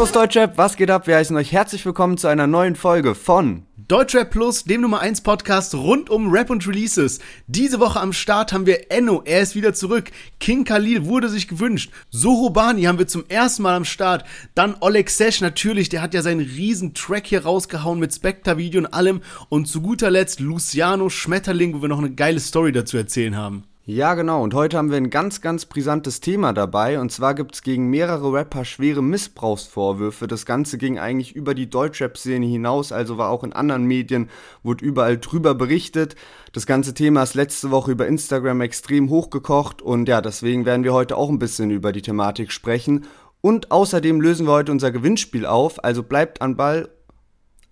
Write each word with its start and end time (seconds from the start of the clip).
Servus 0.00 0.12
Deutschrap, 0.12 0.56
was 0.56 0.78
geht 0.78 0.90
ab? 0.90 1.06
Wir 1.06 1.16
heißen 1.16 1.36
euch 1.36 1.52
herzlich 1.52 1.84
willkommen 1.84 2.16
zu 2.16 2.26
einer 2.26 2.46
neuen 2.46 2.74
Folge 2.74 3.14
von 3.14 3.66
Deutschrap 3.76 4.30
Plus, 4.30 4.64
dem 4.64 4.80
Nummer 4.80 5.00
1 5.00 5.20
Podcast 5.20 5.74
rund 5.74 6.08
um 6.08 6.32
Rap 6.32 6.48
und 6.48 6.66
Releases. 6.66 7.18
Diese 7.48 7.80
Woche 7.80 8.00
am 8.00 8.14
Start 8.14 8.54
haben 8.54 8.64
wir 8.64 8.90
Enno, 8.90 9.20
er 9.26 9.42
ist 9.42 9.54
wieder 9.54 9.74
zurück. 9.74 10.10
King 10.38 10.64
Khalil 10.64 11.04
wurde 11.04 11.28
sich 11.28 11.48
gewünscht. 11.48 11.92
Soho 12.08 12.48
Bani 12.48 12.84
haben 12.84 12.98
wir 12.98 13.08
zum 13.08 13.26
ersten 13.28 13.62
Mal 13.62 13.76
am 13.76 13.84
Start. 13.84 14.24
Dann 14.54 14.74
Oleg 14.80 15.10
Sesh 15.10 15.42
natürlich, 15.42 15.90
der 15.90 16.00
hat 16.00 16.14
ja 16.14 16.22
seinen 16.22 16.40
riesen 16.40 16.94
Track 16.94 17.26
hier 17.26 17.44
rausgehauen 17.44 18.00
mit 18.00 18.14
Spectre-Video 18.14 18.80
und 18.80 18.86
allem. 18.86 19.20
Und 19.50 19.68
zu 19.68 19.82
guter 19.82 20.10
Letzt 20.10 20.40
Luciano 20.40 21.10
Schmetterling, 21.10 21.74
wo 21.74 21.82
wir 21.82 21.90
noch 21.90 21.98
eine 21.98 22.14
geile 22.14 22.40
Story 22.40 22.72
dazu 22.72 22.96
erzählen 22.96 23.36
haben. 23.36 23.64
Ja, 23.92 24.14
genau. 24.14 24.44
Und 24.44 24.54
heute 24.54 24.78
haben 24.78 24.92
wir 24.92 24.98
ein 24.98 25.10
ganz, 25.10 25.40
ganz 25.40 25.66
brisantes 25.66 26.20
Thema 26.20 26.52
dabei. 26.52 27.00
Und 27.00 27.10
zwar 27.10 27.34
gibt 27.34 27.56
es 27.56 27.62
gegen 27.62 27.90
mehrere 27.90 28.32
Rapper 28.32 28.64
schwere 28.64 29.02
Missbrauchsvorwürfe. 29.02 30.28
Das 30.28 30.46
Ganze 30.46 30.78
ging 30.78 31.00
eigentlich 31.00 31.34
über 31.34 31.54
die 31.54 31.68
Deutschrap-Szene 31.68 32.46
hinaus, 32.46 32.92
also 32.92 33.18
war 33.18 33.30
auch 33.30 33.42
in 33.42 33.52
anderen 33.52 33.82
Medien, 33.86 34.30
wurde 34.62 34.84
überall 34.84 35.18
drüber 35.18 35.56
berichtet. 35.56 36.14
Das 36.52 36.66
ganze 36.66 36.94
Thema 36.94 37.24
ist 37.24 37.34
letzte 37.34 37.72
Woche 37.72 37.90
über 37.90 38.06
Instagram 38.06 38.60
extrem 38.60 39.10
hochgekocht. 39.10 39.82
Und 39.82 40.08
ja, 40.08 40.20
deswegen 40.20 40.66
werden 40.66 40.84
wir 40.84 40.92
heute 40.92 41.16
auch 41.16 41.28
ein 41.28 41.40
bisschen 41.40 41.72
über 41.72 41.90
die 41.90 42.02
Thematik 42.02 42.52
sprechen. 42.52 43.06
Und 43.40 43.72
außerdem 43.72 44.20
lösen 44.20 44.46
wir 44.46 44.52
heute 44.52 44.70
unser 44.70 44.92
Gewinnspiel 44.92 45.46
auf. 45.46 45.82
Also 45.82 46.04
bleibt 46.04 46.42
am 46.42 46.54
Ball. 46.54 46.90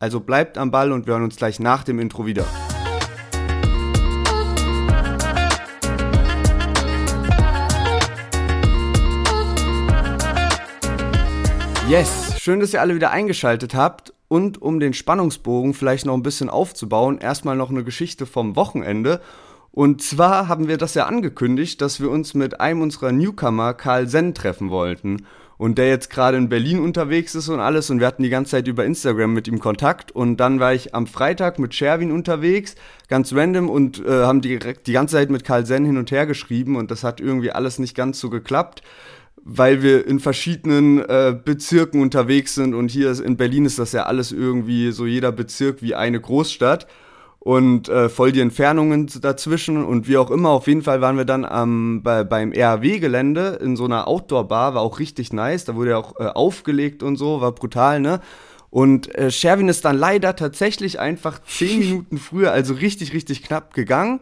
Also 0.01 0.19
bleibt 0.19 0.59
am 0.59 0.73
Ball 0.73 0.91
und 0.91 1.07
wir 1.07 1.13
hören 1.13 1.23
uns 1.23 1.37
gleich 1.37 1.61
nach 1.61 1.85
dem 1.85 2.01
Intro 2.01 2.27
wieder. 2.27 2.45
Yes, 11.89 12.35
schön, 12.39 12.61
dass 12.61 12.75
ihr 12.75 12.83
alle 12.83 12.95
wieder 12.95 13.13
eingeschaltet 13.13 13.75
habt. 13.75 14.13
Und 14.29 14.61
um 14.61 14.79
den 14.79 14.93
Spannungsbogen 14.93 15.73
vielleicht 15.73 16.05
noch 16.05 16.13
ein 16.13 16.23
bisschen 16.23 16.51
aufzubauen, 16.51 17.17
erstmal 17.17 17.57
noch 17.57 17.71
eine 17.71 17.83
Geschichte 17.83 18.27
vom 18.27 18.57
Wochenende. 18.57 19.23
Und 19.71 20.03
zwar 20.03 20.49
haben 20.49 20.69
wir 20.69 20.77
das 20.77 20.93
ja 20.93 21.07
angekündigt, 21.07 21.81
dass 21.81 21.99
wir 21.99 22.11
uns 22.11 22.35
mit 22.35 22.61
einem 22.61 22.83
unserer 22.83 23.11
Newcomer, 23.11 23.73
Karl 23.73 24.07
Senn, 24.07 24.35
treffen 24.35 24.69
wollten. 24.69 25.25
Und 25.57 25.79
der 25.79 25.89
jetzt 25.89 26.11
gerade 26.11 26.37
in 26.37 26.51
Berlin 26.51 26.79
unterwegs 26.79 27.35
ist 27.35 27.49
und 27.49 27.59
alles. 27.59 27.89
Und 27.89 28.01
wir 28.01 28.07
hatten 28.07 28.23
die 28.23 28.29
ganze 28.29 28.51
Zeit 28.51 28.69
über 28.69 28.85
Instagram 28.85 29.33
mit 29.33 29.49
ihm 29.49 29.59
Kontakt. 29.59 30.13
Und 30.13 30.37
dann 30.37 30.61
war 30.61 30.75
ich 30.75 30.95
am 30.95 31.07
Freitag 31.07 31.59
mit 31.59 31.75
Sherwin 31.75 32.13
unterwegs, 32.13 32.75
ganz 33.09 33.33
random, 33.33 33.71
und 33.71 34.05
äh, 34.05 34.25
haben 34.25 34.43
direkt 34.43 34.89
die 34.89 34.93
ganze 34.93 35.17
Zeit 35.17 35.31
mit 35.31 35.43
Karl 35.43 35.65
Senn 35.65 35.87
hin 35.87 35.97
und 35.97 36.11
her 36.11 36.27
geschrieben. 36.27 36.77
Und 36.77 36.91
das 36.91 37.03
hat 37.03 37.19
irgendwie 37.19 37.51
alles 37.51 37.79
nicht 37.79 37.97
ganz 37.97 38.21
so 38.21 38.29
geklappt 38.29 38.83
weil 39.51 39.83
wir 39.83 40.07
in 40.07 40.21
verschiedenen 40.21 40.99
äh, 40.99 41.35
Bezirken 41.43 42.03
unterwegs 42.03 42.55
sind 42.55 42.75
und 42.75 42.91
hier 42.91 43.11
ist, 43.11 43.21
in 43.21 43.39
Berlin 43.39 43.65
ist 43.65 43.79
das 43.79 43.93
ja 43.93 44.05
alles 44.05 44.31
irgendwie 44.31 44.93
so 44.93 45.07
jeder 45.07 45.33
Bezirk 45.33 45.81
wie 45.81 45.95
eine 45.95 46.21
Großstadt 46.21 46.87
und 47.39 47.89
äh, 47.89 48.11
voll 48.11 48.31
die 48.31 48.43
Entfernungen 48.43 49.09
dazwischen 49.23 49.83
und 49.83 50.07
wie 50.07 50.19
auch 50.19 50.31
immer. 50.31 50.51
Auf 50.51 50.67
jeden 50.67 50.83
Fall 50.83 51.01
waren 51.01 51.17
wir 51.17 51.25
dann 51.25 51.47
am, 51.47 52.03
bei, 52.03 52.25
beim 52.25 52.53
RAW-Gelände 52.55 53.59
in 53.63 53.75
so 53.75 53.87
einer 53.87 54.07
Outdoor-Bar, 54.07 54.75
war 54.75 54.83
auch 54.83 54.99
richtig 54.99 55.33
nice. 55.33 55.65
Da 55.65 55.75
wurde 55.75 55.91
ja 55.91 55.97
auch 55.97 56.21
äh, 56.21 56.25
aufgelegt 56.25 57.03
und 57.03 57.17
so, 57.17 57.41
war 57.41 57.53
brutal, 57.53 58.01
ne? 58.01 58.21
Und 58.69 59.15
äh, 59.15 59.31
Sherwin 59.31 59.71
ist 59.71 59.87
dann 59.87 59.97
leider 59.97 60.37
tatsächlich 60.37 61.01
einfach 61.01 61.41
zehn 61.43 61.79
Minuten 61.89 62.19
früher, 62.19 62.53
also 62.53 62.75
richtig, 62.75 63.15
richtig 63.15 63.43
knapp 63.43 63.73
gegangen. 63.73 64.21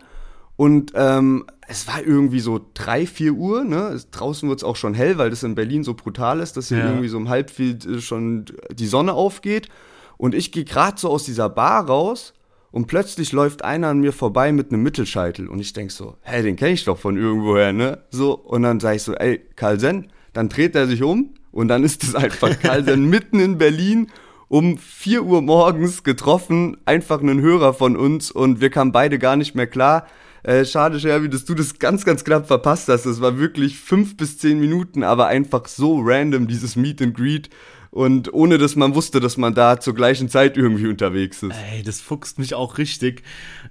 Und 0.55 0.93
ähm, 0.95 1.47
es 1.69 1.89
war 1.89 2.03
irgendwie 2.03 2.41
so 2.41 2.65
drei, 2.75 3.07
vier 3.07 3.33
Uhr, 3.33 3.65
ne? 3.65 4.01
Draußen 4.11 4.49
wird 4.49 4.61
es 4.61 4.65
auch 4.65 4.77
schon 4.77 4.95
hell, 4.95 5.19
weil 5.19 5.31
das 5.31 5.43
in 5.43 5.55
Berlin 5.55 5.83
so 5.83 5.95
brutal 5.95 6.41
ist, 6.41 6.57
dass 6.57 6.69
hier 6.69 6.79
ja. 6.79 6.89
irgendwie 6.89 7.09
so 7.09 7.17
um 7.17 7.29
halb 7.29 7.51
viel 7.51 7.77
äh, 7.87 8.01
schon 8.01 8.45
die 8.73 8.87
Sonne 8.87 9.13
aufgeht. 9.15 9.69
Und 10.17 10.35
ich 10.35 10.53
gehe 10.53 10.65
gerade 10.65 10.99
so 10.99 11.11
aus 11.11 11.25
dieser 11.25 11.49
Bar 11.49 11.87
raus 11.87 12.33
und 12.71 12.87
plötzlich 12.87 13.33
läuft 13.33 13.65
einer 13.65 13.89
an 13.89 14.01
mir 14.01 14.13
vorbei 14.13 14.53
mit 14.53 14.71
einem 14.71 14.83
Mittelscheitel. 14.83 15.49
Und 15.49 15.61
ich 15.61 15.73
denk 15.73 15.91
so, 15.91 16.17
hä, 16.23 16.43
den 16.43 16.57
kenne 16.57 16.73
ich 16.73 16.85
doch 16.85 16.99
von 16.99 17.17
irgendwoher, 17.17 17.73
ne? 17.73 18.03
So, 18.11 18.35
und 18.35 18.63
dann 18.63 18.81
sage 18.81 18.97
ich 18.97 19.03
so, 19.03 19.15
ey, 19.15 19.43
Sen, 19.77 20.09
dann 20.33 20.49
dreht 20.49 20.75
er 20.75 20.87
sich 20.87 21.03
um 21.03 21.35
und 21.51 21.69
dann 21.69 21.85
ist 21.85 22.05
es 22.05 22.15
einfach 22.15 22.51
Sen 22.85 23.07
mitten 23.11 23.41
in 23.41 23.59
Berlin 23.59 24.09
um 24.49 24.79
4 24.79 25.25
Uhr 25.25 25.43
morgens 25.43 26.05
getroffen, 26.05 26.77
einfach 26.85 27.21
einen 27.21 27.41
Hörer 27.41 27.75
von 27.75 27.97
uns 27.97 28.31
und 28.31 28.61
wir 28.61 28.71
kamen 28.71 28.93
beide 28.93 29.19
gar 29.19 29.37
nicht 29.37 29.55
mehr 29.57 29.67
klar. 29.67 30.07
Äh, 30.47 30.65
schade, 30.65 31.01
Sherby, 31.01 31.29
dass 31.29 31.45
du 31.45 31.55
das 31.55 31.81
ganz, 31.81 32.05
ganz 32.05 32.23
knapp 32.23 32.47
verpasst 32.47 32.89
hast. 32.89 33.05
Das 33.05 33.21
war 33.21 33.37
wirklich 33.37 33.81
fünf 33.81 34.17
bis 34.17 34.39
zehn 34.39 34.61
Minuten, 34.61 35.03
aber 35.03 35.27
einfach 35.27 35.67
so 35.67 35.99
random, 36.01 36.47
dieses 36.47 36.77
Meet 36.77 37.03
and 37.03 37.17
Greet 37.17 37.51
und 37.91 38.33
ohne 38.33 38.59
dass 38.59 38.77
man 38.77 38.95
wusste, 38.95 39.21
dass 39.21 39.37
man 39.37 39.55
da 39.55 39.81
zur 39.81 39.95
gleichen 39.95 40.29
Zeit 40.29 40.57
irgendwie 40.57 40.89
unterwegs 40.89 41.43
ist. 41.43 41.55
Ey, 41.73 41.83
das 41.83 42.01
fuchst 42.01 42.39
mich 42.39 42.55
auch 42.55 42.79
richtig. 42.79 43.23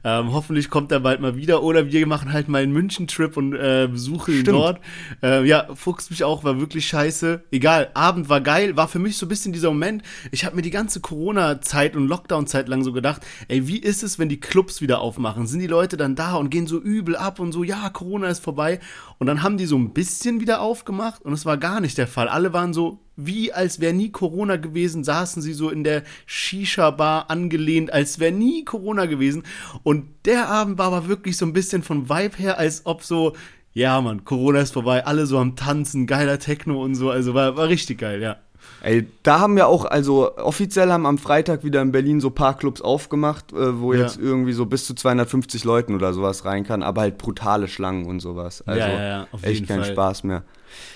Ähm, 0.04 0.34
hoffentlich 0.34 0.70
kommt 0.70 0.92
er 0.92 1.00
bald 1.00 1.22
mal 1.22 1.36
wieder 1.36 1.64
oder 1.64 1.92
wir 1.92 2.08
machen 2.08 2.34
halt 2.34 2.48
mal 2.48 2.62
einen 2.62 2.74
München-Trip 2.74 3.38
und 3.38 3.54
äh, 3.54 3.88
besuchen 3.92 4.36
ihn 4.36 4.44
dort. 4.44 4.80
Äh, 5.24 5.46
ja, 5.46 5.68
fuchst 5.74 6.12
mich 6.12 6.24
auch, 6.24 6.44
war 6.44 6.60
wirklich 6.60 6.88
scheiße. 6.88 7.44
Egal, 7.52 7.90
Abend 7.94 8.30
war 8.30 8.42
geil, 8.42 8.76
war 8.76 8.88
für 8.88 9.00
mich 9.00 9.18
so 9.18 9.26
ein 9.26 9.30
bisschen 9.30 9.54
dieser 9.54 9.70
Moment. 9.70 10.04
Ich 10.32 10.46
habe 10.46 10.56
mir 10.56 10.62
die 10.62 10.72
ganze 10.72 11.00
Corona-Zeit 11.00 11.96
und 11.96 12.08
Lockdown-Zeit 12.08 12.68
lang 12.68 12.84
so 12.84 12.94
gedacht, 12.94 13.22
ey, 13.48 13.68
wie 13.68 13.80
ist 13.80 14.04
es, 14.04 14.20
wenn 14.20 14.30
die 14.30 14.40
Clubs 14.40 14.82
wieder 14.82 15.02
aufmachen? 15.02 15.48
Sind 15.48 15.60
die 15.60 15.68
Leute 15.68 15.98
dann 15.98 16.16
da 16.16 16.36
und 16.36 16.50
gehen 16.50 16.68
so 16.68 16.80
übel 16.80 17.16
ab 17.16 17.40
und 17.40 17.52
so, 17.52 17.64
ja, 17.64 17.90
Corona 17.90 18.28
ist 18.28 18.44
vorbei. 18.44 18.80
Und 19.18 19.28
dann 19.28 19.44
haben 19.44 19.58
die 19.58 19.66
so 19.66 19.78
ein 19.78 19.94
bisschen 19.94 20.42
wieder 20.42 20.62
aufgemacht 20.62 21.22
und 21.24 21.34
es 21.34 21.46
war 21.46 21.58
gar 21.58 21.80
nicht 21.80 21.98
der 21.98 22.08
Fall. 22.08 22.28
Alle 22.28 22.54
waren 22.54 22.74
so, 22.74 23.00
wie 23.16 23.54
als 23.54 23.80
wäre 23.80 23.94
nie 23.94 24.12
Corona 24.12 24.58
gewesen, 24.58 25.04
saßen 25.04 25.42
sie 25.42 25.54
so 25.54 25.70
in 25.70 25.84
der 25.84 26.04
Shisha-Bar 26.26 27.30
angelehnt, 27.30 27.94
als 27.94 28.20
wäre 28.20 28.32
nie 28.32 28.66
Corona 28.66 29.06
gewesen. 29.06 29.44
Und 29.84 30.06
der 30.26 30.50
Abend 30.50 30.78
war 30.78 30.88
aber 30.88 31.08
wirklich 31.08 31.38
so 31.38 31.46
ein 31.46 31.54
bisschen 31.54 31.84
vom 31.84 32.10
Vibe 32.10 32.38
her, 32.38 32.58
als 32.58 32.86
ob 32.86 33.04
so, 33.04 33.34
ja 33.74 34.00
Mann, 34.02 34.26
Corona 34.26 34.60
ist 34.60 34.74
vorbei, 34.74 35.06
alle 35.06 35.26
so 35.26 35.38
am 35.38 35.56
Tanzen, 35.56 36.08
geiler 36.08 36.40
Techno 36.40 36.84
und 36.84 36.96
so, 36.96 37.10
also 37.10 37.34
war, 37.34 37.56
war 37.56 37.70
richtig 37.70 38.00
geil, 38.00 38.22
ja. 38.22 38.38
Ey, 38.86 39.08
da 39.24 39.40
haben 39.40 39.56
wir 39.56 39.68
auch, 39.68 39.86
also 39.86 40.38
offiziell 40.38 40.92
haben 40.92 41.08
am 41.08 41.18
Freitag 41.18 41.64
wieder 41.64 41.82
in 41.82 41.92
Berlin 41.92 42.22
so 42.22 42.30
paar 42.30 42.56
Clubs 42.56 42.82
aufgemacht, 42.82 43.52
äh, 43.52 43.80
wo 43.80 43.94
ja. 43.94 44.02
jetzt 44.02 44.20
irgendwie 44.20 44.54
so 44.54 44.68
bis 44.68 44.86
zu 44.86 44.94
250 44.94 45.64
Leuten 45.64 45.96
oder 45.96 46.14
sowas 46.14 46.46
rein 46.46 46.64
kann, 46.64 46.84
aber 46.84 47.02
halt 47.02 47.18
brutale 47.18 47.68
Schlangen 47.68 48.06
und 48.06 48.20
sowas. 48.20 48.62
Also 48.68 48.82
ja, 48.82 48.90
ja, 48.90 49.04
ja, 49.04 49.28
echt 49.42 49.68
kein 49.68 49.80
Fall. 49.80 49.92
Spaß 49.92 50.24
mehr. 50.26 50.44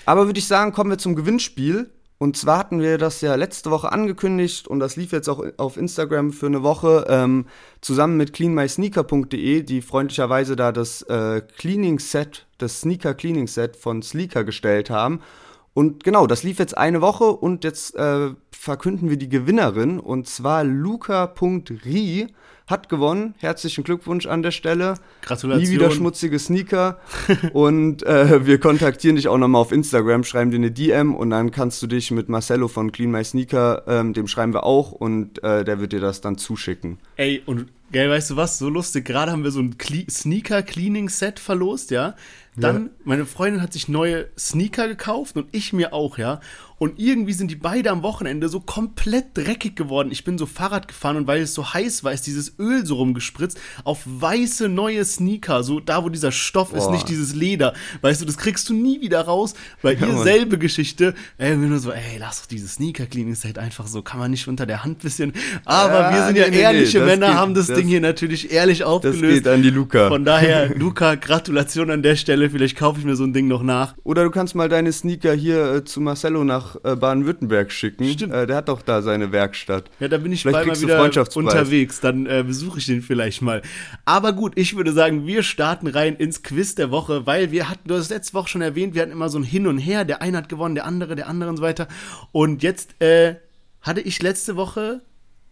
Aber 0.06 0.26
würde 0.26 0.38
ich 0.38 0.46
sagen, 0.46 0.70
kommen 0.70 0.90
wir 0.90 0.98
zum 0.98 1.16
Gewinnspiel. 1.16 1.90
Und 2.18 2.36
zwar 2.36 2.58
hatten 2.58 2.80
wir 2.80 2.96
das 2.96 3.22
ja 3.22 3.34
letzte 3.34 3.72
Woche 3.72 3.90
angekündigt 3.90 4.68
und 4.68 4.78
das 4.78 4.94
lief 4.94 5.10
jetzt 5.10 5.28
auch 5.28 5.42
auf 5.56 5.76
Instagram 5.76 6.32
für 6.32 6.46
eine 6.46 6.62
Woche 6.62 7.06
ähm, 7.08 7.46
zusammen 7.80 8.16
mit 8.18 8.34
cleanmysneaker.de, 8.34 9.62
die 9.64 9.82
freundlicherweise 9.82 10.54
da 10.54 10.70
das 10.70 11.02
äh, 11.02 11.40
Cleaning 11.56 11.98
Set, 11.98 12.46
das 12.58 12.82
Sneaker 12.82 13.14
Cleaning 13.14 13.48
Set 13.48 13.74
von 13.74 14.02
Sleeker 14.02 14.44
gestellt 14.44 14.90
haben. 14.90 15.22
Und 15.72 16.02
genau, 16.02 16.26
das 16.26 16.42
lief 16.42 16.58
jetzt 16.58 16.76
eine 16.76 17.00
Woche 17.00 17.24
und 17.24 17.64
jetzt 17.64 17.94
äh, 17.94 18.30
verkünden 18.50 19.08
wir 19.08 19.16
die 19.16 19.28
Gewinnerin 19.28 20.00
und 20.00 20.26
zwar 20.26 20.64
Luca.ri 20.64 22.26
hat 22.66 22.88
gewonnen. 22.88 23.34
Herzlichen 23.38 23.84
Glückwunsch 23.84 24.26
an 24.26 24.42
der 24.42 24.52
Stelle. 24.52 24.94
Gratulation. 25.22 25.68
Nie 25.68 25.74
wieder 25.74 25.90
schmutzige 25.90 26.38
Sneaker. 26.38 27.00
und 27.52 28.04
äh, 28.04 28.46
wir 28.46 28.58
kontaktieren 28.58 29.16
dich 29.16 29.28
auch 29.28 29.38
nochmal 29.38 29.60
auf 29.60 29.72
Instagram, 29.72 30.24
schreiben 30.24 30.50
dir 30.50 30.56
eine 30.56 30.70
DM 30.70 31.14
und 31.14 31.30
dann 31.30 31.50
kannst 31.50 31.82
du 31.82 31.86
dich 31.86 32.10
mit 32.10 32.28
Marcello 32.28 32.68
von 32.68 32.92
Clean 32.92 33.10
My 33.10 33.24
Sneaker, 33.24 33.82
ähm, 33.86 34.12
dem 34.12 34.28
schreiben 34.28 34.54
wir 34.54 34.64
auch 34.64 34.92
und 34.92 35.42
äh, 35.42 35.64
der 35.64 35.80
wird 35.80 35.92
dir 35.92 36.00
das 36.00 36.20
dann 36.20 36.38
zuschicken. 36.38 36.98
Ey, 37.16 37.42
und 37.44 37.66
geil, 37.92 38.10
weißt 38.10 38.30
du 38.30 38.36
was? 38.36 38.58
So 38.58 38.68
lustig. 38.68 39.04
Gerade 39.04 39.32
haben 39.32 39.44
wir 39.44 39.50
so 39.50 39.60
ein 39.60 39.78
Cle 39.78 40.04
Sneaker-Cleaning-Set 40.08 41.38
verlost, 41.38 41.90
ja. 41.90 42.14
Dann, 42.56 42.86
ja. 42.86 42.90
meine 43.04 43.26
Freundin 43.26 43.62
hat 43.62 43.72
sich 43.72 43.88
neue 43.88 44.28
Sneaker 44.38 44.88
gekauft 44.88 45.36
und 45.36 45.48
ich 45.52 45.72
mir 45.72 45.92
auch, 45.92 46.18
ja. 46.18 46.40
Und 46.80 46.98
irgendwie 46.98 47.34
sind 47.34 47.50
die 47.50 47.56
beide 47.56 47.90
am 47.90 48.02
Wochenende 48.02 48.48
so 48.48 48.58
komplett 48.58 49.36
dreckig 49.36 49.76
geworden. 49.76 50.08
Ich 50.10 50.24
bin 50.24 50.38
so 50.38 50.46
Fahrrad 50.46 50.88
gefahren 50.88 51.16
und 51.18 51.26
weil 51.26 51.42
es 51.42 51.52
so 51.52 51.74
heiß 51.74 52.04
war, 52.04 52.12
ist 52.14 52.26
dieses 52.26 52.58
Öl 52.58 52.86
so 52.86 52.94
rumgespritzt 52.94 53.60
auf 53.84 54.00
weiße 54.06 54.70
neue 54.70 55.04
Sneaker. 55.04 55.62
So 55.62 55.78
da, 55.78 56.02
wo 56.02 56.08
dieser 56.08 56.32
Stoff 56.32 56.70
Boah. 56.70 56.78
ist, 56.78 56.90
nicht 56.90 57.10
dieses 57.10 57.34
Leder. 57.34 57.74
Weißt 58.00 58.22
du, 58.22 58.24
das 58.24 58.38
kriegst 58.38 58.66
du 58.70 58.72
nie 58.72 59.02
wieder 59.02 59.20
raus. 59.20 59.52
Bei 59.82 59.92
ja, 59.92 60.06
ihr 60.06 60.14
Mann. 60.14 60.24
selbe 60.24 60.56
Geschichte. 60.56 61.14
Ey, 61.36 61.50
wenn 61.50 61.68
du 61.68 61.78
so, 61.78 61.92
ey, 61.92 62.16
lass 62.18 62.40
doch 62.40 62.46
dieses 62.46 62.76
Sneaker-Cleaning-Set 62.76 63.58
einfach 63.58 63.86
so, 63.86 64.00
kann 64.00 64.18
man 64.18 64.30
nicht 64.30 64.48
unter 64.48 64.64
der 64.64 64.82
Hand 64.82 65.00
bisschen. 65.00 65.34
Aber 65.66 66.00
ja, 66.00 66.14
wir 66.14 66.26
sind 66.28 66.36
ja 66.36 66.48
nee, 66.48 66.60
ehrliche 66.60 67.00
nee, 67.00 67.04
Männer, 67.04 67.26
geht, 67.26 67.36
haben 67.36 67.52
das, 67.52 67.66
das, 67.66 67.76
Ding 67.76 67.88
hier 67.88 68.00
natürlich 68.00 68.52
ehrlich 68.52 68.84
aufgelöst. 68.84 69.22
Das 69.22 69.30
geht 69.30 69.48
an 69.48 69.62
die 69.62 69.68
Luca. 69.68 70.08
Von 70.08 70.24
daher, 70.24 70.74
Luca, 70.74 71.16
Gratulation 71.16 71.90
an 71.90 72.02
der 72.02 72.16
Stelle 72.16 72.48
vielleicht 72.48 72.78
kaufe 72.78 73.00
ich 73.00 73.04
mir 73.04 73.16
so 73.16 73.24
ein 73.24 73.34
Ding 73.34 73.48
noch 73.48 73.62
nach. 73.62 73.96
Oder 74.02 74.24
du 74.24 74.30
kannst 74.30 74.54
mal 74.54 74.70
deine 74.70 74.92
Sneaker 74.92 75.34
hier 75.34 75.74
äh, 75.74 75.84
zu 75.84 76.00
Marcello 76.00 76.42
nach 76.42 76.69
äh, 76.84 76.96
Baden-Württemberg 76.96 77.72
schicken. 77.72 78.08
Stimmt. 78.08 78.34
Äh, 78.34 78.46
der 78.46 78.56
hat 78.56 78.68
doch 78.68 78.82
da 78.82 79.02
seine 79.02 79.32
Werkstatt. 79.32 79.90
Ja, 80.00 80.08
da 80.08 80.18
bin 80.18 80.32
ich 80.32 80.42
Vielleicht 80.42 80.54
mal 80.54 80.64
kriegst 80.64 80.82
du 80.82 80.88
wieder 80.88 81.36
unterwegs. 81.36 82.00
Dann 82.00 82.26
äh, 82.26 82.44
besuche 82.46 82.78
ich 82.78 82.86
den 82.86 83.02
vielleicht 83.02 83.42
mal. 83.42 83.62
Aber 84.04 84.32
gut, 84.32 84.52
ich 84.56 84.76
würde 84.76 84.92
sagen, 84.92 85.26
wir 85.26 85.42
starten 85.42 85.86
rein 85.86 86.16
ins 86.16 86.42
Quiz 86.42 86.74
der 86.74 86.90
Woche, 86.90 87.26
weil 87.26 87.50
wir 87.50 87.68
hatten, 87.68 87.88
du 87.88 87.94
hast 87.94 88.10
letzte 88.10 88.34
Woche 88.34 88.48
schon 88.48 88.62
erwähnt, 88.62 88.94
wir 88.94 89.02
hatten 89.02 89.12
immer 89.12 89.28
so 89.28 89.38
ein 89.38 89.44
Hin 89.44 89.66
und 89.66 89.78
Her. 89.78 90.04
Der 90.04 90.22
eine 90.22 90.38
hat 90.38 90.48
gewonnen, 90.48 90.74
der 90.74 90.86
andere, 90.86 91.16
der 91.16 91.28
andere 91.28 91.50
und 91.50 91.56
so 91.56 91.62
weiter. 91.62 91.88
Und 92.32 92.62
jetzt 92.62 93.00
äh, 93.02 93.36
hatte 93.80 94.00
ich 94.00 94.22
letzte 94.22 94.56
Woche 94.56 95.02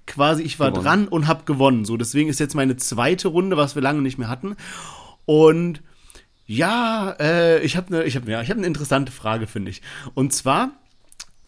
quasi, 0.07 0.43
ich 0.43 0.59
war 0.59 0.71
Gewonnen. 0.71 0.85
dran 0.85 1.09
und 1.09 1.29
habe 1.29 1.45
gewonnen. 1.45 1.85
So, 1.85 1.97
deswegen 1.97 2.29
ist 2.29 2.41
jetzt 2.41 2.55
meine 2.55 2.77
zweite 2.77 3.29
Runde, 3.29 3.57
was 3.57 3.75
wir 3.75 3.83
lange 3.83 4.03
nicht 4.03 4.19
mehr 4.19 4.29
hatten. 4.29 4.57
Und 5.27 5.83
ja, 6.47 7.15
äh, 7.21 7.61
ich 7.61 7.77
habe 7.77 7.95
eine 7.95 8.05
ich 8.05 8.15
ja, 8.15 8.43
ich 8.43 8.51
hab 8.51 8.57
eine 8.57 8.67
interessante 8.67 9.13
Frage, 9.13 9.47
finde 9.47 9.71
ich. 9.71 9.83
Und 10.15 10.33
zwar 10.33 10.73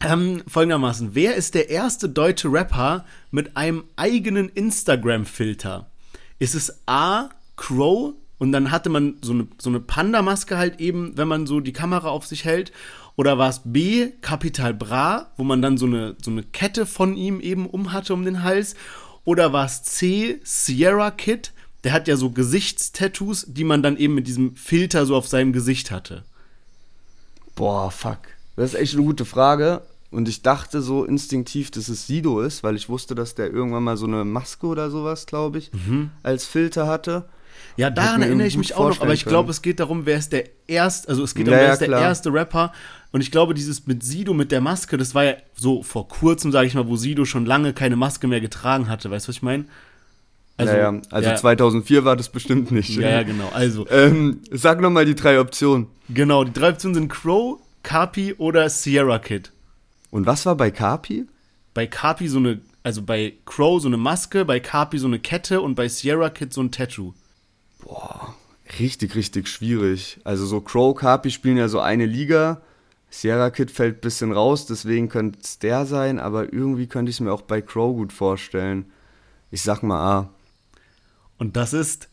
ähm, 0.02 0.43
folgendermaßen: 0.47 1.14
Wer 1.14 1.35
ist 1.35 1.55
der 1.55 1.70
erste 1.70 2.08
deutsche 2.08 2.52
Rapper 2.52 3.05
mit 3.31 3.56
einem 3.56 3.85
eigenen 3.97 4.49
Instagram-Filter? 4.49 5.91
Ist 6.38 6.55
es 6.55 6.82
A. 6.87 7.29
Crow 7.56 8.14
und 8.38 8.52
dann 8.52 8.70
hatte 8.70 8.88
man 8.88 9.17
so 9.20 9.32
eine, 9.32 9.47
so 9.58 9.69
eine 9.69 9.81
Panda-Maske 9.81 10.56
halt 10.56 10.81
eben, 10.81 11.17
wenn 11.17 11.29
man 11.29 11.47
so 11.47 11.61
die 11.61 11.75
Kamera 11.75 12.08
auf 12.08 12.26
sich 12.26 12.47
hält? 12.47 12.73
Oder 13.17 13.37
war 13.37 13.50
es 13.50 13.61
B. 13.64 14.12
Capital 14.23 14.73
Bra, 14.73 15.31
wo 15.37 15.44
man 15.44 15.61
dann 15.61 15.76
so 15.76 15.85
eine, 15.85 16.17
so 16.23 16.31
eine 16.31 16.43
Kette 16.43 16.87
von 16.87 17.19
ihm 17.19 17.38
eben 17.41 17.67
um 17.67 17.93
hatte 17.93 18.14
um 18.14 18.25
den 18.25 18.43
Hals? 18.43 18.76
Oder 19.25 19.52
war 19.52 19.67
es 19.67 19.82
C. 19.82 20.41
Sierra 20.43 21.11
Kid? 21.11 21.52
Der 21.85 21.93
hat 21.93 22.08
ja 22.08 22.17
so 22.17 22.31
Gesichtstattoos, 22.31 23.44
die 23.49 23.64
man 23.64 23.82
dann 23.82 23.99
eben 23.99 24.14
mit 24.14 24.26
diesem 24.26 24.56
Filter 24.56 25.05
so 25.05 25.17
auf 25.17 25.29
seinem 25.29 25.52
Gesicht 25.52 25.91
hatte. 25.91 26.25
Boah, 27.55 27.91
fuck. 27.91 28.20
Das 28.56 28.73
ist 28.73 28.81
echt 28.81 28.94
eine 28.94 29.05
gute 29.05 29.26
Frage. 29.26 29.82
Und 30.11 30.29
ich 30.29 30.43
dachte 30.43 30.83
so 30.83 31.05
instinktiv, 31.05 31.71
dass 31.71 31.89
es 31.89 32.07
Sido 32.09 32.41
ist, 32.41 32.65
weil 32.65 32.75
ich 32.75 32.89
wusste, 32.89 33.15
dass 33.15 33.37
der 33.37 33.53
irgendwann 33.53 33.85
mal 33.85 33.97
so 33.97 34.07
eine 34.07 34.25
Maske 34.25 34.67
oder 34.67 34.91
sowas, 34.91 35.27
glaube 35.27 35.59
ich, 35.59 35.71
als 36.23 36.47
Filter 36.47 36.87
hatte. 36.89 37.29
Ja, 37.77 37.91
daran 37.91 38.23
erinnere 38.23 38.47
ich 38.49 38.57
mich 38.57 38.75
auch 38.75 38.89
noch, 38.89 39.01
aber 39.01 39.12
ich 39.15 39.25
glaube, 39.25 39.51
es 39.51 39.62
geht 39.62 39.79
darum, 39.81 40.07
wer 40.07 40.19
ist 40.19 40.33
der 40.33 40.45
erste, 40.67 41.09
also 41.09 41.23
es 41.23 41.35
geht 41.35 41.47
Ja, 41.47 41.53
darum, 41.53 41.61
wer 41.61 41.67
ja, 41.69 41.73
ist 41.75 41.79
der 41.81 41.89
klar. 41.89 42.01
erste 42.03 42.33
Rapper. 42.33 42.73
Und 43.12 43.21
ich 43.21 43.31
glaube, 43.31 43.55
dieses 43.55 43.87
mit 43.87 44.03
Sido, 44.03 44.35
mit 44.35 44.51
der 44.51 44.61
Maske, 44.61 44.97
das 44.97 45.15
war 45.15 45.25
ja 45.25 45.35
so 45.57 45.83
vor 45.83 46.09
kurzem, 46.09 46.51
sage 46.53 46.67
ich 46.67 46.75
mal, 46.75 46.89
wo 46.89 46.97
Sido 46.97 47.25
schon 47.25 47.47
lange 47.47 47.73
keine 47.73 47.97
Maske 47.97 48.27
mehr 48.27 48.41
getragen 48.41 48.89
hatte. 48.89 49.11
Weißt 49.11 49.27
du, 49.27 49.29
was 49.31 49.37
ich 49.37 49.43
meine? 49.43 49.65
Also, 50.57 50.73
ja, 50.73 50.93
ja. 50.93 51.01
also 51.11 51.29
ja, 51.31 51.37
2004 51.37 52.05
war 52.05 52.17
das 52.17 52.29
bestimmt 52.29 52.71
nicht. 52.71 52.91
ja, 52.97 53.09
ja, 53.09 53.23
genau. 53.23 53.49
Also, 53.55 53.87
Ähm, 53.89 54.41
sag 54.51 54.81
nochmal 54.81 55.07
die 55.07 55.15
drei 55.15 55.39
Optionen. 55.41 55.87
genau, 56.09 56.45
die 56.45 56.53
drei 56.53 56.71
Optionen 56.71 56.95
sind 56.95 57.09
Crow, 57.09 57.59
Carpi 57.83 58.35
oder 58.37 58.69
Sierra 58.69 59.19
Kid. 59.19 59.53
Und 60.11 60.27
was 60.27 60.47
war 60.47 60.57
bei 60.57 60.71
Carpi? 60.71 61.27
Bei 61.75 61.87
Carpi 61.87 62.29
so 62.29 62.39
eine, 62.39 62.61
also 62.83 63.03
bei 63.03 63.35
Crow 63.47 63.81
so 63.81 63.89
eine 63.89 63.97
Maske, 63.97 64.45
bei 64.45 64.61
Carpi 64.61 64.99
so 64.99 65.07
eine 65.07 65.19
Kette 65.19 65.61
und 65.61 65.75
bei 65.75 65.89
Sierra 65.89 66.31
Kid 66.31 66.53
so 66.53 66.62
ein 66.62 66.73
Tattoo. 66.73 67.15
Richtig, 68.79 69.15
richtig 69.15 69.49
schwierig. 69.49 70.21
Also 70.25 70.47
so 70.47 70.61
Crow, 70.61 70.95
Carpi 70.95 71.31
spielen 71.31 71.57
ja 71.57 71.69
so 71.69 71.81
eine 71.81 72.07
Liga. 72.07 72.61
Sierra 73.09 73.51
Kid 73.51 73.71
fällt 73.71 73.99
ein 73.99 74.01
bisschen 74.01 74.33
raus, 74.33 74.67
deswegen 74.67 75.09
könnte 75.09 75.41
es 75.43 75.59
der 75.59 75.85
sein, 75.85 76.21
aber 76.21 76.53
irgendwie 76.53 76.87
könnte 76.87 77.11
ich 77.11 77.17
es 77.17 77.21
mir 77.21 77.33
auch 77.33 77.43
bei 77.43 77.61
Crow 77.61 77.95
gut 77.97 78.12
vorstellen. 78.12 78.87
Ich 79.51 79.62
sag 79.62 79.83
mal 79.83 79.99
A. 79.99 80.31
Und 81.39 81.57
das 81.57 81.73
ist 81.73 82.10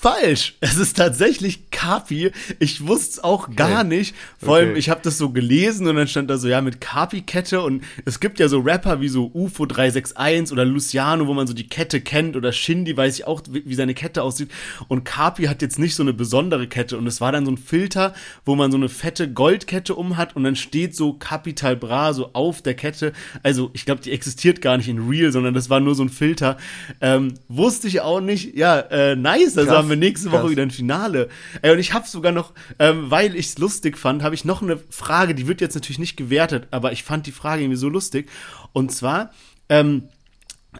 falsch. 0.00 0.54
Es 0.60 0.76
ist 0.78 0.96
tatsächlich 0.96 1.70
Kapi. 1.70 2.30
Ich 2.58 2.86
wusste 2.86 3.10
es 3.10 3.24
auch 3.24 3.54
gar 3.54 3.84
nicht. 3.84 4.14
Vor 4.38 4.56
allem, 4.56 4.70
Okay. 4.70 4.78
ich 4.78 4.88
habe 4.88 5.00
das 5.02 5.18
so 5.18 5.28
gelesen 5.30 5.86
und 5.86 5.96
dann 5.96 6.08
stand 6.08 6.30
da 6.30 6.38
so, 6.38 6.48
ja, 6.48 6.62
mit 6.62 6.80
Kapi-Kette. 6.80 7.60
Und 7.60 7.82
es 8.06 8.18
gibt 8.18 8.38
ja 8.38 8.48
so 8.48 8.60
Rapper 8.60 9.02
wie 9.02 9.08
so 9.08 9.30
UFO 9.34 9.66
361 9.66 10.52
oder 10.52 10.64
Luciano, 10.64 11.26
wo 11.26 11.34
man 11.34 11.46
so 11.46 11.52
die 11.52 11.68
Kette 11.68 12.00
kennt. 12.00 12.34
Oder 12.34 12.52
Shindy, 12.52 12.96
weiß 12.96 13.18
ich 13.18 13.26
auch, 13.26 13.42
wie 13.50 13.62
wie 13.66 13.74
seine 13.74 13.92
Kette 13.92 14.22
aussieht. 14.22 14.50
Und 14.88 15.04
Kapi 15.04 15.44
hat 15.44 15.60
jetzt 15.60 15.78
nicht 15.78 15.94
so 15.94 16.02
eine 16.02 16.14
besondere 16.14 16.66
Kette. 16.66 16.96
Und 16.96 17.06
es 17.06 17.20
war 17.20 17.32
dann 17.32 17.44
so 17.44 17.52
ein 17.52 17.58
Filter, 17.58 18.14
wo 18.46 18.56
man 18.56 18.70
so 18.70 18.78
eine 18.78 18.88
fette 18.88 19.30
Goldkette 19.30 19.94
um 19.94 20.16
hat 20.16 20.34
und 20.34 20.44
dann 20.44 20.56
steht 20.56 20.96
so 20.96 21.12
Capital 21.12 21.76
Bra 21.76 22.14
so 22.14 22.30
auf 22.32 22.62
der 22.62 22.74
Kette. 22.74 23.12
Also, 23.42 23.70
ich 23.74 23.84
glaube, 23.84 24.00
die 24.00 24.12
existiert 24.12 24.62
gar 24.62 24.78
nicht 24.78 24.88
in 24.88 25.08
Real, 25.10 25.30
sondern 25.30 25.52
das 25.52 25.68
war 25.68 25.80
nur 25.80 25.94
so 25.94 26.02
ein 26.02 26.08
Filter. 26.08 26.56
Ähm, 27.02 27.34
wusste 27.48 27.86
ich 27.86 28.00
auch 28.00 28.20
nicht. 28.22 28.56
Ja, 28.56 28.78
äh, 28.80 29.14
nice. 29.14 29.58
Also 29.58 29.68
Krass, 29.68 29.76
haben 29.78 29.89
wir 29.90 29.96
nächste 29.96 30.30
Woche 30.30 30.42
krass. 30.42 30.50
wieder 30.50 30.62
ein 30.62 30.70
Finale. 30.70 31.28
Ey, 31.62 31.72
und 31.72 31.78
ich 31.78 31.92
habe 31.92 32.06
sogar 32.06 32.32
noch, 32.32 32.52
ähm, 32.78 33.10
weil 33.10 33.36
ich 33.36 33.46
es 33.46 33.58
lustig 33.58 33.98
fand, 33.98 34.22
habe 34.22 34.34
ich 34.34 34.44
noch 34.44 34.62
eine 34.62 34.78
Frage, 34.88 35.34
die 35.34 35.46
wird 35.46 35.60
jetzt 35.60 35.74
natürlich 35.74 35.98
nicht 35.98 36.16
gewertet, 36.16 36.68
aber 36.70 36.92
ich 36.92 37.04
fand 37.04 37.26
die 37.26 37.32
Frage 37.32 37.62
irgendwie 37.62 37.76
so 37.76 37.88
lustig. 37.88 38.28
Und 38.72 38.92
zwar, 38.92 39.30
ähm, 39.68 40.04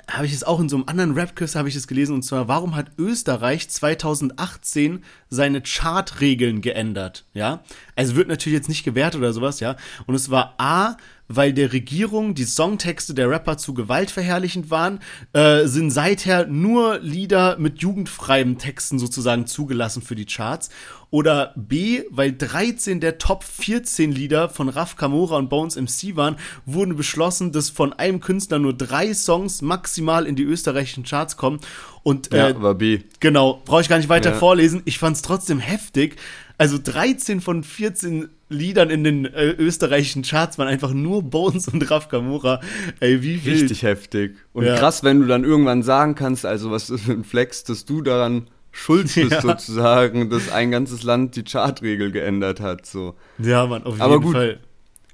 habe 0.08 0.26
ich 0.26 0.32
es 0.32 0.44
auch 0.44 0.60
in 0.60 0.68
so 0.68 0.76
einem 0.76 0.86
anderen 0.86 1.14
Rap-Quiz 1.14 1.56
habe 1.56 1.68
ich 1.68 1.74
es 1.74 1.88
gelesen 1.88 2.14
und 2.14 2.22
zwar 2.22 2.46
warum 2.46 2.76
hat 2.76 2.92
Österreich 2.96 3.68
2018 3.68 5.02
seine 5.28 5.62
Chartregeln 5.62 6.60
geändert, 6.60 7.24
ja? 7.34 7.64
Also 7.96 8.14
wird 8.14 8.28
natürlich 8.28 8.56
jetzt 8.56 8.68
nicht 8.68 8.84
gewertet 8.84 9.20
oder 9.20 9.32
sowas, 9.32 9.58
ja? 9.58 9.76
Und 10.06 10.14
es 10.14 10.30
war 10.30 10.54
A, 10.58 10.96
weil 11.32 11.52
der 11.52 11.72
Regierung 11.72 12.34
die 12.34 12.44
Songtexte 12.44 13.14
der 13.14 13.30
Rapper 13.30 13.56
zu 13.56 13.72
gewaltverherrlichend 13.72 14.70
waren, 14.70 14.98
äh, 15.32 15.66
sind 15.66 15.92
seither 15.92 16.46
nur 16.46 16.98
Lieder 16.98 17.56
mit 17.56 17.80
jugendfreien 17.80 18.58
Texten 18.58 18.98
sozusagen 18.98 19.46
zugelassen 19.46 20.02
für 20.02 20.16
die 20.16 20.26
Charts. 20.26 20.70
Oder 21.12 21.52
B, 21.56 22.02
weil 22.10 22.32
13 22.32 23.00
der 23.00 23.18
Top 23.18 23.42
14 23.42 24.12
Lieder 24.12 24.48
von 24.48 24.68
Raf 24.68 24.94
Kamora 24.94 25.36
und 25.38 25.48
Bones 25.48 25.74
MC 25.76 26.14
waren, 26.14 26.36
wurden 26.66 26.94
beschlossen, 26.96 27.50
dass 27.50 27.68
von 27.68 27.92
einem 27.92 28.20
Künstler 28.20 28.60
nur 28.60 28.74
drei 28.74 29.12
Songs 29.12 29.60
maximal 29.60 30.24
in 30.24 30.36
die 30.36 30.44
österreichischen 30.44 31.02
Charts 31.02 31.36
kommen. 31.36 31.58
Und 32.04 32.32
Ja, 32.32 32.50
äh, 32.50 32.62
war 32.62 32.74
B. 32.76 33.00
Genau, 33.18 33.60
brauche 33.64 33.80
ich 33.80 33.88
gar 33.88 33.96
nicht 33.98 34.08
weiter 34.08 34.30
Ja. 34.30 34.36
vorlesen. 34.36 34.82
Ich 34.84 34.98
fand 34.98 35.16
es 35.16 35.22
trotzdem 35.22 35.58
heftig. 35.58 36.16
Also 36.58 36.78
13 36.82 37.40
von 37.40 37.64
14 37.64 38.28
Liedern 38.48 38.90
in 38.90 39.02
den 39.02 39.24
äh, 39.24 39.46
österreichischen 39.50 40.22
Charts 40.22 40.58
waren 40.58 40.68
einfach 40.68 40.92
nur 40.92 41.22
Bones 41.24 41.66
und 41.68 41.90
Raf 41.90 42.08
Kamora. 42.08 42.60
Ey, 43.00 43.22
wie 43.22 43.44
wild. 43.44 43.62
Richtig 43.62 43.82
heftig. 43.82 44.36
Und 44.52 44.64
Ja. 44.64 44.76
krass, 44.76 45.02
wenn 45.02 45.20
du 45.20 45.26
dann 45.26 45.42
irgendwann 45.42 45.82
sagen 45.82 46.14
kannst, 46.14 46.46
also 46.46 46.70
was 46.70 46.88
ist 46.90 47.02
für 47.04 47.12
ein 47.12 47.24
Flex, 47.24 47.64
dass 47.64 47.84
du 47.84 48.00
daran 48.02 48.46
schuld 48.72 49.14
bist 49.14 49.30
Ja. 49.32 49.40
sozusagen, 49.40 50.30
dass 50.30 50.50
ein 50.50 50.70
ganzes 50.70 51.02
Land 51.02 51.36
die 51.36 51.44
Chartregel 51.44 52.12
geändert 52.12 52.60
hat. 52.60 52.86
So. 52.86 53.14
Ja, 53.38 53.66
Mann, 53.66 53.82
auf 53.84 53.94
jeden 53.94 54.02
Aber 54.02 54.20
gut. 54.20 54.34
Fall. 54.34 54.60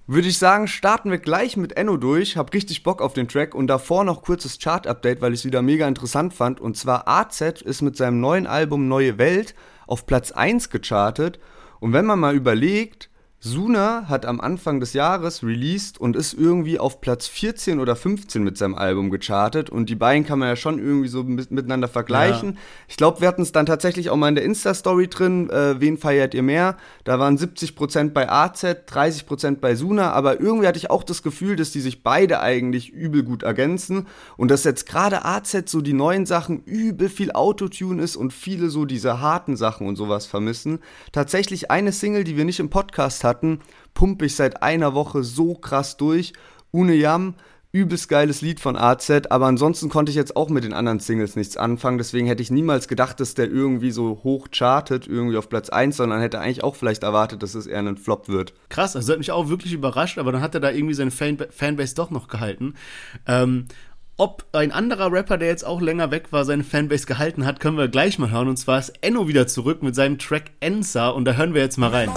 Würde 0.09 0.29
ich 0.29 0.39
sagen, 0.39 0.69
starten 0.69 1.11
wir 1.11 1.19
gleich 1.19 1.57
mit 1.57 1.77
Enno 1.77 1.97
durch. 1.97 2.37
Hab 2.37 2.55
richtig 2.55 2.85
Bock 2.85 3.03
auf 3.03 3.13
den 3.13 3.27
Track 3.27 3.57
und 3.57 3.67
davor 3.67 4.05
noch 4.05 4.23
kurzes 4.23 4.59
Chart-Update, 4.61 5.21
weil 5.21 5.33
ich 5.33 5.41
es 5.41 5.45
wieder 5.45 5.63
mega 5.63 5.89
interessant 5.89 6.33
fand. 6.33 6.61
Und 6.61 6.77
zwar 6.77 7.09
AZ 7.09 7.41
ist 7.41 7.83
mit 7.83 7.97
seinem 7.97 8.21
neuen 8.21 8.47
Album 8.47 8.87
Neue 8.87 9.19
Welt 9.19 9.57
auf 9.89 10.07
Platz 10.07 10.31
1 10.31 10.71
gechartet. 10.71 11.41
Und 11.81 11.93
wenn 11.93 12.07
man 12.07 12.21
mal 12.21 12.37
überlegt, 12.37 13.11
Suna 13.47 14.07
hat 14.09 14.27
am 14.27 14.41
Anfang 14.41 14.81
des 14.81 14.93
Jahres 14.93 15.45
released 15.45 15.99
und 16.01 16.17
ist 16.17 16.35
irgendwie 16.35 16.81
auf 16.81 17.01
Platz 17.01 17.29
14 17.29 17.79
oder 17.79 17.95
15 17.95 18.43
mit 18.43 18.59
seinem 18.59 18.75
Album 18.75 19.09
gechartet. 19.09 19.71
Und 19.71 19.89
die 19.89 19.95
beiden 19.95 20.27
kann 20.27 20.41
man 20.41 20.49
ja 20.49 20.57
schon 20.57 20.81
irgendwie 20.81 21.07
so 21.07 21.23
mit, 21.23 21.51
miteinander 21.53 21.87
vergleichen. 21.87 22.59
Ich 22.89 22.97
glaube, 22.97 23.21
wir 23.21 23.29
hatten 23.29 23.43
es 23.43 23.53
dann 23.53 23.65
tatsächlich 23.65 24.11
auch 24.11 24.17
mal 24.17 24.29
in 24.29 24.35
der 24.35 24.45
Insta-Story 24.45 25.09
drin. 25.09 25.49
Äh, 25.49 25.81
wen 25.81 25.97
feiert 25.97 26.35
ihr 26.35 26.43
mehr? 26.43 26.77
Da 27.05 27.21
waren 27.21 27.39
70% 27.39 28.11
bei 28.11 28.29
AZ, 28.29 28.65
30% 28.65 29.61
bei 29.61 29.77
Suna. 29.77 30.11
Aber 30.11 30.41
irgendwie 30.41 30.67
hatte 30.67 30.79
ich 30.79 30.91
auch 30.91 31.05
das 31.05 31.23
Gefühl, 31.23 31.55
dass 31.55 31.71
die 31.71 31.81
sich 31.81 32.03
beide 32.03 32.41
eigentlich 32.41 32.91
übel 32.91 33.23
gut 33.23 33.45
ergänzen. 33.45 34.09
Und 34.37 34.51
dass 34.51 34.65
jetzt 34.65 34.87
gerade 34.87 35.25
AZ 35.25 35.71
so 35.71 35.81
die 35.81 35.93
neuen 35.93 36.27
Sachen 36.27 36.65
übel 36.65 37.09
viel 37.09 37.31
Autotune 37.31 38.03
ist 38.03 38.17
und 38.17 38.33
viele 38.33 38.71
so 38.71 38.85
diese 38.87 39.21
harten 39.21 39.57
Sachen 39.57 39.87
und 39.87 39.95
sowas 39.95 40.27
vermissen. 40.27 40.81
Tatsächlich 41.13 41.71
eine 41.71 41.93
Single, 41.93 42.25
die 42.25 42.37
wir 42.37 42.45
nicht 42.45 42.59
im 42.59 42.71
Podcast 42.71 43.23
hatten, 43.23 43.36
pumpe 43.95 44.27
ich 44.27 44.37
seit 44.37 44.63
einer 44.63 44.95
Woche 44.95 45.25
so 45.25 45.55
krass 45.55 45.97
durch. 45.97 46.33
Une 46.73 46.95
Yam, 46.95 47.35
übelst 47.77 48.09
geiles 48.09 48.41
Lied 48.41 48.59
von 48.59 48.75
AZ, 48.77 49.11
aber 49.29 49.47
ansonsten 49.47 49.91
konnte 49.91 50.09
ich 50.09 50.17
jetzt 50.17 50.35
auch 50.35 50.49
mit 50.49 50.65
den 50.65 50.73
anderen 50.73 50.99
Singles 50.99 51.37
nichts 51.37 51.59
anfangen, 51.59 51.99
deswegen 51.99 52.27
hätte 52.27 52.43
ich 52.43 52.51
niemals 52.51 52.89
gedacht, 52.89 53.21
dass 53.21 53.35
der 53.35 53.51
irgendwie 53.51 53.91
so 53.91 54.21
hoch 54.25 54.49
chartet, 54.51 55.07
irgendwie 55.07 55.37
auf 55.37 55.51
Platz 55.51 55.69
1, 55.69 55.97
sondern 55.97 56.21
hätte 56.21 56.41
eigentlich 56.41 56.65
auch 56.65 56.75
vielleicht 56.75 57.03
erwartet, 57.03 57.43
dass 57.43 57.55
es 57.55 57.67
eher 57.67 57.81
ein 57.81 57.99
Flop 57.99 58.29
wird. 58.29 58.55
Krass, 58.71 58.97
also 58.97 59.13
hat 59.13 59.19
mich 59.19 59.31
auch 59.31 59.51
wirklich 59.51 59.75
überrascht, 59.75 60.17
aber 60.17 60.33
dann 60.33 60.41
hat 60.41 60.55
er 60.55 60.61
da 60.61 60.71
irgendwie 60.71 60.95
seine 60.95 61.11
Fan 61.11 61.37
Fanbase 61.51 61.95
doch 61.95 62.11
noch 62.11 62.29
gehalten. 62.29 62.75
Ähm, 63.27 63.67
ob 64.19 64.47
ein 64.53 64.73
anderer 64.73 65.13
Rapper, 65.13 65.37
der 65.37 65.49
jetzt 65.49 65.67
auch 65.67 65.81
länger 65.81 66.11
weg 66.11 66.33
war, 66.33 66.45
seine 66.45 66.65
Fanbase 66.65 67.07
gehalten 67.07 67.45
hat, 67.45 67.61
können 67.61 67.77
wir 67.77 67.89
gleich 67.89 68.19
mal 68.19 68.31
hören. 68.31 68.49
Und 68.49 68.57
zwar 68.57 68.79
ist 68.79 68.95
Enno 69.03 69.29
wieder 69.29 69.47
zurück 69.47 69.83
mit 69.83 69.95
seinem 69.95 70.19
Track 70.19 70.53
Ensa 70.61 71.11
und 71.11 71.27
da 71.27 71.33
hören 71.33 71.53
wir 71.53 71.61
jetzt 71.61 71.77
mal 71.77 71.91
rein. 71.91 72.11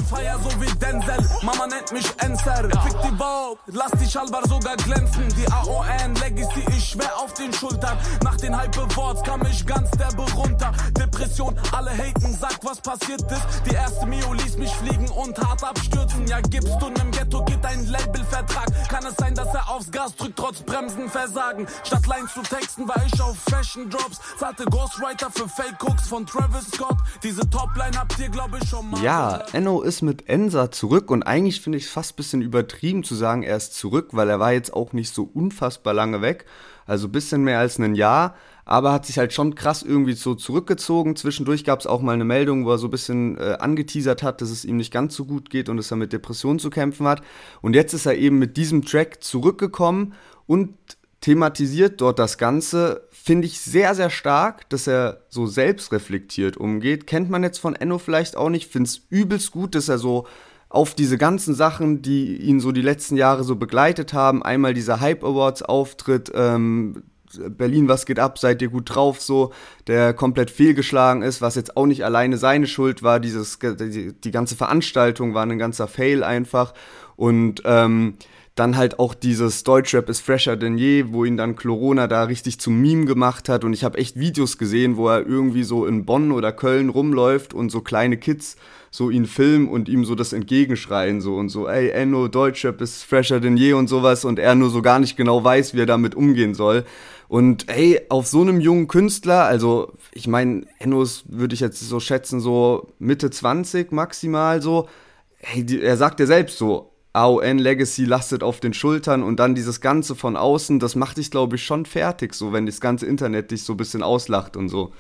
Mama 1.44 1.68
nennt 1.68 1.92
mich 1.92 2.06
Enzer. 2.20 2.70
Fick 2.84 3.02
die 3.04 3.18
Vogue, 3.18 3.58
lass 3.68 3.92
die 4.02 4.10
Schalbar 4.10 4.48
sogar 4.48 4.78
glänzen. 4.78 5.24
Die 5.38 5.52
AON, 5.52 6.16
Legacy, 6.16 6.64
ich 6.78 6.86
schwer 6.86 7.12
auf 7.18 7.34
den 7.34 7.52
Schultern. 7.52 7.98
Nach 8.24 8.38
den 8.38 8.56
Hype 8.56 8.78
Awards 8.78 9.24
kam 9.24 9.42
ich 9.46 9.66
ganz 9.66 9.92
derbe 9.92 10.24
runter. 10.32 10.72
Depression, 10.98 11.56
alle 11.74 11.92
haten, 11.92 12.34
sag 12.40 12.64
was 12.64 12.80
passiert 12.80 13.22
ist. 13.30 13.44
Die 13.70 13.76
erste 13.76 14.06
Mio 14.06 14.34
ließ 14.34 14.58
mich 14.58 14.72
fliegen 14.72 15.10
und 15.10 15.38
hart 15.38 15.64
abstürzen. 15.64 16.26
Ja, 16.28 16.40
gibst 16.40 16.76
du 16.80 16.88
im 16.88 17.12
Ghetto 17.12 17.44
geht 17.44 17.66
ein 17.66 17.86
Labelvertrag. 17.88 18.68
Kann 18.88 19.06
es 19.06 19.16
sein, 19.18 19.36
dass 19.36 19.54
er 19.54 19.70
aufs 19.70 19.92
Gas 19.92 20.16
drückt, 20.16 20.38
trotz 20.38 20.62
Bremsen 20.62 21.10
versagen? 21.10 21.68
Statt 21.90 22.06
Lines 22.06 22.32
zu 22.36 22.44
texten, 22.44 22.88
war 22.88 23.04
ich 23.04 23.20
auf 23.20 23.36
Fashion 23.50 23.90
Drops. 23.90 24.20
Zahlte 24.38 24.64
Ghostwriter 24.66 25.32
für 25.32 25.50
Fake 25.50 25.84
Cooks 25.84 26.08
von 26.08 26.24
Travis 26.24 26.68
Scott. 26.68 26.98
Diese 27.24 27.50
Topline 27.50 27.98
habt 27.98 28.20
ihr, 28.20 28.30
glaube 28.30 28.60
ich, 28.62 28.70
schon 28.70 28.92
mal. 28.92 29.02
Ja, 29.02 29.44
Enno 29.54 29.82
ist 29.82 30.04
mit 30.04 30.30
Ensa 30.30 30.70
zurück 30.70 31.10
und 31.10 31.24
eigentlich 31.24 31.62
finde 31.62 31.80
ich 31.80 31.86
es 31.86 31.90
fast 31.90 32.14
ein 32.14 32.18
bisschen 32.18 32.42
übertrieben 32.44 33.04
zu 33.04 33.16
sagen, 33.16 33.42
er 33.42 33.58
ist 33.58 33.74
zurück, 33.74 34.10
weil 34.12 34.30
er 34.30 34.40
war 34.40 34.52
jetzt 34.52 34.72
auch 34.72 34.94
nicht 34.94 35.16
so 35.16 35.24
unfassbar 35.34 35.96
lange 35.96 36.22
weg. 36.22 36.46
Also 36.86 37.08
ein 37.08 37.12
bisschen 37.12 37.44
mehr 37.44 37.58
als 37.58 37.80
ein 37.80 37.96
Jahr 37.96 38.36
aber 38.70 38.94
hat 38.94 39.08
sich 39.08 39.18
halt 39.18 39.34
schon 39.34 39.56
krass 39.56 39.82
irgendwie 39.82 40.14
so 40.14 40.36
zurückgezogen. 40.36 41.16
Zwischendurch 41.16 41.64
gab 41.64 41.80
es 41.80 41.88
auch 41.88 42.02
mal 42.02 42.14
eine 42.14 42.24
Meldung, 42.24 42.68
wo 42.68 42.70
er 42.70 42.78
so 42.78 42.86
ein 42.86 42.92
bisschen 42.92 43.36
äh, 43.40 43.58
angeteasert 43.60 44.22
hat, 44.22 44.42
dass 44.42 44.52
es 44.52 44.64
ihm 44.64 44.78
nicht 44.78 44.94
ganz 44.94 45.16
so 45.16 45.26
gut 45.26 45.50
geht 45.50 45.70
und 45.70 45.78
dass 45.78 45.90
er 45.90 45.98
mit 45.98 46.14
Depressionen 46.14 46.60
zu 46.60 46.70
kämpfen 46.70 47.08
hat. 47.08 47.24
Und 47.64 47.74
jetzt 47.74 47.96
ist 47.96 48.06
er 48.06 48.16
eben 48.16 48.38
mit 48.38 48.58
diesem 48.58 48.86
Track 48.86 49.24
zurückgekommen 49.24 50.14
und 50.46 50.76
thematisiert 51.22 52.00
dort 52.02 52.20
das 52.20 52.38
Ganze, 52.38 53.08
finde 53.12 53.48
ich 53.48 53.60
sehr, 53.60 53.94
sehr 53.96 54.10
stark, 54.10 54.70
dass 54.70 54.88
er 54.88 55.22
so 55.30 55.46
selbstreflektiert 55.46 56.58
umgeht. 56.58 57.08
Kennt 57.08 57.30
man 57.30 57.44
jetzt 57.44 57.60
von 57.60 57.76
Enno 57.76 57.98
vielleicht 57.98 58.38
auch 58.38 58.50
nicht. 58.50 58.72
Finde 58.72 58.88
es 58.88 59.02
übelst 59.10 59.52
gut, 59.52 59.76
dass 59.76 59.90
er 59.90 59.98
so 59.98 60.28
auf 60.70 60.94
diese 60.94 61.18
ganzen 61.18 61.56
Sachen, 61.56 62.02
die 62.02 62.38
ihn 62.38 62.60
so 62.60 62.72
die 62.72 62.82
letzten 62.82 63.18
Jahre 63.18 63.44
so 63.44 63.56
begleitet 63.56 64.14
haben, 64.14 64.44
einmal 64.44 64.74
dieser 64.74 65.00
Hype 65.00 65.24
Awards 65.24 65.64
Auftritt, 65.64 66.32
ähm, 66.34 67.04
Berlin, 67.50 67.88
was 67.88 68.06
geht 68.06 68.20
ab, 68.20 68.40
seid 68.40 68.62
ihr 68.62 68.70
gut 68.70 68.96
drauf, 68.96 69.22
so, 69.22 69.52
der 69.88 70.14
komplett 70.14 70.50
fehlgeschlagen 70.50 71.22
ist, 71.22 71.42
was 71.42 71.56
jetzt 71.56 71.78
auch 71.78 71.86
nicht 71.86 72.04
alleine 72.04 72.38
seine 72.38 72.66
Schuld 72.66 73.04
war, 73.04 73.20
dieses, 73.20 73.60
die, 73.60 74.14
die 74.14 74.32
ganze 74.32 74.56
Veranstaltung 74.56 75.34
war 75.34 75.46
ein 75.46 75.60
ganzer 75.60 75.88
Fail 75.88 76.24
einfach 76.24 76.74
und 77.16 77.62
ähm, 77.66 78.16
dann 78.60 78.76
halt 78.76 79.00
auch 79.00 79.14
dieses 79.14 79.64
Deutschrap 79.64 80.10
ist 80.10 80.22
fresher 80.22 80.58
denn 80.58 80.78
je, 80.78 81.06
wo 81.10 81.24
ihn 81.24 81.38
dann 81.38 81.56
Corona 81.56 82.08
da 82.08 82.24
richtig 82.24 82.60
zum 82.60 82.80
Meme 82.82 83.06
gemacht 83.06 83.48
hat 83.48 83.64
und 83.64 83.74
ich 83.74 83.84
habe 83.84 83.98
echt 83.98 84.20
Videos 84.20 84.58
gesehen, 84.58 84.98
wo 84.98 85.08
er 85.08 85.26
irgendwie 85.26 85.64
so 85.64 85.86
in 85.86 86.06
Bonn 86.06 86.32
oder 86.32 86.52
Köln 86.52 86.90
rumläuft 86.90 87.54
und 87.54 87.70
so 87.70 87.82
kleine 87.82 88.18
Kids 88.18 88.58
so 88.92 89.10
ihn 89.10 89.26
filmen 89.26 89.68
und 89.68 89.88
ihm 89.88 90.04
so 90.04 90.16
das 90.16 90.34
entgegenschreien 90.34 91.22
so 91.22 91.36
und 91.36 91.50
so, 91.50 91.68
ey, 91.68 91.90
Enno, 91.90 92.28
Deutschrap 92.28 92.82
ist 92.82 93.04
fresher 93.04 93.40
denn 93.40 93.56
je 93.56 93.74
und 93.74 93.88
sowas 93.88 94.26
und 94.26 94.40
er 94.40 94.56
nur 94.56 94.70
so 94.70 94.82
gar 94.82 95.00
nicht 95.00 95.16
genau 95.16 95.44
weiß, 95.44 95.74
wie 95.74 95.82
er 95.82 95.86
damit 95.86 96.16
umgehen 96.16 96.54
soll. 96.54 96.86
Und 97.28 97.70
ey, 97.70 98.02
auf 98.10 98.26
so 98.26 98.42
einem 98.42 98.60
jungen 98.60 98.88
Künstler, 98.88 99.46
also 99.46 99.94
ich 100.12 100.28
meine, 100.28 100.66
Ennos 100.80 101.24
würde 101.28 101.54
ich 101.54 101.60
jetzt 101.60 101.80
so 101.80 102.00
schätzen, 102.00 102.40
so 102.40 102.88
Mitte 102.98 103.30
20 103.30 103.92
maximal 103.92 104.62
so, 104.62 104.90
hey, 105.38 105.64
die, 105.64 105.82
er 105.82 105.96
sagt 105.96 106.20
ja 106.20 106.26
selbst 106.26 106.58
so, 106.58 106.89
AON 107.14 107.58
Legacy 107.58 108.06
lastet 108.06 108.44
auf 108.44 108.60
den 108.60 108.74
Schultern 108.74 109.24
und 109.24 109.40
dann 109.40 109.56
dieses 109.56 109.82
Ganze 109.82 110.16
von 110.16 110.38
außen, 110.38 110.80
das 110.80 110.96
macht 110.96 111.18
dich, 111.18 111.32
glaube 111.32 111.56
ich, 111.56 111.64
schon 111.64 111.86
fertig, 111.86 112.36
so 112.36 112.54
wenn 112.54 112.66
das 112.66 112.80
ganze 112.82 113.08
Internet 113.08 113.52
dich 113.52 113.64
so 113.64 113.74
ein 113.74 113.78
bisschen 113.78 114.04
auslacht 114.04 114.56
und 114.56 114.70
so. 114.70 114.94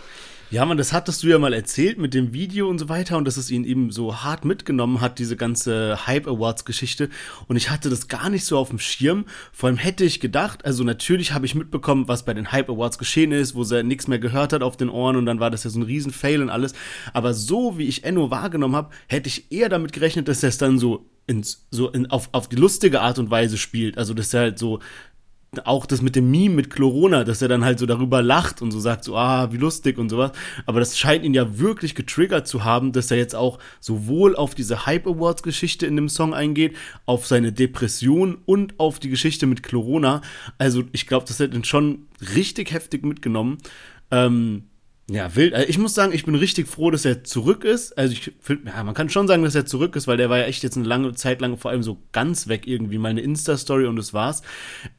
Ja, 0.51 0.65
man, 0.65 0.79
das 0.79 0.93
hattest 0.93 1.21
du 1.21 1.27
ja 1.27 1.37
mal 1.37 1.53
erzählt 1.53 1.99
mit 1.99 2.15
dem 2.15 2.33
Video 2.33 2.67
und 2.67 2.79
so 2.79 2.89
weiter 2.89 3.17
und 3.17 3.25
dass 3.25 3.37
es 3.37 3.51
ihn 3.51 3.63
eben 3.63 3.91
so 3.91 4.23
hart 4.23 4.45
mitgenommen 4.45 4.99
hat, 4.99 5.19
diese 5.19 5.35
ganze 5.35 6.07
Hype 6.07 6.27
Awards 6.27 6.65
Geschichte. 6.65 7.09
Und 7.47 7.55
ich 7.55 7.69
hatte 7.69 7.91
das 7.91 8.07
gar 8.07 8.31
nicht 8.31 8.45
so 8.45 8.57
auf 8.57 8.69
dem 8.69 8.79
Schirm. 8.79 9.25
Vor 9.53 9.67
allem 9.67 9.77
hätte 9.77 10.03
ich 10.05 10.19
gedacht, 10.19 10.65
also 10.65 10.83
natürlich 10.83 11.33
habe 11.33 11.45
ich 11.45 11.53
mitbekommen, 11.53 12.07
was 12.07 12.25
bei 12.25 12.33
den 12.33 12.51
Hype 12.51 12.67
Awards 12.67 12.97
geschehen 12.97 13.31
ist, 13.31 13.53
wo 13.53 13.61
er 13.61 13.83
nichts 13.83 14.07
mehr 14.07 14.17
gehört 14.17 14.51
hat 14.51 14.63
auf 14.63 14.75
den 14.75 14.89
Ohren 14.89 15.17
und 15.17 15.27
dann 15.27 15.39
war 15.39 15.51
das 15.51 15.65
ja 15.65 15.69
so 15.69 15.77
ein 15.77 15.83
riesen 15.83 16.11
Fail 16.11 16.41
und 16.41 16.49
alles. 16.49 16.73
Aber 17.13 17.35
so 17.35 17.77
wie 17.77 17.87
ich 17.87 18.03
Enno 18.03 18.31
wahrgenommen 18.31 18.75
habe, 18.75 18.89
hätte 19.05 19.27
ich 19.27 19.51
eher 19.51 19.69
damit 19.69 19.93
gerechnet, 19.93 20.27
dass 20.27 20.41
er 20.41 20.49
es 20.49 20.57
dann 20.57 20.79
so 20.79 21.05
ins, 21.29 21.67
so 21.69 21.89
in, 21.89 22.07
auf, 22.07 22.29
auf 22.31 22.49
die 22.49 22.55
lustige 22.55 23.01
Art 23.01 23.19
und 23.19 23.29
Weise 23.29 23.57
spielt. 23.57 23.97
Also, 23.97 24.13
dass 24.13 24.33
er 24.33 24.41
halt 24.41 24.59
so 24.59 24.79
auch 25.63 25.87
das 25.87 26.03
mit 26.03 26.15
dem 26.15 26.29
Meme 26.29 26.53
mit 26.53 26.69
Corona, 26.69 27.23
dass 27.23 27.41
er 27.41 27.47
dann 27.47 27.65
halt 27.65 27.79
so 27.79 27.87
darüber 27.87 28.21
lacht 28.21 28.61
und 28.61 28.69
so 28.69 28.79
sagt 28.79 29.03
so, 29.03 29.17
ah, 29.17 29.51
wie 29.51 29.57
lustig 29.57 29.97
und 29.97 30.09
sowas. 30.09 30.31
Aber 30.67 30.79
das 30.79 30.97
scheint 30.97 31.25
ihn 31.25 31.33
ja 31.33 31.57
wirklich 31.57 31.95
getriggert 31.95 32.47
zu 32.47 32.63
haben, 32.63 32.91
dass 32.91 33.09
er 33.09 33.17
jetzt 33.17 33.35
auch 33.35 33.57
sowohl 33.79 34.35
auf 34.35 34.53
diese 34.53 34.85
Hype 34.85 35.07
Awards 35.07 35.41
Geschichte 35.41 35.87
in 35.87 35.95
dem 35.95 36.07
Song 36.07 36.35
eingeht, 36.35 36.75
auf 37.07 37.25
seine 37.25 37.51
Depression 37.51 38.37
und 38.45 38.79
auf 38.79 38.99
die 38.99 39.09
Geschichte 39.09 39.47
mit 39.47 39.63
Corona. 39.63 40.21
Also 40.59 40.83
ich 40.91 41.07
glaube, 41.07 41.25
das 41.27 41.39
hat 41.39 41.53
ihn 41.55 41.63
schon 41.63 42.05
richtig 42.35 42.71
heftig 42.71 43.03
mitgenommen. 43.03 43.57
Ähm, 44.11 44.68
ja, 45.11 45.35
wild. 45.35 45.55
Also 45.55 45.67
ich 45.67 45.79
muss 45.79 45.95
sagen, 45.95 46.13
ich 46.13 46.23
bin 46.23 46.35
richtig 46.35 46.67
froh, 46.67 46.91
dass 46.91 47.03
er 47.03 47.23
zurück 47.23 47.63
ist. 47.63 47.97
Also 47.97 48.13
ich 48.13 48.31
finde, 48.39 48.69
ja, 48.69 48.83
man 48.83 48.93
kann 48.93 49.09
schon 49.09 49.27
sagen, 49.27 49.43
dass 49.43 49.55
er 49.55 49.65
zurück 49.65 49.95
ist, 49.95 50.07
weil 50.07 50.17
der 50.17 50.29
war 50.29 50.37
ja 50.37 50.43
echt 50.43 50.61
jetzt 50.61 50.77
eine 50.77 50.85
lange 50.85 51.13
Zeit 51.15 51.41
lang 51.41 51.57
vor 51.57 51.71
allem 51.71 51.81
so 51.81 52.03
ganz 52.11 52.47
weg 52.47 52.67
irgendwie. 52.67 52.99
Mal 52.99 53.09
eine 53.09 53.21
Insta-Story 53.21 53.87
und 53.87 53.95
das 53.95 54.13
war's. 54.13 54.43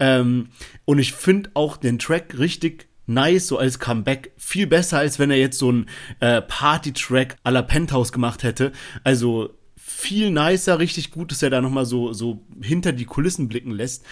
Ähm, 0.01 0.49
und 0.85 0.99
ich 0.99 1.13
finde 1.13 1.51
auch 1.55 1.77
den 1.77 2.01
Track 2.01 2.39
richtig 2.39 2.89
nice, 3.07 3.47
so 3.47 3.59
als 3.59 3.79
Comeback. 3.79 4.33
Viel 4.37 4.67
besser, 4.67 4.99
als 4.99 5.21
wenn 5.21 5.31
er 5.31 5.39
jetzt 5.39 5.59
so 5.59 5.69
einen 5.69 5.87
äh, 6.19 6.43
Party-Track 6.43 7.37
à 7.45 7.51
la 7.51 7.63
Penthouse 7.63 8.11
gemacht 8.11 8.43
hätte. 8.43 8.73
Also 9.05 9.51
viel 9.77 10.33
nicer, 10.33 10.81
richtig 10.81 11.13
gut, 11.13 11.31
dass 11.31 11.43
er 11.43 11.51
da 11.51 11.61
nochmal 11.61 11.87
so, 11.87 12.13
so 12.13 12.45
hinter 12.61 12.93
die 12.93 13.05
Kulissen 13.05 13.49
blicken 13.49 13.71
lässt. 13.71 14.05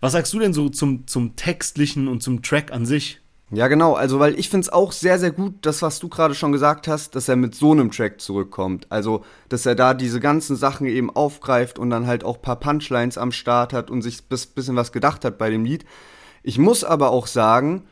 Was 0.00 0.12
sagst 0.12 0.32
du 0.34 0.40
denn 0.40 0.52
so 0.52 0.68
zum, 0.68 1.06
zum 1.06 1.36
Textlichen 1.36 2.06
und 2.06 2.22
zum 2.22 2.42
Track 2.42 2.70
an 2.70 2.84
sich? 2.84 3.20
Ja, 3.50 3.68
genau. 3.68 3.94
Also, 3.94 4.18
weil 4.18 4.38
ich 4.38 4.50
finde 4.50 4.66
es 4.66 4.72
auch 4.72 4.92
sehr, 4.92 5.18
sehr 5.18 5.30
gut, 5.30 5.54
das, 5.62 5.80
was 5.80 5.98
du 6.00 6.08
gerade 6.08 6.34
schon 6.34 6.52
gesagt 6.52 6.86
hast, 6.86 7.14
dass 7.14 7.28
er 7.28 7.36
mit 7.36 7.54
so 7.54 7.72
einem 7.72 7.90
Track 7.90 8.20
zurückkommt. 8.20 8.86
Also, 8.90 9.24
dass 9.48 9.64
er 9.64 9.74
da 9.74 9.94
diese 9.94 10.20
ganzen 10.20 10.54
Sachen 10.54 10.86
eben 10.86 11.08
aufgreift 11.08 11.78
und 11.78 11.88
dann 11.88 12.06
halt 12.06 12.24
auch 12.24 12.42
paar 12.42 12.56
Punchlines 12.56 13.16
am 13.16 13.32
Start 13.32 13.72
hat 13.72 13.90
und 13.90 14.02
sich 14.02 14.28
bis 14.28 14.44
bisschen 14.46 14.76
was 14.76 14.92
gedacht 14.92 15.24
hat 15.24 15.38
bei 15.38 15.48
dem 15.48 15.64
Lied. 15.64 15.86
Ich 16.42 16.58
muss 16.58 16.84
aber 16.84 17.10
auch 17.10 17.26
sagen, 17.26 17.84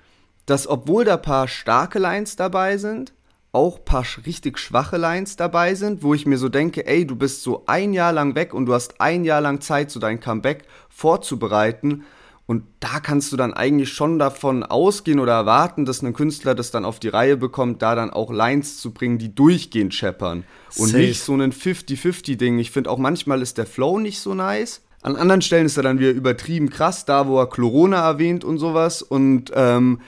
dass 0.45 0.69
obwohl 0.69 1.07
da 1.07 1.17
paar 1.17 1.49
starke 1.49 1.99
Lines 1.99 2.37
dabei 2.37 2.77
sind, 2.77 3.15
auch 3.53 3.83
paar 3.83 4.05
richtig 4.27 4.59
schwache 4.59 4.99
Lines 4.99 5.37
dabei 5.37 5.75
sind, 5.75 6.03
wo 6.03 6.13
ich 6.13 6.27
mir 6.27 6.37
so 6.37 6.51
denke, 6.51 6.87
ey, 6.87 7.07
du 7.07 7.17
bist 7.17 7.43
so 7.43 7.65
ein 7.67 7.95
Jahr 7.95 8.13
lang 8.13 8.35
weg 8.35 8.53
und 8.53 8.67
du 8.67 8.75
hast 8.75 9.01
ein 9.01 9.25
Jahr 9.25 9.41
lang 9.41 9.63
Zeit, 9.63 9.91
so 9.91 9.99
dein 9.99 10.21
Comeback 10.21 10.65
vorzubereiten 10.91 12.05
und 12.47 12.63
da 12.79 13.01
kannst 13.01 13.33
du 13.33 13.37
dann 13.37 13.55
eigentlich 13.55 13.93
schon 13.93 14.21
davon 14.21 14.63
ausgehen 14.63 15.19
oder 15.19 15.33
erwarten, 15.33 15.85
dass 15.85 16.03
ein 16.03 16.13
Künstler 16.13 16.55
das 16.55 16.71
dann 16.71 16.85
auf 16.85 17.01
die 17.01 17.09
Reihe 17.09 17.37
bekommt, 17.37 17.83
da 17.83 17.97
dann 17.97 18.11
auch 18.11 18.33
Lines 18.33 18.79
zu 18.81 18.93
bringen, 18.93 19.19
die 19.19 19.35
durchgehend 19.35 19.93
scheppern. 19.93 20.45
Und 20.77 20.91
Safe. 20.91 21.03
nicht 21.03 21.23
so 21.23 21.35
ein 21.35 21.53
50-50-Ding. 21.53 22.61
Ich 22.61 22.71
finde 22.71 22.91
auch 22.91 22.99
manchmal 22.99 23.43
ist 23.43 23.59
der 23.59 23.67
Flow 23.67 23.99
nicht 23.99 24.21
so 24.21 24.35
nice. 24.35 24.83
An 25.03 25.17
anderen 25.17 25.43
Stellen 25.43 25.67
ist 25.67 25.77
er 25.77 25.83
dann 25.83 25.99
wieder 25.99 26.13
übertrieben 26.13 26.71
krass, 26.71 27.05
da 27.05 27.27
wo 27.27 27.39
er 27.39 27.47
Corona 27.47 28.07
erwähnt 28.07 28.45
und 28.45 28.59
sowas. 28.59 29.03
Und 29.03 29.51
ähm, 29.55 30.01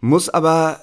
muss 0.00 0.28
aber 0.28 0.80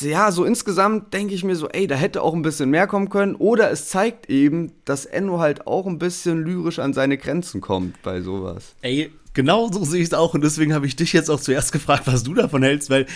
ja, 0.00 0.30
so 0.30 0.44
insgesamt 0.44 1.12
denke 1.12 1.34
ich 1.34 1.42
mir 1.42 1.56
so, 1.56 1.68
ey, 1.68 1.88
da 1.88 1.96
hätte 1.96 2.22
auch 2.22 2.34
ein 2.34 2.42
bisschen 2.42 2.70
mehr 2.70 2.86
kommen 2.86 3.08
können. 3.08 3.34
Oder 3.34 3.72
es 3.72 3.88
zeigt 3.88 4.30
eben, 4.30 4.72
dass 4.84 5.04
Enno 5.04 5.40
halt 5.40 5.66
auch 5.66 5.86
ein 5.86 5.98
bisschen 5.98 6.44
lyrisch 6.44 6.78
an 6.78 6.92
seine 6.92 7.18
Grenzen 7.18 7.60
kommt 7.60 8.00
bei 8.02 8.20
sowas. 8.20 8.76
Ey, 8.82 9.10
Genau 9.32 9.70
so 9.70 9.84
sehe 9.84 10.00
ich 10.00 10.08
es 10.08 10.14
auch 10.14 10.34
und 10.34 10.42
deswegen 10.42 10.74
habe 10.74 10.86
ich 10.86 10.96
dich 10.96 11.12
jetzt 11.12 11.30
auch 11.30 11.40
zuerst 11.40 11.70
gefragt, 11.72 12.02
was 12.06 12.24
du 12.24 12.34
davon 12.34 12.62
hältst, 12.62 12.90
weil 12.90 13.06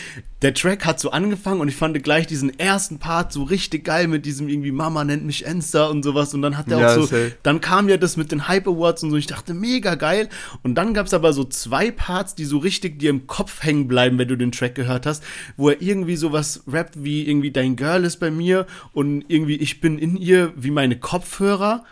der 0.42 0.54
Track 0.54 0.84
hat 0.84 1.00
so 1.00 1.10
angefangen 1.10 1.60
und 1.60 1.68
ich 1.68 1.76
fand 1.76 2.00
gleich 2.04 2.26
diesen 2.26 2.56
ersten 2.58 2.98
Part 2.98 3.32
so 3.32 3.42
richtig 3.42 3.84
geil 3.84 4.06
mit 4.06 4.24
diesem 4.24 4.48
irgendwie 4.48 4.70
Mama 4.70 5.04
nennt 5.04 5.24
mich 5.24 5.44
Enster 5.44 5.90
und 5.90 6.02
sowas 6.02 6.32
und 6.34 6.42
dann 6.42 6.56
hat 6.56 6.70
er 6.70 6.78
ja, 6.78 6.94
auch 6.94 7.08
so, 7.08 7.16
dann 7.42 7.60
kam 7.60 7.88
ja 7.88 7.96
das 7.96 8.16
mit 8.16 8.30
den 8.30 8.46
Hype 8.46 8.68
Awards 8.68 9.02
und 9.02 9.10
so, 9.10 9.16
ich 9.16 9.26
dachte 9.26 9.54
mega 9.54 9.96
geil 9.96 10.28
und 10.62 10.76
dann 10.76 10.94
gab 10.94 11.06
es 11.06 11.14
aber 11.14 11.32
so 11.32 11.44
zwei 11.44 11.90
Parts, 11.90 12.34
die 12.34 12.44
so 12.44 12.58
richtig 12.58 12.98
dir 12.98 13.10
im 13.10 13.26
Kopf 13.26 13.62
hängen 13.62 13.88
bleiben, 13.88 14.18
wenn 14.18 14.28
du 14.28 14.36
den 14.36 14.52
Track 14.52 14.74
gehört 14.76 15.06
hast, 15.06 15.24
wo 15.56 15.70
er 15.70 15.82
irgendwie 15.82 16.16
sowas 16.16 16.62
rappt 16.68 17.02
wie 17.02 17.28
irgendwie 17.28 17.50
dein 17.50 17.74
Girl 17.74 18.04
ist 18.04 18.20
bei 18.20 18.30
mir 18.30 18.66
und 18.92 19.24
irgendwie 19.28 19.56
ich 19.56 19.80
bin 19.80 19.98
in 19.98 20.16
ihr 20.16 20.52
wie 20.56 20.70
meine 20.70 20.98
Kopfhörer. 20.98 21.84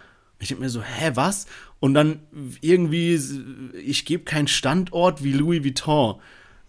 Ich 0.42 0.48
denke 0.48 0.62
mir 0.62 0.70
so, 0.70 0.82
hä, 0.82 1.12
was? 1.14 1.46
und 1.82 1.94
dann 1.94 2.20
irgendwie, 2.60 3.18
ich 3.84 4.04
gebe 4.04 4.22
keinen 4.22 4.46
Standort 4.46 5.24
wie 5.24 5.32
Louis 5.32 5.64
Vuitton. 5.64 6.14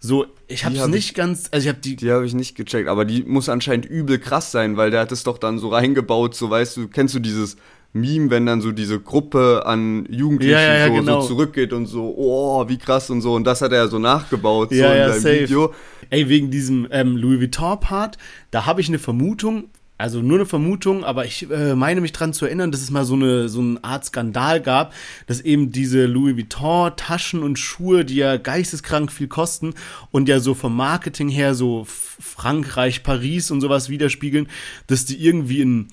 So, 0.00 0.26
ich 0.48 0.64
habe 0.64 0.74
es 0.74 0.82
hab 0.82 0.90
nicht 0.90 1.10
ich, 1.10 1.14
ganz, 1.14 1.48
also 1.52 1.64
ich 1.64 1.68
habe 1.68 1.78
die. 1.80 1.94
Die 1.94 2.10
habe 2.10 2.26
ich 2.26 2.34
nicht 2.34 2.56
gecheckt, 2.56 2.88
aber 2.88 3.04
die 3.04 3.22
muss 3.22 3.48
anscheinend 3.48 3.86
übel 3.86 4.18
krass 4.18 4.50
sein, 4.50 4.76
weil 4.76 4.90
der 4.90 4.98
hat 4.98 5.12
es 5.12 5.22
doch 5.22 5.38
dann 5.38 5.60
so 5.60 5.68
reingebaut, 5.68 6.34
so 6.34 6.50
weißt 6.50 6.76
du, 6.76 6.88
kennst 6.88 7.14
du 7.14 7.20
dieses 7.20 7.56
Meme, 7.92 8.28
wenn 8.30 8.44
dann 8.44 8.60
so 8.60 8.72
diese 8.72 8.98
Gruppe 8.98 9.62
an 9.66 10.04
Jugendlichen 10.10 10.50
ja, 10.50 10.60
ja, 10.60 10.78
ja, 10.78 10.86
so, 10.88 10.94
genau. 10.94 11.20
so, 11.20 11.28
zurückgeht 11.28 11.72
und 11.72 11.86
so, 11.86 12.12
oh, 12.16 12.68
wie 12.68 12.76
krass 12.76 13.08
und 13.10 13.20
so. 13.20 13.34
Und 13.34 13.44
das 13.44 13.62
hat 13.62 13.70
er 13.70 13.84
ja 13.84 13.86
so 13.86 14.00
nachgebaut, 14.00 14.70
so 14.70 14.74
in 14.74 15.12
seinem. 15.20 15.42
Video. 15.42 15.72
Ey, 16.10 16.28
wegen 16.28 16.50
diesem 16.50 16.88
ähm, 16.90 17.16
Louis 17.16 17.38
Vuitton-Part, 17.38 18.18
da 18.50 18.66
habe 18.66 18.80
ich 18.80 18.88
eine 18.88 18.98
Vermutung, 18.98 19.70
also 20.04 20.20
nur 20.20 20.36
eine 20.36 20.44
Vermutung, 20.44 21.02
aber 21.02 21.24
ich 21.24 21.50
äh, 21.50 21.74
meine 21.74 22.02
mich 22.02 22.12
dran 22.12 22.34
zu 22.34 22.44
erinnern, 22.44 22.70
dass 22.70 22.82
es 22.82 22.90
mal 22.90 23.06
so 23.06 23.14
eine 23.14 23.48
so 23.48 23.60
eine 23.60 23.82
Art 23.82 24.04
Skandal 24.04 24.60
gab, 24.60 24.92
dass 25.26 25.40
eben 25.40 25.72
diese 25.72 26.04
Louis 26.04 26.36
Vuitton 26.36 26.92
Taschen 26.94 27.42
und 27.42 27.58
Schuhe, 27.58 28.04
die 28.04 28.16
ja 28.16 28.36
geisteskrank 28.36 29.10
viel 29.10 29.28
kosten 29.28 29.72
und 30.10 30.28
ja 30.28 30.40
so 30.40 30.52
vom 30.52 30.76
Marketing 30.76 31.30
her 31.30 31.54
so 31.54 31.86
Frankreich, 31.88 33.02
Paris 33.02 33.50
und 33.50 33.62
sowas 33.62 33.88
widerspiegeln, 33.88 34.46
dass 34.88 35.06
die 35.06 35.24
irgendwie 35.24 35.62
in 35.62 35.88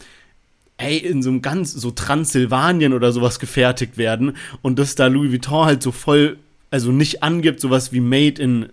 ey, 0.76 0.98
in 0.98 1.24
so 1.24 1.30
einem 1.30 1.42
ganz 1.42 1.72
so 1.72 1.92
Transsilvanien 1.92 2.92
oder 2.92 3.14
sowas 3.14 3.40
gefertigt 3.40 3.98
werden 3.98 4.36
und 4.62 4.78
dass 4.78 4.96
da 4.96 5.08
Louis 5.08 5.32
Vuitton 5.32 5.68
halt 5.68 5.82
so 5.82 5.94
voll 5.94 6.38
also 6.70 6.92
nicht 6.92 7.24
angibt 7.24 7.62
sowas 7.62 7.94
wie 7.94 8.02
made 8.02 8.42
in 8.42 8.68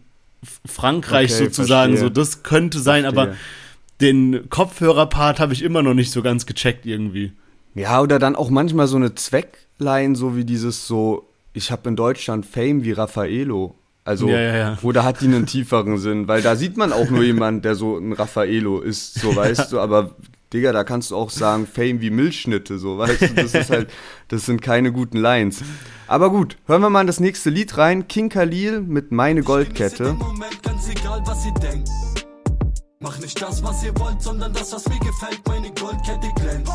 Frankreich 0.66 1.32
okay, 1.32 1.44
sozusagen, 1.44 1.92
verstehe. 1.92 2.08
so 2.08 2.12
das 2.12 2.42
könnte 2.42 2.80
sein, 2.80 3.04
verstehe. 3.04 3.22
aber 3.22 3.36
den 4.00 4.48
Kopfhörerpart 4.48 5.40
habe 5.40 5.52
ich 5.52 5.62
immer 5.62 5.82
noch 5.82 5.94
nicht 5.94 6.12
so 6.12 6.22
ganz 6.22 6.46
gecheckt 6.46 6.86
irgendwie. 6.86 7.32
Ja, 7.74 8.00
oder 8.00 8.18
dann 8.18 8.36
auch 8.36 8.50
manchmal 8.50 8.86
so 8.86 8.96
eine 8.96 9.14
Zweckline, 9.14 10.16
so 10.16 10.36
wie 10.36 10.44
dieses 10.44 10.86
so, 10.86 11.28
ich 11.52 11.70
habe 11.70 11.88
in 11.88 11.96
Deutschland 11.96 12.46
Fame 12.46 12.84
wie 12.84 12.92
Raffaello. 12.92 13.74
Also, 14.04 14.28
ja, 14.28 14.40
ja, 14.40 14.56
ja. 14.56 14.78
oder 14.82 15.04
hat 15.04 15.20
die 15.20 15.26
einen 15.26 15.44
tieferen 15.44 15.98
Sinn? 15.98 16.28
Weil 16.28 16.40
da 16.40 16.56
sieht 16.56 16.76
man 16.76 16.92
auch 16.92 17.10
nur 17.10 17.22
jemand, 17.24 17.64
der 17.64 17.74
so 17.74 17.98
ein 17.98 18.12
Raffaello 18.12 18.80
ist, 18.80 19.14
so 19.14 19.36
weißt 19.36 19.72
du, 19.72 19.80
aber 19.80 20.16
Digga, 20.52 20.72
da 20.72 20.82
kannst 20.82 21.10
du 21.10 21.16
auch 21.16 21.28
sagen, 21.28 21.66
Fame 21.66 22.00
wie 22.00 22.08
Milchschnitte, 22.08 22.78
so, 22.78 22.96
weißt 22.96 23.20
du, 23.20 23.28
das 23.34 23.54
ist 23.54 23.70
halt, 23.70 23.90
das 24.28 24.46
sind 24.46 24.62
keine 24.62 24.92
guten 24.92 25.18
Lines. 25.18 25.62
Aber 26.06 26.30
gut, 26.30 26.56
hören 26.66 26.80
wir 26.80 26.88
mal 26.88 27.02
in 27.02 27.06
das 27.06 27.20
nächste 27.20 27.50
Lied 27.50 27.76
rein. 27.76 28.08
King 28.08 28.30
Khalil 28.30 28.80
mit 28.80 29.12
Meine 29.12 29.42
Goldkette. 29.42 30.14
Moment, 30.14 30.62
ganz 30.62 30.88
egal, 30.88 31.20
was 31.26 31.42
sie 31.42 31.52
denkt. 31.60 31.90
Mach 33.08 33.18
nicht 33.20 33.40
das, 33.40 33.62
was 33.62 33.82
ihr 33.84 33.98
wollt, 33.98 34.20
sondern 34.20 34.52
das, 34.52 34.70
was 34.70 34.86
mir 34.86 34.98
gefällt. 34.98 35.40
Meine 35.48 35.72
Goldkette 35.72 36.28
glänzt. 36.36 36.70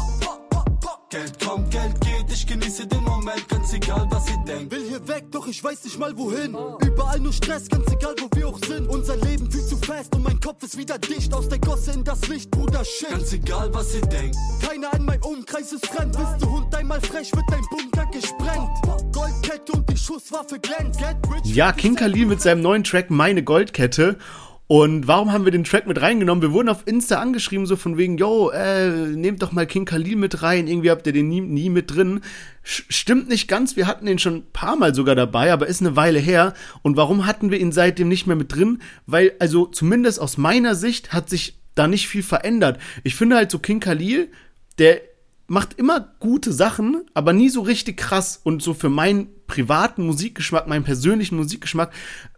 Geld 1.12 1.40
kommt, 1.40 1.70
Geld 1.70 2.02
geht, 2.02 2.26
ich 2.28 2.48
genieße 2.48 2.88
den 2.88 3.04
Moment, 3.04 3.48
ganz 3.48 3.72
egal 3.72 4.08
was 4.10 4.28
ihr 4.32 4.38
denkt. 4.48 4.72
Will 4.72 4.84
hier 4.90 5.08
weg, 5.08 5.26
doch 5.30 5.46
ich 5.46 5.64
weiß 5.64 5.84
nicht 5.84 6.00
mal 6.00 6.18
wohin. 6.18 6.58
Überall 6.84 7.20
nur 7.20 7.34
Stress, 7.34 7.70
ganz 7.70 7.86
egal 7.92 8.16
wo 8.20 8.36
wir 8.36 8.48
auch 8.48 8.58
sind. 8.66 8.88
Unser 8.88 9.16
Leben 9.18 9.52
viel 9.52 9.64
zu 9.64 9.78
fest 9.78 10.16
und 10.16 10.24
mein 10.24 10.40
Kopf 10.40 10.64
ist 10.64 10.76
wieder 10.76 10.98
dicht. 10.98 11.32
Aus 11.36 11.50
der 11.50 11.60
Gosse 11.60 11.92
in 11.92 12.04
das 12.04 12.28
Licht, 12.28 12.50
Bruder, 12.50 12.84
shit. 12.84 13.12
Ganz 13.12 13.32
egal 13.32 13.72
was 13.72 13.94
ihr 13.94 14.02
denkt. 14.02 14.36
Keiner 14.68 14.92
in 14.96 15.06
meinem 15.06 15.22
Umkreis 15.22 15.72
ist 15.72 15.86
fremd. 15.86 16.18
Bist 16.18 16.42
du 16.42 16.50
Hund 16.50 16.74
einmal 16.74 17.00
frech, 17.02 17.32
wird 17.32 17.46
dein 17.52 17.66
Bunker 17.70 18.10
gesprengt. 18.12 18.72
Goldkette 19.14 19.72
und 19.74 19.88
die 19.88 19.98
Schusswaffe 19.98 20.58
glänzt. 20.58 21.00
Ja, 21.44 21.72
King 21.74 21.94
Khalil 21.94 22.26
mit 22.26 22.42
seinem 22.42 22.62
neuen 22.62 22.84
Track 22.84 23.12
Meine 23.12 23.44
Goldkette. 23.44 24.18
Und 24.68 25.08
warum 25.08 25.32
haben 25.32 25.44
wir 25.44 25.52
den 25.52 25.66
Track 25.66 25.88
mit 25.88 26.02
reingenommen? 26.02 26.42
Wir 26.42 26.54
wurden 26.54 26.70
auf 26.70 26.84
Insta 26.88 27.20
angeschrieben, 27.20 27.66
so 27.66 27.76
von 27.76 27.98
wegen, 27.98 28.18
yo, 28.18 28.50
äh, 28.50 28.90
nehmt 28.90 29.42
doch 29.42 29.52
mal 29.52 29.68
King 29.68 29.86
Khalil 29.86 30.16
mit 30.16 30.42
rein, 30.42 30.68
irgendwie 30.68 30.90
habt 30.90 31.06
ihr 31.06 31.14
den 31.14 31.28
nie, 31.28 31.42
nie 31.42 31.70
mit 31.70 31.94
drin. 31.94 32.22
Stimmt 32.64 33.28
nicht 33.28 33.50
ganz, 33.50 33.76
wir 33.76 33.88
hatten 33.88 34.06
den 34.06 34.20
schon 34.20 34.36
ein 34.36 34.52
paar 34.54 34.78
Mal 34.78 34.96
sogar 34.96 35.16
dabei, 35.16 35.52
aber 35.52 35.68
ist 35.68 35.82
eine 35.82 35.98
Weile 35.98 36.20
her. 36.20 36.54
Und 36.82 36.96
warum 36.96 37.26
hatten 37.26 37.52
wir 37.52 37.60
ihn 37.60 37.74
seitdem 37.74 38.08
nicht 38.08 38.26
mehr 38.26 38.38
mit 38.38 38.56
drin? 38.56 38.82
Weil, 39.06 39.34
also 39.40 39.66
zumindest 39.66 40.22
aus 40.22 40.38
meiner 40.38 40.76
Sicht 40.76 41.12
hat 41.12 41.30
sich 41.30 41.58
da 41.76 41.88
nicht 41.88 42.08
viel 42.08 42.24
verändert. 42.24 42.80
Ich 43.04 43.16
finde 43.16 43.36
halt 43.36 43.52
so 43.52 43.60
King 43.60 43.82
Khalil, 43.82 44.30
der 44.80 45.02
macht 45.48 45.78
immer 45.78 46.14
gute 46.20 46.54
Sachen, 46.54 47.04
aber 47.14 47.34
nie 47.34 47.50
so 47.50 47.62
richtig 47.62 47.98
krass. 47.98 48.40
Und 48.44 48.64
so 48.64 48.74
für 48.74 48.90
meinen 48.90 49.28
privaten 49.48 50.06
Musikgeschmack, 50.06 50.68
meinen 50.68 50.84
persönlichen 50.84 51.36
Musikgeschmack, 51.36 51.92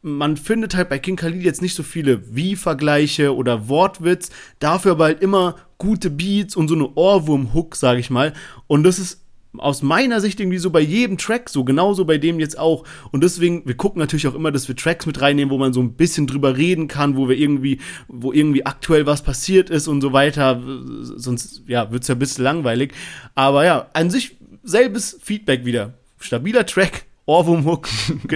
man 0.05 0.37
findet 0.37 0.75
halt 0.75 0.89
bei 0.89 0.99
King 0.99 1.15
Khalid 1.15 1.41
jetzt 1.41 1.63
nicht 1.63 1.73
so 1.73 1.81
viele 1.81 2.35
Wie-Vergleiche 2.35 3.35
oder 3.35 3.67
Wortwitz, 3.67 4.29
dafür 4.59 4.91
aber 4.91 5.05
halt 5.05 5.21
immer 5.23 5.55
gute 5.79 6.11
Beats 6.11 6.55
und 6.55 6.67
so 6.67 6.75
eine 6.75 6.93
Ohrwurm-Hook, 6.93 7.75
sag 7.75 7.97
ich 7.97 8.11
mal. 8.11 8.33
Und 8.67 8.83
das 8.83 8.99
ist 8.99 9.25
aus 9.57 9.81
meiner 9.81 10.21
Sicht 10.21 10.39
irgendwie 10.39 10.59
so 10.59 10.69
bei 10.69 10.81
jedem 10.81 11.17
Track 11.17 11.49
so, 11.49 11.63
genauso 11.63 12.05
bei 12.05 12.19
dem 12.19 12.39
jetzt 12.39 12.59
auch. 12.59 12.83
Und 13.11 13.23
deswegen, 13.23 13.65
wir 13.65 13.75
gucken 13.75 13.99
natürlich 13.99 14.27
auch 14.27 14.35
immer, 14.35 14.51
dass 14.51 14.67
wir 14.67 14.75
Tracks 14.75 15.07
mit 15.07 15.21
reinnehmen, 15.21 15.51
wo 15.51 15.57
man 15.57 15.73
so 15.73 15.81
ein 15.81 15.93
bisschen 15.93 16.27
drüber 16.27 16.55
reden 16.55 16.87
kann, 16.87 17.17
wo 17.17 17.27
wir 17.27 17.35
irgendwie, 17.35 17.79
wo 18.07 18.31
irgendwie 18.31 18.63
aktuell 18.63 19.07
was 19.07 19.23
passiert 19.23 19.71
ist 19.71 19.87
und 19.87 20.01
so 20.01 20.13
weiter. 20.13 20.61
Sonst, 21.01 21.63
ja, 21.65 21.91
wird's 21.91 22.09
ja 22.09 22.15
ein 22.15 22.19
bisschen 22.19 22.43
langweilig. 22.43 22.93
Aber 23.33 23.65
ja, 23.65 23.89
an 23.93 24.11
sich 24.11 24.37
selbes 24.61 25.19
Feedback 25.19 25.65
wieder. 25.65 25.95
Stabiler 26.19 26.67
Track, 26.67 27.04
Ohrwurmhook, 27.27 27.87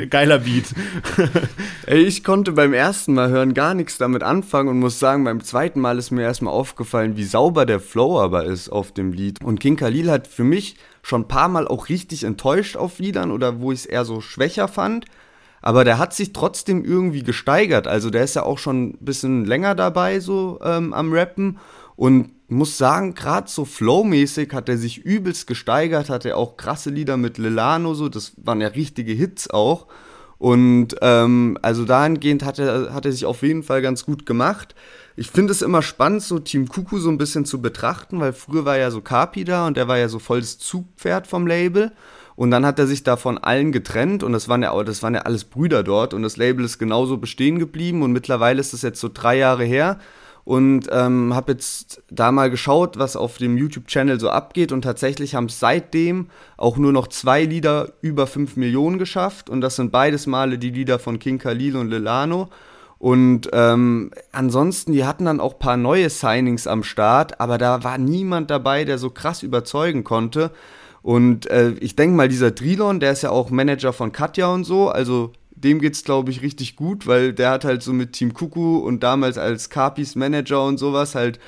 geiler 0.10 0.40
Beat. 0.40 0.74
Ey, 1.86 2.02
ich 2.02 2.24
konnte 2.24 2.54
beim 2.54 2.74
ersten 2.74 3.14
Mal 3.14 3.30
hören 3.30 3.54
gar 3.54 3.76
nichts 3.76 4.00
damit 4.00 4.24
anfangen 4.24 4.68
und 4.68 4.80
muss 4.80 4.98
sagen, 4.98 5.24
beim 5.26 5.44
zweiten 5.44 5.80
Mal 5.80 6.00
ist 6.00 6.10
mir 6.10 6.24
erstmal 6.24 6.56
aufgefallen, 6.56 7.16
wie 7.16 7.24
sauber 7.24 7.68
der 7.68 7.80
Flow 7.80 8.20
aber 8.20 8.46
ist 8.46 8.70
auf 8.70 8.92
dem 8.92 9.14
Lied. 9.14 9.44
Und 9.44 9.60
King 9.60 9.76
Khalil 9.76 10.10
hat 10.10 10.26
für 10.26 10.44
mich 10.44 10.76
schon 11.04 11.22
ein 11.22 11.28
paar 11.28 11.50
Mal 11.50 11.68
auch 11.68 11.90
richtig 11.90 12.24
enttäuscht 12.24 12.78
auf 12.78 12.98
Liedern 12.98 13.30
oder 13.30 13.62
wo 13.62 13.72
ich 13.72 13.82
es 13.82 13.86
eher 13.86 14.06
so 14.06 14.22
schwächer 14.22 14.68
fand. 14.68 15.06
Aber 15.62 15.84
der 15.84 16.00
hat 16.00 16.16
sich 16.16 16.34
trotzdem 16.34 16.84
irgendwie 16.84 17.22
gesteigert. 17.22 17.86
Also 17.86 18.10
der 18.10 18.24
ist 18.24 18.36
ja 18.36 18.42
auch 18.42 18.58
schon 18.58 18.88
ein 18.88 18.98
bisschen 19.02 19.46
länger 19.46 19.76
dabei, 19.76 20.20
so 20.20 20.60
ähm, 20.64 20.94
am 20.94 21.14
Rappen. 21.14 21.60
Und 21.96 22.32
muss 22.50 22.78
sagen, 22.78 23.14
gerade 23.14 23.50
so 23.50 23.66
flowmäßig 23.66 24.54
hat 24.54 24.70
er 24.70 24.78
sich 24.78 25.00
übelst 25.00 25.48
gesteigert, 25.48 26.10
hat 26.10 26.26
er 26.26 26.38
auch 26.38 26.58
krasse 26.58 26.90
Lieder 26.90 27.18
mit 27.18 27.38
Lilano, 27.38 27.94
so, 27.94 28.10
das 28.10 28.34
waren 28.38 28.62
ja 28.62 28.70
richtige 28.70 29.14
Hits 29.14 29.50
auch. 29.50 29.88
Und 30.40 30.96
ähm, 31.02 31.58
also 31.62 31.84
dahingehend 31.84 32.46
hat 32.46 32.60
er, 32.60 32.94
hat 32.94 33.06
er 33.06 33.12
sich 33.12 33.26
auf 33.26 33.42
jeden 33.42 33.62
Fall 33.62 33.82
ganz 33.82 34.06
gut 34.06 34.26
gemacht. 34.26 34.74
Ich 35.18 35.30
finde 35.30 35.52
es 35.52 35.62
immer 35.62 35.82
spannend, 35.82 36.24
so 36.24 36.40
Team 36.40 36.70
Kuku 36.70 36.98
so 36.98 37.10
ein 37.10 37.18
bisschen 37.18 37.44
zu 37.44 37.62
betrachten, 37.62 38.22
weil 38.22 38.32
früher 38.32 38.64
war 38.64 38.78
ja 38.78 38.90
so 38.90 39.02
Kapi 39.02 39.44
da 39.44 39.68
und 39.68 39.76
der 39.76 39.90
war 39.90 39.98
ja 39.98 40.08
so 40.08 40.18
voll 40.18 40.40
das 40.40 40.58
Zugpferd 40.58 41.28
vom 41.28 41.46
Label. 41.46 41.92
Und 42.38 42.52
dann 42.52 42.66
hat 42.66 42.80
er 42.80 42.88
sich 42.88 43.04
da 43.04 43.18
von 43.18 43.38
allen 43.38 43.74
getrennt 43.74 44.24
und 44.24 44.32
das 44.32 44.48
waren 44.48 44.64
ja, 44.64 44.82
das 44.84 45.04
waren 45.04 45.14
ja 45.14 45.24
alles 45.24 45.44
Brüder 45.44 45.84
dort 45.84 46.14
und 46.14 46.24
das 46.24 46.38
Label 46.38 46.64
ist 46.64 46.80
genauso 46.80 47.18
bestehen 47.18 47.60
geblieben 47.60 48.02
und 48.02 48.14
mittlerweile 48.14 48.62
ist 48.62 48.72
das 48.72 48.82
jetzt 48.82 49.02
so 49.02 49.10
drei 49.14 49.38
Jahre 49.38 49.66
her 49.66 50.00
und 50.50 50.88
ähm, 50.92 51.36
habe 51.36 51.52
jetzt 51.52 52.02
da 52.10 52.32
mal 52.32 52.50
geschaut, 52.50 52.98
was 52.98 53.16
auf 53.16 53.38
dem 53.38 53.56
YouTube-Channel 53.56 54.20
so 54.20 54.32
abgeht 54.32 54.72
und 54.72 54.82
tatsächlich 54.82 55.36
haben 55.36 55.46
es 55.46 55.60
seitdem 55.60 56.32
auch 56.58 56.78
nur 56.78 56.92
noch 56.92 57.08
zwei 57.08 57.44
Lieder 57.44 57.94
über 58.02 58.26
5 58.26 58.56
Millionen 58.56 58.98
geschafft 58.98 59.52
und 59.52 59.62
das 59.62 59.76
sind 59.76 59.92
beides 59.92 60.26
Male 60.26 60.58
die 60.58 60.72
Lieder 60.72 60.98
von 60.98 61.20
King 61.20 61.38
Khalil 61.38 61.78
und 61.78 61.92
Lilano. 61.92 62.50
Und 62.98 63.48
ähm, 63.54 64.10
ansonsten, 64.32 64.92
die 64.92 65.06
hatten 65.06 65.26
dann 65.26 65.40
auch 65.40 65.60
paar 65.60 65.78
neue 65.78 66.10
Signings 66.10 66.66
am 66.66 66.82
Start, 66.82 67.40
aber 67.40 67.60
da 67.60 67.84
war 67.84 68.00
niemand 68.00 68.50
dabei, 68.50 68.86
der 68.86 68.98
so 68.98 69.12
krass 69.12 69.44
überzeugen 69.44 70.04
konnte. 70.04 70.50
Und 71.04 71.48
äh, 71.52 71.74
ich 71.80 71.96
denke 71.96 72.18
mal, 72.18 72.28
dieser 72.28 72.56
Trilon, 72.56 73.00
der 73.00 73.12
ist 73.12 73.22
ja 73.22 73.30
auch 73.30 73.52
Manager 73.52 73.94
von 73.94 74.12
Katja 74.12 74.52
und 74.52 74.64
so, 74.64 74.90
also 74.90 75.32
dem 75.64 75.80
geht's, 75.80 76.04
glaube 76.04 76.32
ich, 76.32 76.42
richtig 76.42 76.76
gut, 76.76 77.08
weil 77.08 77.34
der 77.34 77.52
hat 77.52 77.66
halt 77.66 77.84
so 77.84 77.94
mit 77.94 78.14
Team 78.14 78.34
Kuku 78.34 78.78
und 78.78 79.04
damals 79.04 79.38
als 79.38 79.70
Carpis 79.70 80.16
Manager 80.16 80.66
und 80.66 80.78
sowas 80.78 81.16
halt 81.16 81.40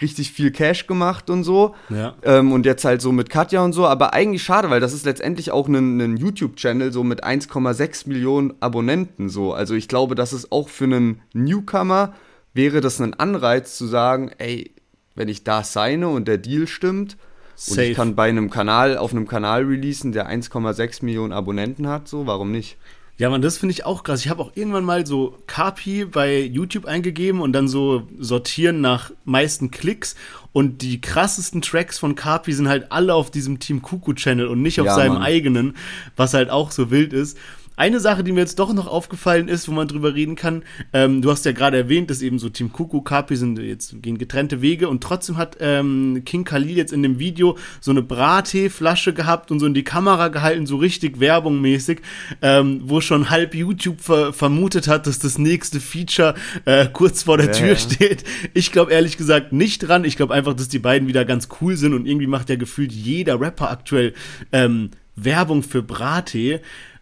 richtig 0.00 0.32
viel 0.32 0.50
Cash 0.52 0.86
gemacht 0.86 1.28
und 1.28 1.44
so. 1.44 1.74
Ja. 1.88 2.14
Ähm, 2.22 2.52
und 2.52 2.66
jetzt 2.66 2.84
halt 2.84 3.02
so 3.02 3.12
mit 3.12 3.30
Katja 3.30 3.64
und 3.64 3.72
so. 3.72 3.86
Aber 3.86 4.14
eigentlich 4.14 4.42
schade, 4.42 4.70
weil 4.70 4.80
das 4.80 4.92
ist 4.92 5.04
letztendlich 5.04 5.50
auch 5.50 5.68
ein, 5.68 6.00
ein 6.00 6.16
YouTube-Channel 6.16 6.92
so 6.92 7.02
mit 7.02 7.24
1,6 7.24 8.08
Millionen 8.08 8.54
Abonnenten 8.60 9.28
so. 9.28 9.52
Also 9.52 9.74
ich 9.74 9.88
glaube, 9.88 10.14
das 10.14 10.32
ist 10.32 10.52
auch 10.52 10.68
für 10.68 10.84
einen 10.84 11.20
Newcomer 11.32 12.14
wäre 12.54 12.80
das 12.80 13.00
ein 13.00 13.14
Anreiz 13.14 13.76
zu 13.76 13.86
sagen, 13.86 14.32
ey, 14.38 14.72
wenn 15.14 15.28
ich 15.28 15.44
da 15.44 15.62
signe 15.62 16.08
und 16.08 16.26
der 16.26 16.38
Deal 16.38 16.66
stimmt 16.66 17.16
Safe. 17.54 17.80
und 17.80 17.86
ich 17.86 17.96
kann 17.96 18.16
bei 18.16 18.28
einem 18.28 18.50
Kanal 18.50 18.98
auf 18.98 19.12
einem 19.12 19.28
Kanal 19.28 19.64
releasen, 19.64 20.12
der 20.12 20.28
1,6 20.28 21.04
Millionen 21.04 21.32
Abonnenten 21.32 21.88
hat, 21.88 22.08
so 22.08 22.26
warum 22.26 22.50
nicht? 22.50 22.76
Ja, 23.18 23.30
man, 23.30 23.42
das 23.42 23.58
finde 23.58 23.72
ich 23.72 23.84
auch 23.84 24.04
krass. 24.04 24.20
Ich 24.20 24.30
habe 24.30 24.40
auch 24.40 24.52
irgendwann 24.54 24.84
mal 24.84 25.04
so 25.04 25.36
Kapi 25.48 26.04
bei 26.04 26.40
YouTube 26.40 26.86
eingegeben 26.86 27.40
und 27.40 27.52
dann 27.52 27.66
so 27.66 28.06
sortieren 28.16 28.80
nach 28.80 29.10
meisten 29.24 29.72
Klicks. 29.72 30.14
Und 30.52 30.82
die 30.82 31.00
krassesten 31.00 31.60
Tracks 31.60 31.98
von 31.98 32.14
Kapi 32.14 32.52
sind 32.52 32.68
halt 32.68 32.92
alle 32.92 33.14
auf 33.14 33.32
diesem 33.32 33.58
Team 33.58 33.82
Kuku 33.82 34.14
Channel 34.14 34.46
und 34.46 34.62
nicht 34.62 34.80
auf 34.80 34.86
ja, 34.86 34.94
seinem 34.94 35.14
Mann. 35.14 35.22
eigenen, 35.22 35.76
was 36.16 36.32
halt 36.32 36.48
auch 36.48 36.70
so 36.70 36.92
wild 36.92 37.12
ist. 37.12 37.36
Eine 37.78 38.00
Sache, 38.00 38.24
die 38.24 38.32
mir 38.32 38.40
jetzt 38.40 38.58
doch 38.58 38.74
noch 38.74 38.88
aufgefallen 38.88 39.46
ist, 39.46 39.68
wo 39.68 39.72
man 39.72 39.86
drüber 39.86 40.12
reden 40.12 40.34
kann, 40.34 40.64
ähm, 40.92 41.22
du 41.22 41.30
hast 41.30 41.44
ja 41.44 41.52
gerade 41.52 41.76
erwähnt, 41.76 42.10
dass 42.10 42.22
eben 42.22 42.40
so 42.40 42.48
Team 42.48 42.72
Kuku, 42.72 43.02
Kapi 43.02 43.36
sind 43.36 43.56
jetzt 43.60 44.02
gehen 44.02 44.18
getrennte 44.18 44.60
Wege 44.62 44.88
und 44.88 45.00
trotzdem 45.00 45.36
hat 45.36 45.58
ähm, 45.60 46.22
King 46.24 46.42
Khalil 46.42 46.76
jetzt 46.76 46.92
in 46.92 47.04
dem 47.04 47.20
Video 47.20 47.56
so 47.80 47.92
eine 47.92 48.02
Brattee-Flasche 48.02 49.12
gehabt 49.12 49.52
und 49.52 49.60
so 49.60 49.66
in 49.66 49.74
die 49.74 49.84
Kamera 49.84 50.26
gehalten, 50.26 50.66
so 50.66 50.76
richtig 50.76 51.20
werbungmäßig, 51.20 52.00
ähm, 52.42 52.80
wo 52.82 53.00
schon 53.00 53.30
halb 53.30 53.54
YouTube 53.54 54.00
ver 54.00 54.32
vermutet 54.32 54.88
hat, 54.88 55.06
dass 55.06 55.20
das 55.20 55.38
nächste 55.38 55.78
Feature 55.78 56.34
äh, 56.64 56.88
kurz 56.92 57.22
vor 57.22 57.36
der 57.36 57.46
ja. 57.46 57.52
Tür 57.52 57.76
steht. 57.76 58.24
Ich 58.54 58.72
glaube 58.72 58.90
ehrlich 58.90 59.16
gesagt 59.16 59.52
nicht 59.52 59.86
dran. 59.86 60.04
Ich 60.04 60.16
glaube 60.16 60.34
einfach, 60.34 60.54
dass 60.54 60.66
die 60.66 60.80
beiden 60.80 61.06
wieder 61.06 61.24
ganz 61.24 61.46
cool 61.60 61.76
sind 61.76 61.94
und 61.94 62.06
irgendwie 62.06 62.26
macht 62.26 62.50
ja 62.50 62.56
gefühlt 62.56 62.90
jeder 62.90 63.40
Rapper 63.40 63.70
aktuell 63.70 64.14
ähm, 64.50 64.90
Werbung 65.14 65.62
für 65.62 65.82
Brattee. 65.82 66.60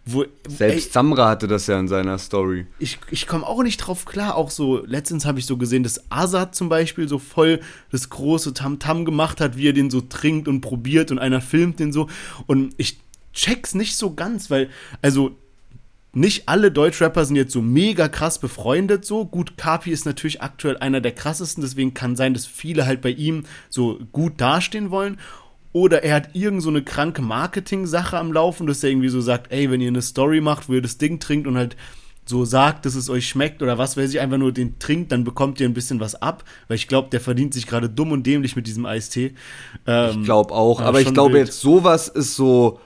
Wo, 0.09 0.25
Selbst 0.47 0.87
ey, 0.87 0.93
Samra 0.93 1.31
hatte 1.31 1.49
das 1.49 1.67
ja 1.67 1.81
in 1.81 1.89
seiner 1.89 2.17
Story. 2.19 2.67
Ich, 2.79 3.01
ich 3.11 3.27
komme 3.27 3.45
auch 3.45 3.65
nicht 3.65 3.79
drauf 3.79 4.05
klar. 4.05 4.37
Auch 4.37 4.51
so, 4.51 4.85
letztens 4.87 5.27
habe 5.27 5.41
ich 5.41 5.47
so 5.47 5.57
gesehen, 5.57 5.83
dass 5.83 6.13
Azad 6.13 6.55
zum 6.55 6.69
Beispiel 6.69 7.09
so 7.09 7.19
voll 7.19 7.59
das 7.91 8.09
große 8.09 8.55
Tamtam 8.55 8.99
-Tam 8.99 9.05
gemacht 9.05 9.41
hat, 9.41 9.57
wie 9.57 9.69
er 9.69 9.73
den 9.73 9.91
so 9.91 10.01
trinkt 10.01 10.47
und 10.47 10.61
probiert 10.61 11.11
und 11.11 11.19
einer 11.19 11.41
filmt 11.41 11.81
den 11.81 11.93
so. 11.93 12.09
Und 12.47 12.73
ich 12.77 13.01
check's 13.35 13.75
nicht 13.75 13.97
so 13.97 14.15
ganz, 14.15 14.49
weil, 14.49 14.71
also, 15.03 15.37
nicht 16.13 16.49
alle 16.49 16.71
Deutschrapper 16.71 17.25
sind 17.25 17.37
jetzt 17.37 17.53
so 17.53 17.61
mega 17.61 18.09
krass 18.09 18.39
befreundet 18.39 19.05
so. 19.05 19.27
Gut, 19.27 19.59
Kapi 19.59 19.91
ist 19.91 20.07
natürlich 20.07 20.41
aktuell 20.41 20.79
einer 20.79 21.01
der 21.01 21.13
krassesten, 21.13 21.63
deswegen 21.63 21.95
kann 21.95 22.17
sein, 22.17 22.33
dass 22.33 22.47
viele 22.47 22.87
halt 22.87 23.03
bei 23.03 23.11
ihm 23.11 23.43
so 23.69 23.99
gut 24.13 24.41
dastehen 24.41 24.91
wollen 24.91 25.19
oder 25.77 26.03
er 26.03 26.15
hat 26.15 26.31
irgend 26.33 26.63
so 26.63 26.71
eine 26.71 26.83
kranke 26.83 27.21
Marketing-Sache 27.21 28.17
am 28.17 28.33
Laufen, 28.33 28.67
dass 28.67 28.83
er 28.83 28.89
irgendwie 28.89 29.11
so 29.11 29.21
sagt, 29.21 29.53
ey, 29.53 29.71
wenn 29.71 29.83
ihr 29.83 29.89
eine 29.89 30.01
Story 30.01 30.41
macht, 30.41 30.71
wo 30.71 30.73
ihr 30.73 30.81
das 30.81 30.97
Ding 30.97 31.21
trinkt 31.21 31.47
und 31.47 31.59
halt 31.59 31.77
so 32.25 32.47
sagt, 32.47 32.87
dass 32.87 32.95
es 32.95 33.11
euch 33.11 33.29
schmeckt 33.29 33.61
oder 33.61 33.77
was 33.77 33.95
weiß 33.95 34.09
ich, 34.09 34.21
einfach 34.21 34.39
nur 34.39 34.53
den 34.53 34.79
trinkt, 34.79 35.13
dann 35.13 35.23
bekommt 35.23 35.61
ihr 35.61 35.69
ein 35.69 35.75
bisschen 35.75 36.01
was 36.01 36.15
ab, 36.15 36.45
weil 36.69 36.77
ich 36.77 36.89
glaube, 36.89 37.11
der 37.11 37.21
verdient 37.21 37.53
sich 37.53 37.67
gerade 37.67 37.91
dumm 37.91 38.13
und 38.13 38.27
dämlich 38.27 38.57
mit 38.57 38.67
diesem 38.67 38.87
Eistee. 38.87 39.35
Ähm, 39.87 40.21
ich 40.21 40.25
glaube 40.25 40.55
auch, 40.55 40.81
aber 40.81 41.03
ich 41.03 41.13
glaube 41.13 41.37
jetzt, 41.37 41.61
sowas 41.61 42.09
ist 42.09 42.37
so 42.37 42.81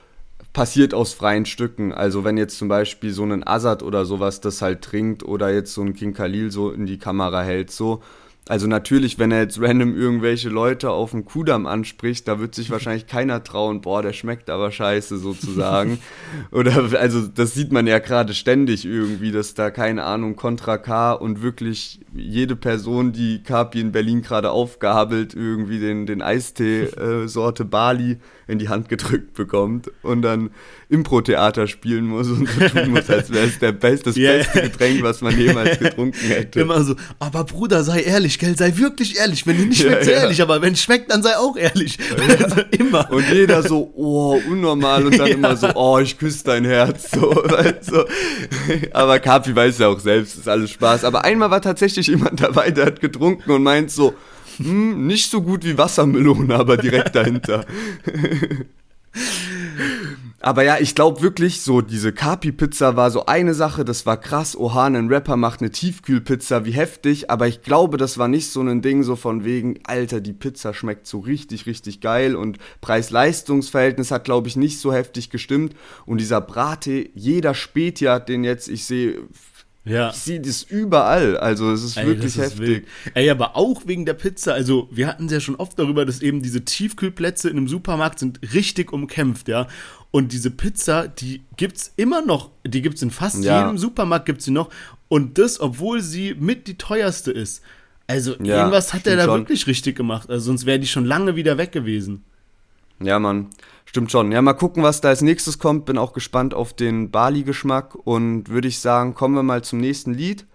passiert 0.53 0.92
aus 0.92 1.12
freien 1.12 1.46
Stücken. 1.46 1.92
Also 1.92 2.24
wenn 2.24 2.37
jetzt 2.37 2.59
zum 2.59 2.66
Beispiel 2.66 3.12
so 3.12 3.22
ein 3.22 3.46
Azad 3.46 3.85
oder 3.85 4.05
sowas 4.05 4.40
das 4.40 4.62
halt 4.62 4.83
trinkt 4.83 5.22
oder 5.22 5.55
jetzt 5.55 5.74
so 5.74 5.83
ein 5.83 5.94
King 5.94 6.12
Khalil 6.12 6.50
so 6.50 6.72
in 6.72 6.87
die 6.87 6.98
Kamera 6.98 7.42
hält, 7.42 7.70
so, 7.70 8.03
also 8.51 8.67
natürlich, 8.67 9.21
wenn 9.21 9.31
er 9.31 9.43
jetzt 9.43 9.63
random 9.63 9.97
irgendwelche 9.97 10.49
Leute 10.49 10.91
auf 10.91 11.13
dem 11.13 11.25
Kudamm 11.25 11.67
anspricht, 11.67 12.27
da 12.27 12.41
wird 12.41 12.53
sich 12.53 12.69
wahrscheinlich 12.73 13.07
keiner 13.07 13.45
trauen, 13.45 13.81
boah, 13.81 14.03
der 14.03 14.13
schmeckt 14.13 14.51
aber 14.51 14.73
scheiße 14.73 15.19
sozusagen. 15.19 15.99
Oder 16.51 16.91
also 16.99 17.29
das 17.29 17.55
sieht 17.55 17.71
man 17.71 17.87
ja 17.87 18.01
gerade 18.01 18.35
ständig 18.35 18.85
irgendwie, 18.85 19.31
dass 19.31 19.55
da 19.55 19.71
keine 19.71 20.03
Ahnung 20.03 20.35
Contra 20.35 20.79
K 20.79 21.13
und 21.13 21.43
wirklich 21.43 22.01
jede 22.13 22.57
Person, 22.57 23.13
die 23.13 23.41
Kapi 23.45 23.81
in 23.81 23.93
Berlin 23.93 24.21
gerade 24.21 24.51
aufgabelt, 24.51 25.33
irgendwie 25.33 25.79
den, 25.79 26.07
den 26.07 26.21
Eistee 26.21 26.87
äh, 26.87 27.29
Sorte 27.29 27.65
Bali 27.65 28.19
in 28.49 28.59
die 28.59 28.69
Hand 28.69 28.89
gedrückt 28.89 29.35
bekommt 29.35 29.93
und 30.03 30.23
dann 30.23 30.51
Impro-Theater 30.89 31.69
spielen 31.69 32.07
muss 32.07 32.29
und 32.29 32.49
so 32.49 32.69
tun 32.69 32.91
muss, 32.91 33.09
als 33.09 33.31
wäre 33.31 33.47
es 33.47 33.61
der 33.61 33.71
best, 33.71 34.09
das 34.09 34.17
yeah. 34.17 34.39
beste 34.39 34.63
Getränk, 34.63 35.03
was 35.03 35.21
man 35.21 35.39
jemals 35.39 35.79
getrunken 35.79 36.19
hätte. 36.19 36.61
Immer 36.61 36.83
so, 36.83 36.97
aber 37.21 37.45
Bruder, 37.45 37.85
sei 37.85 38.01
ehrlich, 38.01 38.39
gell, 38.40 38.57
sei 38.57 38.76
wirklich 38.76 39.18
ehrlich. 39.18 39.46
Wenn 39.46 39.57
dir 39.57 39.66
nicht 39.66 39.83
schmeckt, 39.83 40.07
ja, 40.07 40.12
ja. 40.12 40.18
ehrlich, 40.22 40.42
aber 40.42 40.61
wenn 40.61 40.72
es 40.72 40.83
schmeckt, 40.83 41.12
dann 41.12 41.22
sei 41.22 41.37
auch 41.37 41.57
ehrlich. 41.57 41.96
Ja. 41.98 42.40
Also 42.40 42.62
immer. 42.70 43.11
Und 43.11 43.29
jeder 43.31 43.62
so, 43.62 43.92
oh, 43.94 44.40
unnormal 44.48 45.07
und 45.07 45.18
dann 45.18 45.26
immer 45.31 45.57
so, 45.57 45.68
oh, 45.74 45.98
ich 45.98 46.18
küsse 46.18 46.44
dein 46.44 46.64
Herz. 46.64 47.11
So, 47.11 47.44
so. 47.83 48.05
Aber 48.92 49.18
Kapi 49.18 49.55
weiß 49.55 49.79
ja 49.79 49.88
auch 49.88 50.00
selbst, 50.00 50.38
ist 50.38 50.48
alles 50.48 50.70
Spaß. 50.70 51.05
Aber 51.05 51.24
einmal 51.24 51.50
war 51.50 51.61
tatsächlich 51.61 52.07
jemand 52.07 52.40
dabei, 52.40 52.70
der 52.70 52.87
hat 52.87 53.00
getrunken 53.00 53.50
und 53.50 53.62
meint 53.62 53.90
so, 53.90 54.14
hm, 54.57 55.07
nicht 55.07 55.31
so 55.31 55.42
gut 55.42 55.64
wie 55.64 55.76
Wassermelone, 55.76 56.55
aber 56.55 56.76
direkt 56.79 57.14
dahinter. 57.14 57.66
Aber 60.42 60.64
ja, 60.64 60.79
ich 60.81 60.94
glaube 60.94 61.20
wirklich, 61.20 61.61
so 61.61 61.83
diese 61.83 62.12
Kapi-Pizza 62.12 62.96
war 62.96 63.11
so 63.11 63.26
eine 63.26 63.53
Sache, 63.53 63.85
das 63.85 64.07
war 64.07 64.16
krass. 64.16 64.57
Oha, 64.57 64.87
ein 64.87 65.09
Rapper 65.09 65.37
macht 65.37 65.61
eine 65.61 65.70
Tiefkühlpizza, 65.70 66.64
wie 66.64 66.70
heftig. 66.70 67.31
Aber 67.31 67.46
ich 67.46 67.61
glaube, 67.61 67.98
das 67.98 68.16
war 68.16 68.26
nicht 68.26 68.50
so 68.50 68.62
ein 68.62 68.81
Ding 68.81 69.03
so 69.03 69.16
von 69.16 69.44
wegen, 69.44 69.81
Alter, 69.85 70.22
die 70.22 70.33
Pizza 70.33 70.72
schmeckt 70.72 71.07
so 71.07 71.18
richtig, 71.18 71.66
richtig 71.66 72.00
geil. 72.00 72.37
Und 72.37 72.57
Preis-Leistungs-Verhältnis 72.81 74.11
hat, 74.11 74.24
glaube 74.24 74.48
ich, 74.48 74.57
nicht 74.57 74.81
so 74.81 74.94
heftig 74.94 75.29
gestimmt. 75.29 75.74
Und 76.07 76.22
dieser 76.22 76.40
Brate, 76.40 77.11
jeder 77.14 77.53
Späti 77.53 78.09
den 78.26 78.42
jetzt, 78.42 78.68
ich 78.68 78.87
sehe 78.87 79.18
ja. 79.85 80.11
Ich 80.11 80.16
sehe 80.16 80.40
das 80.40 80.62
überall. 80.62 81.38
Also 81.38 81.72
es 81.72 81.83
ist 81.83 81.96
Ey, 81.96 82.07
wirklich 82.07 82.37
ist 82.37 82.38
heftig. 82.38 82.68
Wild. 82.68 82.87
Ey, 83.14 83.31
aber 83.31 83.57
auch 83.57 83.87
wegen 83.87 84.05
der 84.05 84.14
Pizza. 84.14 84.53
Also 84.53 84.88
wir 84.92 85.07
hatten 85.07 85.26
es 85.26 85.33
ja 85.33 85.40
schon 85.40 85.57
oft 85.57 85.79
darüber, 85.79 86.05
dass 86.05 86.20
eben 86.20 86.42
diese 86.42 86.64
Tiefkühlplätze 86.64 87.48
in 87.48 87.57
einem 87.57 87.68
Supermarkt 87.68 88.18
sind 88.18 88.40
richtig 88.55 88.92
umkämpft, 88.92 89.48
ja. 89.48 89.68
Und 90.12 90.33
diese 90.33 90.51
Pizza, 90.51 91.07
die 91.07 91.42
gibt's 91.57 91.92
immer 91.96 92.23
noch. 92.23 92.51
Die 92.66 92.83
gibt's 92.83 93.03
in 93.03 93.11
fast 93.11 93.44
ja. 93.44 93.62
jedem 93.62 93.79
Supermarkt 93.79 94.27
gibt's 94.27 94.44
sie 94.44 94.51
noch. 94.51 94.70
Und 95.09 95.38
das, 95.38 95.61
obwohl 95.61 96.01
sie 96.01 96.35
mit 96.38 96.66
die 96.66 96.77
teuerste 96.77 97.31
ist. 97.31 97.62
Also 98.07 98.35
ja, 98.42 98.59
irgendwas 98.59 98.92
hat 98.92 99.07
er 99.07 99.16
da 99.16 99.25
schon. 99.25 99.40
wirklich 99.40 99.66
richtig 99.68 99.96
gemacht. 99.96 100.29
Also 100.31 100.46
sonst 100.46 100.66
wäre 100.66 100.81
die 100.81 100.88
schon 100.88 101.05
lange 101.05 101.37
wieder 101.37 101.59
weg 101.59 101.70
gewesen. 101.70 102.25
Ja, 103.01 103.18
Mann. 103.18 103.49
Stimmt 103.85 104.11
schon. 104.11 104.31
Ja, 104.33 104.42
mal 104.42 104.53
gucken, 104.55 104.83
was 104.83 105.01
da 105.01 105.09
als 105.09 105.23
nächstes 105.23 105.59
kommt. 105.59 105.85
Bin 105.85 105.96
auch 105.96 106.12
gespannt 106.12 106.55
auf 106.55 106.73
den 106.73 107.11
Bali-Geschmack 107.11 107.94
und 107.94 108.49
würde 108.49 108.68
ich 108.68 108.81
sagen, 108.81 109.14
kommen 109.14 109.35
wir 109.35 109.42
mal 109.42 109.62
zum 109.62 109.79
nächsten 109.79 110.12
Lied 110.12 110.46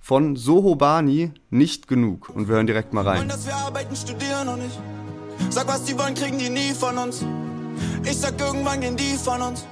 von 0.00 0.36
Soho 0.36 0.74
Bani, 0.74 1.30
nicht 1.50 1.86
genug. 1.86 2.28
Und 2.28 2.48
wir 2.48 2.56
hören 2.56 2.66
direkt 2.66 2.92
mal 2.92 3.06
rein. 3.06 3.18
Wollen, 3.20 3.28
dass 3.28 3.46
wir 3.46 3.54
arbeiten, 3.54 3.94
studieren 3.94 4.48
und 4.48 4.62
ich 4.64 4.72
sag, 5.54 5.68
was 5.68 5.84
die 5.84 5.96
wollen, 5.98 6.14
kriegen 6.14 6.38
die 6.38 6.50
nie 6.50 6.72
von 6.72 6.98
uns. 6.98 7.24
Ich 8.04 8.18
sag, 8.18 8.40
irgendwann 8.40 8.80
gehen 8.80 8.96
die 8.96 9.16
von 9.16 9.40
uns. 9.42 9.64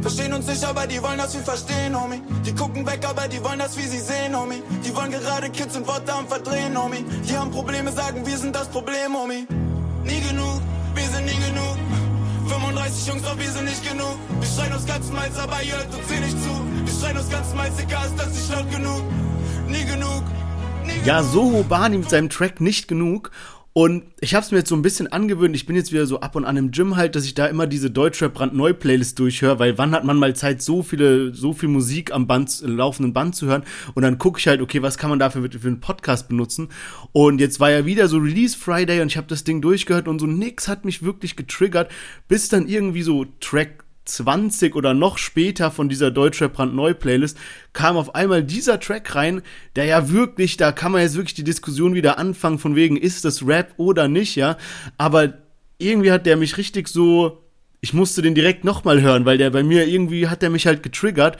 Verstehen 0.00 0.32
uns 0.32 0.46
nicht, 0.46 0.64
aber 0.64 0.86
die 0.86 1.02
wollen, 1.02 1.18
dass 1.18 1.34
wir 1.34 1.42
verstehen, 1.42 2.00
Homie. 2.00 2.22
Die 2.46 2.54
gucken 2.54 2.86
weg, 2.86 3.00
aber 3.08 3.28
die 3.28 3.42
wollen, 3.44 3.58
dass 3.58 3.76
wir 3.76 3.84
sie 3.84 3.98
sehen, 3.98 4.36
Homie. 4.36 4.62
Die 4.84 4.94
wollen 4.94 5.10
gerade 5.10 5.50
Kids 5.50 5.76
und 5.76 5.86
Worte 5.86 6.12
am 6.12 6.26
Verdrehen, 6.26 6.76
Homie. 6.76 7.04
Die 7.28 7.36
haben 7.36 7.50
Probleme, 7.50 7.92
sagen, 7.92 8.24
wir 8.24 8.38
sind 8.38 8.54
das 8.54 8.68
Problem, 8.68 9.14
Homie. 9.14 9.46
Nie 10.04 10.20
genug, 10.20 10.60
wir 10.94 11.04
sind 11.04 11.26
nie 11.26 11.38
genug. 11.46 11.76
35 12.48 13.06
Jungs, 13.06 13.22
doch 13.22 13.38
wir 13.38 13.50
sind 13.50 13.64
nicht 13.64 13.88
genug. 13.88 14.16
Wir 14.40 14.48
schreien 14.48 14.72
uns 14.72 14.86
ganz 14.86 15.10
Malz, 15.10 15.38
aber 15.38 15.62
ihr 15.62 15.76
hört 15.76 15.94
uns 15.94 16.10
eh 16.10 16.20
nicht 16.20 16.42
zu. 16.42 16.50
Wir 16.84 16.92
schreien 17.00 17.16
uns 17.16 17.30
ganz 17.30 17.54
Malz, 17.54 17.72
egal 17.78 18.06
ist 18.06 18.18
das 18.18 18.28
nicht 18.28 18.50
laut 18.52 18.70
genug. 18.70 19.02
Nie 19.68 19.84
genug. 19.84 20.22
Nie 20.84 21.06
ja, 21.06 21.22
Soho 21.22 21.62
Barney 21.62 21.98
mit 21.98 22.10
seinem 22.10 22.28
Track 22.28 22.60
nicht 22.60 22.88
genug. 22.88 23.30
Und 23.74 24.04
ich 24.20 24.34
habe 24.34 24.44
es 24.44 24.50
mir 24.50 24.58
jetzt 24.58 24.68
so 24.68 24.74
ein 24.74 24.82
bisschen 24.82 25.06
angewöhnt. 25.06 25.56
Ich 25.56 25.64
bin 25.64 25.76
jetzt 25.76 25.92
wieder 25.92 26.04
so 26.04 26.20
ab 26.20 26.36
und 26.36 26.44
an 26.44 26.58
im 26.58 26.72
Gym 26.72 26.96
halt, 26.96 27.16
dass 27.16 27.24
ich 27.24 27.32
da 27.32 27.46
immer 27.46 27.66
diese 27.66 27.90
Deutschrap 27.90 28.34
brandneu 28.34 28.74
Playlist 28.74 29.18
durchhöre, 29.18 29.58
weil 29.58 29.78
wann 29.78 29.92
hat 29.92 30.04
man 30.04 30.18
mal 30.18 30.36
Zeit, 30.36 30.60
so 30.60 30.82
viele, 30.82 31.34
so 31.34 31.54
viel 31.54 31.70
Musik 31.70 32.12
am 32.12 32.26
Band, 32.26 32.60
laufenden 32.66 33.14
Band 33.14 33.34
zu 33.34 33.46
hören? 33.46 33.62
Und 33.94 34.02
dann 34.02 34.18
gucke 34.18 34.38
ich 34.38 34.46
halt, 34.46 34.60
okay, 34.60 34.82
was 34.82 34.98
kann 34.98 35.08
man 35.08 35.18
dafür 35.18 35.48
für 35.50 35.68
einen 35.68 35.80
Podcast 35.80 36.28
benutzen? 36.28 36.68
Und 37.12 37.40
jetzt 37.40 37.60
war 37.60 37.70
ja 37.70 37.86
wieder 37.86 38.08
so 38.08 38.18
Release 38.18 38.56
Friday 38.56 39.00
und 39.00 39.06
ich 39.06 39.16
habe 39.16 39.26
das 39.26 39.44
Ding 39.44 39.62
durchgehört 39.62 40.06
und 40.06 40.18
so 40.18 40.26
nix 40.26 40.68
hat 40.68 40.84
mich 40.84 41.02
wirklich 41.02 41.36
getriggert, 41.36 41.90
bis 42.28 42.50
dann 42.50 42.68
irgendwie 42.68 43.02
so 43.02 43.24
Track 43.40 43.84
20 44.04 44.74
oder 44.74 44.94
noch 44.94 45.18
später 45.18 45.70
von 45.70 45.88
dieser 45.88 46.10
Deutschrap 46.10 46.54
brandneu 46.54 46.94
Playlist 46.94 47.38
kam 47.72 47.96
auf 47.96 48.14
einmal 48.14 48.42
dieser 48.42 48.80
Track 48.80 49.14
rein, 49.14 49.42
der 49.76 49.84
ja 49.84 50.10
wirklich, 50.10 50.56
da 50.56 50.72
kann 50.72 50.92
man 50.92 51.02
jetzt 51.02 51.16
wirklich 51.16 51.34
die 51.34 51.44
Diskussion 51.44 51.94
wieder 51.94 52.18
anfangen 52.18 52.58
von 52.58 52.74
wegen, 52.74 52.96
ist 52.96 53.24
das 53.24 53.46
Rap 53.46 53.74
oder 53.76 54.08
nicht, 54.08 54.36
ja, 54.36 54.56
aber 54.98 55.34
irgendwie 55.78 56.12
hat 56.12 56.26
der 56.26 56.36
mich 56.36 56.56
richtig 56.56 56.88
so, 56.88 57.42
ich 57.80 57.92
musste 57.92 58.22
den 58.22 58.34
direkt 58.34 58.64
nochmal 58.64 59.00
hören, 59.02 59.24
weil 59.24 59.38
der 59.38 59.50
bei 59.50 59.62
mir 59.62 59.86
irgendwie 59.86 60.28
hat 60.28 60.42
der 60.42 60.50
mich 60.50 60.66
halt 60.66 60.82
getriggert. 60.82 61.36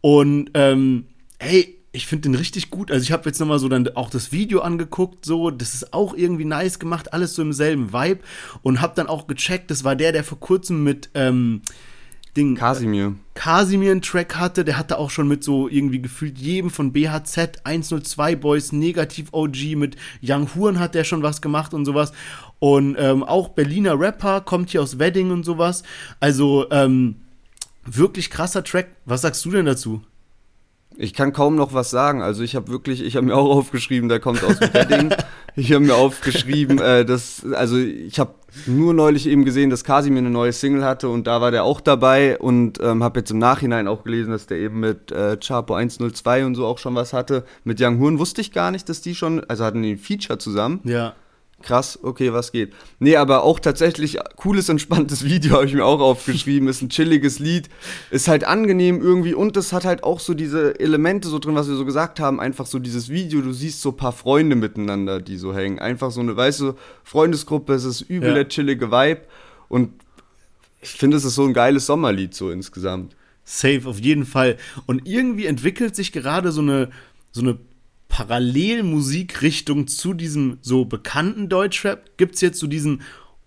Und 0.00 0.50
ähm, 0.54 1.06
hey, 1.38 1.78
ich 1.92 2.06
finde 2.08 2.28
den 2.28 2.34
richtig 2.34 2.70
gut. 2.70 2.90
Also 2.90 3.04
ich 3.04 3.12
habe 3.12 3.26
jetzt 3.26 3.38
nochmal 3.38 3.60
so 3.60 3.68
dann 3.68 3.88
auch 3.94 4.10
das 4.10 4.32
Video 4.32 4.60
angeguckt, 4.60 5.24
so, 5.24 5.50
das 5.50 5.74
ist 5.74 5.94
auch 5.94 6.12
irgendwie 6.14 6.44
nice 6.44 6.80
gemacht, 6.80 7.12
alles 7.12 7.34
so 7.34 7.42
im 7.42 7.52
selben 7.52 7.92
Vibe. 7.92 8.20
Und 8.62 8.80
habe 8.80 8.94
dann 8.96 9.06
auch 9.06 9.28
gecheckt, 9.28 9.70
das 9.70 9.84
war 9.84 9.94
der, 9.94 10.10
der 10.10 10.24
vor 10.24 10.40
kurzem 10.40 10.82
mit 10.82 11.10
ähm, 11.14 11.62
Ding. 12.36 12.56
Kasimir. 12.56 13.14
Kasimir 13.34 13.92
einen 13.92 14.02
Track 14.02 14.36
hatte, 14.36 14.64
der 14.64 14.76
hatte 14.76 14.98
auch 14.98 15.10
schon 15.10 15.28
mit 15.28 15.44
so 15.44 15.68
irgendwie 15.68 16.00
gefühlt 16.00 16.38
jedem 16.38 16.70
von 16.70 16.92
BHZ 16.92 17.60
102 17.64 18.36
Boys, 18.36 18.72
Negativ 18.72 19.28
OG, 19.32 19.76
mit 19.76 19.96
Young 20.22 20.48
Huren 20.54 20.78
hat 20.78 20.94
der 20.94 21.04
schon 21.04 21.22
was 21.22 21.40
gemacht 21.40 21.74
und 21.74 21.84
sowas. 21.84 22.12
Und 22.58 22.96
ähm, 22.98 23.22
auch 23.22 23.50
Berliner 23.50 23.98
Rapper, 23.98 24.40
kommt 24.40 24.70
hier 24.70 24.82
aus 24.82 24.98
Wedding 24.98 25.30
und 25.30 25.44
sowas. 25.44 25.82
Also, 26.20 26.70
ähm, 26.70 27.16
wirklich 27.84 28.30
krasser 28.30 28.64
Track. 28.64 28.88
Was 29.04 29.22
sagst 29.22 29.44
du 29.44 29.50
denn 29.50 29.66
dazu? 29.66 30.02
Ich 30.96 31.12
kann 31.12 31.32
kaum 31.32 31.56
noch 31.56 31.74
was 31.74 31.90
sagen. 31.90 32.22
Also 32.22 32.42
ich 32.42 32.54
habe 32.54 32.68
wirklich, 32.68 33.02
ich 33.02 33.16
habe 33.16 33.26
mir 33.26 33.36
auch 33.36 33.50
aufgeschrieben, 33.56 34.08
der 34.08 34.20
kommt 34.20 34.44
aus 34.44 34.58
dem 34.58 34.72
Wedding. 34.74 35.14
Ich 35.56 35.72
habe 35.72 35.84
mir 35.84 35.94
aufgeschrieben, 35.94 36.78
äh, 36.78 37.04
dass, 37.04 37.44
also 37.52 37.76
ich 37.76 38.18
habe 38.18 38.34
nur 38.66 38.94
neulich 38.94 39.26
eben 39.26 39.44
gesehen, 39.44 39.70
dass 39.70 39.84
Kasimir 39.84 40.18
eine 40.18 40.30
neue 40.30 40.52
Single 40.52 40.84
hatte 40.84 41.08
und 41.08 41.26
da 41.26 41.40
war 41.40 41.50
der 41.50 41.64
auch 41.64 41.80
dabei 41.80 42.38
und 42.38 42.80
ähm, 42.80 43.02
habe 43.02 43.20
jetzt 43.20 43.30
im 43.30 43.38
Nachhinein 43.38 43.88
auch 43.88 44.04
gelesen, 44.04 44.30
dass 44.30 44.46
der 44.46 44.58
eben 44.58 44.80
mit 44.80 45.10
äh, 45.12 45.36
Chapo 45.38 45.74
102 45.74 46.44
und 46.46 46.54
so 46.54 46.66
auch 46.66 46.78
schon 46.78 46.94
was 46.94 47.12
hatte. 47.12 47.44
Mit 47.64 47.80
Young 47.80 47.98
Horn 48.00 48.18
wusste 48.18 48.40
ich 48.40 48.52
gar 48.52 48.70
nicht, 48.70 48.88
dass 48.88 49.00
die 49.00 49.14
schon, 49.14 49.44
also 49.44 49.64
hatten 49.64 49.82
die 49.82 49.92
ein 49.92 49.98
Feature 49.98 50.38
zusammen. 50.38 50.80
Ja 50.84 51.14
krass, 51.64 51.98
okay, 52.02 52.32
was 52.32 52.52
geht. 52.52 52.72
Nee, 53.00 53.16
aber 53.16 53.42
auch 53.42 53.58
tatsächlich 53.58 54.18
cooles, 54.36 54.68
entspanntes 54.68 55.24
Video 55.24 55.54
habe 55.54 55.66
ich 55.66 55.74
mir 55.74 55.84
auch 55.84 56.00
aufgeschrieben. 56.00 56.68
ist 56.68 56.82
ein 56.82 56.90
chilliges 56.90 57.38
Lied, 57.40 57.68
ist 58.10 58.28
halt 58.28 58.44
angenehm 58.44 59.00
irgendwie 59.00 59.34
und 59.34 59.56
es 59.56 59.72
hat 59.72 59.84
halt 59.84 60.04
auch 60.04 60.20
so 60.20 60.34
diese 60.34 60.78
Elemente 60.78 61.28
so 61.28 61.38
drin, 61.38 61.54
was 61.54 61.68
wir 61.68 61.74
so 61.74 61.84
gesagt 61.84 62.20
haben. 62.20 62.38
Einfach 62.38 62.66
so 62.66 62.78
dieses 62.78 63.08
Video, 63.08 63.40
du 63.40 63.52
siehst 63.52 63.80
so 63.80 63.90
ein 63.90 63.96
paar 63.96 64.12
Freunde 64.12 64.54
miteinander, 64.54 65.20
die 65.20 65.36
so 65.36 65.54
hängen. 65.54 65.78
Einfach 65.78 66.10
so 66.10 66.20
eine, 66.20 66.36
weißt 66.36 66.60
du, 66.60 66.74
Freundesgruppe, 67.02 67.74
es 67.74 67.84
ist 67.84 68.02
übel 68.02 68.28
ja. 68.28 68.34
der 68.34 68.48
chillige 68.48 68.92
Vibe 68.92 69.22
und 69.68 69.90
ich 70.80 70.90
finde, 70.90 71.16
es 71.16 71.24
ist 71.24 71.34
so 71.34 71.44
ein 71.44 71.54
geiles 71.54 71.86
Sommerlied 71.86 72.34
so 72.34 72.50
insgesamt. 72.50 73.16
Safe, 73.44 73.82
auf 73.86 73.98
jeden 73.98 74.26
Fall. 74.26 74.58
Und 74.86 75.06
irgendwie 75.06 75.46
entwickelt 75.46 75.96
sich 75.96 76.12
gerade 76.12 76.52
so 76.52 76.60
eine, 76.60 76.90
so 77.32 77.40
eine 77.40 77.58
Parallelmusikrichtung 78.14 79.88
zu 79.88 80.14
diesem 80.14 80.58
so 80.62 80.84
bekannten 80.84 81.48
Deutschrap. 81.48 82.16
Gibt 82.16 82.36
es 82.36 82.42
jetzt 82.42 82.60
so 82.60 82.68
diesen 82.68 83.02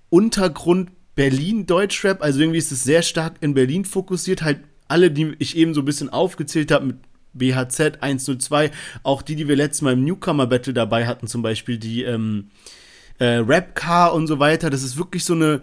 Untergrund 0.09 0.89
Berlin 1.15 1.65
Deutschrap? 1.65 2.21
Also 2.21 2.41
irgendwie 2.41 2.57
ist 2.57 2.73
es 2.73 2.83
sehr 2.83 3.01
stark 3.01 3.35
in 3.39 3.53
Berlin 3.53 3.85
fokussiert. 3.85 4.41
Halt 4.41 4.59
alle, 4.89 5.09
die 5.09 5.35
ich 5.39 5.55
eben 5.55 5.73
so 5.73 5.83
ein 5.83 5.85
bisschen 5.85 6.09
aufgezählt 6.09 6.71
habe 6.71 6.87
mit 6.87 6.97
BHZ 7.31 8.01
102, 8.01 8.71
auch 9.03 9.21
die, 9.21 9.37
die 9.37 9.47
wir 9.47 9.55
letztes 9.55 9.83
Mal 9.83 9.93
im 9.93 10.03
Newcomer 10.03 10.47
Battle 10.47 10.73
dabei 10.73 11.07
hatten, 11.07 11.27
zum 11.27 11.41
Beispiel 11.41 11.77
die 11.77 12.03
ähm, 12.03 12.49
äh, 13.19 13.35
Rap-Car 13.35 14.13
und 14.13 14.27
so 14.27 14.39
weiter. 14.39 14.69
Das 14.69 14.83
ist 14.83 14.97
wirklich 14.97 15.23
so 15.23 15.33
eine 15.33 15.61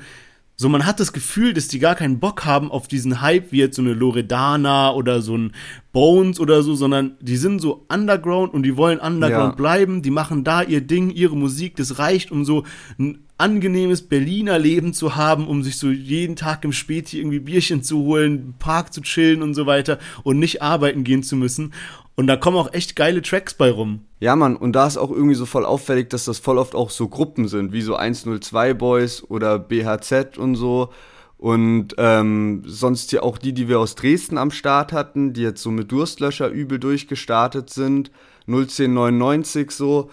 so, 0.56 0.68
man 0.68 0.86
hat 0.86 1.00
das 1.00 1.12
Gefühl, 1.12 1.52
dass 1.52 1.66
die 1.66 1.80
gar 1.80 1.96
keinen 1.96 2.20
Bock 2.20 2.44
haben 2.44 2.70
auf 2.70 2.86
diesen 2.86 3.20
Hype, 3.20 3.50
wie 3.50 3.58
jetzt 3.58 3.74
so 3.74 3.82
eine 3.82 3.92
Loredana 3.92 4.92
oder 4.92 5.20
so 5.20 5.36
ein 5.36 5.52
Bones 5.92 6.38
oder 6.38 6.62
so, 6.62 6.76
sondern 6.76 7.16
die 7.20 7.36
sind 7.36 7.60
so 7.60 7.86
underground 7.88 8.54
und 8.54 8.62
die 8.62 8.76
wollen 8.76 9.00
underground 9.00 9.52
ja. 9.52 9.56
bleiben. 9.56 10.02
Die 10.02 10.10
machen 10.10 10.44
da 10.44 10.62
ihr 10.62 10.80
Ding, 10.80 11.10
ihre 11.10 11.36
Musik. 11.36 11.74
Das 11.74 11.98
reicht, 11.98 12.30
um 12.30 12.44
so 12.44 12.62
ein 12.98 13.24
angenehmes 13.36 14.02
Berliner 14.02 14.60
Leben 14.60 14.92
zu 14.92 15.16
haben, 15.16 15.48
um 15.48 15.64
sich 15.64 15.76
so 15.76 15.90
jeden 15.90 16.36
Tag 16.36 16.64
im 16.64 16.72
Späti 16.72 17.18
irgendwie 17.18 17.40
Bierchen 17.40 17.82
zu 17.82 17.98
holen, 17.98 18.54
Park 18.60 18.92
zu 18.92 19.00
chillen 19.00 19.42
und 19.42 19.54
so 19.54 19.66
weiter 19.66 19.98
und 20.22 20.38
nicht 20.38 20.62
arbeiten 20.62 21.02
gehen 21.02 21.24
zu 21.24 21.34
müssen. 21.34 21.72
Und 22.16 22.28
da 22.28 22.36
kommen 22.36 22.56
auch 22.56 22.72
echt 22.72 22.94
geile 22.94 23.22
Tracks 23.22 23.54
bei 23.54 23.70
rum. 23.70 24.06
Ja, 24.20 24.36
Mann, 24.36 24.56
und 24.56 24.72
da 24.72 24.86
ist 24.86 24.96
auch 24.96 25.10
irgendwie 25.10 25.34
so 25.34 25.46
voll 25.46 25.64
auffällig, 25.64 26.10
dass 26.10 26.26
das 26.26 26.38
voll 26.38 26.58
oft 26.58 26.74
auch 26.74 26.90
so 26.90 27.08
Gruppen 27.08 27.48
sind, 27.48 27.72
wie 27.72 27.82
so 27.82 27.96
102 27.96 28.74
Boys 28.74 29.24
oder 29.28 29.58
BHZ 29.58 30.38
und 30.38 30.54
so. 30.54 30.90
Und 31.38 31.94
ähm, 31.98 32.62
sonst 32.64 33.10
hier 33.10 33.24
auch 33.24 33.36
die, 33.36 33.52
die 33.52 33.68
wir 33.68 33.80
aus 33.80 33.96
Dresden 33.96 34.38
am 34.38 34.52
Start 34.52 34.92
hatten, 34.92 35.32
die 35.32 35.42
jetzt 35.42 35.62
so 35.62 35.70
mit 35.70 35.90
Durstlöscher 35.90 36.48
übel 36.48 36.78
durchgestartet 36.78 37.70
sind. 37.70 38.10
01099 38.46 39.72
so. 39.72 40.10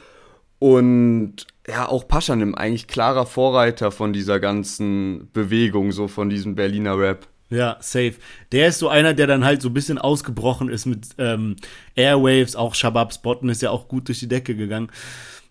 Und 0.59 1.47
ja, 1.67 1.87
auch 1.87 2.07
Paschanim, 2.07 2.55
eigentlich 2.55 2.87
klarer 2.87 3.25
Vorreiter 3.25 3.91
von 3.91 4.13
dieser 4.13 4.39
ganzen 4.39 5.29
Bewegung, 5.31 5.91
so 5.91 6.07
von 6.07 6.29
diesem 6.29 6.55
Berliner 6.55 6.97
Rap. 6.97 7.27
Ja, 7.51 7.75
safe. 7.81 8.15
Der 8.53 8.69
ist 8.69 8.79
so 8.79 8.87
einer, 8.87 9.13
der 9.13 9.27
dann 9.27 9.43
halt 9.43 9.61
so 9.61 9.69
ein 9.69 9.73
bisschen 9.73 9.97
ausgebrochen 9.97 10.69
ist 10.69 10.85
mit 10.85 11.09
ähm, 11.17 11.57
Airwaves, 11.95 12.55
auch 12.55 12.73
Shabab 12.73 13.13
Spotten 13.13 13.49
ist 13.49 13.61
ja 13.61 13.71
auch 13.71 13.89
gut 13.89 14.07
durch 14.07 14.19
die 14.19 14.29
Decke 14.29 14.55
gegangen. 14.55 14.89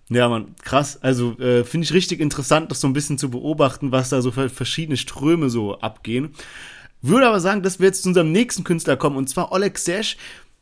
Ja, 0.09 0.29
man, 0.29 0.57
krass. 0.65 0.99
Also 1.03 1.39
äh, 1.39 1.63
finde 1.63 1.85
ich 1.85 1.93
richtig 1.93 2.21
interessant, 2.21 2.71
das 2.71 2.81
so 2.81 2.89
ein 2.89 2.95
bisschen 2.95 3.19
zu 3.19 3.31
beobachten, 3.31 3.93
was 3.93 4.09
da 4.09 4.23
so 4.23 4.33
für 4.33 4.49
verschiedene 4.49 4.97
Ströme 4.97 5.51
so 5.51 5.79
abgehen. 5.79 6.31
Würde 7.03 7.29
aber 7.29 7.39
sagen, 7.39 7.63
dass 7.63 7.79
wir 7.79 7.87
jetzt 7.87 8.03
zu 8.03 8.09
unserem 8.09 8.33
nächsten 8.33 8.65
Künstler 8.65 8.97
kommen, 8.97 9.17
und 9.17 9.29
zwar 9.29 9.53
Oleg 9.53 9.79
Sesh. 9.79 10.17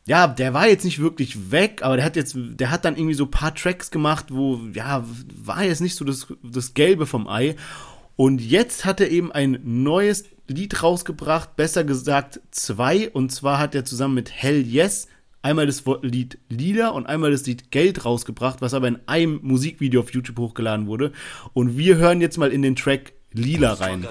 Ja, 0.05 0.27
der 0.27 0.53
war 0.53 0.67
jetzt 0.67 0.85
nicht 0.85 0.99
wirklich 0.99 1.51
weg, 1.51 1.81
aber 1.83 1.95
der 1.95 2.05
hat 2.05 2.15
jetzt, 2.15 2.35
der 2.35 2.69
hat 2.69 2.83
dann 2.83 2.95
irgendwie 2.95 3.15
so 3.15 3.27
paar 3.27 3.55
Tracks 3.55 3.91
gemacht, 3.91 4.25
wo, 4.29 4.59
ja, 4.73 5.05
war 5.35 5.63
jetzt 5.63 5.81
nicht 5.81 5.95
so 5.95 6.03
das, 6.03 6.27
das 6.43 6.73
Gelbe 6.73 7.05
vom 7.05 7.27
Ei. 7.27 7.55
Und 8.15 8.41
jetzt 8.41 8.85
hat 8.85 8.99
er 8.99 9.09
eben 9.09 9.31
ein 9.31 9.59
neues 9.63 10.25
Lied 10.49 10.83
rausgebracht, 10.83 11.55
besser 11.55 11.83
gesagt 11.83 12.41
zwei. 12.51 13.09
Und 13.09 13.31
zwar 13.31 13.59
hat 13.59 13.75
er 13.75 13.85
zusammen 13.85 14.15
mit 14.15 14.31
Hell 14.31 14.65
Yes 14.65 15.07
einmal 15.41 15.65
das 15.65 15.83
Lied 16.01 16.37
Lieder 16.49 16.93
und 16.93 17.05
einmal 17.05 17.31
das 17.31 17.45
Lied 17.45 17.71
Geld 17.71 18.05
rausgebracht, 18.05 18.61
was 18.61 18.73
aber 18.73 18.87
in 18.87 18.99
einem 19.07 19.39
Musikvideo 19.41 20.01
auf 20.01 20.13
YouTube 20.13 20.37
hochgeladen 20.37 20.87
wurde. 20.87 21.11
Und 21.53 21.77
wir 21.77 21.97
hören 21.97 22.21
jetzt 22.21 22.37
mal 22.37 22.51
in 22.51 22.61
den 22.61 22.75
Track 22.75 23.13
Lila 23.31 23.73
rein. 23.73 24.07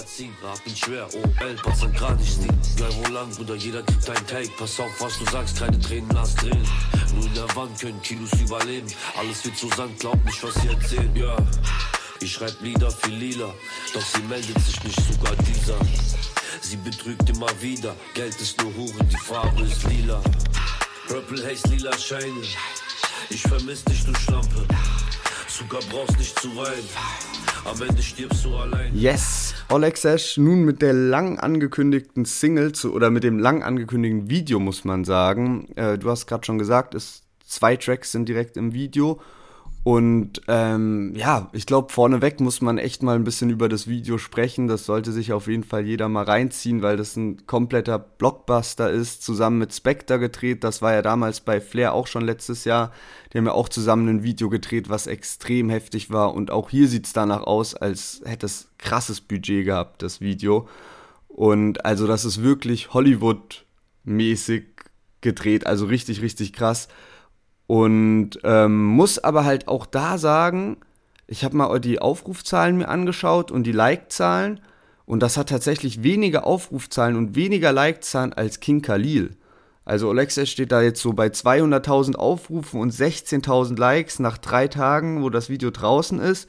Ich 12.21 12.33
schreib 12.33 12.61
Lieder 12.61 12.91
für 12.91 13.11
Lila, 13.11 13.55
doch 13.95 14.03
sie 14.03 14.23
meldet 14.29 14.59
sich 14.61 14.83
nicht, 14.83 15.01
sogar 15.01 15.37
dieser. 15.37 15.77
Sie 16.61 16.77
betrügt 16.77 17.31
immer 17.31 17.49
wieder, 17.61 17.95
Geld 18.15 18.41
ist 18.41 18.61
nur 18.61 18.75
Hure, 18.75 19.05
die 19.05 19.17
Farbe 19.17 19.63
ist 19.63 19.85
lila. 19.85 20.21
Purple 21.07 21.47
Haze, 21.47 21.69
lila 21.69 21.97
Scheine. 21.97 22.43
Ich 23.31 23.43
vermiss 23.43 23.85
dich, 23.85 24.05
du 24.05 24.13
Schlampe. 24.15 24.67
Zucker 25.47 25.79
brauchst 25.91 26.19
nicht 26.19 26.39
zu 26.41 26.55
weinen. 26.57 26.89
Am 27.65 27.81
Ende 27.83 28.03
stirbst 28.03 28.45
du 28.45 28.57
allein. 28.57 28.95
Yes, 28.97 29.55
Oleg 29.69 29.97
Sesh 29.97 30.39
nun 30.39 30.65
mit 30.65 30.83
der 30.83 30.95
lang 30.95 31.39
angekündigten 31.39 32.25
Single 32.25 32.73
zu, 32.73 32.93
oder 32.93 33.11
mit 33.11 33.23
dem 33.23 33.39
lang 33.39 33.63
angekündigten 33.63 34.29
Video, 34.29 34.59
muss 34.59 34.85
man 34.85 35.05
sagen. 35.05 35.69
Äh, 35.77 35.99
du 35.99 36.11
hast 36.11 36.27
gerade 36.27 36.45
schon 36.45 36.59
gesagt, 36.59 36.95
es, 36.95 37.23
zwei 37.47 37.77
Tracks 37.77 38.11
sind 38.11 38.29
direkt 38.29 38.57
im 38.57 38.73
Video 38.73 39.21
und 39.89 40.43
ähm, 40.49 41.15
ja, 41.17 41.49
ich 41.55 41.65
glaube, 41.65 41.91
vorneweg 41.91 42.41
muss 42.41 42.61
man 42.61 42.77
echt 42.77 43.03
mal 43.03 43.17
ein 43.17 43.25
bisschen 43.25 43.49
über 43.49 43.71
das 43.71 43.89
Video 43.89 44.19
sprechen. 44.19 44.69
Das 44.69 44.85
sollte 44.85 45.13
sich 45.13 45.33
auf 45.33 45.47
jeden 45.47 45.65
Fall 45.65 45.87
jeder 45.87 46.11
mal 46.11 46.25
reinziehen, 46.25 46.83
weil 46.83 46.99
das 46.99 47.17
ein 47.17 47.47
kompletter 47.47 47.99
Blockbuster 47.99 48.91
ist, 48.91 49.23
zusammen 49.23 49.57
mit 49.57 49.73
Spectre 49.73 50.19
gedreht. 50.19 50.63
Das 50.63 50.83
war 50.83 50.93
ja 50.93 51.01
damals 51.01 51.41
bei 51.41 51.59
Flair 51.59 51.95
auch 51.95 52.07
schon 52.07 52.23
letztes 52.27 52.67
Jahr. 52.67 52.93
Die 53.33 53.39
haben 53.39 53.47
ja 53.47 53.53
auch 53.53 53.71
zusammen 53.71 54.09
ein 54.09 54.23
Video 54.23 54.51
gedreht, 54.51 54.91
was 54.91 55.07
extrem 55.07 55.71
heftig 55.71 56.11
war. 56.11 56.35
Und 56.35 56.51
auch 56.51 56.69
hier 56.69 56.87
sieht 56.87 57.07
es 57.07 57.15
danach 57.15 57.45
aus, 57.45 57.75
als 57.75 58.21
hätte 58.27 58.45
es 58.45 58.69
krasses 58.77 59.23
Budget 59.23 59.65
gehabt, 59.65 60.03
das 60.03 60.21
Video. 60.21 60.69
Und 61.29 61.87
also 61.87 62.07
das 62.07 62.27
ist 62.27 62.43
wirklich 62.43 62.93
Hollywood-mäßig 62.93 64.67
gedreht, 65.23 65.67
also 65.67 65.87
richtig, 65.87 66.21
richtig 66.21 66.53
krass. 66.53 66.89
Und 67.69 68.41
ähm, 68.45 68.87
muss 68.87 69.19
aber 69.19 69.45
halt 69.45 69.69
auch 69.69 69.85
da 69.85 70.17
sagen, 70.17 70.79
ich 71.27 71.45
habe 71.45 71.55
mal 71.55 71.79
die 71.79 72.01
Aufrufzahlen 72.01 72.79
mir 72.79 72.89
angeschaut 72.89 73.51
und 73.51 73.65
die 73.65 73.73
Like-Zahlen. 73.73 74.61
Und 75.05 75.23
das 75.23 75.37
hat 75.37 75.51
tatsächlich 75.51 76.03
weniger 76.03 76.47
Aufrufzahlen 76.47 77.15
und 77.15 77.37
weniger 77.37 77.71
Like-Zahlen 77.73 78.33
als 78.33 78.61
King 78.61 78.81
Khalil. 78.81 79.37
Also 79.85 80.09
Alexa 80.09 80.47
steht 80.47 80.73
da 80.73 80.81
jetzt 80.81 81.03
so 81.03 81.13
bei 81.13 81.27
200.000 81.27 82.17
Aufrufen 82.17 82.81
und 82.81 82.93
16.000 82.93 83.79
Likes 83.79 84.19
nach 84.19 84.39
drei 84.39 84.67
Tagen, 84.69 85.23
wo 85.23 85.29
das 85.29 85.51
Video 85.51 85.71
draußen 85.71 86.21
ist. 86.21 86.49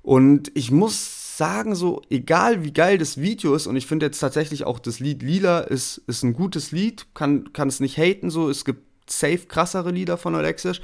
Und 0.00 0.52
ich 0.54 0.70
muss 0.70 1.36
sagen, 1.36 1.74
so 1.74 2.02
egal 2.08 2.62
wie 2.62 2.72
geil 2.72 2.98
das 2.98 3.20
Video 3.20 3.56
ist, 3.56 3.66
und 3.66 3.74
ich 3.74 3.86
finde 3.86 4.06
jetzt 4.06 4.20
tatsächlich 4.20 4.64
auch 4.64 4.78
das 4.78 5.00
Lied 5.00 5.22
Lila 5.22 5.58
ist, 5.58 5.98
ist 6.06 6.22
ein 6.22 6.34
gutes 6.34 6.70
Lied, 6.70 7.06
kann, 7.14 7.52
kann 7.52 7.66
es 7.66 7.80
nicht 7.80 7.98
haten, 7.98 8.30
so 8.30 8.48
es 8.48 8.64
gibt 8.64 8.91
safe 9.06 9.46
krassere 9.46 9.90
Lieder 9.90 10.16
von 10.16 10.34
Olexisch. 10.34 10.80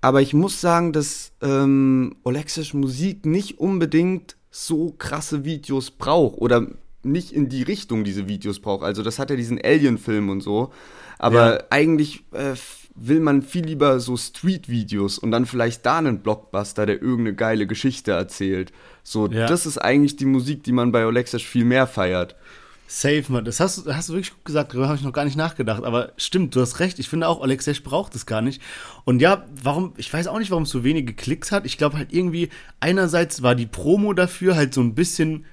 Aber 0.00 0.20
ich 0.22 0.34
muss 0.34 0.60
sagen, 0.60 0.92
dass 0.92 1.32
ähm, 1.42 2.16
Olexisch 2.22 2.74
Musik 2.74 3.26
nicht 3.26 3.58
unbedingt 3.58 4.36
so 4.50 4.94
krasse 4.96 5.44
Videos 5.44 5.90
braucht 5.90 6.38
oder 6.38 6.66
nicht 7.02 7.32
in 7.32 7.48
die 7.48 7.62
Richtung 7.62 8.04
diese 8.04 8.28
Videos 8.28 8.60
braucht. 8.60 8.84
Also 8.84 9.02
das 9.02 9.18
hat 9.18 9.30
ja 9.30 9.36
diesen 9.36 9.60
Alien-Film 9.62 10.28
und 10.28 10.40
so. 10.40 10.72
Aber 11.18 11.54
ja. 11.54 11.64
eigentlich 11.70 12.24
äh, 12.32 12.54
will 12.94 13.20
man 13.20 13.42
viel 13.42 13.64
lieber 13.64 14.00
so 14.00 14.16
Street-Videos 14.16 15.18
und 15.18 15.30
dann 15.30 15.46
vielleicht 15.46 15.86
da 15.86 15.98
einen 15.98 16.20
Blockbuster, 16.20 16.86
der 16.86 17.00
irgendeine 17.00 17.34
geile 17.34 17.66
Geschichte 17.66 18.12
erzählt. 18.12 18.72
So, 19.02 19.28
ja. 19.28 19.46
das 19.46 19.66
ist 19.66 19.78
eigentlich 19.78 20.16
die 20.16 20.24
Musik, 20.24 20.64
die 20.64 20.72
man 20.72 20.92
bei 20.92 21.06
Olexisch 21.06 21.46
viel 21.46 21.64
mehr 21.64 21.86
feiert. 21.86 22.36
Safe, 22.86 23.24
man. 23.28 23.44
Das 23.44 23.60
hast, 23.60 23.86
hast 23.86 24.08
du 24.08 24.14
wirklich 24.14 24.32
gut 24.32 24.44
gesagt, 24.44 24.72
darüber 24.72 24.88
habe 24.88 24.96
ich 24.96 25.04
noch 25.04 25.12
gar 25.12 25.24
nicht 25.24 25.36
nachgedacht. 25.36 25.84
Aber 25.84 26.12
stimmt, 26.16 26.54
du 26.54 26.60
hast 26.60 26.78
recht. 26.80 26.98
Ich 26.98 27.08
finde 27.08 27.28
auch, 27.28 27.42
Alexej 27.42 27.80
braucht 27.82 28.14
es 28.14 28.26
gar 28.26 28.42
nicht. 28.42 28.62
Und 29.04 29.20
ja, 29.20 29.44
warum, 29.62 29.92
ich 29.96 30.12
weiß 30.12 30.28
auch 30.28 30.38
nicht, 30.38 30.50
warum 30.50 30.64
es 30.64 30.70
so 30.70 30.84
wenige 30.84 31.14
Klicks 31.14 31.52
hat. 31.52 31.66
Ich 31.66 31.78
glaube 31.78 31.96
halt 31.96 32.12
irgendwie, 32.12 32.50
einerseits 32.80 33.42
war 33.42 33.54
die 33.54 33.66
Promo 33.66 34.12
dafür 34.12 34.56
halt 34.56 34.72
so 34.72 34.80
ein 34.80 34.94
bisschen 34.94 35.44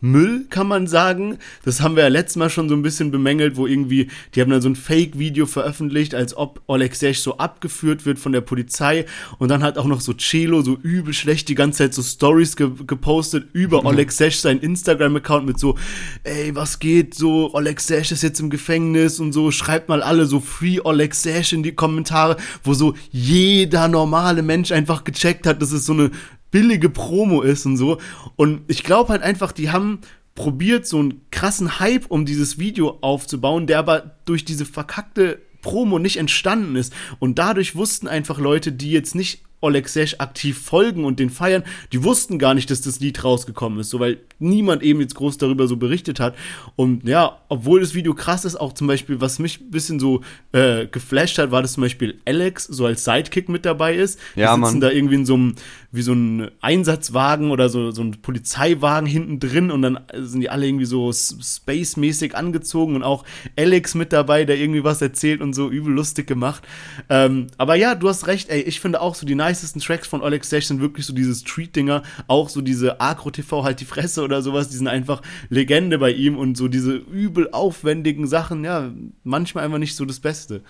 Müll, 0.00 0.44
kann 0.50 0.68
man 0.68 0.86
sagen. 0.86 1.38
Das 1.64 1.80
haben 1.80 1.96
wir 1.96 2.02
ja 2.02 2.08
letztes 2.08 2.36
Mal 2.36 2.50
schon 2.50 2.68
so 2.68 2.74
ein 2.74 2.82
bisschen 2.82 3.10
bemängelt, 3.10 3.56
wo 3.56 3.66
irgendwie, 3.66 4.08
die 4.34 4.42
haben 4.42 4.50
dann 4.50 4.60
so 4.60 4.68
ein 4.68 4.76
Fake-Video 4.76 5.46
veröffentlicht, 5.46 6.14
als 6.14 6.36
ob 6.36 6.60
Alexej 6.68 7.14
so 7.14 7.38
abgeführt 7.38 8.04
wird 8.04 8.18
von 8.18 8.32
der 8.32 8.42
Polizei. 8.42 9.06
Und 9.38 9.48
dann 9.48 9.62
hat 9.62 9.78
auch 9.78 9.86
noch 9.86 10.02
so 10.02 10.12
Celo 10.12 10.60
so 10.60 10.76
übel 10.76 11.14
schlecht 11.14 11.48
die 11.48 11.54
ganze 11.54 11.78
Zeit 11.78 11.94
so 11.94 12.02
Stories 12.02 12.56
ge 12.56 12.70
gepostet 12.86 13.48
über 13.52 13.80
mhm. 13.80 13.88
Alexej 13.88 14.32
sein 14.32 14.58
Instagram-Account 14.58 15.46
mit 15.46 15.58
so, 15.58 15.76
ey, 16.24 16.54
was 16.54 16.78
geht, 16.78 17.14
so, 17.14 17.54
Alexej 17.54 18.12
ist 18.12 18.22
jetzt 18.22 18.40
im 18.40 18.50
Gefängnis 18.50 19.18
und 19.18 19.32
so, 19.32 19.50
schreibt 19.50 19.88
mal 19.88 20.02
alle 20.02 20.26
so 20.26 20.40
Free 20.40 20.78
Alexej 20.84 21.52
in 21.52 21.62
die 21.62 21.72
Kommentare, 21.72 22.36
wo 22.62 22.74
so 22.74 22.94
jeder 23.10 23.88
normale 23.88 24.42
Mensch 24.42 24.72
einfach 24.72 25.04
gecheckt 25.04 25.46
hat, 25.46 25.62
dass 25.62 25.72
es 25.72 25.86
so 25.86 25.94
eine 25.94 26.10
billige 26.56 26.88
Promo 26.88 27.42
ist 27.42 27.66
und 27.66 27.76
so. 27.76 27.98
Und 28.36 28.62
ich 28.68 28.82
glaube 28.82 29.10
halt 29.10 29.22
einfach, 29.22 29.52
die 29.52 29.70
haben 29.70 29.98
probiert, 30.34 30.86
so 30.86 30.98
einen 30.98 31.20
krassen 31.30 31.80
Hype 31.80 32.06
um 32.10 32.24
dieses 32.24 32.58
Video 32.58 32.96
aufzubauen, 33.02 33.66
der 33.66 33.78
aber 33.78 34.16
durch 34.24 34.46
diese 34.46 34.64
verkackte 34.64 35.38
Promo 35.60 35.98
nicht 35.98 36.16
entstanden 36.16 36.76
ist. 36.76 36.94
Und 37.18 37.38
dadurch 37.38 37.76
wussten 37.76 38.08
einfach 38.08 38.38
Leute, 38.38 38.72
die 38.72 38.90
jetzt 38.90 39.14
nicht 39.14 39.42
Oleg 39.62 39.88
Sesh 39.88 40.16
aktiv 40.18 40.58
folgen 40.58 41.04
und 41.06 41.18
den 41.18 41.30
feiern, 41.30 41.64
die 41.90 42.04
wussten 42.04 42.38
gar 42.38 42.52
nicht, 42.54 42.70
dass 42.70 42.82
das 42.82 43.00
Lied 43.00 43.24
rausgekommen 43.24 43.80
ist, 43.80 43.88
so 43.88 43.98
weil 43.98 44.18
niemand 44.38 44.82
eben 44.82 45.00
jetzt 45.00 45.14
groß 45.14 45.38
darüber 45.38 45.66
so 45.66 45.78
berichtet 45.78 46.20
hat. 46.20 46.36
Und 46.76 47.08
ja, 47.08 47.40
obwohl 47.48 47.80
das 47.80 47.94
Video 47.94 48.12
krass 48.14 48.44
ist, 48.44 48.56
auch 48.56 48.74
zum 48.74 48.86
Beispiel, 48.86 49.20
was 49.22 49.38
mich 49.38 49.60
ein 49.60 49.70
bisschen 49.70 49.98
so 49.98 50.20
äh, 50.52 50.86
geflasht 50.86 51.38
hat, 51.38 51.50
war, 51.52 51.62
dass 51.62 51.72
zum 51.72 51.80
Beispiel 51.82 52.20
Alex 52.26 52.64
so 52.64 52.84
als 52.84 53.04
Sidekick 53.04 53.48
mit 53.48 53.64
dabei 53.64 53.94
ist. 53.96 54.20
Die 54.36 54.40
Ja, 54.40 54.50
sitzen 54.54 54.60
Mann. 54.60 54.80
da 54.82 54.90
irgendwie 54.90 55.14
in 55.16 55.26
so 55.26 55.34
einem, 55.34 55.54
wie 55.96 56.02
so 56.02 56.12
ein 56.12 56.50
Einsatzwagen 56.60 57.50
oder 57.50 57.68
so, 57.68 57.90
so 57.90 58.02
ein 58.02 58.20
Polizeiwagen 58.22 59.08
hinten 59.08 59.40
drin 59.40 59.70
und 59.70 59.82
dann 59.82 60.00
sind 60.14 60.40
die 60.40 60.50
alle 60.50 60.66
irgendwie 60.66 60.84
so 60.84 61.12
space-mäßig 61.12 62.34
angezogen 62.34 62.94
und 62.94 63.02
auch 63.02 63.24
Alex 63.56 63.94
mit 63.94 64.12
dabei, 64.12 64.44
der 64.44 64.58
irgendwie 64.58 64.84
was 64.84 65.02
erzählt 65.02 65.40
und 65.40 65.54
so 65.54 65.70
übel 65.70 65.92
lustig 65.92 66.26
gemacht. 66.26 66.62
Ähm, 67.08 67.48
aber 67.56 67.74
ja, 67.74 67.94
du 67.94 68.08
hast 68.08 68.26
recht, 68.26 68.48
ey, 68.50 68.60
ich 68.60 68.80
finde 68.80 69.00
auch 69.00 69.14
so 69.14 69.26
die 69.26 69.34
nicesten 69.34 69.80
Tracks 69.80 70.06
von 70.06 70.22
Alex 70.22 70.50
Dash 70.50 70.66
sind 70.66 70.80
wirklich 70.80 71.06
so 71.06 71.12
diese 71.12 71.34
Street-Dinger, 71.34 72.02
auch 72.28 72.48
so 72.48 72.60
diese 72.60 73.00
Agro-TV 73.00 73.64
halt 73.64 73.80
die 73.80 73.84
Fresse 73.84 74.22
oder 74.22 74.42
sowas, 74.42 74.68
die 74.68 74.76
sind 74.76 74.88
einfach 74.88 75.22
Legende 75.48 75.98
bei 75.98 76.12
ihm 76.12 76.36
und 76.36 76.56
so 76.56 76.68
diese 76.68 76.94
übel 76.94 77.50
aufwendigen 77.52 78.26
Sachen, 78.26 78.64
ja, 78.64 78.92
manchmal 79.24 79.64
einfach 79.64 79.78
nicht 79.78 79.96
so 79.96 80.04
das 80.04 80.20
Beste. 80.20 80.62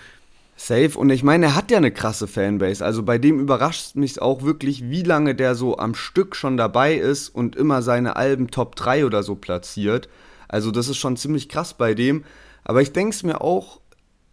Safe. 0.57 0.99
Und 0.99 1.11
ich 1.11 1.23
meine, 1.23 1.47
er 1.47 1.55
hat 1.55 1.71
ja 1.71 1.77
eine 1.77 1.92
krasse 1.92 2.27
Fanbase. 2.27 2.85
Also 2.85 3.03
bei 3.03 3.19
dem 3.19 3.38
überrascht 3.38 3.95
mich 3.95 4.21
auch 4.21 4.42
wirklich, 4.42 4.88
wie 4.90 5.03
lange 5.03 5.35
der 5.35 5.55
so 5.55 5.79
am 5.79 5.95
Stück 5.95 6.35
schon 6.35 6.57
dabei 6.57 6.95
ist 6.95 7.29
und 7.29 7.57
immer 7.57 7.83
seine 7.83 8.16
Alben 8.16 8.51
Top 8.51 8.75
3 8.75 9.05
oder 9.05 9.23
so 9.23 9.35
platziert. 9.35 10.09
Also 10.49 10.71
das 10.71 10.88
ist 10.88 10.97
schon 10.97 11.16
ziemlich 11.16 11.49
krass 11.49 11.75
bei 11.75 11.95
dem. 11.95 12.25
Aber 12.64 12.83
ich 12.83 12.92
denke 12.92 13.14
es 13.14 13.23
mir 13.23 13.42
auch, 13.42 13.81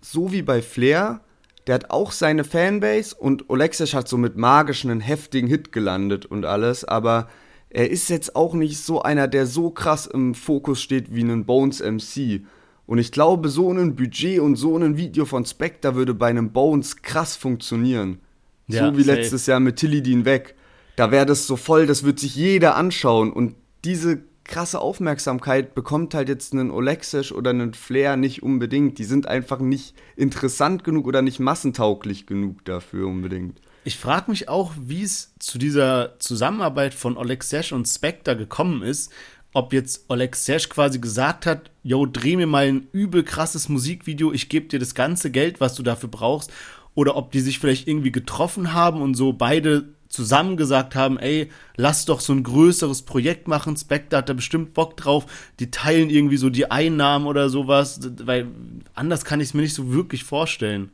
so 0.02 0.32
wie 0.32 0.42
bei 0.42 0.62
Flair, 0.62 1.22
der 1.68 1.76
hat 1.76 1.92
auch 1.92 2.12
seine 2.12 2.44
Fanbase 2.44 3.16
und 3.16 3.50
Oleksic 3.50 3.94
hat 3.94 4.08
so 4.08 4.18
mit 4.18 4.38
magischen 4.38 4.92
einen 4.92 5.02
heftigen 5.02 5.48
Hit 5.48 5.72
gelandet 5.72 6.26
und 6.26 6.46
alles, 6.46 6.84
aber 6.84 7.30
er 7.70 7.90
ist 7.90 8.10
jetzt 8.10 8.36
auch 8.36 8.54
nicht 8.54 8.78
so 8.78 9.02
einer, 9.02 9.28
der 9.28 9.48
so 9.48 9.72
krass 9.72 10.06
im 10.06 10.36
Fokus 10.36 10.82
steht 10.82 11.14
wie 11.16 11.24
ein 11.24 11.46
Bones 11.46 11.82
MC. 11.82 12.42
Und 12.86 12.98
ich 12.98 13.12
glaube, 13.12 13.50
so 13.50 13.72
ein 13.72 13.96
Budget 13.96 14.40
und 14.40 14.56
so 14.56 14.78
ein 14.78 14.98
Video 14.98 15.26
von 15.26 15.46
Spectre 15.46 15.96
würde 15.96 16.14
bei 16.14 16.28
einem 16.28 16.52
Bones 16.52 17.02
krass 17.02 17.36
funktionieren. 17.36 18.20
Ja, 18.68 18.88
so 18.88 18.98
wie 18.98 19.04
safe. 19.04 19.20
letztes 19.20 19.46
Jahr 19.46 19.60
mit 19.60 19.78
Tilidin 19.78 20.26
weg. 20.26 20.56
Da 20.96 21.12
wäre 21.12 21.26
das 21.26 21.48
so 21.48 21.56
voll, 21.56 21.88
das 21.88 22.04
wird 22.04 22.20
sich 22.20 22.36
jeder 22.36 22.76
anschauen. 22.76 23.32
Und 23.32 23.56
diese 23.84 24.24
krasse 24.44 24.80
Aufmerksamkeit 24.80 25.74
bekommt 25.76 26.14
halt 26.14 26.30
jetzt 26.30 26.54
einen 26.54 26.72
Oleksic 26.72 27.32
oder 27.32 27.52
einen 27.52 27.74
Flair 27.74 28.18
nicht 28.18 28.44
unbedingt. 28.44 29.00
Die 29.00 29.06
sind 29.06 29.28
einfach 29.28 29.60
nicht 29.60 29.96
interessant 30.16 30.84
genug 30.84 31.08
oder 31.08 31.22
nicht 31.22 31.40
massentauglich 31.40 32.26
genug 32.26 32.64
dafür 32.66 33.08
unbedingt. 33.08 33.62
Ich 33.86 33.98
frage 33.98 34.32
mich 34.32 34.48
auch, 34.50 34.72
wie 34.80 35.04
es 35.04 35.34
zu 35.40 35.58
dieser 35.58 36.18
Zusammenarbeit 36.20 36.94
von 36.94 37.18
Oleg 37.18 37.44
Sesh 37.44 37.74
und 37.74 37.86
Spectre 37.86 38.38
gekommen 38.38 38.82
ist. 38.82 39.12
Ob 39.54 39.72
jetzt 39.72 40.06
Oleg 40.10 40.36
Sesh 40.36 40.68
quasi 40.68 41.00
gesagt 41.00 41.46
hat, 41.46 41.70
yo, 41.84 42.06
dreh 42.06 42.36
mir 42.36 42.48
mal 42.48 42.66
ein 42.66 42.88
übel 42.92 43.24
krasses 43.24 43.70
Musikvideo, 43.70 44.34
ich 44.34 44.50
gebe 44.50 44.68
dir 44.68 44.80
das 44.80 44.96
ganze 44.96 45.30
Geld, 45.30 45.62
was 45.62 45.76
du 45.76 45.84
dafür 45.84 46.10
brauchst. 46.10 46.52
Oder 46.96 47.16
ob 47.16 47.32
die 47.32 47.40
sich 47.40 47.60
vielleicht 47.60 47.88
irgendwie 47.88 48.12
getroffen 48.12 48.74
haben 48.74 49.02
und 49.02 49.16
so 49.16 49.34
beide 49.34 49.94
zusammen 50.10 50.58
gesagt 50.58 50.96
haben, 50.96 51.18
ey, 51.18 51.50
lass 51.76 52.06
doch 52.06 52.20
so 52.20 52.34
ein 52.34 52.44
größeres 52.44 53.02
Projekt 53.02 53.48
machen, 53.48 53.76
Spectre 53.76 54.18
hat 54.18 54.30
da 54.30 54.34
bestimmt 54.34 54.76
Bock 54.76 54.96
drauf, 54.96 55.26
die 55.60 55.72
teilen 55.72 56.12
irgendwie 56.12 56.38
so 56.38 56.52
die 56.52 56.70
Einnahmen 56.70 57.26
oder 57.26 57.50
sowas, 57.50 58.00
weil 58.24 58.48
anders 58.94 59.26
kann 59.26 59.40
ich 59.40 59.50
es 59.50 59.54
mir 59.56 59.64
nicht 59.64 59.74
so 59.74 59.92
wirklich 59.92 60.24
vorstellen. 60.24 60.92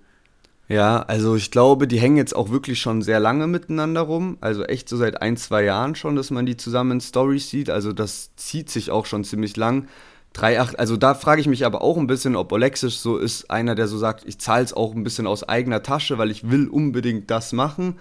Ja, 0.69 1.01
also 1.01 1.35
ich 1.35 1.49
glaube, 1.49 1.87
die 1.87 1.99
hängen 1.99 2.17
jetzt 2.17 2.35
auch 2.35 2.51
wirklich 2.51 2.79
schon 2.79 3.01
sehr 3.01 3.19
lange 3.19 3.47
miteinander 3.47 4.01
rum. 4.01 4.37
Also 4.39 4.63
echt 4.63 4.87
so 4.87 4.97
seit 4.97 5.19
ein, 5.19 5.35
zwei 5.35 5.63
Jahren 5.63 5.95
schon, 5.95 6.15
dass 6.15 6.29
man 6.29 6.45
die 6.45 6.57
zusammen 6.57 6.91
in 6.91 7.01
Stories 7.01 7.49
sieht. 7.49 7.71
Also 7.71 7.91
das 7.91 8.35
zieht 8.35 8.69
sich 8.69 8.91
auch 8.91 9.07
schon 9.07 9.23
ziemlich 9.23 9.57
lang. 9.57 9.87
3,8, 10.35 10.75
also 10.75 10.95
da 10.95 11.15
frage 11.15 11.41
ich 11.41 11.47
mich 11.47 11.65
aber 11.65 11.81
auch 11.81 11.97
ein 11.97 12.05
bisschen, 12.05 12.35
ob 12.35 12.51
Olexic 12.51 12.91
so 12.91 13.17
ist, 13.17 13.49
einer, 13.49 13.73
der 13.73 13.87
so 13.87 13.97
sagt, 13.97 14.25
ich 14.27 14.39
zahle 14.39 14.63
es 14.63 14.73
auch 14.73 14.93
ein 14.93 15.03
bisschen 15.03 15.25
aus 15.25 15.47
eigener 15.49 15.81
Tasche, 15.81 16.19
weil 16.19 16.29
ich 16.29 16.51
will 16.51 16.67
unbedingt 16.67 17.31
das 17.31 17.51
machen. 17.51 17.97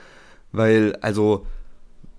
Weil, 0.53 0.95
also, 1.01 1.47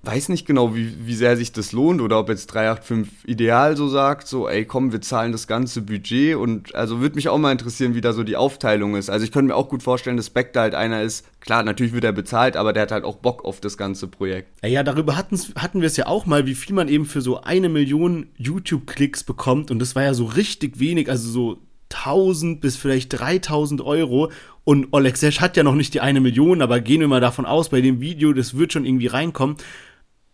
weiß 0.03 0.29
nicht 0.29 0.45
genau, 0.45 0.75
wie, 0.75 1.05
wie 1.05 1.13
sehr 1.13 1.35
sich 1.35 1.51
das 1.51 1.73
lohnt 1.73 1.99
oder 1.99 2.19
ob 2.19 2.29
jetzt 2.29 2.47
385 2.47 3.27
ideal 3.27 3.75
so 3.75 3.89
sagt, 3.89 4.27
so, 4.27 4.47
ey, 4.47 4.63
komm, 4.63 4.93
wir 4.93 5.01
zahlen 5.01 5.33
das 5.33 5.45
ganze 5.45 5.81
Budget 5.81 6.37
und 6.37 6.73
also 6.73 7.01
würde 7.01 7.15
mich 7.15 7.27
auch 7.27 7.37
mal 7.37 7.51
interessieren, 7.51 7.95
wie 7.95 8.01
da 8.01 8.13
so 8.13 8.23
die 8.23 8.37
Aufteilung 8.37 8.95
ist. 8.95 9.09
Also 9.09 9.25
ich 9.25 9.31
könnte 9.31 9.49
mir 9.49 9.55
auch 9.55 9.67
gut 9.67 9.83
vorstellen, 9.83 10.15
dass 10.15 10.27
Spectre 10.27 10.61
halt 10.61 10.75
einer 10.75 11.01
ist, 11.01 11.25
klar, 11.41 11.63
natürlich 11.63 11.91
wird 11.93 12.05
er 12.05 12.13
bezahlt, 12.13 12.55
aber 12.55 12.71
der 12.71 12.83
hat 12.83 12.91
halt 12.91 13.03
auch 13.03 13.17
Bock 13.17 13.43
auf 13.43 13.59
das 13.59 13.77
ganze 13.77 14.07
Projekt. 14.07 14.49
Ja, 14.65 14.83
darüber 14.83 15.17
hatten 15.17 15.81
wir 15.81 15.87
es 15.87 15.97
ja 15.97 16.07
auch 16.07 16.25
mal, 16.25 16.45
wie 16.45 16.55
viel 16.55 16.75
man 16.75 16.87
eben 16.87 17.05
für 17.05 17.21
so 17.21 17.41
eine 17.41 17.67
Million 17.67 18.27
YouTube-Klicks 18.37 19.25
bekommt. 19.25 19.69
Und 19.69 19.79
das 19.79 19.95
war 19.95 20.03
ja 20.03 20.13
so 20.13 20.25
richtig 20.25 20.79
wenig, 20.79 21.09
also 21.09 21.29
so 21.29 21.57
1000 21.93 22.61
bis 22.61 22.77
vielleicht 22.77 23.19
3000 23.19 23.81
Euro. 23.81 24.31
Und 24.63 24.89
Oleg 24.91 25.17
Sesh 25.17 25.41
hat 25.41 25.57
ja 25.57 25.63
noch 25.63 25.75
nicht 25.75 25.93
die 25.93 26.01
eine 26.01 26.21
Million, 26.21 26.61
aber 26.61 26.79
gehen 26.79 27.01
wir 27.01 27.07
mal 27.07 27.21
davon 27.21 27.45
aus, 27.45 27.69
bei 27.69 27.81
dem 27.81 28.01
Video, 28.01 28.33
das 28.33 28.57
wird 28.57 28.73
schon 28.73 28.85
irgendwie 28.85 29.07
reinkommen. 29.07 29.57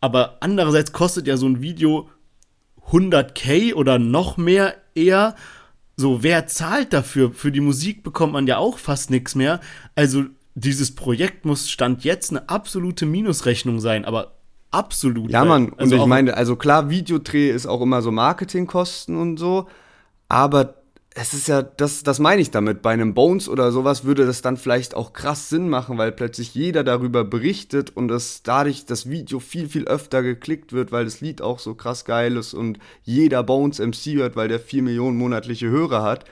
Aber 0.06 0.38
andererseits 0.40 0.92
kostet 0.92 1.26
ja 1.26 1.36
so 1.36 1.48
ein 1.48 1.62
Video 1.64 2.08
100k 2.92 3.74
oder 3.74 3.98
noch 3.98 4.38
mehr 4.38 4.76
eher. 4.94 5.34
So, 5.98 6.22
wer 6.22 6.46
zahlt 6.46 6.94
dafür? 6.94 7.32
Für 7.32 7.52
die 7.52 7.60
Musik 7.62 8.04
bekommt 8.04 8.34
man 8.34 8.46
ja 8.46 8.58
auch 8.60 8.78
fast 8.78 9.10
nichts 9.10 9.34
mehr. 9.34 9.62
Also, 9.96 10.26
dieses 10.54 10.94
Projekt 10.94 11.46
muss 11.46 11.70
Stand 11.72 12.04
jetzt 12.04 12.30
eine 12.30 12.48
absolute 12.50 13.06
Minusrechnung 13.08 13.80
sein, 13.80 14.06
aber 14.06 14.36
absolut. 14.70 15.32
Ja, 15.32 15.44
Mann, 15.44 15.70
und 15.70 15.80
also 15.80 15.96
ich 15.96 16.02
auch- 16.02 16.06
meine, 16.08 16.36
also 16.38 16.56
klar, 16.56 16.90
Videodreh 16.92 17.50
ist 17.50 17.66
auch 17.66 17.82
immer 17.82 18.02
so 18.04 18.12
Marketingkosten 18.12 19.18
und 19.18 19.38
so, 19.38 19.68
aber 20.30 20.75
es 21.18 21.34
ist 21.34 21.48
ja, 21.48 21.62
das, 21.62 22.04
das 22.04 22.20
meine 22.20 22.42
ich 22.42 22.52
damit. 22.52 22.82
Bei 22.82 22.92
einem 22.92 23.14
Bones 23.14 23.48
oder 23.48 23.72
sowas 23.72 24.04
würde 24.04 24.26
das 24.26 24.42
dann 24.42 24.58
vielleicht 24.58 24.96
auch 24.96 25.14
krass 25.14 25.48
Sinn 25.48 25.70
machen, 25.70 25.98
weil 25.98 26.12
plötzlich 26.12 26.54
jeder 26.54 26.84
darüber 26.84 27.24
berichtet 27.24 27.96
und 27.96 28.12
es 28.12 28.44
dadurch 28.44 28.86
das 28.86 29.10
Video 29.10 29.40
viel, 29.40 29.70
viel 29.70 29.86
öfter 29.86 30.22
geklickt 30.24 30.74
wird, 30.74 30.92
weil 30.92 31.06
das 31.06 31.22
Lied 31.22 31.42
auch 31.42 31.60
so 31.60 31.74
krass 31.74 32.04
geil 32.04 32.36
ist 32.36 32.54
und 32.54 32.80
jeder 33.04 33.44
Bones 33.44 33.80
MC 33.80 34.18
hört, 34.18 34.36
weil 34.36 34.50
der 34.50 34.60
4 34.60 34.84
Millionen 34.84 35.18
monatliche 35.18 35.70
Hörer 35.70 36.04
hat. 36.04 36.26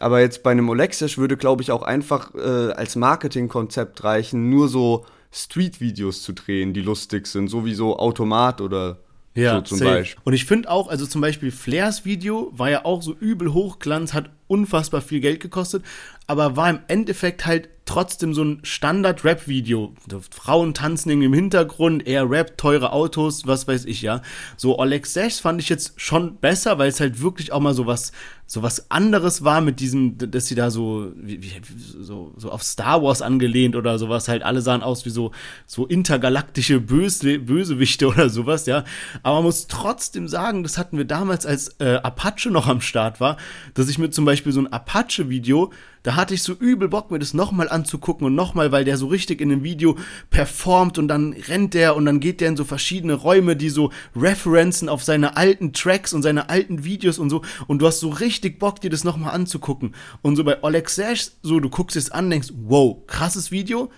Aber 0.00 0.20
jetzt 0.20 0.42
bei 0.42 0.52
einem 0.52 0.70
Olexic 0.70 1.18
würde, 1.18 1.36
glaube 1.36 1.62
ich, 1.62 1.70
auch 1.70 1.82
einfach 1.82 2.34
äh, 2.34 2.72
als 2.72 2.96
Marketingkonzept 2.96 4.02
reichen, 4.04 4.48
nur 4.48 4.68
so 4.68 5.04
Street-Videos 5.32 6.22
zu 6.22 6.32
drehen, 6.32 6.72
die 6.72 6.80
lustig 6.82 7.26
sind, 7.26 7.48
so 7.48 7.66
wie 7.66 7.74
so 7.74 7.98
Automat 7.98 8.62
oder 8.62 8.96
so 9.34 9.60
zum 9.62 9.78
safe. 9.78 9.90
Beispiel. 9.90 10.22
Und 10.24 10.32
ich 10.32 10.44
finde 10.44 10.70
auch, 10.70 10.88
also 10.88 11.06
zum 11.06 11.20
Beispiel 11.20 11.50
Flairs 11.50 12.04
Video 12.04 12.52
war 12.54 12.70
ja 12.70 12.84
auch 12.84 13.02
so 13.02 13.14
übel 13.14 13.52
hochglanz, 13.52 14.14
hat 14.14 14.30
unfassbar 14.46 15.00
viel 15.00 15.20
Geld 15.20 15.40
gekostet, 15.40 15.84
aber 16.26 16.56
war 16.56 16.70
im 16.70 16.80
Endeffekt 16.88 17.46
halt 17.46 17.68
trotzdem 17.84 18.32
so 18.32 18.42
ein 18.42 18.60
Standard-Rap-Video. 18.62 19.94
Frauen 20.30 20.72
tanzen 20.72 21.10
im 21.10 21.32
Hintergrund, 21.32 22.06
eher 22.06 22.28
Rap, 22.28 22.56
teure 22.56 22.92
Autos, 22.92 23.46
was 23.46 23.68
weiß 23.68 23.84
ich 23.84 24.00
ja. 24.02 24.22
So 24.56 24.78
Oleg 24.78 25.06
Sesh 25.06 25.40
fand 25.40 25.60
ich 25.60 25.68
jetzt 25.68 26.00
schon 26.00 26.36
besser, 26.36 26.78
weil 26.78 26.88
es 26.88 27.00
halt 27.00 27.20
wirklich 27.20 27.52
auch 27.52 27.60
mal 27.60 27.74
so 27.74 27.86
was, 27.86 28.12
so 28.46 28.62
was 28.62 28.90
anderes 28.90 29.44
war 29.44 29.60
mit 29.60 29.80
diesem, 29.80 30.16
dass 30.16 30.46
sie 30.46 30.54
da 30.54 30.70
so, 30.70 31.12
wie, 31.14 31.42
wie, 31.42 31.52
so, 31.76 32.32
so 32.36 32.50
auf 32.50 32.62
Star 32.62 33.02
Wars 33.02 33.20
angelehnt 33.20 33.76
oder 33.76 33.98
sowas 33.98 34.28
halt. 34.28 34.42
Alle 34.42 34.62
sahen 34.62 34.82
aus 34.82 35.04
wie 35.04 35.10
so, 35.10 35.32
so 35.66 35.86
intergalaktische 35.86 36.80
Böse, 36.80 37.38
Bösewichte 37.38 38.08
oder 38.08 38.30
sowas, 38.30 38.64
ja. 38.64 38.84
Aber 39.22 39.36
man 39.36 39.44
muss 39.44 39.66
trotzdem 39.66 40.28
sagen, 40.28 40.62
das 40.62 40.78
hatten 40.78 40.96
wir 40.96 41.04
damals, 41.04 41.44
als 41.44 41.76
äh, 41.80 41.96
Apache 41.96 42.50
noch 42.50 42.66
am 42.66 42.80
Start 42.80 43.20
war, 43.20 43.36
dass 43.74 43.90
ich 43.90 43.98
mir 43.98 44.08
zum 44.08 44.24
Beispiel 44.24 44.52
so 44.52 44.60
ein 44.60 44.72
Apache-Video, 44.72 45.70
da 46.04 46.14
hatte 46.16 46.34
ich 46.34 46.42
so 46.42 46.52
übel 46.52 46.88
Bock, 46.88 47.10
mir 47.10 47.18
das 47.18 47.34
nochmal 47.34 47.68
anzugucken 47.68 48.26
und 48.26 48.34
nochmal, 48.34 48.70
weil 48.70 48.84
der 48.84 48.96
so 48.98 49.06
richtig 49.08 49.40
in 49.40 49.48
dem 49.48 49.64
Video 49.64 49.96
performt 50.30 50.98
und 50.98 51.08
dann 51.08 51.32
rennt 51.32 51.74
der 51.74 51.96
und 51.96 52.04
dann 52.04 52.20
geht 52.20 52.40
der 52.40 52.50
in 52.50 52.56
so 52.56 52.64
verschiedene 52.64 53.14
Räume, 53.14 53.56
die 53.56 53.70
so 53.70 53.90
referenzen 54.14 54.88
auf 54.88 55.02
seine 55.02 55.36
alten 55.36 55.72
Tracks 55.72 56.12
und 56.12 56.22
seine 56.22 56.50
alten 56.50 56.84
Videos 56.84 57.18
und 57.18 57.30
so 57.30 57.42
und 57.66 57.80
du 57.80 57.86
hast 57.86 58.00
so 58.00 58.10
richtig 58.10 58.58
Bock, 58.58 58.80
dir 58.80 58.90
das 58.90 59.02
nochmal 59.02 59.34
anzugucken. 59.34 59.94
Und 60.22 60.36
so 60.36 60.44
bei 60.44 60.62
Oleg 60.62 60.88
Sash, 60.90 61.30
so 61.42 61.58
du 61.58 61.70
guckst 61.70 61.96
es 61.96 62.10
an, 62.10 62.28
denkst, 62.30 62.48
wow, 62.54 62.98
krasses 63.06 63.50
Video, 63.50 63.90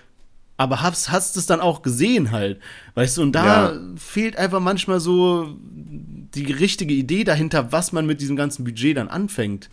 aber 0.56 0.82
hast, 0.82 1.10
hast 1.10 1.36
es 1.36 1.46
dann 1.46 1.60
auch 1.60 1.82
gesehen 1.82 2.30
halt, 2.30 2.60
weißt 2.94 3.18
du, 3.18 3.22
und 3.22 3.32
da 3.32 3.72
Ja. 3.72 3.80
fehlt 3.96 4.36
einfach 4.38 4.60
manchmal 4.60 5.00
so 5.00 5.56
die 5.60 6.52
richtige 6.52 6.94
Idee 6.94 7.24
dahinter, 7.24 7.72
was 7.72 7.92
man 7.92 8.06
mit 8.06 8.20
diesem 8.20 8.36
ganzen 8.36 8.64
Budget 8.64 8.96
dann 8.96 9.08
anfängt. 9.08 9.70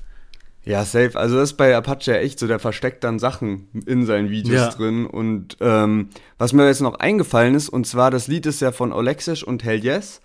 Ja, 0.66 0.86
safe. 0.86 1.20
Also 1.20 1.36
das 1.36 1.52
ist 1.52 1.58
bei 1.58 1.76
Apache 1.76 2.12
ja 2.12 2.18
echt 2.18 2.40
so, 2.40 2.48
der 2.48 2.60
versteckt 2.60 3.04
dann 3.04 3.20
Sachen 3.20 3.68
in 3.86 4.06
seinen 4.06 4.30
Videos 4.30 4.56
Ja. 4.62 4.70
drin. 4.70 5.06
Und 5.06 5.58
ähm, 5.60 6.10
was 6.38 6.54
mir 6.54 6.68
jetzt 6.68 6.82
noch 6.82 7.00
eingefallen 7.00 7.54
ist, 7.56 7.68
und 7.70 7.86
zwar 7.86 8.12
das 8.12 8.28
Lied 8.28 8.46
ist 8.46 8.62
ja 8.62 8.72
von 8.72 8.94
Olexic 8.94 9.44
und 9.46 9.64
Hell 9.66 9.84
Yes. 9.84 10.22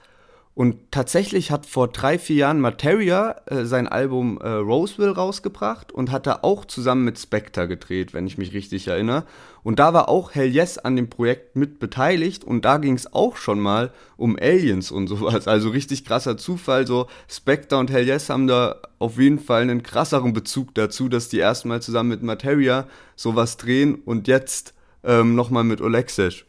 Und 0.58 0.90
tatsächlich 0.90 1.52
hat 1.52 1.66
vor 1.66 1.86
drei, 1.86 2.18
vier 2.18 2.34
Jahren 2.34 2.60
Materia 2.60 3.36
äh, 3.46 3.64
sein 3.64 3.86
Album 3.86 4.40
äh, 4.42 4.48
Roseville 4.48 5.14
rausgebracht 5.14 5.92
und 5.92 6.10
hat 6.10 6.26
da 6.26 6.40
auch 6.42 6.64
zusammen 6.64 7.04
mit 7.04 7.16
Spectre 7.16 7.68
gedreht, 7.68 8.12
wenn 8.12 8.26
ich 8.26 8.38
mich 8.38 8.52
richtig 8.52 8.88
erinnere. 8.88 9.22
Und 9.62 9.78
da 9.78 9.94
war 9.94 10.08
auch 10.08 10.34
Hell 10.34 10.48
Yes 10.48 10.76
an 10.76 10.96
dem 10.96 11.08
Projekt 11.08 11.54
mit 11.54 11.78
beteiligt 11.78 12.42
und 12.42 12.64
da 12.64 12.78
ging 12.78 12.94
es 12.94 13.12
auch 13.12 13.36
schon 13.36 13.60
mal 13.60 13.92
um 14.16 14.36
Aliens 14.36 14.90
und 14.90 15.06
sowas. 15.06 15.46
Also 15.46 15.68
richtig 15.68 16.04
krasser 16.04 16.36
Zufall. 16.36 16.88
So 16.88 17.06
Spectre 17.28 17.78
und 17.78 17.92
Hell 17.92 18.08
Yes 18.08 18.28
haben 18.28 18.48
da 18.48 18.80
auf 18.98 19.16
jeden 19.16 19.38
Fall 19.38 19.62
einen 19.62 19.84
krasseren 19.84 20.32
Bezug 20.32 20.74
dazu, 20.74 21.08
dass 21.08 21.28
die 21.28 21.38
erstmal 21.38 21.80
zusammen 21.82 22.08
mit 22.08 22.24
Materia 22.24 22.88
sowas 23.14 23.58
drehen 23.58 23.94
und 23.94 24.26
jetzt 24.26 24.74
ähm, 25.04 25.36
nochmal 25.36 25.62
mit 25.62 25.80
Olexisch. 25.80 26.47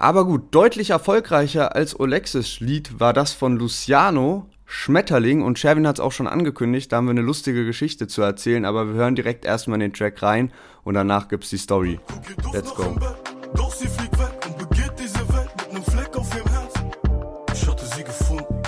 Aber 0.00 0.24
gut, 0.24 0.54
deutlich 0.54 0.90
erfolgreicher 0.90 1.74
als 1.74 1.98
Olexis 1.98 2.60
Lied 2.60 3.00
war 3.00 3.12
das 3.12 3.32
von 3.32 3.56
Luciano, 3.56 4.48
Schmetterling 4.64 5.42
und 5.42 5.58
Sherwin 5.58 5.88
hat 5.88 5.96
es 5.96 6.00
auch 6.00 6.12
schon 6.12 6.28
angekündigt, 6.28 6.92
da 6.92 6.98
haben 6.98 7.06
wir 7.06 7.10
eine 7.10 7.20
lustige 7.20 7.64
Geschichte 7.64 8.06
zu 8.06 8.22
erzählen, 8.22 8.64
aber 8.64 8.86
wir 8.86 8.94
hören 8.94 9.16
direkt 9.16 9.44
erstmal 9.44 9.74
in 9.74 9.90
den 9.90 9.92
Track 9.92 10.22
rein 10.22 10.52
und 10.84 10.94
danach 10.94 11.26
gibt's 11.26 11.50
die 11.50 11.58
Story. 11.58 11.98
Let's 12.52 12.72
go. 12.76 12.96
Doch 13.56 13.72
sie 13.72 13.88
fliegt 13.88 14.16
weg 14.20 14.30
und 14.46 14.68
begeht 14.68 14.92
diese 15.00 15.28
Welt 15.34 15.50
mit 15.56 15.72
nem 15.72 15.82
Fleck 15.82 16.16
auf 16.16 16.32
ihrem 16.32 16.48
Herz. 16.48 16.74
Ich 17.52 17.66
hatte 17.66 17.86
sie 17.86 18.04
gefunden, 18.04 18.62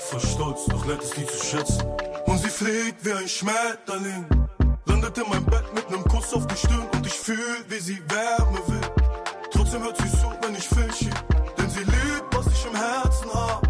voll 0.00 0.20
stolz, 0.20 0.66
doch 0.66 0.86
lernt 0.86 1.02
es 1.02 1.16
nie 1.16 1.24
zu 1.24 1.46
schätzen. 1.46 1.82
Und 2.26 2.38
sie 2.40 2.50
fliegt 2.50 3.02
wie 3.02 3.12
ein 3.12 3.26
Schmetterling, 3.28 4.26
landet 4.84 5.16
in 5.16 5.30
meinem 5.30 5.46
Bett 5.46 5.64
mit 5.74 5.90
nem 5.90 6.04
Kuss 6.04 6.34
auf 6.34 6.46
die 6.46 6.56
Stirn 6.56 6.86
und 6.94 7.06
ich 7.06 7.14
fühl, 7.14 7.64
wie 7.70 7.80
sie 7.80 8.02
Wärme 8.10 8.58
will. 8.66 9.03
Trotzdem 9.74 9.82
hört 9.82 9.96
sie 9.96 10.18
zu, 10.18 10.32
wenn 10.40 10.54
ich 10.54 10.68
fische, 10.68 11.10
denn 11.58 11.68
sie 11.68 11.80
liebt, 11.80 12.26
was 12.30 12.46
ich 12.46 12.66
im 12.66 12.76
Herzen 12.76 13.34
hab. 13.34 13.62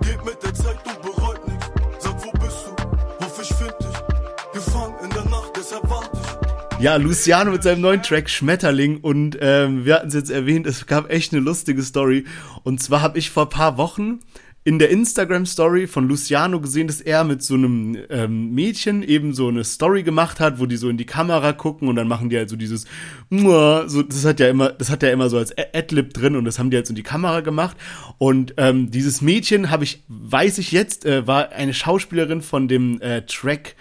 Geht 0.00 0.24
mit 0.24 0.42
der 0.42 0.52
Zeit 0.52 0.78
und 0.84 1.02
bereut 1.02 1.46
nichts. 1.46 1.70
Sag, 2.00 2.24
wo 2.24 2.30
bist 2.32 2.66
du? 2.66 3.24
Hoff, 3.24 3.40
ich 3.40 3.54
find 3.54 3.74
dich. 3.78 4.52
Gefangen 4.52 4.94
in 5.04 5.10
der 5.10 5.24
Nacht, 5.26 5.52
deshalb 5.56 5.88
warte 5.88 6.10
ich. 6.12 6.80
Ja, 6.82 6.96
Luciano 6.96 7.52
mit 7.52 7.62
seinem 7.62 7.82
neuen 7.82 8.02
Track 8.02 8.28
Schmetterling 8.30 8.98
und 8.98 9.38
ähm, 9.40 9.84
wir 9.84 9.94
hatten 9.94 10.08
es 10.08 10.14
jetzt 10.14 10.30
erwähnt, 10.30 10.66
es 10.66 10.86
gab 10.86 11.08
echt 11.08 11.32
eine 11.32 11.40
lustige 11.40 11.84
Story. 11.84 12.24
Und 12.64 12.82
zwar 12.82 13.00
habe 13.00 13.18
ich 13.18 13.30
vor 13.30 13.48
paar 13.48 13.76
Wochen 13.76 14.18
in 14.66 14.78
der 14.78 14.88
Instagram-Story 14.88 15.86
von 15.86 16.08
Luciano 16.08 16.58
gesehen, 16.58 16.86
dass 16.86 17.02
er 17.02 17.22
mit 17.24 17.42
so 17.42 17.54
einem 17.54 17.98
ähm, 18.08 18.54
Mädchen 18.54 19.02
eben 19.02 19.34
so 19.34 19.48
eine 19.48 19.62
Story 19.62 20.02
gemacht 20.02 20.40
hat, 20.40 20.58
wo 20.58 20.64
die 20.64 20.78
so 20.78 20.88
in 20.88 20.96
die 20.96 21.04
Kamera 21.04 21.52
gucken 21.52 21.86
und 21.86 21.96
dann 21.96 22.08
machen 22.08 22.30
die 22.30 22.38
halt 22.38 22.48
so 22.48 22.56
dieses, 22.56 22.86
so, 23.30 24.02
das 24.02 24.24
hat 24.24 24.40
ja 24.40 24.48
immer, 24.48 24.70
das 24.70 24.90
hat 24.90 25.02
ja 25.02 25.10
immer 25.10 25.28
so 25.28 25.36
als 25.36 25.54
Adlib 25.74 26.14
drin 26.14 26.34
und 26.34 26.46
das 26.46 26.58
haben 26.58 26.70
die 26.70 26.78
halt 26.78 26.86
so 26.86 26.92
in 26.92 26.96
die 26.96 27.02
Kamera 27.02 27.40
gemacht. 27.40 27.76
Und 28.16 28.54
ähm, 28.56 28.90
dieses 28.90 29.20
Mädchen 29.20 29.70
habe 29.70 29.84
ich, 29.84 30.02
weiß 30.08 30.56
ich 30.56 30.72
jetzt, 30.72 31.04
äh, 31.04 31.26
war 31.26 31.52
eine 31.52 31.74
Schauspielerin 31.74 32.40
von 32.40 32.66
dem 32.66 33.02
äh, 33.02 33.20
Track 33.26 33.76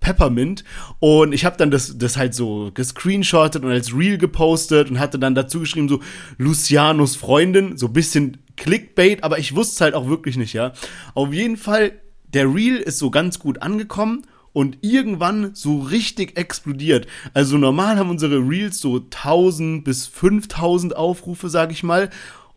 Peppermint 0.00 0.64
und 0.98 1.32
ich 1.32 1.44
habe 1.44 1.56
dann 1.56 1.70
das, 1.70 1.98
das 1.98 2.16
halt 2.16 2.34
so 2.34 2.70
gescreenshottet 2.74 3.64
und 3.64 3.70
als 3.70 3.96
Reel 3.96 4.18
gepostet 4.18 4.90
und 4.90 4.98
hatte 4.98 5.18
dann 5.18 5.34
dazu 5.34 5.60
geschrieben 5.60 5.88
so 5.88 6.00
Lucianos 6.36 7.16
Freundin, 7.16 7.76
so 7.76 7.88
bisschen 7.88 8.38
Clickbait, 8.56 9.22
aber 9.22 9.38
ich 9.38 9.54
wusste 9.54 9.74
es 9.74 9.80
halt 9.80 9.94
auch 9.94 10.08
wirklich 10.08 10.36
nicht, 10.36 10.52
ja. 10.52 10.72
Auf 11.14 11.32
jeden 11.32 11.56
Fall, 11.56 11.92
der 12.32 12.52
Reel 12.52 12.76
ist 12.76 12.98
so 12.98 13.10
ganz 13.10 13.38
gut 13.38 13.62
angekommen 13.62 14.26
und 14.52 14.78
irgendwann 14.80 15.54
so 15.54 15.80
richtig 15.80 16.38
explodiert. 16.38 17.06
Also 17.34 17.58
normal 17.58 17.98
haben 17.98 18.08
unsere 18.08 18.38
Reels 18.38 18.78
so 18.78 18.96
1000 18.96 19.84
bis 19.84 20.06
5000 20.06 20.96
Aufrufe, 20.96 21.50
sag 21.50 21.72
ich 21.72 21.82
mal, 21.82 22.10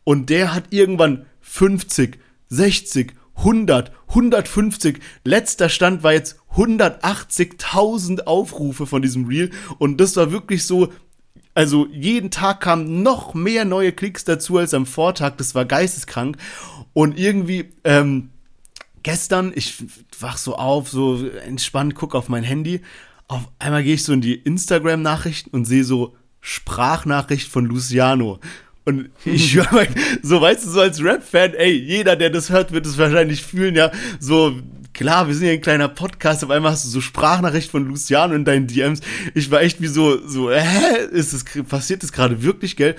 und 0.05 0.29
der 0.29 0.53
hat 0.53 0.71
irgendwann 0.71 1.25
50, 1.41 2.17
60, 2.47 3.13
100, 3.35 3.91
150. 4.07 4.99
Letzter 5.23 5.69
Stand 5.69 6.03
war 6.03 6.13
jetzt 6.13 6.39
180.000 6.55 8.21
Aufrufe 8.21 8.85
von 8.85 9.01
diesem 9.01 9.25
Reel 9.25 9.51
und 9.77 9.99
das 9.99 10.15
war 10.15 10.31
wirklich 10.31 10.65
so, 10.65 10.93
also 11.53 11.87
jeden 11.91 12.31
Tag 12.31 12.61
kamen 12.61 13.01
noch 13.03 13.33
mehr 13.33 13.65
neue 13.65 13.91
Klicks 13.91 14.23
dazu 14.23 14.57
als 14.57 14.73
am 14.73 14.85
Vortag. 14.85 15.33
Das 15.37 15.55
war 15.55 15.65
geisteskrank. 15.65 16.37
Und 16.93 17.17
irgendwie, 17.19 17.71
ähm, 17.83 18.29
gestern, 19.03 19.51
ich 19.55 19.83
wach 20.19 20.37
so 20.37 20.55
auf, 20.55 20.89
so 20.89 21.27
entspannt, 21.27 21.95
guck 21.95 22.15
auf 22.15 22.29
mein 22.29 22.43
Handy. 22.43 22.81
Auf 23.27 23.47
einmal 23.59 23.83
gehe 23.83 23.95
ich 23.95 24.03
so 24.03 24.13
in 24.13 24.21
die 24.21 24.35
Instagram-Nachrichten 24.35 25.49
und 25.51 25.65
sehe 25.65 25.83
so 25.83 26.15
Sprachnachricht 26.41 27.47
von 27.47 27.65
Luciano. 27.65 28.39
Und 28.85 29.09
ich 29.25 29.55
höre 29.55 29.87
so 30.23 30.41
weißt 30.41 30.65
du, 30.65 30.69
so 30.69 30.81
als 30.81 31.03
Rap-Fan, 31.03 31.53
ey, 31.53 31.71
jeder, 31.71 32.15
der 32.15 32.29
das 32.29 32.49
hört, 32.49 32.71
wird 32.71 32.85
es 32.85 32.97
wahrscheinlich 32.97 33.43
fühlen, 33.43 33.75
ja, 33.75 33.91
so 34.19 34.55
klar, 34.99 35.29
wir 35.29 35.33
sind 35.33 35.47
ja 35.47 35.53
ein 35.53 35.61
kleiner 35.61 35.87
Podcast, 35.87 36.43
auf 36.43 36.49
einmal 36.49 36.73
hast 36.73 36.83
du 36.83 36.89
so 36.89 36.99
Sprachnachricht 36.99 37.71
von 37.71 37.87
Luciano 37.87 38.33
in 38.33 38.43
deinen 38.43 38.67
DMs. 38.67 38.99
Ich 39.33 39.49
war 39.49 39.61
echt 39.61 39.81
wie 39.81 39.87
so, 39.87 40.27
so, 40.27 40.51
hä, 40.51 41.05
ist 41.11 41.33
das, 41.33 41.45
passiert 41.63 42.03
das 42.03 42.11
gerade 42.11 42.43
wirklich, 42.43 42.75
gell? 42.75 42.97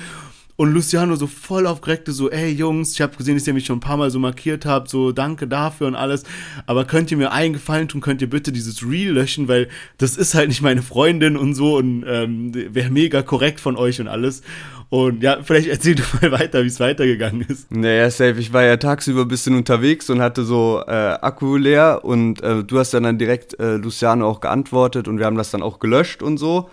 Und 0.61 0.75
Luciano 0.75 1.17
so 1.17 1.27
voll 1.27 1.67
aufgeregte, 1.67 2.13
so, 2.13 2.31
ey 2.31 2.51
Jungs, 2.51 2.93
ich 2.93 3.01
habe 3.01 3.17
gesehen, 3.17 3.35
dass 3.35 3.47
ihr 3.47 3.55
mich 3.55 3.65
schon 3.65 3.79
ein 3.79 3.81
paar 3.81 3.97
Mal 3.97 4.11
so 4.11 4.19
markiert 4.19 4.67
habt, 4.67 4.91
so 4.91 5.11
danke 5.11 5.49
dafür 5.49 5.87
und 5.87 5.95
alles. 5.95 6.25
Aber 6.67 6.85
könnt 6.85 7.11
ihr 7.11 7.17
mir 7.17 7.33
einen 7.33 7.55
Gefallen 7.55 7.89
tun, 7.89 8.03
könnt 8.03 8.21
ihr 8.21 8.29
bitte 8.29 8.53
dieses 8.53 8.87
Reel 8.87 9.13
löschen, 9.13 9.49
weil 9.49 9.69
das 9.97 10.19
ist 10.19 10.35
halt 10.35 10.49
nicht 10.49 10.61
meine 10.61 10.83
Freundin 10.83 11.39
und 11.39 11.55
so 11.55 11.79
und 11.79 12.05
ähm, 12.07 12.53
wäre 12.53 12.91
mega 12.91 13.23
korrekt 13.23 13.59
von 13.59 13.75
euch 13.79 14.03
und 14.03 14.09
alles. 14.09 14.43
Und 14.91 15.23
ja, 15.23 15.39
vielleicht 15.43 15.69
erzähl 15.69 15.95
du 15.95 16.03
mal 16.21 16.31
weiter, 16.39 16.63
wie 16.63 16.69
es 16.69 16.79
weitergegangen 16.79 17.41
ist. 17.49 17.73
Naja, 17.73 18.11
safe. 18.11 18.39
Ich 18.39 18.53
war 18.53 18.63
ja 18.63 18.77
tagsüber 18.77 19.23
ein 19.23 19.29
bisschen 19.29 19.57
unterwegs 19.57 20.11
und 20.11 20.21
hatte 20.21 20.45
so 20.45 20.83
äh, 20.87 20.91
Akku 20.91 21.57
leer 21.57 22.01
und 22.03 22.43
äh, 22.43 22.65
du 22.65 22.79
hast 22.79 22.93
dann, 22.93 23.05
dann 23.05 23.17
direkt 23.17 23.59
äh, 23.59 23.77
Luciano 23.77 24.29
auch 24.29 24.41
geantwortet 24.41 25.09
und 25.09 25.17
wir 25.17 25.25
haben 25.25 25.39
das 25.39 25.53
dann 25.53 25.63
auch 25.63 25.79
gelöscht 25.79 26.23
und 26.23 26.37
so. 26.37 26.69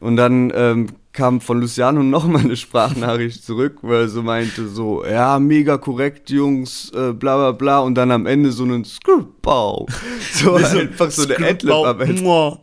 Und 0.00 0.16
dann 0.16 0.50
ähm, 0.54 0.88
kam 1.12 1.40
von 1.40 1.60
Luciano 1.60 2.02
nochmal 2.02 2.42
eine 2.42 2.56
Sprachnachricht 2.56 3.44
zurück, 3.44 3.78
wo 3.82 3.92
er 3.92 4.08
so 4.08 4.22
meinte, 4.22 4.68
so, 4.68 5.04
ja, 5.04 5.38
mega 5.38 5.76
korrekt, 5.76 6.30
Jungs, 6.30 6.90
äh, 6.94 7.12
bla 7.12 7.36
bla 7.36 7.52
bla, 7.52 7.80
und 7.80 7.94
dann 7.94 8.10
am 8.10 8.26
Ende 8.26 8.52
so 8.52 8.64
einen 8.64 8.84
Scriptbau. 8.84 9.86
So 10.32 10.58
so 10.58 10.78
einfach 10.78 11.10
so 11.10 11.24
eine 11.24 11.48
Adlib 11.48 11.74
am 11.74 12.00
Ende. 12.00 12.22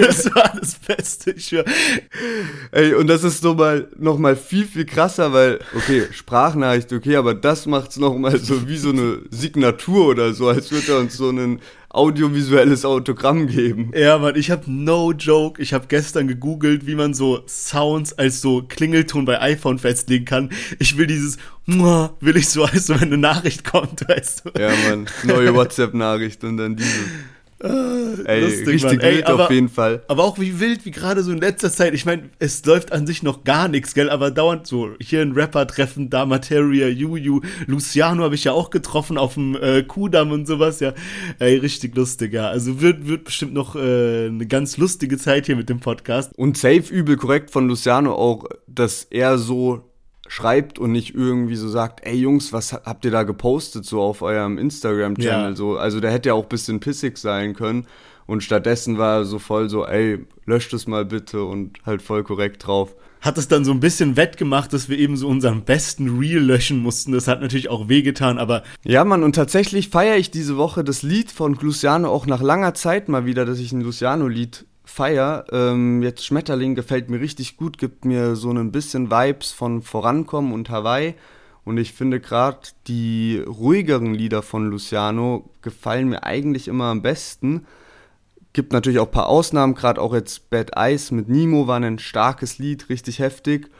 Das 0.00 0.26
war 0.34 0.52
das 0.58 0.74
Beste, 0.74 1.30
ich 1.32 1.46
schwör. 1.46 1.64
Ey, 2.72 2.94
und 2.94 3.06
das 3.06 3.24
ist 3.24 3.42
nochmal 3.44 3.88
noch 3.96 4.18
mal 4.18 4.36
viel, 4.36 4.66
viel 4.66 4.84
krasser, 4.84 5.32
weil, 5.32 5.60
okay, 5.74 6.06
Sprachnachricht, 6.10 6.92
okay, 6.92 7.16
aber 7.16 7.34
das 7.34 7.66
macht's 7.66 7.96
nochmal 7.96 8.38
so 8.38 8.68
wie 8.68 8.76
so 8.76 8.90
eine 8.90 9.20
Signatur 9.30 10.08
oder 10.08 10.34
so, 10.34 10.48
als 10.48 10.70
würde 10.72 10.92
er 10.92 10.98
uns 10.98 11.16
so 11.16 11.28
einen 11.28 11.60
audiovisuelles 11.92 12.84
Autogramm 12.84 13.46
geben. 13.46 13.92
Ja, 13.94 14.18
Mann, 14.18 14.36
ich 14.36 14.50
habe 14.50 14.70
no 14.70 15.12
joke. 15.12 15.60
Ich 15.60 15.72
habe 15.72 15.86
gestern 15.88 16.26
gegoogelt, 16.26 16.86
wie 16.86 16.94
man 16.94 17.14
so 17.14 17.42
Sounds 17.46 18.12
als 18.14 18.40
so 18.40 18.62
Klingelton 18.62 19.24
bei 19.24 19.40
iPhone 19.40 19.78
festlegen 19.78 20.24
kann. 20.24 20.50
Ich 20.78 20.96
will 20.96 21.06
dieses 21.06 21.38
will 21.66 22.36
ich 22.36 22.48
so, 22.48 22.64
als 22.72 22.88
wenn 22.88 23.00
eine 23.00 23.18
Nachricht 23.18 23.64
kommt, 23.64 24.08
weißt 24.08 24.44
du. 24.44 24.60
Ja, 24.60 24.70
Mann, 24.88 25.06
neue 25.24 25.54
WhatsApp-Nachricht 25.54 26.42
und 26.44 26.56
dann 26.56 26.76
diese. 26.76 27.04
Ey, 27.62 28.40
lustig, 28.42 28.68
richtig 28.68 28.82
Mann. 28.82 29.00
Ey, 29.00 29.22
aber, 29.22 29.44
auf 29.44 29.50
jeden 29.50 29.68
Fall. 29.68 30.02
Aber 30.08 30.24
auch 30.24 30.38
wie 30.38 30.58
wild, 30.58 30.84
wie 30.84 30.90
gerade 30.90 31.22
so 31.22 31.30
in 31.30 31.38
letzter 31.38 31.70
Zeit. 31.70 31.94
Ich 31.94 32.04
meine, 32.04 32.30
es 32.38 32.64
läuft 32.64 32.92
an 32.92 33.06
sich 33.06 33.22
noch 33.22 33.44
gar 33.44 33.68
nichts, 33.68 33.94
gell? 33.94 34.10
Aber 34.10 34.30
dauernd 34.30 34.66
so 34.66 34.90
hier 35.00 35.22
ein 35.22 35.32
Rapper-Treffen, 35.32 36.10
da 36.10 36.26
Materia, 36.26 36.88
Juju, 36.88 37.40
Luciano 37.66 38.24
habe 38.24 38.34
ich 38.34 38.44
ja 38.44 38.52
auch 38.52 38.70
getroffen 38.70 39.16
auf 39.16 39.34
dem 39.34 39.54
äh, 39.54 39.82
Kudamm 39.82 40.32
und 40.32 40.46
sowas, 40.46 40.80
ja. 40.80 40.92
Ey, 41.38 41.56
richtig 41.56 41.94
lustig, 41.94 42.32
ja. 42.32 42.48
Also 42.48 42.80
wird, 42.80 43.06
wird 43.06 43.24
bestimmt 43.24 43.54
noch 43.54 43.76
äh, 43.76 44.26
eine 44.26 44.46
ganz 44.46 44.76
lustige 44.76 45.16
Zeit 45.16 45.46
hier 45.46 45.56
mit 45.56 45.68
dem 45.68 45.78
Podcast. 45.78 46.32
Und 46.36 46.58
safe 46.58 46.92
übel 46.92 47.16
korrekt 47.16 47.50
von 47.50 47.68
Luciano 47.68 48.14
auch, 48.14 48.44
dass 48.66 49.04
er 49.04 49.38
so 49.38 49.91
schreibt 50.32 50.78
und 50.78 50.92
nicht 50.92 51.14
irgendwie 51.14 51.56
so 51.56 51.68
sagt, 51.68 52.06
ey 52.06 52.16
Jungs, 52.16 52.54
was 52.54 52.72
habt 52.72 53.04
ihr 53.04 53.10
da 53.10 53.22
gepostet 53.22 53.84
so 53.84 54.00
auf 54.00 54.22
eurem 54.22 54.56
Instagram-Channel? 54.56 55.50
Ja. 55.50 55.54
So, 55.54 55.76
also 55.76 56.00
der 56.00 56.10
hätte 56.10 56.30
ja 56.30 56.34
auch 56.34 56.44
ein 56.44 56.48
bisschen 56.48 56.80
pissig 56.80 57.18
sein 57.18 57.54
können. 57.54 57.86
Und 58.24 58.42
stattdessen 58.42 58.96
war 58.96 59.18
er 59.18 59.24
so 59.26 59.38
voll 59.38 59.68
so, 59.68 59.84
ey, 59.84 60.24
löscht 60.46 60.72
es 60.72 60.86
mal 60.86 61.04
bitte 61.04 61.44
und 61.44 61.80
halt 61.84 62.00
voll 62.00 62.24
korrekt 62.24 62.66
drauf. 62.66 62.94
Hat 63.20 63.36
es 63.36 63.46
dann 63.46 63.66
so 63.66 63.72
ein 63.72 63.80
bisschen 63.80 64.16
wettgemacht, 64.16 64.72
dass 64.72 64.88
wir 64.88 64.98
eben 64.98 65.18
so 65.18 65.28
unseren 65.28 65.64
besten 65.64 66.18
Reel 66.18 66.40
löschen 66.40 66.78
mussten. 66.78 67.12
Das 67.12 67.28
hat 67.28 67.42
natürlich 67.42 67.68
auch 67.68 67.90
wehgetan, 67.90 68.38
aber. 68.38 68.62
Ja, 68.84 69.04
Mann, 69.04 69.24
und 69.24 69.34
tatsächlich 69.34 69.90
feiere 69.90 70.16
ich 70.16 70.30
diese 70.30 70.56
Woche 70.56 70.82
das 70.82 71.02
Lied 71.02 71.30
von 71.30 71.58
Luciano 71.60 72.08
auch 72.08 72.24
nach 72.24 72.40
langer 72.40 72.72
Zeit 72.72 73.10
mal 73.10 73.26
wieder, 73.26 73.44
dass 73.44 73.58
ich 73.58 73.72
ein 73.72 73.82
Luciano-Lied 73.82 74.64
feier. 74.84 75.44
Ähm, 75.52 76.02
jetzt 76.02 76.24
Schmetterling 76.24 76.74
gefällt 76.74 77.10
mir 77.10 77.20
richtig 77.20 77.56
gut, 77.56 77.78
gibt 77.78 78.04
mir 78.04 78.36
so 78.36 78.50
ein 78.50 78.72
bisschen 78.72 79.10
Vibes 79.10 79.52
von 79.52 79.82
Vorankommen 79.82 80.52
und 80.52 80.70
Hawaii. 80.70 81.14
Und 81.64 81.78
ich 81.78 81.92
finde 81.92 82.18
gerade 82.18 82.58
die 82.88 83.42
ruhigeren 83.46 84.14
Lieder 84.14 84.42
von 84.42 84.68
Luciano 84.68 85.50
gefallen 85.62 86.08
mir 86.08 86.24
eigentlich 86.24 86.66
immer 86.66 86.86
am 86.86 87.02
besten. 87.02 87.66
Gibt 88.52 88.72
natürlich 88.72 88.98
auch 88.98 89.06
ein 89.06 89.12
paar 89.12 89.28
Ausnahmen, 89.28 89.74
gerade 89.74 90.00
auch 90.00 90.12
jetzt 90.12 90.50
Bad 90.50 90.76
Eyes 90.76 91.10
mit 91.10 91.28
Nemo 91.28 91.66
war 91.68 91.80
ein 91.80 91.98
starkes 91.98 92.58
Lied, 92.58 92.88
richtig 92.88 93.20
heftig. 93.20 93.70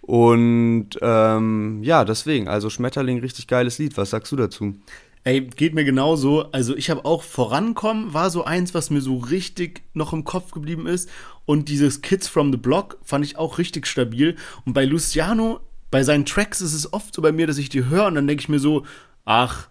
Und 0.00 0.90
ähm, 1.00 1.80
ja, 1.82 2.04
deswegen, 2.04 2.48
also 2.48 2.70
Schmetterling, 2.70 3.20
richtig 3.20 3.46
geiles 3.46 3.78
Lied. 3.78 3.96
Was 3.96 4.10
sagst 4.10 4.32
du 4.32 4.36
dazu? 4.36 4.74
Ey, 5.24 5.40
geht 5.40 5.74
mir 5.74 5.84
genauso. 5.84 6.50
Also 6.50 6.76
ich 6.76 6.90
habe 6.90 7.04
auch 7.04 7.22
Vorankommen, 7.22 8.12
war 8.12 8.30
so 8.30 8.44
eins, 8.44 8.74
was 8.74 8.90
mir 8.90 9.00
so 9.00 9.18
richtig 9.18 9.82
noch 9.94 10.12
im 10.12 10.24
Kopf 10.24 10.50
geblieben 10.50 10.86
ist. 10.86 11.08
Und 11.44 11.68
dieses 11.68 12.02
Kids 12.02 12.26
from 12.26 12.50
the 12.50 12.58
Block 12.58 12.98
fand 13.02 13.24
ich 13.24 13.36
auch 13.38 13.58
richtig 13.58 13.86
stabil. 13.86 14.36
Und 14.64 14.72
bei 14.72 14.84
Luciano, 14.84 15.60
bei 15.92 16.02
seinen 16.02 16.26
Tracks 16.26 16.60
ist 16.60 16.74
es 16.74 16.92
oft 16.92 17.14
so 17.14 17.22
bei 17.22 17.30
mir, 17.30 17.46
dass 17.46 17.58
ich 17.58 17.68
die 17.68 17.84
höre 17.84 18.06
und 18.06 18.16
dann 18.16 18.26
denke 18.26 18.40
ich 18.40 18.48
mir 18.48 18.58
so, 18.58 18.84
ach, 19.24 19.68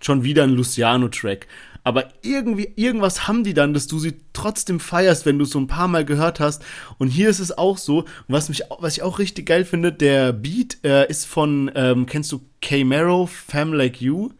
schon 0.00 0.24
wieder 0.24 0.42
ein 0.42 0.50
Luciano-Track. 0.50 1.46
Aber 1.84 2.08
irgendwie, 2.22 2.72
irgendwas 2.76 3.26
haben 3.26 3.44
die 3.44 3.54
dann, 3.54 3.74
dass 3.74 3.86
du 3.86 3.98
sie 3.98 4.14
trotzdem 4.32 4.78
feierst, 4.78 5.26
wenn 5.26 5.38
du 5.38 5.44
es 5.44 5.50
so 5.50 5.58
ein 5.58 5.66
paar 5.66 5.88
Mal 5.88 6.04
gehört 6.04 6.38
hast. 6.38 6.62
Und 6.98 7.08
hier 7.08 7.28
ist 7.28 7.40
es 7.40 7.56
auch 7.56 7.78
so. 7.78 8.04
Was, 8.28 8.48
mich, 8.48 8.62
was 8.78 8.96
ich 8.96 9.02
auch 9.02 9.18
richtig 9.18 9.46
geil 9.46 9.64
finde, 9.64 9.92
der 9.92 10.32
Beat 10.32 10.78
äh, 10.84 11.08
ist 11.08 11.26
von, 11.26 11.70
ähm, 11.74 12.06
kennst 12.06 12.30
du 12.30 12.40
K-Mero, 12.60 13.26
Fam 13.26 13.72
Like 13.72 14.00
You? 14.00 14.30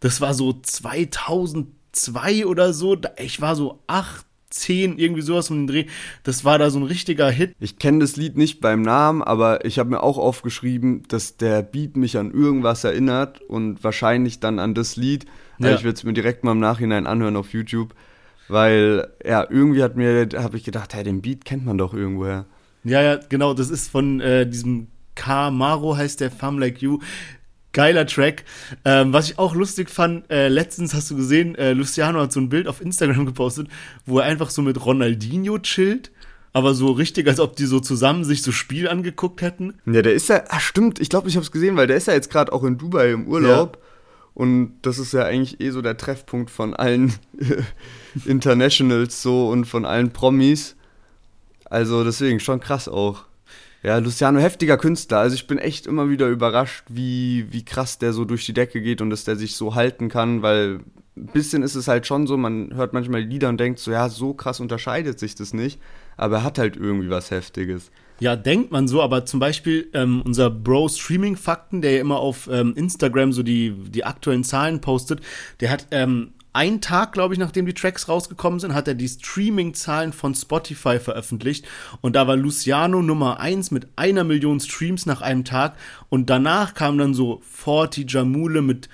Das 0.00 0.20
war 0.20 0.34
so 0.34 0.52
2002 0.52 2.46
oder 2.46 2.72
so. 2.72 2.96
Ich 3.18 3.40
war 3.40 3.56
so 3.56 3.82
acht, 3.86 4.26
10, 4.50 4.98
irgendwie 4.98 5.22
sowas 5.22 5.50
um 5.50 5.58
den 5.58 5.66
Dreh. 5.66 5.86
Das 6.22 6.44
war 6.44 6.58
da 6.58 6.70
so 6.70 6.78
ein 6.78 6.84
richtiger 6.84 7.30
Hit. 7.30 7.54
Ich 7.60 7.78
kenne 7.78 8.00
das 8.00 8.16
Lied 8.16 8.36
nicht 8.36 8.60
beim 8.60 8.82
Namen, 8.82 9.22
aber 9.22 9.64
ich 9.64 9.78
habe 9.78 9.90
mir 9.90 10.02
auch 10.02 10.18
aufgeschrieben, 10.18 11.02
dass 11.08 11.36
der 11.36 11.62
Beat 11.62 11.96
mich 11.96 12.16
an 12.18 12.30
irgendwas 12.30 12.84
erinnert 12.84 13.40
und 13.42 13.82
wahrscheinlich 13.82 14.40
dann 14.40 14.58
an 14.58 14.74
das 14.74 14.96
Lied. 14.96 15.26
Ja. 15.58 15.74
Ich 15.74 15.84
werde 15.84 15.96
es 15.96 16.04
mir 16.04 16.12
direkt 16.12 16.44
mal 16.44 16.52
im 16.52 16.60
Nachhinein 16.60 17.06
anhören 17.06 17.36
auf 17.36 17.52
YouTube, 17.52 17.94
weil 18.48 19.08
ja, 19.24 19.46
irgendwie 19.48 19.82
hat 19.82 19.96
mir, 19.96 20.28
habe 20.36 20.56
ich 20.56 20.64
gedacht, 20.64 20.94
hey, 20.94 21.04
den 21.04 21.22
Beat 21.22 21.44
kennt 21.44 21.64
man 21.64 21.78
doch 21.78 21.94
irgendwoher. 21.94 22.46
Ja, 22.84 23.02
ja, 23.02 23.16
genau, 23.28 23.52
das 23.52 23.70
ist 23.70 23.88
von 23.88 24.20
äh, 24.20 24.48
diesem 24.48 24.88
Kamaro 25.16 25.96
heißt 25.96 26.20
der 26.20 26.30
Fam 26.30 26.58
Like 26.58 26.82
You. 26.82 27.00
Geiler 27.76 28.06
Track. 28.06 28.44
Ähm, 28.86 29.12
was 29.12 29.28
ich 29.28 29.38
auch 29.38 29.54
lustig 29.54 29.90
fand, 29.90 30.30
äh, 30.30 30.48
letztens 30.48 30.94
hast 30.94 31.10
du 31.10 31.16
gesehen, 31.16 31.54
äh, 31.56 31.74
Luciano 31.74 32.18
hat 32.20 32.32
so 32.32 32.40
ein 32.40 32.48
Bild 32.48 32.68
auf 32.68 32.80
Instagram 32.80 33.26
gepostet, 33.26 33.68
wo 34.06 34.18
er 34.18 34.24
einfach 34.24 34.48
so 34.48 34.62
mit 34.62 34.82
Ronaldinho 34.82 35.58
chillt. 35.58 36.10
Aber 36.54 36.72
so 36.72 36.90
richtig, 36.92 37.28
als 37.28 37.38
ob 37.38 37.54
die 37.54 37.66
so 37.66 37.78
zusammen 37.78 38.24
sich 38.24 38.42
so 38.42 38.50
Spiel 38.50 38.88
angeguckt 38.88 39.42
hätten. 39.42 39.74
Ja, 39.84 40.00
der 40.00 40.14
ist 40.14 40.30
ja, 40.30 40.44
ah, 40.48 40.58
stimmt, 40.58 41.00
ich 41.00 41.10
glaube, 41.10 41.28
ich 41.28 41.36
habe 41.36 41.44
es 41.44 41.52
gesehen, 41.52 41.76
weil 41.76 41.86
der 41.86 41.98
ist 41.98 42.06
ja 42.06 42.14
jetzt 42.14 42.30
gerade 42.30 42.50
auch 42.50 42.64
in 42.64 42.78
Dubai 42.78 43.10
im 43.10 43.28
Urlaub. 43.28 43.76
Ja. 43.76 43.82
Und 44.32 44.72
das 44.80 44.98
ist 44.98 45.12
ja 45.12 45.24
eigentlich 45.24 45.60
eh 45.60 45.68
so 45.68 45.82
der 45.82 45.98
Treffpunkt 45.98 46.50
von 46.50 46.72
allen 46.72 47.12
Internationals 48.24 49.20
so 49.20 49.50
und 49.50 49.66
von 49.66 49.84
allen 49.84 50.14
Promis. 50.14 50.76
Also 51.66 52.04
deswegen 52.04 52.40
schon 52.40 52.60
krass 52.60 52.88
auch. 52.88 53.26
Ja, 53.86 53.98
Luciano, 53.98 54.40
heftiger 54.40 54.78
Künstler. 54.78 55.18
Also 55.18 55.36
ich 55.36 55.46
bin 55.46 55.58
echt 55.58 55.86
immer 55.86 56.10
wieder 56.10 56.26
überrascht, 56.26 56.86
wie, 56.88 57.46
wie 57.52 57.64
krass 57.64 57.98
der 57.98 58.12
so 58.12 58.24
durch 58.24 58.44
die 58.44 58.52
Decke 58.52 58.82
geht 58.82 59.00
und 59.00 59.10
dass 59.10 59.22
der 59.22 59.36
sich 59.36 59.54
so 59.54 59.76
halten 59.76 60.08
kann, 60.08 60.42
weil 60.42 60.80
ein 61.16 61.26
bisschen 61.26 61.62
ist 61.62 61.76
es 61.76 61.86
halt 61.86 62.04
schon 62.04 62.26
so, 62.26 62.36
man 62.36 62.74
hört 62.74 62.92
manchmal 62.92 63.20
Lieder 63.20 63.48
und 63.48 63.60
denkt 63.60 63.78
so, 63.78 63.92
ja, 63.92 64.08
so 64.08 64.34
krass 64.34 64.58
unterscheidet 64.58 65.20
sich 65.20 65.36
das 65.36 65.54
nicht, 65.54 65.78
aber 66.16 66.38
er 66.38 66.42
hat 66.42 66.58
halt 66.58 66.76
irgendwie 66.76 67.10
was 67.10 67.30
Heftiges. 67.30 67.92
Ja, 68.18 68.34
denkt 68.34 68.72
man 68.72 68.88
so, 68.88 69.02
aber 69.02 69.24
zum 69.24 69.38
Beispiel 69.38 69.88
ähm, 69.92 70.20
unser 70.26 70.50
Bro 70.50 70.88
Streaming 70.88 71.36
Fakten, 71.36 71.80
der 71.80 71.92
ja 71.92 72.00
immer 72.00 72.18
auf 72.18 72.48
ähm, 72.50 72.74
Instagram 72.74 73.32
so 73.32 73.44
die, 73.44 73.70
die 73.70 74.04
aktuellen 74.04 74.42
Zahlen 74.42 74.80
postet, 74.80 75.20
der 75.60 75.70
hat 75.70 75.86
ähm, 75.92 76.32
einen 76.56 76.80
Tag, 76.80 77.12
glaube 77.12 77.34
ich, 77.34 77.38
nachdem 77.38 77.66
die 77.66 77.74
Tracks 77.74 78.08
rausgekommen 78.08 78.58
sind, 78.58 78.74
hat 78.74 78.88
er 78.88 78.94
die 78.94 79.08
Streaming-Zahlen 79.08 80.12
von 80.14 80.34
Spotify 80.34 80.98
veröffentlicht. 80.98 81.66
Und 82.00 82.16
da 82.16 82.26
war 82.26 82.34
Luciano 82.34 83.02
Nummer 83.02 83.38
1 83.38 83.70
mit 83.70 83.88
einer 83.96 84.24
Million 84.24 84.58
Streams 84.58 85.04
nach 85.04 85.20
einem 85.20 85.44
Tag. 85.44 85.76
Und 86.08 86.30
danach 86.30 86.72
kam 86.72 86.96
dann 86.96 87.12
so 87.12 87.42
Forti 87.48 88.06
Jamule 88.08 88.62
mit 88.62 88.88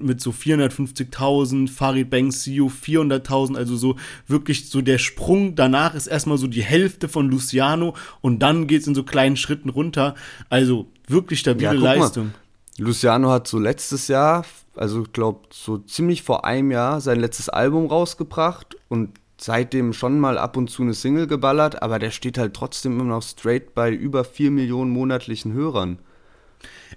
mit 0.00 0.18
so 0.18 0.30
450.000, 0.30 1.68
Farid 1.68 2.08
Bang 2.08 2.30
CEO 2.30 2.68
400.000, 2.68 3.54
also 3.54 3.76
so 3.76 3.96
wirklich 4.26 4.70
so 4.70 4.80
der 4.80 4.96
Sprung 4.96 5.56
danach 5.56 5.94
ist 5.94 6.06
erstmal 6.06 6.38
so 6.38 6.46
die 6.46 6.62
Hälfte 6.62 7.06
von 7.06 7.28
Luciano 7.28 7.94
und 8.22 8.38
dann 8.38 8.66
geht 8.66 8.80
es 8.80 8.86
in 8.86 8.94
so 8.94 9.02
kleinen 9.02 9.36
Schritten 9.36 9.68
runter. 9.68 10.14
Also 10.48 10.86
wirklich 11.06 11.40
stabile 11.40 11.74
ja, 11.74 11.94
Leistung. 11.94 12.28
Mal. 12.28 12.86
Luciano 12.86 13.30
hat 13.30 13.46
so 13.46 13.58
letztes 13.58 14.08
Jahr 14.08 14.46
also 14.78 15.02
ich 15.02 15.12
glaube, 15.12 15.40
so 15.50 15.78
ziemlich 15.78 16.22
vor 16.22 16.44
einem 16.44 16.70
Jahr 16.70 17.00
sein 17.00 17.20
letztes 17.20 17.48
Album 17.48 17.86
rausgebracht 17.86 18.76
und 18.88 19.18
seitdem 19.40 19.92
schon 19.92 20.18
mal 20.18 20.38
ab 20.38 20.56
und 20.56 20.68
zu 20.70 20.82
eine 20.82 20.94
Single 20.94 21.26
geballert, 21.26 21.82
aber 21.82 21.98
der 21.98 22.10
steht 22.10 22.38
halt 22.38 22.54
trotzdem 22.54 22.92
immer 22.92 23.04
noch 23.04 23.22
straight 23.22 23.74
bei 23.74 23.90
über 23.90 24.24
4 24.24 24.50
Millionen 24.50 24.90
monatlichen 24.90 25.52
Hörern. 25.52 25.98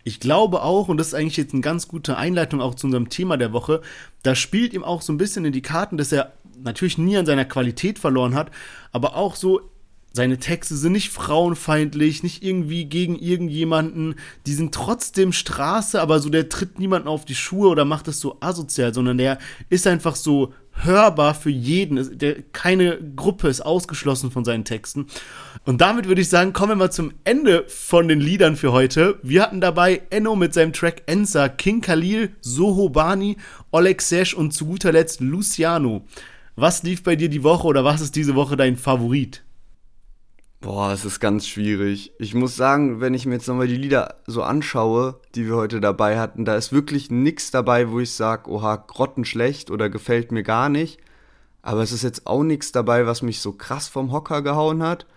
Ich 0.03 0.19
glaube 0.19 0.63
auch, 0.63 0.87
und 0.87 0.97
das 0.97 1.07
ist 1.07 1.13
eigentlich 1.13 1.37
jetzt 1.37 1.53
eine 1.53 1.61
ganz 1.61 1.87
gute 1.87 2.17
Einleitung 2.17 2.61
auch 2.61 2.75
zu 2.75 2.87
unserem 2.87 3.09
Thema 3.09 3.37
der 3.37 3.53
Woche, 3.53 3.81
da 4.23 4.35
spielt 4.35 4.73
ihm 4.73 4.83
auch 4.83 5.01
so 5.01 5.13
ein 5.13 5.17
bisschen 5.17 5.45
in 5.45 5.53
die 5.53 5.61
Karten, 5.61 5.97
dass 5.97 6.11
er 6.11 6.33
natürlich 6.63 6.97
nie 6.97 7.17
an 7.17 7.25
seiner 7.25 7.45
Qualität 7.45 7.99
verloren 7.99 8.35
hat, 8.35 8.51
aber 8.91 9.15
auch 9.15 9.35
so 9.35 9.70
seine 10.13 10.37
Texte 10.39 10.75
sind 10.75 10.91
nicht 10.91 11.09
frauenfeindlich, 11.09 12.21
nicht 12.21 12.43
irgendwie 12.43 12.85
gegen 12.85 13.17
irgendjemanden. 13.17 14.15
Die 14.45 14.53
sind 14.53 14.73
trotzdem 14.73 15.31
Straße, 15.31 16.01
aber 16.01 16.19
so 16.19 16.29
der 16.29 16.49
tritt 16.49 16.79
niemanden 16.79 17.07
auf 17.07 17.23
die 17.23 17.35
Schuhe 17.35 17.69
oder 17.69 17.85
macht 17.85 18.09
das 18.09 18.19
so 18.19 18.37
asozial, 18.41 18.93
sondern 18.93 19.17
der 19.17 19.39
ist 19.69 19.87
einfach 19.87 20.17
so 20.17 20.53
hörbar 20.73 21.33
für 21.33 21.49
jeden. 21.49 22.17
Der, 22.17 22.41
keine 22.51 22.99
Gruppe 23.15 23.47
ist 23.47 23.61
ausgeschlossen 23.61 24.31
von 24.31 24.43
seinen 24.43 24.65
Texten. 24.65 25.07
Und 25.65 25.79
damit 25.79 26.07
würde 26.07 26.21
ich 26.21 26.29
sagen, 26.29 26.51
kommen 26.51 26.71
wir 26.71 26.75
mal 26.75 26.91
zum 26.91 27.13
Ende 27.23 27.63
von 27.67 28.09
den 28.09 28.19
Liedern 28.19 28.57
für 28.57 28.73
heute. 28.73 29.17
Wir 29.23 29.43
hatten 29.43 29.61
dabei 29.61 30.01
Enno 30.09 30.35
mit 30.35 30.53
seinem 30.53 30.73
Track 30.73 31.03
Ensa, 31.05 31.47
King 31.47 31.79
Khalil, 31.79 32.35
Soho 32.41 32.89
Bani, 32.89 33.37
Oleg 33.71 34.01
Sesh 34.01 34.33
und 34.33 34.51
zu 34.51 34.65
guter 34.65 34.91
Letzt 34.91 35.21
Luciano. 35.21 36.03
Was 36.57 36.83
lief 36.83 37.03
bei 37.03 37.15
dir 37.15 37.29
die 37.29 37.43
Woche 37.43 37.67
oder 37.67 37.85
was 37.85 38.01
ist 38.01 38.15
diese 38.17 38.35
Woche 38.35 38.57
dein 38.57 38.75
Favorit? 38.75 39.43
Boah, 40.61 40.91
es 40.91 41.05
ist 41.05 41.19
ganz 41.19 41.47
schwierig. 41.47 42.13
Ich 42.19 42.35
muss 42.35 42.55
sagen, 42.55 43.01
wenn 43.01 43.15
ich 43.15 43.25
mir 43.25 43.33
jetzt 43.33 43.47
nochmal 43.47 43.67
die 43.67 43.75
Lieder 43.75 44.15
so 44.27 44.43
anschaue, 44.43 45.19
die 45.33 45.47
wir 45.47 45.55
heute 45.55 45.81
dabei 45.81 46.19
hatten, 46.19 46.45
da 46.45 46.55
ist 46.55 46.71
wirklich 46.71 47.09
nichts 47.09 47.49
dabei, 47.49 47.89
wo 47.89 47.99
ich 47.99 48.11
sage, 48.11 48.49
oha, 48.49 48.75
grottenschlecht 48.75 49.71
oder 49.71 49.89
gefällt 49.89 50.31
mir 50.31 50.43
gar 50.43 50.69
nicht. 50.69 50.99
Aber 51.63 51.81
es 51.81 51.91
ist 51.91 52.03
jetzt 52.03 52.27
auch 52.27 52.43
nichts 52.43 52.71
dabei, 52.71 53.07
was 53.07 53.23
mich 53.23 53.41
so 53.41 53.53
krass 53.53 53.87
vom 53.87 54.11
Hocker 54.11 54.43
gehauen 54.43 54.83
hat. 54.83 55.07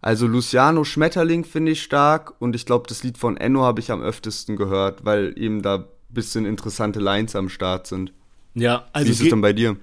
Also 0.00 0.26
Luciano 0.26 0.84
Schmetterling 0.84 1.44
finde 1.44 1.72
ich 1.72 1.82
stark 1.82 2.34
und 2.40 2.54
ich 2.54 2.64
glaube, 2.64 2.86
das 2.88 3.02
Lied 3.02 3.18
von 3.18 3.36
Enno 3.36 3.62
habe 3.62 3.80
ich 3.80 3.90
am 3.90 4.02
öftesten 4.02 4.56
gehört, 4.56 5.04
weil 5.04 5.32
eben 5.36 5.62
da 5.62 5.88
bisschen 6.12 6.44
interessante 6.44 7.00
Lines 7.00 7.34
am 7.34 7.48
Start 7.48 7.86
sind. 7.86 8.12
Ja, 8.54 8.86
also. 8.92 9.08
Wie 9.08 9.12
ist 9.12 9.20
es 9.22 9.28
denn 9.28 9.40
bei 9.40 9.52
dir? 9.52 9.76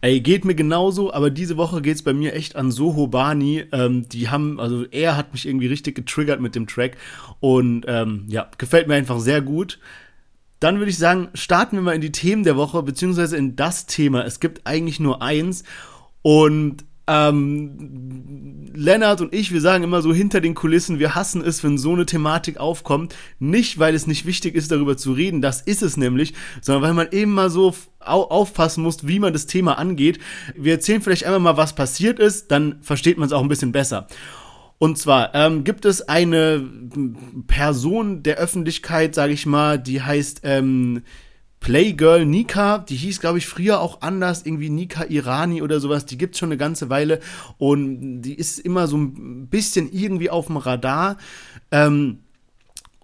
Ey, 0.00 0.20
geht 0.20 0.44
mir 0.44 0.54
genauso, 0.54 1.12
aber 1.12 1.28
diese 1.28 1.56
Woche 1.56 1.82
geht's 1.82 2.02
bei 2.02 2.12
mir 2.12 2.32
echt 2.32 2.54
an 2.54 2.70
Soho 2.70 3.08
Bani. 3.08 3.64
Ähm, 3.72 4.08
die 4.08 4.28
haben, 4.28 4.60
also 4.60 4.84
er 4.86 5.16
hat 5.16 5.32
mich 5.32 5.44
irgendwie 5.44 5.66
richtig 5.66 5.96
getriggert 5.96 6.40
mit 6.40 6.54
dem 6.54 6.68
Track 6.68 6.96
und 7.40 7.84
ähm, 7.88 8.24
ja, 8.28 8.48
gefällt 8.58 8.86
mir 8.86 8.94
einfach 8.94 9.18
sehr 9.18 9.40
gut. 9.40 9.80
Dann 10.60 10.78
würde 10.78 10.90
ich 10.90 10.98
sagen, 10.98 11.28
starten 11.34 11.76
wir 11.76 11.82
mal 11.82 11.94
in 11.94 12.00
die 12.00 12.12
Themen 12.12 12.44
der 12.44 12.56
Woche, 12.56 12.82
beziehungsweise 12.82 13.36
in 13.36 13.56
das 13.56 13.86
Thema. 13.86 14.24
Es 14.24 14.38
gibt 14.38 14.66
eigentlich 14.66 15.00
nur 15.00 15.20
eins 15.20 15.64
und 16.22 16.84
ähm, 17.08 18.70
Lennart 18.74 19.20
und 19.20 19.34
ich, 19.34 19.52
wir 19.52 19.60
sagen 19.60 19.82
immer 19.82 20.02
so 20.02 20.14
hinter 20.14 20.40
den 20.40 20.54
Kulissen, 20.54 20.98
wir 20.98 21.14
hassen 21.14 21.42
es, 21.42 21.64
wenn 21.64 21.78
so 21.78 21.92
eine 21.92 22.06
Thematik 22.06 22.58
aufkommt. 22.58 23.14
Nicht, 23.38 23.78
weil 23.78 23.94
es 23.94 24.06
nicht 24.06 24.26
wichtig 24.26 24.54
ist, 24.54 24.70
darüber 24.70 24.96
zu 24.96 25.12
reden, 25.12 25.40
das 25.40 25.60
ist 25.60 25.82
es 25.82 25.96
nämlich, 25.96 26.34
sondern 26.60 26.82
weil 26.82 26.94
man 26.94 27.08
eben 27.10 27.32
mal 27.32 27.50
so 27.50 27.74
aufpassen 27.98 28.82
muss, 28.82 29.06
wie 29.06 29.18
man 29.18 29.32
das 29.32 29.46
Thema 29.46 29.78
angeht. 29.78 30.18
Wir 30.54 30.74
erzählen 30.74 31.02
vielleicht 31.02 31.24
einmal 31.24 31.40
mal, 31.40 31.56
was 31.56 31.74
passiert 31.74 32.18
ist, 32.18 32.50
dann 32.50 32.78
versteht 32.82 33.18
man 33.18 33.26
es 33.26 33.32
auch 33.32 33.42
ein 33.42 33.48
bisschen 33.48 33.72
besser. 33.72 34.06
Und 34.78 34.96
zwar 34.96 35.34
ähm, 35.34 35.64
gibt 35.64 35.84
es 35.84 36.08
eine 36.08 36.64
Person 37.48 38.22
der 38.22 38.36
Öffentlichkeit, 38.36 39.14
sage 39.14 39.32
ich 39.32 39.44
mal, 39.44 39.78
die 39.78 40.02
heißt 40.02 40.42
ähm, 40.44 41.02
Playgirl 41.60 42.24
Nika, 42.24 42.78
die 42.78 42.96
hieß, 42.96 43.20
glaube 43.20 43.38
ich, 43.38 43.46
früher 43.46 43.80
auch 43.80 44.00
anders, 44.00 44.46
irgendwie 44.46 44.70
Nika 44.70 45.04
Irani 45.04 45.62
oder 45.62 45.80
sowas, 45.80 46.06
die 46.06 46.18
gibt's 46.18 46.38
schon 46.38 46.50
eine 46.50 46.56
ganze 46.56 46.88
Weile 46.88 47.20
und 47.58 48.22
die 48.22 48.34
ist 48.34 48.58
immer 48.58 48.86
so 48.86 48.96
ein 48.96 49.48
bisschen 49.48 49.90
irgendwie 49.92 50.30
auf 50.30 50.46
dem 50.46 50.56
Radar. 50.56 51.18
Ähm, 51.70 52.20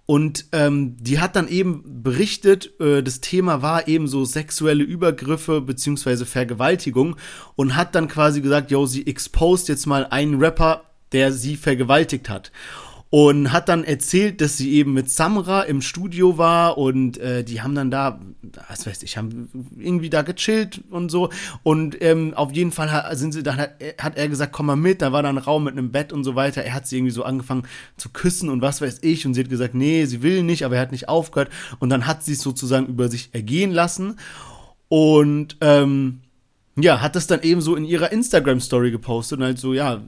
und 0.07 0.45
ähm, 0.51 0.97
die 0.99 1.19
hat 1.19 1.35
dann 1.35 1.47
eben 1.47 2.03
berichtet, 2.03 2.79
äh, 2.79 3.01
das 3.01 3.21
Thema 3.21 3.63
war 3.63 3.87
eben 3.87 4.07
so 4.07 4.23
sexuelle 4.23 4.83
Übergriffe 4.83 5.61
beziehungsweise 5.61 6.27
Vergewaltigung 6.27 7.15
und 7.55 7.75
hat 7.75 7.95
dann 7.95 8.07
quasi 8.07 8.41
gesagt, 8.41 8.69
yo, 8.69 8.85
sie 8.85 9.07
exposed 9.07 9.67
jetzt 9.67 9.87
mal 9.87 10.05
einen 10.05 10.39
Rapper, 10.39 10.83
der 11.11 11.31
sie 11.31 11.55
vergewaltigt 11.57 12.29
hat. 12.29 12.51
Und 13.09 13.51
hat 13.51 13.69
dann 13.69 13.83
erzählt, 13.83 14.41
dass 14.41 14.57
sie 14.57 14.73
eben 14.73 14.93
mit 14.93 15.09
Samra 15.09 15.61
im 15.61 15.81
Studio 15.81 16.37
war 16.37 16.77
und 16.77 17.17
äh, 17.17 17.43
die 17.43 17.61
haben 17.61 17.75
dann 17.75 17.91
da, 17.91 18.19
was 18.67 18.85
weiß 18.85 19.03
ich, 19.03 19.17
haben 19.17 19.49
irgendwie 19.77 20.09
da 20.09 20.23
gechillt 20.23 20.81
und 20.89 21.09
so. 21.09 21.29
Und 21.63 22.01
ähm, 22.01 22.33
auf 22.33 22.51
jeden 22.51 22.71
Fall 22.71 23.15
sind 23.15 23.33
sie, 23.33 23.43
dann 23.43 23.57
hat, 23.57 23.75
hat 23.99 24.17
er 24.17 24.27
gesagt, 24.27 24.51
komm 24.53 24.65
mal 24.65 24.75
mit, 24.75 25.01
da 25.01 25.11
war 25.11 25.23
dann 25.23 25.37
ein 25.37 25.43
Raum 25.43 25.65
mit 25.65 25.77
einem 25.77 25.91
Bett 25.91 26.11
und 26.11 26.23
so 26.23 26.35
weiter. 26.35 26.63
Er 26.63 26.73
hat 26.73 26.87
sie 26.87 26.97
irgendwie 26.97 27.13
so 27.13 27.23
angefangen 27.23 27.63
zu 27.95 28.09
küssen 28.09 28.49
und 28.49 28.61
was 28.61 28.81
weiß 28.81 28.99
ich 29.01 29.25
und 29.25 29.33
sie 29.33 29.41
hat 29.41 29.49
gesagt, 29.49 29.75
nee, 29.75 30.05
sie 30.05 30.21
will 30.21 30.43
nicht, 30.43 30.65
aber 30.65 30.75
er 30.75 30.81
hat 30.81 30.91
nicht 30.91 31.07
aufgehört. 31.07 31.51
Und 31.79 31.89
dann 31.91 32.07
hat 32.07 32.23
sie 32.23 32.33
es 32.33 32.41
sozusagen 32.41 32.87
über 32.87 33.07
sich 33.07 33.29
ergehen 33.33 33.71
lassen. 33.71 34.17
Und 34.89 35.57
ähm, 35.61 36.21
ja, 36.77 37.01
hat 37.01 37.15
das 37.15 37.27
dann 37.27 37.41
eben 37.41 37.61
so 37.61 37.75
in 37.75 37.85
ihrer 37.85 38.11
Instagram-Story 38.11 38.91
gepostet 38.91 39.39
und 39.39 39.45
halt 39.45 39.59
so, 39.59 39.73
ja, 39.73 40.03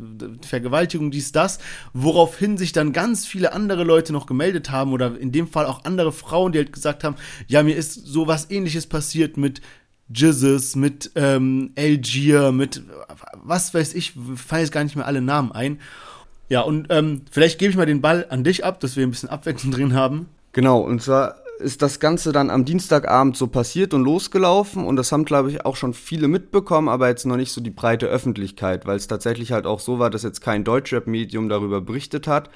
Vergewaltigung, 0.45 1.11
dies, 1.11 1.31
das, 1.31 1.59
woraufhin 1.93 2.57
sich 2.57 2.73
dann 2.73 2.91
ganz 2.91 3.25
viele 3.25 3.53
andere 3.53 3.85
Leute 3.85 4.11
noch 4.11 4.25
gemeldet 4.25 4.69
haben 4.69 4.91
oder 4.91 5.17
in 5.17 5.31
dem 5.31 5.47
Fall 5.47 5.65
auch 5.65 5.85
andere 5.85 6.11
Frauen, 6.11 6.51
die 6.51 6.59
halt 6.59 6.73
gesagt 6.73 7.05
haben, 7.05 7.15
ja, 7.47 7.63
mir 7.63 7.77
ist 7.77 7.93
sowas 7.93 8.51
ähnliches 8.51 8.85
passiert 8.85 9.37
mit 9.37 9.61
Jizzes, 10.09 10.75
mit 10.75 11.11
ähm, 11.15 11.71
Algier, 11.77 12.51
mit 12.51 12.83
was 13.33 13.73
weiß 13.73 13.93
ich, 13.93 14.13
fallen 14.35 14.63
jetzt 14.63 14.71
gar 14.71 14.83
nicht 14.83 14.95
mehr 14.95 15.07
alle 15.07 15.21
Namen 15.21 15.53
ein. 15.53 15.79
Ja, 16.49 16.61
und 16.61 16.87
ähm, 16.89 17.23
vielleicht 17.31 17.59
gebe 17.59 17.71
ich 17.71 17.77
mal 17.77 17.85
den 17.85 18.01
Ball 18.01 18.25
an 18.29 18.43
dich 18.43 18.65
ab, 18.65 18.79
dass 18.81 18.95
wir 18.95 19.05
ein 19.05 19.11
bisschen 19.11 19.29
Abwechslung 19.29 19.71
drin 19.71 19.93
haben. 19.93 20.27
Genau, 20.53 20.79
und 20.79 21.01
zwar 21.01 21.35
ist 21.59 21.81
das 21.81 21.99
Ganze 21.99 22.31
dann 22.31 22.49
am 22.49 22.65
Dienstagabend 22.65 23.35
so 23.35 23.47
passiert 23.47 23.93
und 23.93 24.03
losgelaufen 24.03 24.85
und 24.85 24.95
das 24.95 25.11
haben, 25.11 25.25
glaube 25.25 25.49
ich, 25.49 25.65
auch 25.65 25.75
schon 25.75 25.93
viele 25.93 26.27
mitbekommen, 26.27 26.89
aber 26.89 27.07
jetzt 27.07 27.25
noch 27.25 27.37
nicht 27.37 27.51
so 27.51 27.61
die 27.61 27.71
breite 27.71 28.07
Öffentlichkeit, 28.07 28.85
weil 28.85 28.97
es 28.97 29.07
tatsächlich 29.07 29.51
halt 29.51 29.65
auch 29.65 29.79
so 29.79 29.99
war, 29.99 30.09
dass 30.09 30.23
jetzt 30.23 30.41
kein 30.41 30.63
Deutschrap-Medium 30.63 31.49
darüber 31.49 31.81
berichtet 31.81 32.27
hat. 32.27 32.49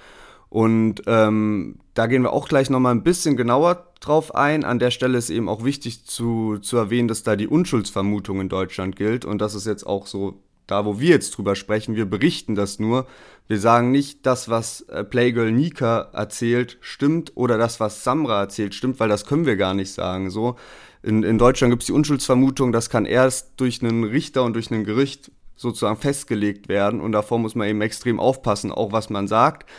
Und 0.50 1.04
ähm, 1.08 1.80
da 1.94 2.08
gehen 2.08 2.24
wir 2.24 2.34
auch 2.34 2.50
gleich 2.50 2.70
nochmal 2.70 2.94
ein 2.94 3.04
bisschen 3.04 3.38
genauer 3.38 3.88
drauf 4.02 4.36
ein. 4.36 4.66
An 4.66 4.80
der 4.80 4.92
Stelle 4.92 5.18
ist 5.18 5.30
eben 5.30 5.48
auch 5.48 5.64
wichtig 5.64 6.06
zu, 6.06 6.58
zu 6.58 6.76
erwähnen, 6.76 7.08
dass 7.08 7.24
da 7.24 7.38
die 7.38 7.48
Unschuldsvermutung 7.48 8.42
in 8.42 8.50
Deutschland 8.50 8.98
gilt 8.98 9.24
und 9.24 9.40
das 9.40 9.56
ist 9.56 9.66
jetzt 9.66 9.88
auch 9.88 10.08
so 10.08 10.42
da, 10.68 10.86
wo 10.86 11.00
wir 11.00 11.10
jetzt 11.10 11.38
drüber 11.38 11.56
sprechen. 11.56 11.96
Wir 11.96 12.06
berichten 12.06 12.56
das 12.56 12.80
nur 12.80 13.08
wir 13.52 13.60
sagen 13.60 13.92
nicht, 13.92 14.26
das, 14.26 14.48
was 14.48 14.80
äh, 14.84 15.04
Playgirl 15.04 15.52
Nika 15.52 16.08
erzählt, 16.14 16.78
stimmt 16.80 17.34
oder 17.36 17.58
das, 17.58 17.82
was 17.82 18.02
Samra 18.02 18.40
erzählt, 18.40 18.74
stimmt, 18.74 18.98
weil 19.02 19.10
das 19.10 19.26
können 19.26 19.46
wir 19.46 19.58
gar 19.58 19.74
nicht 19.74 19.92
sagen. 19.92 20.30
So 20.30 20.56
in, 21.04 21.24
in 21.24 21.38
Deutschland 21.38 21.70
gibt 21.70 21.84
es 21.84 21.88
die 21.88 21.92
Unschuldsvermutung, 21.92 22.72
das 22.72 22.90
kann 22.90 23.06
erst 23.06 23.52
durch 23.58 23.84
einen 23.84 24.06
Richter 24.06 24.46
und 24.46 24.54
durch 24.54 24.72
ein 24.72 24.86
Gericht 24.86 25.34
sozusagen 25.58 25.98
festgelegt 25.98 26.70
werden 26.70 27.02
und 27.02 27.12
davor 27.12 27.40
muss 27.40 27.54
man 27.54 27.68
eben 27.68 27.82
extrem 27.82 28.22
aufpassen, 28.22 28.72
auch 28.72 28.94
was 28.94 29.10
man 29.10 29.28
sagt. 29.28 29.70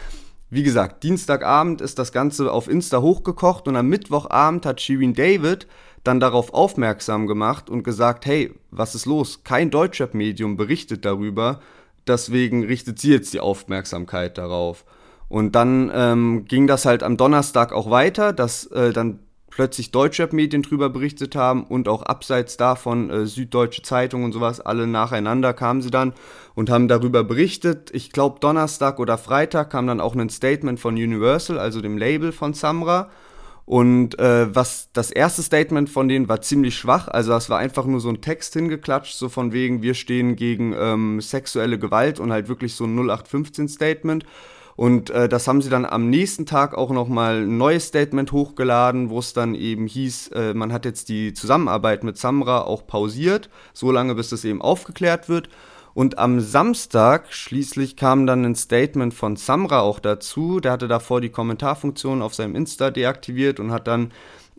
Wie 0.50 0.62
gesagt, 0.62 1.02
Dienstagabend 1.02 1.80
ist 1.80 1.98
das 1.98 2.12
Ganze 2.12 2.52
auf 2.52 2.68
Insta 2.68 3.00
hochgekocht 3.00 3.68
und 3.68 3.76
am 3.76 3.88
Mittwochabend 3.88 4.66
hat 4.66 4.82
Shirin 4.82 5.14
David 5.14 5.66
dann 6.04 6.20
darauf 6.20 6.52
aufmerksam 6.52 7.26
gemacht 7.26 7.70
und 7.70 7.82
gesagt, 7.82 8.26
hey, 8.26 8.52
was 8.70 8.94
ist 8.94 9.06
los? 9.06 9.44
Kein 9.44 9.70
Deutschrap-Medium 9.70 10.56
berichtet 10.56 11.04
darüber 11.04 11.60
deswegen 12.06 12.64
richtet 12.64 12.98
sie 12.98 13.10
jetzt 13.10 13.32
die 13.34 13.40
Aufmerksamkeit 13.40 14.38
darauf. 14.38 14.84
Und 15.28 15.54
dann 15.54 15.90
ähm, 15.94 16.44
ging 16.46 16.66
das 16.66 16.84
halt 16.84 17.02
am 17.02 17.16
Donnerstag 17.16 17.72
auch 17.72 17.90
weiter, 17.90 18.32
dass 18.32 18.66
äh, 18.66 18.92
dann 18.92 19.20
plötzlich 19.48 19.90
Deutschrap-Medien 19.90 20.62
drüber 20.62 20.88
berichtet 20.88 21.36
haben 21.36 21.64
und 21.64 21.88
auch 21.88 22.02
abseits 22.02 22.56
davon 22.56 23.10
äh, 23.10 23.26
Süddeutsche 23.26 23.82
Zeitung 23.82 24.24
und 24.24 24.32
sowas, 24.32 24.60
alle 24.60 24.86
nacheinander 24.86 25.52
kamen 25.52 25.82
sie 25.82 25.90
dann 25.90 26.14
und 26.54 26.70
haben 26.70 26.88
darüber 26.88 27.22
berichtet. 27.24 27.90
Ich 27.94 28.12
glaube, 28.12 28.40
Donnerstag 28.40 28.98
oder 28.98 29.18
Freitag 29.18 29.70
kam 29.70 29.86
dann 29.86 30.00
auch 30.00 30.14
ein 30.14 30.30
Statement 30.30 30.80
von 30.80 30.94
Universal, 30.94 31.58
also 31.58 31.80
dem 31.80 31.98
Label 31.98 32.32
von 32.32 32.54
Samra. 32.54 33.10
Und 33.64 34.18
äh, 34.18 34.54
was 34.54 34.90
das 34.92 35.10
erste 35.10 35.42
Statement 35.42 35.88
von 35.88 36.08
denen 36.08 36.28
war 36.28 36.40
ziemlich 36.40 36.76
schwach. 36.76 37.08
Also 37.08 37.30
das 37.30 37.48
war 37.48 37.58
einfach 37.58 37.86
nur 37.86 38.00
so 38.00 38.08
ein 38.08 38.20
Text 38.20 38.54
hingeklatscht, 38.54 39.16
so 39.16 39.28
von 39.28 39.52
wegen, 39.52 39.82
wir 39.82 39.94
stehen 39.94 40.36
gegen 40.36 40.74
ähm, 40.76 41.20
sexuelle 41.20 41.78
Gewalt 41.78 42.18
und 42.18 42.32
halt 42.32 42.48
wirklich 42.48 42.74
so 42.74 42.84
ein 42.84 42.98
0815-Statement. 42.98 44.24
Und 44.74 45.10
äh, 45.10 45.28
das 45.28 45.46
haben 45.46 45.62
sie 45.62 45.70
dann 45.70 45.84
am 45.84 46.10
nächsten 46.10 46.46
Tag 46.46 46.74
auch 46.74 46.90
nochmal 46.90 47.42
ein 47.42 47.58
neues 47.58 47.88
Statement 47.88 48.32
hochgeladen, 48.32 49.10
wo 49.10 49.18
es 49.18 49.32
dann 49.32 49.54
eben 49.54 49.86
hieß, 49.86 50.28
äh, 50.28 50.54
man 50.54 50.72
hat 50.72 50.84
jetzt 50.84 51.08
die 51.08 51.34
Zusammenarbeit 51.34 52.04
mit 52.04 52.16
Samra 52.16 52.62
auch 52.62 52.86
pausiert, 52.86 53.50
so 53.74 53.92
lange 53.92 54.14
bis 54.14 54.30
das 54.30 54.44
eben 54.44 54.62
aufgeklärt 54.62 55.28
wird. 55.28 55.50
Und 55.94 56.18
am 56.18 56.40
Samstag 56.40 57.32
schließlich 57.32 57.96
kam 57.96 58.26
dann 58.26 58.44
ein 58.44 58.54
Statement 58.54 59.12
von 59.12 59.36
Samra 59.36 59.80
auch 59.80 60.00
dazu. 60.00 60.60
Der 60.60 60.72
hatte 60.72 60.88
davor 60.88 61.20
die 61.20 61.30
Kommentarfunktion 61.30 62.22
auf 62.22 62.34
seinem 62.34 62.54
Insta 62.54 62.90
deaktiviert 62.90 63.60
und 63.60 63.72
hat 63.72 63.86
dann 63.86 64.12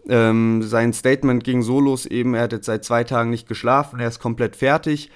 ähm, 0.08 0.64
sein 0.64 0.94
Statement 0.94 1.44
ging 1.44 1.62
so 1.62 1.80
los 1.80 2.06
eben, 2.06 2.34
er 2.34 2.44
hat 2.44 2.52
jetzt 2.52 2.66
seit 2.66 2.84
zwei 2.84 3.04
Tagen 3.04 3.30
nicht 3.30 3.48
geschlafen, 3.48 4.00
er 4.00 4.08
ist 4.08 4.20
komplett 4.20 4.56
fertig. 4.56 5.10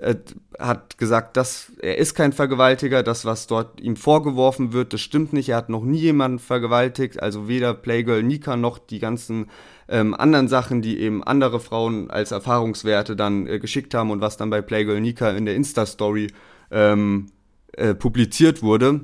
Er 0.00 0.16
hat 0.60 0.96
gesagt, 0.96 1.36
dass 1.36 1.72
er 1.80 1.98
ist 1.98 2.14
kein 2.14 2.32
Vergewaltiger, 2.32 3.02
das, 3.02 3.24
was 3.24 3.48
dort 3.48 3.80
ihm 3.80 3.96
vorgeworfen 3.96 4.72
wird, 4.72 4.92
das 4.92 5.00
stimmt 5.00 5.32
nicht. 5.32 5.48
Er 5.48 5.56
hat 5.56 5.70
noch 5.70 5.82
nie 5.82 5.98
jemanden 5.98 6.38
vergewaltigt, 6.38 7.20
also 7.20 7.48
weder 7.48 7.74
Playgirl 7.74 8.22
Nika 8.22 8.56
noch 8.56 8.78
die 8.78 9.00
ganzen 9.00 9.50
ähm, 9.88 10.14
anderen 10.14 10.48
Sachen, 10.48 10.82
die 10.82 10.98
eben 11.00 11.22
andere 11.24 11.60
Frauen 11.60 12.10
als 12.10 12.30
Erfahrungswerte 12.30 13.16
dann 13.16 13.46
äh, 13.46 13.58
geschickt 13.58 13.94
haben 13.94 14.10
und 14.10 14.20
was 14.20 14.36
dann 14.36 14.50
bei 14.50 14.60
Playgirl 14.62 15.00
Nika 15.00 15.30
in 15.30 15.46
der 15.46 15.54
Insta-Story 15.54 16.28
ähm, 16.70 17.26
äh, 17.72 17.94
publiziert 17.94 18.62
wurde. 18.62 19.00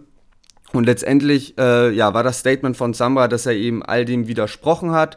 Und 0.72 0.84
letztendlich 0.84 1.56
äh, 1.58 1.90
ja, 1.92 2.14
war 2.14 2.22
das 2.22 2.40
Statement 2.40 2.76
von 2.76 2.94
Samra, 2.94 3.28
dass 3.28 3.46
er 3.46 3.52
eben 3.52 3.82
all 3.82 4.04
dem 4.04 4.26
widersprochen 4.26 4.90
hat 4.90 5.16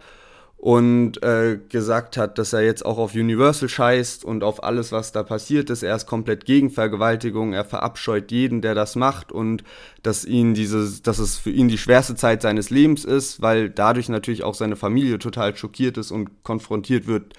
und 0.67 1.23
äh, 1.23 1.59
gesagt 1.69 2.17
hat, 2.17 2.37
dass 2.37 2.51
er 2.51 2.61
jetzt 2.61 2.85
auch 2.85 2.97
auf 2.97 3.13
Universal 3.13 3.69
scheißt 3.69 4.25
und 4.25 4.43
auf 4.43 4.65
alles, 4.65 4.91
was 4.91 5.13
da 5.13 5.23
passiert 5.23 5.69
ist. 5.69 5.81
Er 5.81 5.95
ist 5.95 6.07
komplett 6.07 6.43
gegen 6.43 6.71
Vergewaltigung, 6.71 7.53
er 7.53 7.63
verabscheut 7.63 8.33
jeden, 8.33 8.61
der 8.61 8.75
das 8.75 8.97
macht 8.97 9.31
und 9.31 9.63
dass 10.03 10.25
ihn 10.25 10.55
dieses, 10.55 11.01
dass 11.01 11.19
es 11.19 11.37
für 11.37 11.51
ihn 11.51 11.69
die 11.69 11.77
schwerste 11.77 12.15
Zeit 12.15 12.41
seines 12.41 12.69
Lebens 12.69 13.05
ist, 13.05 13.41
weil 13.41 13.69
dadurch 13.69 14.09
natürlich 14.09 14.43
auch 14.43 14.55
seine 14.55 14.75
Familie 14.75 15.19
total 15.19 15.55
schockiert 15.55 15.97
ist 15.97 16.11
und 16.11 16.43
konfrontiert 16.43 17.07
wird 17.07 17.31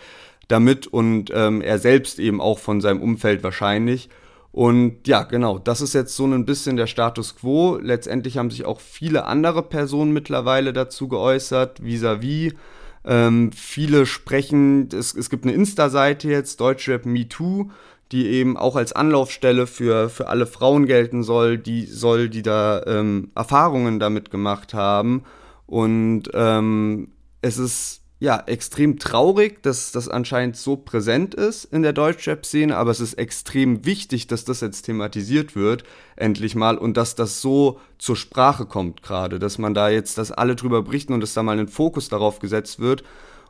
damit 0.48 0.86
und 0.86 1.30
ähm, 1.34 1.60
er 1.60 1.78
selbst 1.78 2.20
eben 2.20 2.40
auch 2.40 2.58
von 2.58 2.80
seinem 2.80 3.02
Umfeld 3.02 3.42
wahrscheinlich. 3.42 4.08
Und 4.52 5.06
ja, 5.06 5.24
genau, 5.24 5.58
das 5.58 5.82
ist 5.82 5.92
jetzt 5.92 6.16
so 6.16 6.24
ein 6.24 6.46
bisschen 6.46 6.78
der 6.78 6.86
Status 6.86 7.36
quo. 7.36 7.76
Letztendlich 7.76 8.38
haben 8.38 8.50
sich 8.50 8.64
auch 8.64 8.80
viele 8.80 9.26
andere 9.26 9.62
Personen 9.62 10.12
mittlerweile 10.14 10.72
dazu 10.72 11.08
geäußert, 11.08 11.82
vis-à-vis. 11.82 12.52
-vis 12.52 12.56
ähm, 13.04 13.52
viele 13.52 14.06
sprechen, 14.06 14.88
es, 14.92 15.14
es 15.14 15.30
gibt 15.30 15.44
eine 15.44 15.54
Insta-Seite 15.54 16.28
jetzt, 16.28 16.60
Deutschrap 16.60 17.06
MeToo, 17.06 17.70
die 18.12 18.26
eben 18.26 18.56
auch 18.56 18.76
als 18.76 18.92
Anlaufstelle 18.92 19.66
für, 19.66 20.08
für 20.08 20.28
alle 20.28 20.46
Frauen 20.46 20.86
gelten 20.86 21.22
soll, 21.22 21.58
die 21.58 21.84
soll, 21.86 22.28
die 22.28 22.42
da 22.42 22.82
ähm, 22.86 23.30
Erfahrungen 23.34 23.98
damit 23.98 24.30
gemacht 24.30 24.72
haben. 24.74 25.24
Und 25.66 26.24
ähm, 26.32 27.08
es 27.42 27.58
ist 27.58 28.02
ja, 28.20 28.42
extrem 28.46 28.98
traurig, 28.98 29.62
dass 29.62 29.92
das 29.92 30.08
anscheinend 30.08 30.56
so 30.56 30.76
präsent 30.76 31.34
ist 31.34 31.64
in 31.66 31.82
der 31.82 31.92
Deutschrap-Szene, 31.92 32.76
aber 32.76 32.90
es 32.90 32.98
ist 32.98 33.14
extrem 33.14 33.84
wichtig, 33.84 34.26
dass 34.26 34.44
das 34.44 34.60
jetzt 34.60 34.82
thematisiert 34.82 35.54
wird, 35.54 35.84
endlich 36.16 36.56
mal, 36.56 36.76
und 36.78 36.96
dass 36.96 37.14
das 37.14 37.40
so 37.40 37.80
zur 37.98 38.16
Sprache 38.16 38.66
kommt 38.66 39.02
gerade, 39.02 39.38
dass 39.38 39.58
man 39.58 39.72
da 39.72 39.88
jetzt, 39.88 40.18
dass 40.18 40.32
alle 40.32 40.56
drüber 40.56 40.82
berichten 40.82 41.12
und 41.12 41.20
dass 41.20 41.34
da 41.34 41.44
mal 41.44 41.58
ein 41.58 41.68
Fokus 41.68 42.08
darauf 42.08 42.40
gesetzt 42.40 42.80
wird. 42.80 43.04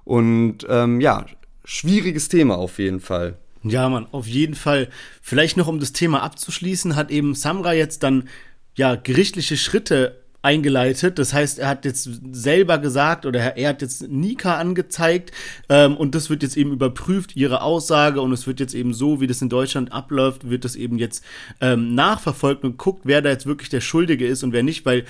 Und 0.04 0.66
ähm, 0.68 1.00
ja, 1.00 1.24
schwieriges 1.64 2.28
Thema 2.28 2.58
auf 2.58 2.78
jeden 2.78 3.00
Fall. 3.00 3.38
Ja, 3.62 3.88
Mann, 3.88 4.06
auf 4.12 4.26
jeden 4.26 4.54
Fall. 4.54 4.88
Vielleicht 5.22 5.56
noch, 5.56 5.66
um 5.66 5.80
das 5.80 5.92
Thema 5.92 6.22
abzuschließen, 6.22 6.94
hat 6.94 7.10
eben 7.10 7.34
Samra 7.34 7.72
jetzt 7.72 8.02
dann 8.02 8.28
ja 8.74 8.96
gerichtliche 8.96 9.56
Schritte 9.56 10.17
eingeleitet. 10.42 11.18
Das 11.18 11.32
heißt, 11.32 11.58
er 11.58 11.68
hat 11.68 11.84
jetzt 11.84 12.08
selber 12.32 12.78
gesagt 12.78 13.26
oder 13.26 13.56
er 13.56 13.68
hat 13.70 13.82
jetzt 13.82 14.08
Nika 14.08 14.56
angezeigt 14.56 15.32
ähm, 15.68 15.96
und 15.96 16.14
das 16.14 16.30
wird 16.30 16.42
jetzt 16.42 16.56
eben 16.56 16.72
überprüft, 16.72 17.36
ihre 17.36 17.62
Aussage 17.62 18.20
und 18.20 18.32
es 18.32 18.46
wird 18.46 18.60
jetzt 18.60 18.74
eben 18.74 18.94
so, 18.94 19.20
wie 19.20 19.26
das 19.26 19.42
in 19.42 19.48
Deutschland 19.48 19.92
abläuft, 19.92 20.48
wird 20.48 20.64
das 20.64 20.76
eben 20.76 20.98
jetzt 20.98 21.24
ähm, 21.60 21.94
nachverfolgt 21.94 22.64
und 22.64 22.78
guckt, 22.78 23.02
wer 23.04 23.22
da 23.22 23.30
jetzt 23.30 23.46
wirklich 23.46 23.68
der 23.68 23.80
Schuldige 23.80 24.26
ist 24.26 24.44
und 24.44 24.52
wer 24.52 24.62
nicht, 24.62 24.86
weil 24.86 25.04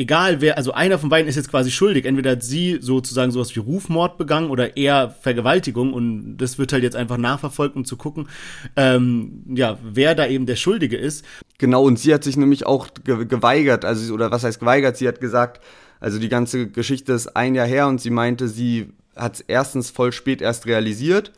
egal 0.00 0.40
wer, 0.40 0.56
also 0.56 0.72
einer 0.72 0.98
von 0.98 1.10
beiden 1.10 1.28
ist 1.28 1.36
jetzt 1.36 1.50
quasi 1.50 1.70
schuldig. 1.70 2.06
Entweder 2.06 2.32
hat 2.32 2.42
sie 2.42 2.78
sozusagen 2.80 3.30
sowas 3.30 3.54
wie 3.54 3.60
Rufmord 3.60 4.16
begangen 4.16 4.50
oder 4.50 4.76
er 4.76 5.10
Vergewaltigung 5.10 5.92
und 5.92 6.38
das 6.38 6.58
wird 6.58 6.72
halt 6.72 6.82
jetzt 6.82 6.96
einfach 6.96 7.18
nachverfolgt, 7.18 7.76
um 7.76 7.84
zu 7.84 7.96
gucken, 7.96 8.28
ähm, 8.76 9.44
ja, 9.54 9.78
wer 9.82 10.14
da 10.14 10.26
eben 10.26 10.46
der 10.46 10.56
Schuldige 10.56 10.96
ist. 10.96 11.24
Genau, 11.58 11.84
und 11.84 11.98
sie 11.98 12.14
hat 12.14 12.24
sich 12.24 12.38
nämlich 12.38 12.66
auch 12.66 12.88
ge 13.04 13.26
geweigert, 13.26 13.84
also, 13.84 14.14
oder 14.14 14.30
was 14.30 14.42
heißt 14.42 14.58
geweigert? 14.58 14.96
Sie 14.96 15.06
hat 15.06 15.20
gesagt, 15.20 15.62
also 16.00 16.18
die 16.18 16.30
ganze 16.30 16.68
Geschichte 16.68 17.12
ist 17.12 17.36
ein 17.36 17.54
Jahr 17.54 17.66
her 17.66 17.86
und 17.86 18.00
sie 18.00 18.10
meinte, 18.10 18.48
sie 18.48 18.94
hat 19.14 19.34
es 19.34 19.40
erstens 19.42 19.90
voll 19.90 20.12
spät 20.12 20.40
erst 20.40 20.66
realisiert 20.66 21.32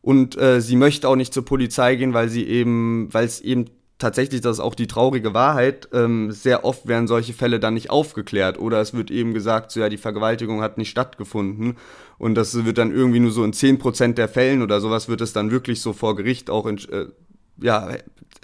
und 0.00 0.38
äh, 0.38 0.60
sie 0.60 0.76
möchte 0.76 1.08
auch 1.08 1.16
nicht 1.16 1.34
zur 1.34 1.44
Polizei 1.44 1.96
gehen, 1.96 2.14
weil 2.14 2.28
sie 2.28 2.46
eben, 2.46 3.12
weil 3.12 3.24
es 3.24 3.40
eben 3.40 3.66
tatsächlich, 3.98 4.40
das 4.42 4.58
ist 4.58 4.60
auch 4.60 4.74
die 4.74 4.86
traurige 4.86 5.32
Wahrheit, 5.32 5.88
ähm, 5.92 6.30
sehr 6.30 6.64
oft 6.64 6.86
werden 6.86 7.06
solche 7.06 7.32
Fälle 7.32 7.58
dann 7.58 7.74
nicht 7.74 7.90
aufgeklärt 7.90 8.58
oder 8.58 8.80
es 8.80 8.94
wird 8.94 9.10
eben 9.10 9.32
gesagt, 9.32 9.70
so 9.70 9.80
ja, 9.80 9.88
die 9.88 9.96
Vergewaltigung 9.96 10.60
hat 10.60 10.76
nicht 10.78 10.90
stattgefunden 10.90 11.76
und 12.18 12.34
das 12.34 12.64
wird 12.64 12.78
dann 12.78 12.92
irgendwie 12.92 13.20
nur 13.20 13.30
so 13.30 13.42
in 13.44 13.52
10% 13.52 14.14
der 14.14 14.28
Fällen 14.28 14.62
oder 14.62 14.80
sowas 14.80 15.08
wird 15.08 15.20
es 15.20 15.32
dann 15.32 15.50
wirklich 15.50 15.80
so 15.80 15.92
vor 15.92 16.14
Gericht 16.14 16.50
auch 16.50 16.66
in, 16.66 16.78
äh, 16.90 17.06
ja, 17.58 17.88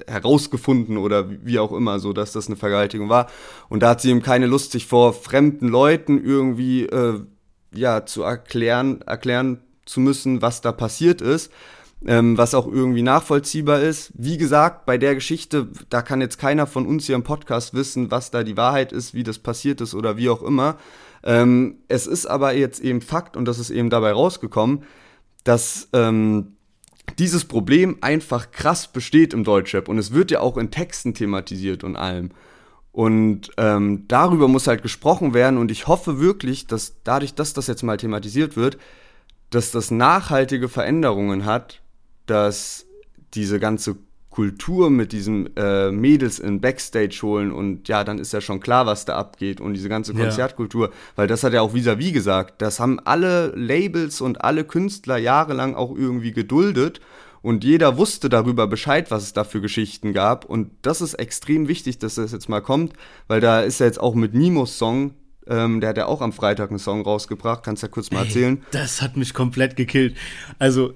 herausgefunden 0.07 0.97
oder 0.97 1.29
wie 1.29 1.59
auch 1.59 1.73
immer, 1.73 1.99
so 1.99 2.15
dass 2.15 2.33
das 2.33 2.47
eine 2.47 2.57
Vergewaltigung 2.57 3.11
war. 3.11 3.29
Und 3.69 3.83
da 3.83 3.91
hat 3.91 4.01
sie 4.01 4.11
eben 4.11 4.23
keine 4.23 4.47
Lust, 4.47 4.73
sich 4.73 4.87
vor 4.87 5.13
fremden 5.13 5.69
Leuten 5.69 6.23
irgendwie 6.25 6.87
äh, 6.87 7.21
ja 7.75 8.07
zu 8.07 8.23
erklären, 8.23 9.03
erklären 9.03 9.61
zu 9.85 10.01
müssen, 10.01 10.41
was 10.41 10.63
da 10.63 10.73
passiert 10.73 11.21
ist 11.21 11.53
ähm, 12.07 12.37
was 12.37 12.55
auch 12.55 12.67
irgendwie 12.67 13.03
nachvollziehbar 13.03 13.81
ist. 13.81 14.13
Wie 14.15 14.37
gesagt, 14.37 14.87
bei 14.87 14.99
der 14.99 15.15
Geschichte, 15.15 15.69
da 15.89 16.03
kann 16.03 16.21
jetzt 16.21 16.39
keiner 16.39 16.67
von 16.67 16.87
uns 16.87 17.07
hier 17.07 17.15
im 17.15 17.23
Podcast 17.23 17.75
wissen, 17.75 18.11
was 18.11 18.31
da 18.31 18.43
die 18.43 18.57
Wahrheit 18.57 18.93
ist, 18.93 19.15
wie 19.15 19.23
das 19.23 19.39
passiert 19.39 19.81
ist 19.81 19.95
oder 19.95 20.17
wie 20.17 20.29
auch 20.29 20.43
immer. 20.43 20.79
Ähm, 21.23 21.77
es 21.89 22.07
ist 22.07 22.27
aber 22.27 22.55
jetzt 22.55 22.81
eben 22.81 23.01
Fakt 23.01 23.37
und 23.37 23.45
das 23.45 23.59
ist 23.59 23.71
eben 23.71 23.91
dabei 23.91 24.13
rausgekommen, 24.13 24.85
dass 25.45 25.89
ähm, 25.93 26.57
dieses 27.19 27.45
Problem 27.45 27.99
einfach 28.01 28.51
krass 28.51 28.89
besteht 28.89 29.33
im 29.33 29.45
Deutschrap 29.45 29.89
und 29.89 29.99
es 29.99 30.13
wird 30.13 30.31
ja 30.31 30.41
auch 30.41 30.57
in 30.57 30.71
Texten 30.71 31.15
thematisiert 31.15 31.85
und 31.85 31.97
allem. 31.97 32.31
Und 32.91 33.51
ähm, 33.57 34.05
darüber 34.09 34.49
muss 34.49 34.67
halt 34.67 34.83
gesprochen 34.83 35.33
werden 35.33 35.57
und 35.57 35.71
ich 35.71 35.87
hoffe 35.87 36.21
wirklich, 36.21 36.67
dass 36.67 36.97
dadurch, 37.05 37.35
dass 37.35 37.55
das 37.55 37.67
jetzt 37.67 37.83
mal 37.83 37.97
thematisiert 37.97 38.57
wird, 38.57 38.77
dass 39.51 39.71
das 39.71 39.91
nachhaltige 39.91 40.69
Veränderungen 40.69 41.45
hat 41.45 41.82
dass 42.33 42.87
diese 43.35 43.61
ganze 43.61 43.97
Kultur 44.31 44.89
mit 44.89 45.13
diesen 45.13 45.55
äh, 45.55 45.91
Mädels 45.91 46.39
in 46.39 46.63
Backstage 46.63 47.19
holen 47.21 47.53
und 47.53 47.89
ja, 47.89 48.05
dann 48.05 48.19
ist 48.19 48.33
ja 48.33 48.41
schon 48.41 48.61
klar, 48.61 48.87
was 48.87 49.05
da 49.05 49.17
abgeht 49.17 49.61
und 49.61 49.75
diese 49.75 49.91
ganze 49.91 50.15
Konzertkultur, 50.15 50.89
ja. 50.89 50.95
weil 51.17 51.27
das 51.27 51.45
hat 51.45 51.53
ja 51.53 51.61
auch 51.61 51.75
vis-à-vis 51.75 52.09
-vis 52.09 52.13
gesagt, 52.15 52.63
das 52.63 52.81
haben 52.81 52.99
alle 53.01 53.53
Labels 53.55 54.23
und 54.23 54.43
alle 54.43 54.65
Künstler 54.65 55.19
jahrelang 55.19 55.75
auch 55.75 55.95
irgendwie 55.95 56.33
geduldet 56.33 57.03
und 57.43 57.65
jeder 57.65 57.99
wusste 57.99 58.31
darüber 58.31 58.67
Bescheid, 58.67 59.11
was 59.11 59.25
es 59.25 59.35
da 59.35 59.45
für 59.45 59.61
Geschichten 59.61 60.15
gab 60.15 60.47
und 60.47 60.71
das 60.81 61.03
ist 61.03 61.15
extrem 61.15 61.69
wichtig, 61.69 61.99
dass 61.99 62.15
das 62.15 62.33
jetzt 62.33 62.49
mal 62.49 62.63
kommt, 62.63 62.95
weil 63.29 63.43
da 63.43 63.61
ist 63.61 63.81
ja 63.81 63.87
jetzt 63.87 64.01
auch 64.01 64.15
mit 64.15 64.33
Nimos 64.33 64.79
Song 64.79 65.13
ähm, 65.47 65.81
der 65.81 65.91
hat 65.91 65.97
ja 65.97 66.07
auch 66.07 66.21
am 66.21 66.33
Freitag 66.33 66.71
einen 66.71 66.79
Song 66.79 67.03
rausgebracht. 67.03 67.65
Kannst 67.65 67.83
du 67.83 67.87
ja 67.87 67.91
kurz 67.91 68.11
mal 68.11 68.25
erzählen? 68.25 68.59
Ey, 68.59 68.65
das 68.71 69.03
hat 69.03 69.17
mich 69.17 69.35
komplett 69.35 69.77
gekillt. 69.77 70.17
Also, 70.59 70.95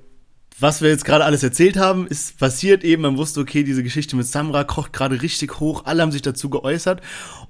was 0.59 0.81
wir 0.81 0.89
jetzt 0.89 1.05
gerade 1.05 1.25
alles 1.25 1.43
erzählt 1.43 1.77
haben, 1.77 2.07
ist 2.07 2.39
passiert 2.39 2.83
eben. 2.83 3.03
Man 3.03 3.19
wusste, 3.19 3.41
okay, 3.41 3.63
diese 3.63 3.83
Geschichte 3.83 4.17
mit 4.17 4.27
Samra 4.27 4.65
kocht 4.65 4.93
gerade 4.93 5.21
richtig 5.21 5.61
hoch. 5.61 5.85
Alle 5.85 6.03
haben 6.03 6.13
sich 6.13 6.23
dazu 6.23 6.49
geäußert. 6.49 7.03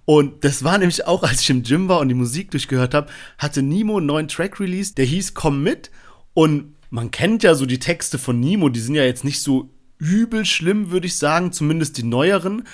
Und 0.05 0.45
das 0.45 0.65
war 0.65 0.79
nämlich 0.79 1.07
auch, 1.07 1.23
als 1.23 1.43
ich 1.43 1.51
im 1.51 1.63
Gym 1.63 1.89
war 1.89 2.01
und 2.01 2.09
die 2.09 2.15
Musik 2.15 2.51
durchgehört 2.51 2.95
habe, 2.95 3.11
hatte 3.39 3.63
Nemo 3.63 3.99
einen 3.99 4.07
neuen 4.07 4.29
Track 4.29 4.59
released, 4.59 4.99
der 4.99 5.05
hieß 5.05 5.35
Komm 5.35 5.63
mit. 5.63 5.91
Und 6.35 6.75
man 6.91 7.11
kennt 7.11 7.43
ja 7.43 7.55
so 7.55 7.65
die 7.65 7.79
Texte 7.79 8.19
von 8.19 8.41
Nemo, 8.41 8.69
die 8.69 8.81
sind 8.81 8.95
ja 8.95 9.05
jetzt 9.05 9.25
nicht 9.25 9.41
so 9.41 9.71
übel 9.99 10.45
schlimm, 10.45 10.91
würde 10.91 11.07
ich 11.07 11.17
sagen, 11.17 11.53
zumindest 11.53 11.99
die 11.99 12.03
neueren. 12.03 12.65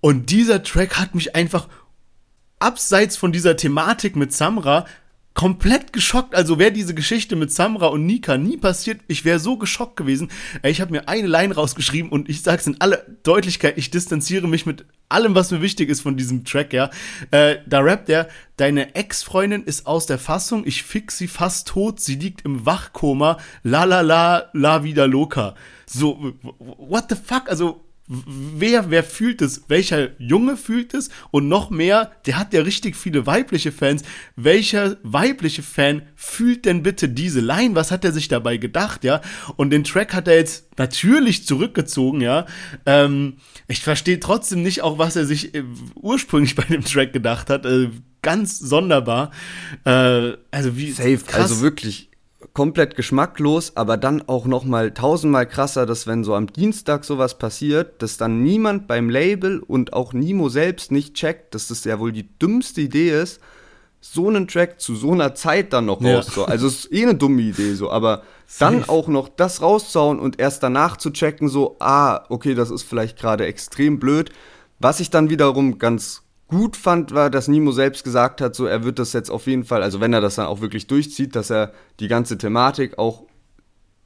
Und 0.00 0.30
dieser 0.30 0.62
Track 0.62 0.98
hat 0.98 1.14
mich 1.14 1.34
einfach 1.36 1.68
abseits 2.58 3.16
von 3.16 3.32
dieser 3.32 3.56
Thematik 3.56 4.16
mit 4.16 4.32
Samra 4.32 4.86
komplett 5.34 5.92
geschockt. 5.92 6.34
Also 6.34 6.58
wäre 6.58 6.72
diese 6.72 6.94
Geschichte 6.94 7.36
mit 7.36 7.52
Samra 7.52 7.88
und 7.88 8.06
Nika 8.06 8.38
nie 8.38 8.56
passiert, 8.56 9.00
ich 9.08 9.24
wäre 9.24 9.40
so 9.40 9.58
geschockt 9.58 9.96
gewesen. 9.96 10.30
Ich 10.62 10.80
habe 10.80 10.92
mir 10.92 11.08
eine 11.08 11.26
Line 11.26 11.54
rausgeschrieben 11.54 12.10
und 12.10 12.28
ich 12.28 12.42
sag's 12.42 12.66
in 12.66 12.80
aller 12.80 13.02
Deutlichkeit, 13.24 13.76
ich 13.76 13.90
distanziere 13.90 14.48
mich 14.48 14.64
mit 14.64 14.86
allem, 15.08 15.34
was 15.34 15.50
mir 15.50 15.60
wichtig 15.60 15.90
ist 15.90 16.00
von 16.00 16.16
diesem 16.16 16.44
Track, 16.44 16.72
ja. 16.72 16.90
Äh, 17.30 17.56
da 17.66 17.80
rappt 17.80 18.08
er, 18.08 18.28
deine 18.56 18.94
Ex-Freundin 18.94 19.64
ist 19.64 19.86
aus 19.86 20.06
der 20.06 20.18
Fassung, 20.18 20.66
ich 20.66 20.82
fix 20.82 21.18
sie 21.18 21.28
fast 21.28 21.68
tot, 21.68 22.00
sie 22.00 22.14
liegt 22.14 22.42
im 22.42 22.64
Wachkoma, 22.64 23.38
la 23.62 23.84
la 23.84 24.00
la, 24.00 24.50
la 24.52 24.82
wieder 24.82 25.06
loca. 25.06 25.54
So, 25.86 26.34
what 26.58 27.06
the 27.10 27.16
fuck? 27.16 27.48
Also, 27.48 27.83
wer, 28.06 28.90
wer 28.90 29.02
fühlt 29.02 29.40
es? 29.40 29.62
Welcher 29.68 30.10
Junge 30.20 30.56
fühlt 30.56 30.92
es? 30.92 31.08
Und 31.30 31.48
noch 31.48 31.70
mehr, 31.70 32.12
der 32.26 32.38
hat 32.38 32.52
ja 32.52 32.60
richtig 32.62 32.96
viele 32.96 33.26
weibliche 33.26 33.72
Fans. 33.72 34.02
Welcher 34.36 34.98
weibliche 35.02 35.62
Fan 35.62 36.02
fühlt 36.14 36.66
denn 36.66 36.82
bitte 36.82 37.08
diese 37.08 37.40
Line? 37.40 37.74
Was 37.74 37.90
hat 37.90 38.04
er 38.04 38.12
sich 38.12 38.28
dabei 38.28 38.58
gedacht, 38.58 39.04
ja? 39.04 39.22
Und 39.56 39.70
den 39.70 39.84
Track 39.84 40.12
hat 40.12 40.28
er 40.28 40.36
jetzt 40.36 40.78
natürlich 40.78 41.46
zurückgezogen, 41.46 42.20
ja. 42.20 42.46
Ähm, 42.84 43.38
ich 43.68 43.80
verstehe 43.80 44.20
trotzdem 44.20 44.62
nicht 44.62 44.82
auch, 44.82 44.98
was 44.98 45.16
er 45.16 45.24
sich 45.24 45.54
äh, 45.54 45.64
ursprünglich 45.94 46.54
bei 46.54 46.64
dem 46.64 46.84
Track 46.84 47.12
gedacht 47.12 47.48
hat. 47.48 47.64
Äh, 47.64 47.90
ganz 48.20 48.58
sonderbar. 48.58 49.30
Äh, 49.84 50.32
also 50.50 50.76
wie 50.76 50.90
Safe, 50.90 51.18
krass. 51.18 51.50
also 51.50 51.60
wirklich 51.60 52.10
komplett 52.54 52.94
geschmacklos, 52.94 53.76
aber 53.76 53.96
dann 53.96 54.22
auch 54.28 54.46
noch 54.46 54.64
mal 54.64 54.94
tausendmal 54.94 55.46
krasser, 55.46 55.86
dass 55.86 56.06
wenn 56.06 56.22
so 56.22 56.34
am 56.34 56.46
Dienstag 56.46 57.04
sowas 57.04 57.36
passiert, 57.36 58.00
dass 58.00 58.16
dann 58.16 58.44
niemand 58.44 58.86
beim 58.86 59.10
Label 59.10 59.58
und 59.58 59.92
auch 59.92 60.12
Nimo 60.12 60.48
selbst 60.48 60.92
nicht 60.92 61.14
checkt, 61.14 61.54
dass 61.54 61.68
das 61.68 61.84
ja 61.84 61.98
wohl 61.98 62.12
die 62.12 62.28
dümmste 62.38 62.80
Idee 62.80 63.10
ist, 63.10 63.40
so 64.00 64.28
einen 64.28 64.46
Track 64.46 64.80
zu 64.80 64.94
so 64.94 65.12
einer 65.12 65.34
Zeit 65.34 65.72
dann 65.72 65.86
noch 65.86 66.00
ja. 66.00 66.16
rauszuhauen. 66.16 66.50
Also 66.50 66.68
es 66.68 66.84
ist 66.84 66.92
eh 66.92 67.02
eine 67.02 67.16
dumme 67.16 67.42
Idee 67.42 67.74
so, 67.74 67.90
aber 67.90 68.22
dann 68.60 68.84
auch 68.88 69.08
noch 69.08 69.28
das 69.28 69.60
rauszuhauen 69.60 70.20
und 70.20 70.38
erst 70.38 70.62
danach 70.62 70.96
zu 70.96 71.10
checken 71.10 71.48
so, 71.48 71.76
ah, 71.80 72.24
okay, 72.28 72.54
das 72.54 72.70
ist 72.70 72.82
vielleicht 72.82 73.18
gerade 73.18 73.46
extrem 73.46 73.98
blöd, 73.98 74.30
was 74.78 75.00
ich 75.00 75.10
dann 75.10 75.30
wiederum 75.30 75.78
ganz 75.78 76.23
gut 76.54 76.76
fand, 76.76 77.12
war, 77.12 77.30
dass 77.30 77.48
Nimo 77.48 77.72
selbst 77.72 78.04
gesagt 78.04 78.40
hat, 78.40 78.54
so 78.54 78.66
er 78.66 78.84
wird 78.84 79.00
das 79.00 79.12
jetzt 79.12 79.30
auf 79.30 79.46
jeden 79.46 79.64
Fall, 79.64 79.82
also 79.82 80.00
wenn 80.00 80.12
er 80.12 80.20
das 80.20 80.36
dann 80.36 80.46
auch 80.46 80.60
wirklich 80.60 80.86
durchzieht, 80.86 81.34
dass 81.34 81.50
er 81.50 81.72
die 81.98 82.06
ganze 82.06 82.38
Thematik 82.38 82.96
auch 82.96 83.24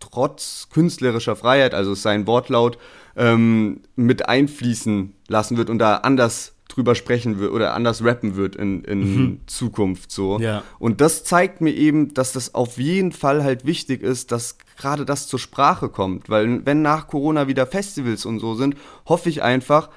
trotz 0.01 0.69
künstlerischer 0.73 1.37
Freiheit, 1.37 1.75
also 1.75 1.95
sein 1.95 2.27
Wortlaut, 2.27 2.79
ähm, 3.17 3.83
mit 3.97 4.29
einfließen 4.29 5.15
lassen 5.29 5.57
wird 5.59 5.69
und 5.69 5.79
da 5.79 5.97
anders 5.97 6.55
drüber 6.69 6.95
sprechen 6.95 7.39
wird 7.39 7.53
oder 7.53 7.75
anders 7.75 8.03
rappen 8.03 8.37
wird 8.37 8.57
in, 8.57 8.83
in 8.85 9.01
mhm. 9.01 9.41
Zukunft 9.47 10.11
so. 10.11 10.39
Ja. 10.39 10.63
Und 10.79 11.03
das 11.03 11.25
zeigt 11.25 11.61
mir 11.61 11.75
eben, 11.75 12.15
dass 12.15 12.33
das 12.33 12.55
auf 12.55 12.79
jeden 12.79 13.13
Fall 13.13 13.45
halt 13.45 13.67
wichtig 13.67 14.03
ist, 14.03 14.33
dass 14.33 14.57
gerade 14.79 15.05
das 15.05 15.27
zur 15.27 15.39
Sprache 15.39 15.91
kommt. 15.91 16.31
Weil 16.31 16.65
wenn 16.65 16.81
nach 16.81 17.09
Corona 17.09 17.47
wieder 17.47 17.67
Festivals 17.67 18.25
und 18.25 18.39
so 18.39 18.55
sind, 18.55 18.77
hoffe 19.07 19.29
ich 19.29 19.43
einfach, 19.43 19.91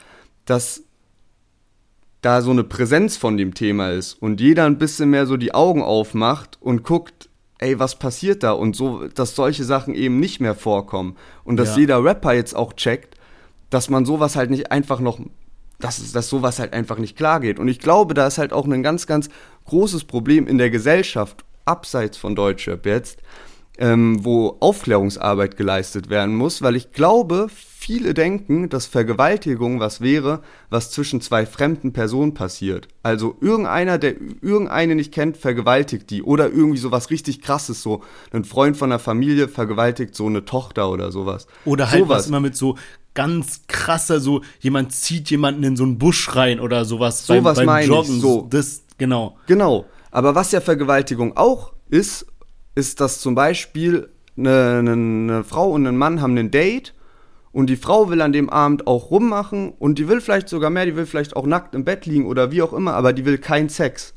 dass 0.45 0.84
da 2.22 2.41
so 2.41 2.51
eine 2.51 2.63
Präsenz 2.63 3.17
von 3.17 3.38
dem 3.38 3.53
Thema 3.53 3.89
ist 3.89 4.13
und 4.13 4.39
jeder 4.39 4.65
ein 4.65 4.78
bisschen 4.78 5.09
mehr 5.09 5.26
so 5.26 5.38
die 5.38 5.53
Augen 5.53 5.82
aufmacht 5.82 6.57
und 6.61 6.84
guckt, 6.84 7.30
ey, 7.57 7.80
was 7.80 7.97
passiert 7.97 8.43
da? 8.43 8.51
Und 8.51 8.76
so, 8.76 9.07
dass 9.07 9.36
solche 9.36 9.63
Sachen 9.63 9.93
eben 9.93 10.19
nicht 10.19 10.39
mehr 10.39 10.55
vorkommen. 10.55 11.15
Und 11.43 11.57
dass 11.57 11.76
ja. 11.76 11.82
jeder 11.82 12.03
Rapper 12.03 12.34
jetzt 12.34 12.55
auch 12.55 12.74
checkt, 12.74 13.15
dass 13.69 13.89
man 13.89 14.05
sowas 14.05 14.36
halt 14.36 14.49
nicht 14.49 14.72
einfach 14.72 14.99
noch, 14.99 15.19
dass, 15.80 16.11
dass 16.11 16.28
sowas 16.28 16.59
halt 16.59 16.74
einfach 16.74 16.97
nicht 16.97 17.15
klar 17.15 17.39
geht. 17.39 17.59
Und 17.59 17.67
ich 17.67 17.80
glaube, 17.80 18.13
da 18.13 18.28
ist 18.28 18.38
halt 18.38 18.51
auch 18.51 18.65
ein 18.65 18.84
ganz, 18.84 19.07
ganz 19.07 19.30
großes 19.65 20.03
Problem 20.03 20.47
in 20.47 20.57
der 20.57 20.69
Gesellschaft, 20.69 21.45
abseits 21.65 22.17
von 22.17 22.36
Deutschrap 22.36 22.86
jetzt, 22.86 23.19
ähm, 23.82 24.23
wo 24.23 24.57
Aufklärungsarbeit 24.59 25.57
geleistet 25.57 26.11
werden 26.11 26.36
muss, 26.36 26.61
weil 26.61 26.75
ich 26.75 26.91
glaube, 26.91 27.47
viele 27.49 28.13
denken, 28.13 28.69
dass 28.69 28.86
Vergewaltigung 28.86 29.79
was 29.79 30.01
wäre, 30.01 30.43
was 30.69 30.91
zwischen 30.91 31.19
zwei 31.19 31.47
fremden 31.47 31.91
Personen 31.91 32.36
passiert. 32.36 32.88
Also 33.01 33.36
irgendeiner, 33.41 33.97
der 33.97 34.13
irgendeine 34.41 34.93
nicht 34.93 35.11
kennt, 35.11 35.36
vergewaltigt 35.36 36.11
die. 36.11 36.21
Oder 36.21 36.51
irgendwie 36.51 36.77
sowas 36.77 37.09
richtig 37.09 37.41
krasses, 37.41 37.82
so 37.82 38.03
ein 38.32 38.45
Freund 38.45 38.77
von 38.77 38.91
der 38.91 38.99
Familie 38.99 39.47
vergewaltigt 39.47 40.13
so 40.13 40.27
eine 40.27 40.45
Tochter 40.45 40.91
oder 40.91 41.11
sowas. 41.11 41.47
Oder 41.65 41.89
halt 41.89 42.03
sowas. 42.03 42.19
was 42.19 42.27
immer 42.27 42.39
mit 42.39 42.55
so 42.55 42.77
ganz 43.15 43.63
krasser, 43.67 44.19
so 44.19 44.43
jemand 44.59 44.93
zieht 44.93 45.32
jemanden 45.32 45.63
in 45.63 45.75
so 45.75 45.84
einen 45.84 45.97
Busch 45.97 46.36
rein 46.36 46.59
oder 46.59 46.86
sowas. 46.86 47.25
Sowas 47.25 47.57
beim, 47.57 47.65
beim 47.65 47.75
meine 47.77 47.88
Joggen. 47.88 48.15
ich, 48.17 48.21
so. 48.21 48.47
Das, 48.47 48.84
genau. 48.99 49.38
Genau. 49.47 49.86
Aber 50.11 50.36
was 50.36 50.51
ja 50.51 50.61
Vergewaltigung 50.61 51.36
auch 51.36 51.73
ist, 51.89 52.27
ist, 52.76 53.01
dass 53.01 53.19
zum 53.19 53.36
Beispiel 53.36 54.09
eine, 54.38 54.78
eine, 54.80 54.91
eine 54.91 55.43
Frau 55.43 55.72
und 55.72 55.86
ein 55.86 55.97
Mann 55.97 56.22
haben 56.22 56.38
ein 56.38 56.51
Date 56.51 56.93
und 57.51 57.69
die 57.69 57.76
Frau 57.76 58.09
will 58.09 58.22
an 58.22 58.32
dem 58.32 58.49
Abend 58.49 58.88
auch 58.88 59.11
rummachen 59.11 59.74
und 59.78 59.99
die 59.99 60.07
will 60.07 60.22
vielleicht 60.22 60.49
sogar 60.49 60.69
mehr, 60.69 60.86
die 60.86 60.95
will 60.95 61.05
vielleicht 61.05 61.36
auch 61.36 61.45
nackt 61.45 61.76
im 61.76 61.84
Bett 61.84 62.05
liegen 62.05 62.26
oder 62.26 62.51
wie 62.51 62.61
auch 62.61 62.74
immer, 62.74 62.93
aber 62.93 63.13
die 63.13 63.26
will 63.26 63.38
keinen 63.38 63.69
Sex. 63.69 64.13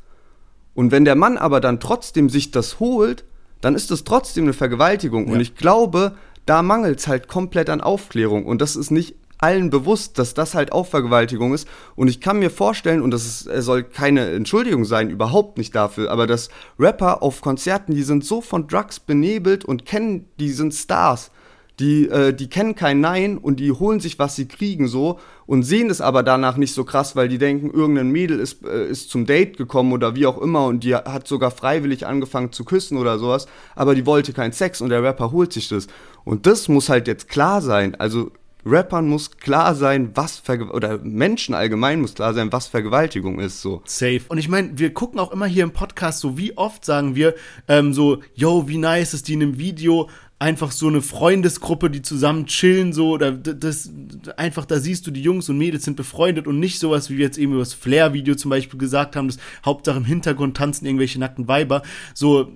Und 0.73 0.91
wenn 0.91 1.05
der 1.05 1.15
Mann 1.15 1.37
aber 1.37 1.59
dann 1.61 1.79
trotzdem 1.79 2.29
sich 2.29 2.51
das 2.51 2.79
holt, 2.79 3.25
dann 3.61 3.75
ist 3.75 3.91
das 3.91 4.03
trotzdem 4.03 4.45
eine 4.45 4.53
Vergewaltigung. 4.53 5.27
Ja. 5.27 5.33
Und 5.33 5.39
ich 5.39 5.55
glaube, 5.55 6.15
da 6.45 6.61
mangelt 6.61 6.99
es 6.99 7.07
halt 7.07 7.27
komplett 7.27 7.69
an 7.69 7.81
Aufklärung. 7.81 8.45
Und 8.45 8.61
das 8.61 8.75
ist 8.75 8.91
nicht 8.91 9.15
allen 9.37 9.69
bewusst, 9.69 10.17
dass 10.19 10.33
das 10.33 10.55
halt 10.55 10.71
auch 10.71 10.87
Vergewaltigung 10.87 11.53
ist. 11.53 11.67
Und 11.95 12.07
ich 12.07 12.21
kann 12.21 12.39
mir 12.39 12.49
vorstellen, 12.49 13.01
und 13.01 13.11
das 13.11 13.25
ist, 13.25 13.63
soll 13.63 13.83
keine 13.83 14.31
Entschuldigung 14.31 14.85
sein, 14.85 15.09
überhaupt 15.09 15.57
nicht 15.57 15.75
dafür, 15.75 16.11
aber 16.11 16.27
dass 16.27 16.49
Rapper 16.79 17.21
auf 17.21 17.41
Konzerten, 17.41 17.93
die 17.93 18.03
sind 18.03 18.25
so 18.25 18.41
von 18.41 18.67
Drugs 18.67 18.99
benebelt 18.99 19.65
und 19.65 19.85
kennen, 19.85 20.27
die 20.39 20.51
sind 20.51 20.73
Stars 20.73 21.31
die, 21.79 22.07
äh, 22.07 22.33
die 22.33 22.47
kennen 22.47 22.75
kein 22.75 23.01
Nein 23.01 23.37
und 23.37 23.59
die 23.59 23.71
holen 23.71 23.99
sich, 23.99 24.17
was 24.17 24.35
sie 24.35 24.47
kriegen, 24.47 24.87
so 24.87 25.19
und 25.45 25.63
sehen 25.63 25.89
es 25.89 26.01
aber 26.01 26.23
danach 26.23 26.57
nicht 26.57 26.73
so 26.73 26.83
krass, 26.83 27.15
weil 27.15 27.27
die 27.27 27.37
denken, 27.37 27.69
irgendein 27.69 28.11
Mädel 28.11 28.39
ist, 28.39 28.65
äh, 28.65 28.87
ist 28.87 29.09
zum 29.09 29.25
Date 29.25 29.57
gekommen 29.57 29.91
oder 29.91 30.15
wie 30.15 30.25
auch 30.25 30.37
immer 30.37 30.65
und 30.65 30.83
die 30.83 30.95
hat 30.95 31.27
sogar 31.27 31.51
freiwillig 31.51 32.07
angefangen 32.07 32.51
zu 32.51 32.63
küssen 32.63 32.97
oder 32.97 33.19
sowas, 33.19 33.47
aber 33.75 33.93
die 33.93 34.05
wollte 34.05 34.33
keinen 34.33 34.53
Sex 34.53 34.81
und 34.81 34.89
der 34.89 35.03
Rapper 35.03 35.31
holt 35.31 35.51
sich 35.51 35.67
das. 35.67 35.87
Und 36.23 36.45
das 36.45 36.67
muss 36.67 36.89
halt 36.89 37.07
jetzt 37.07 37.27
klar 37.29 37.61
sein. 37.61 37.95
Also 37.95 38.31
Rappern 38.65 39.07
muss 39.07 39.37
klar 39.37 39.75
sein, 39.75 40.11
was 40.15 40.39
Verge 40.39 40.65
oder 40.65 40.97
Menschen 40.99 41.53
allgemein 41.53 42.01
muss 42.01 42.15
klar 42.15 42.33
sein, 42.33 42.51
was 42.51 42.67
Vergewaltigung 42.67 43.39
ist. 43.39 43.61
So. 43.61 43.81
Safe. 43.85 44.21
Und 44.27 44.39
ich 44.39 44.49
meine, 44.49 44.77
wir 44.77 44.93
gucken 44.93 45.19
auch 45.19 45.31
immer 45.31 45.45
hier 45.45 45.63
im 45.63 45.71
Podcast 45.71 46.19
so, 46.19 46.37
wie 46.37 46.57
oft 46.57 46.83
sagen 46.83 47.15
wir 47.15 47.35
ähm, 47.67 47.93
so, 47.93 48.21
yo, 48.33 48.67
wie 48.67 48.77
nice 48.77 49.13
ist 49.13 49.27
die 49.27 49.33
in 49.33 49.43
einem 49.43 49.57
Video 49.59 50.09
einfach 50.37 50.71
so 50.71 50.87
eine 50.87 51.01
Freundesgruppe, 51.01 51.89
die 51.89 52.01
zusammen 52.01 52.45
chillen, 52.45 52.91
so, 52.91 53.11
oder 53.11 53.31
das, 53.31 53.89
einfach, 54.35 54.65
da 54.65 54.79
siehst 54.79 55.07
du, 55.07 55.11
die 55.11 55.21
Jungs 55.21 55.47
und 55.47 55.57
Mädels 55.57 55.85
sind 55.85 55.95
befreundet 55.95 56.45
und 56.45 56.59
nicht 56.59 56.79
sowas, 56.79 57.09
wie 57.09 57.17
wir 57.17 57.25
jetzt 57.25 57.37
eben 57.37 57.53
über 57.53 57.61
das 57.61 57.73
Flair-Video 57.73 58.35
zum 58.35 58.49
Beispiel 58.49 58.77
gesagt 58.77 59.15
haben, 59.15 59.27
das 59.27 59.37
Hauptsache 59.65 59.97
im 59.97 60.05
Hintergrund 60.05 60.57
tanzen 60.57 60.85
irgendwelche 60.85 61.19
nackten 61.19 61.47
Weiber, 61.47 61.83
so, 62.13 62.51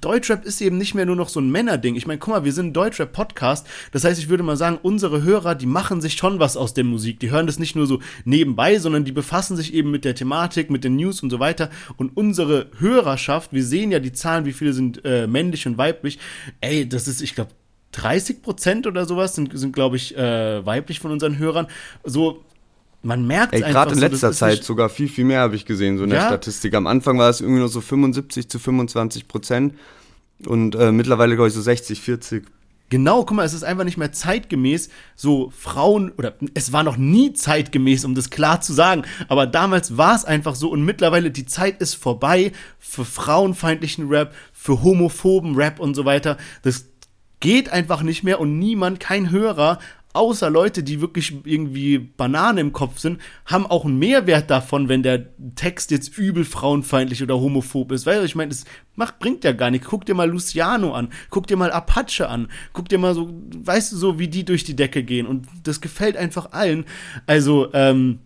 Deutschrap 0.00 0.44
ist 0.44 0.60
eben 0.60 0.78
nicht 0.78 0.94
mehr 0.94 1.06
nur 1.06 1.16
noch 1.16 1.28
so 1.28 1.40
ein 1.40 1.50
Männerding. 1.50 1.96
Ich 1.96 2.06
meine, 2.06 2.18
guck 2.18 2.34
mal, 2.34 2.44
wir 2.44 2.52
sind 2.52 2.68
ein 2.68 2.72
Deutschrap-Podcast. 2.72 3.66
Das 3.92 4.04
heißt, 4.04 4.20
ich 4.20 4.28
würde 4.28 4.42
mal 4.42 4.56
sagen, 4.56 4.78
unsere 4.82 5.22
Hörer, 5.22 5.54
die 5.54 5.66
machen 5.66 6.00
sich 6.00 6.14
schon 6.14 6.38
was 6.38 6.56
aus 6.56 6.74
der 6.74 6.84
Musik. 6.84 7.20
Die 7.20 7.30
hören 7.30 7.46
das 7.46 7.58
nicht 7.58 7.76
nur 7.76 7.86
so 7.86 8.00
nebenbei, 8.24 8.78
sondern 8.78 9.04
die 9.04 9.12
befassen 9.12 9.56
sich 9.56 9.74
eben 9.74 9.90
mit 9.90 10.04
der 10.04 10.14
Thematik, 10.14 10.70
mit 10.70 10.84
den 10.84 10.96
News 10.96 11.22
und 11.22 11.30
so 11.30 11.40
weiter. 11.40 11.70
Und 11.96 12.16
unsere 12.16 12.68
Hörerschaft, 12.78 13.52
wir 13.52 13.64
sehen 13.64 13.90
ja 13.90 13.98
die 13.98 14.12
Zahlen, 14.12 14.44
wie 14.44 14.52
viele 14.52 14.72
sind 14.72 15.04
äh, 15.04 15.26
männlich 15.26 15.66
und 15.66 15.78
weiblich. 15.78 16.18
Ey, 16.60 16.88
das 16.88 17.08
ist, 17.08 17.20
ich 17.20 17.34
glaube, 17.34 17.50
30 17.92 18.42
Prozent 18.42 18.86
oder 18.86 19.04
sowas 19.04 19.34
sind, 19.34 19.58
sind 19.58 19.72
glaube 19.72 19.96
ich, 19.96 20.16
äh, 20.16 20.64
weiblich 20.64 21.00
von 21.00 21.10
unseren 21.10 21.38
Hörern. 21.38 21.66
So, 22.04 22.44
man 23.02 23.26
merkt 23.26 23.54
Ey, 23.54 23.60
gerade 23.60 23.92
in 23.92 23.98
so, 23.98 24.06
letzter 24.06 24.32
Zeit 24.32 24.62
sogar 24.64 24.88
viel, 24.88 25.08
viel 25.08 25.24
mehr 25.24 25.40
habe 25.40 25.56
ich 25.56 25.64
gesehen, 25.64 25.98
so 25.98 26.04
in 26.04 26.10
ja? 26.10 26.16
der 26.16 26.26
Statistik. 26.26 26.74
Am 26.74 26.86
Anfang 26.86 27.18
war 27.18 27.30
es 27.30 27.40
irgendwie 27.40 27.60
nur 27.60 27.68
so 27.68 27.80
75 27.80 28.48
zu 28.48 28.58
25 28.58 29.28
Prozent 29.28 29.74
und 30.46 30.74
äh, 30.74 30.92
mittlerweile, 30.92 31.34
glaube 31.34 31.48
ich, 31.48 31.54
so 31.54 31.62
60, 31.62 32.00
40. 32.00 32.44
Genau, 32.90 33.24
guck 33.24 33.36
mal, 33.36 33.44
es 33.44 33.54
ist 33.54 33.62
einfach 33.62 33.84
nicht 33.84 33.98
mehr 33.98 34.10
zeitgemäß, 34.10 34.90
so 35.14 35.52
Frauen, 35.56 36.10
oder 36.18 36.34
es 36.54 36.72
war 36.72 36.82
noch 36.82 36.96
nie 36.96 37.32
zeitgemäß, 37.32 38.04
um 38.04 38.16
das 38.16 38.30
klar 38.30 38.60
zu 38.60 38.72
sagen, 38.72 39.04
aber 39.28 39.46
damals 39.46 39.96
war 39.96 40.16
es 40.16 40.24
einfach 40.24 40.56
so 40.56 40.70
und 40.70 40.84
mittlerweile 40.84 41.30
die 41.30 41.46
Zeit 41.46 41.80
ist 41.80 41.94
vorbei 41.94 42.50
für 42.80 43.04
frauenfeindlichen 43.04 44.08
Rap, 44.08 44.34
für 44.52 44.82
homophoben 44.82 45.54
Rap 45.54 45.78
und 45.78 45.94
so 45.94 46.04
weiter. 46.04 46.36
Das 46.62 46.86
geht 47.38 47.70
einfach 47.70 48.02
nicht 48.02 48.24
mehr 48.24 48.40
und 48.40 48.58
niemand, 48.58 48.98
kein 48.98 49.30
Hörer 49.30 49.78
außer 50.12 50.50
Leute, 50.50 50.82
die 50.82 51.00
wirklich 51.00 51.34
irgendwie 51.44 51.98
Banane 51.98 52.60
im 52.60 52.72
Kopf 52.72 52.98
sind, 52.98 53.20
haben 53.46 53.66
auch 53.66 53.84
einen 53.84 53.98
Mehrwert 53.98 54.50
davon, 54.50 54.88
wenn 54.88 55.02
der 55.02 55.26
Text 55.54 55.90
jetzt 55.90 56.18
übel 56.18 56.44
frauenfeindlich 56.44 57.22
oder 57.22 57.40
homophob 57.40 57.92
ist. 57.92 58.06
Weil 58.06 58.24
ich 58.24 58.34
meine, 58.34 58.50
es 58.50 58.64
macht, 58.96 59.18
bringt 59.18 59.44
ja 59.44 59.52
gar 59.52 59.70
nichts. 59.70 59.86
Guck 59.86 60.06
dir 60.06 60.14
mal 60.14 60.28
Luciano 60.28 60.92
an, 60.94 61.10
guck 61.30 61.46
dir 61.46 61.56
mal 61.56 61.70
Apache 61.70 62.28
an, 62.28 62.48
guck 62.72 62.88
dir 62.88 62.98
mal 62.98 63.14
so, 63.14 63.30
weißt 63.64 63.92
du 63.92 63.96
so, 63.96 64.18
wie 64.18 64.28
die 64.28 64.44
durch 64.44 64.64
die 64.64 64.76
Decke 64.76 65.02
gehen. 65.04 65.26
Und 65.26 65.46
das 65.62 65.80
gefällt 65.80 66.16
einfach 66.16 66.52
allen. 66.52 66.84
Also, 67.26 67.72
ähm, 67.72 68.18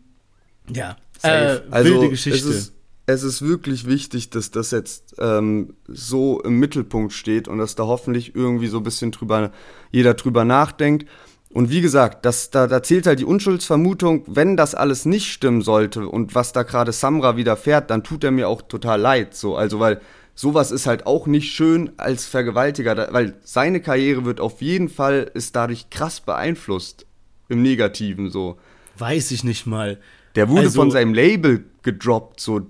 ja, 0.73 0.97
äh, 1.23 1.61
also, 1.71 1.91
wilde 1.95 2.09
Geschichte. 2.11 2.39
Es 2.39 2.45
ist, 2.45 2.75
es 3.07 3.23
ist 3.23 3.43
wirklich 3.43 3.87
wichtig, 3.87 4.31
dass 4.31 4.51
das 4.51 4.71
jetzt 4.71 5.17
ähm, 5.19 5.75
so 5.87 6.41
im 6.41 6.59
Mittelpunkt 6.59 7.13
steht 7.13 7.49
und 7.49 7.59
dass 7.59 7.75
da 7.75 7.85
hoffentlich 7.85 8.35
irgendwie 8.35 8.69
so 8.69 8.79
ein 8.79 8.83
bisschen 8.83 9.11
drüber, 9.11 9.53
jeder 9.91 10.15
drüber 10.15 10.47
nachdenkt. 10.47 11.07
Und 11.55 11.71
wie 11.71 11.81
gesagt, 11.81 12.25
das, 12.25 12.51
da, 12.51 12.67
da 12.67 12.83
zählt 12.83 13.07
halt 13.07 13.21
die 13.21 13.25
Unschuldsvermutung, 13.25 14.25
wenn 14.27 14.57
das 14.57 14.75
alles 14.75 15.05
nicht 15.05 15.33
stimmen 15.33 15.63
sollte 15.63 16.09
und 16.09 16.35
was 16.35 16.53
da 16.53 16.65
gerade 16.65 16.91
Samra 16.91 17.37
widerfährt, 17.37 17.91
dann 17.91 18.03
tut 18.03 18.25
er 18.25 18.33
mir 18.33 18.49
auch 18.49 18.61
total 18.61 19.01
leid. 19.01 19.37
So, 19.37 19.57
also 19.57 19.79
weil 19.79 20.01
sowas 20.35 20.73
ist 20.73 20.89
halt 20.89 21.07
auch 21.07 21.29
nicht 21.29 21.53
schön 21.53 21.93
als 21.97 22.27
Vergewaltiger, 22.27 23.09
weil 23.13 23.37
seine 23.45 23.81
Karriere 23.81 24.25
wird 24.25 24.41
auf 24.41 24.63
jeden 24.63 24.89
Fall 24.89 25.31
ist 25.33 25.55
dadurch 25.55 25.91
krass 25.91 26.21
beeinflusst 26.21 27.07
im 27.49 27.63
Negativen 27.63 28.31
so. 28.31 28.59
Weiß 28.99 29.31
ich 29.31 29.45
nicht 29.45 29.65
mal. 29.65 30.01
Der 30.35 30.49
wurde 30.49 30.63
also, 30.63 30.81
von 30.81 30.91
seinem 30.91 31.15
Label 31.15 31.67
gedroppt, 31.85 32.41
so 32.41 32.63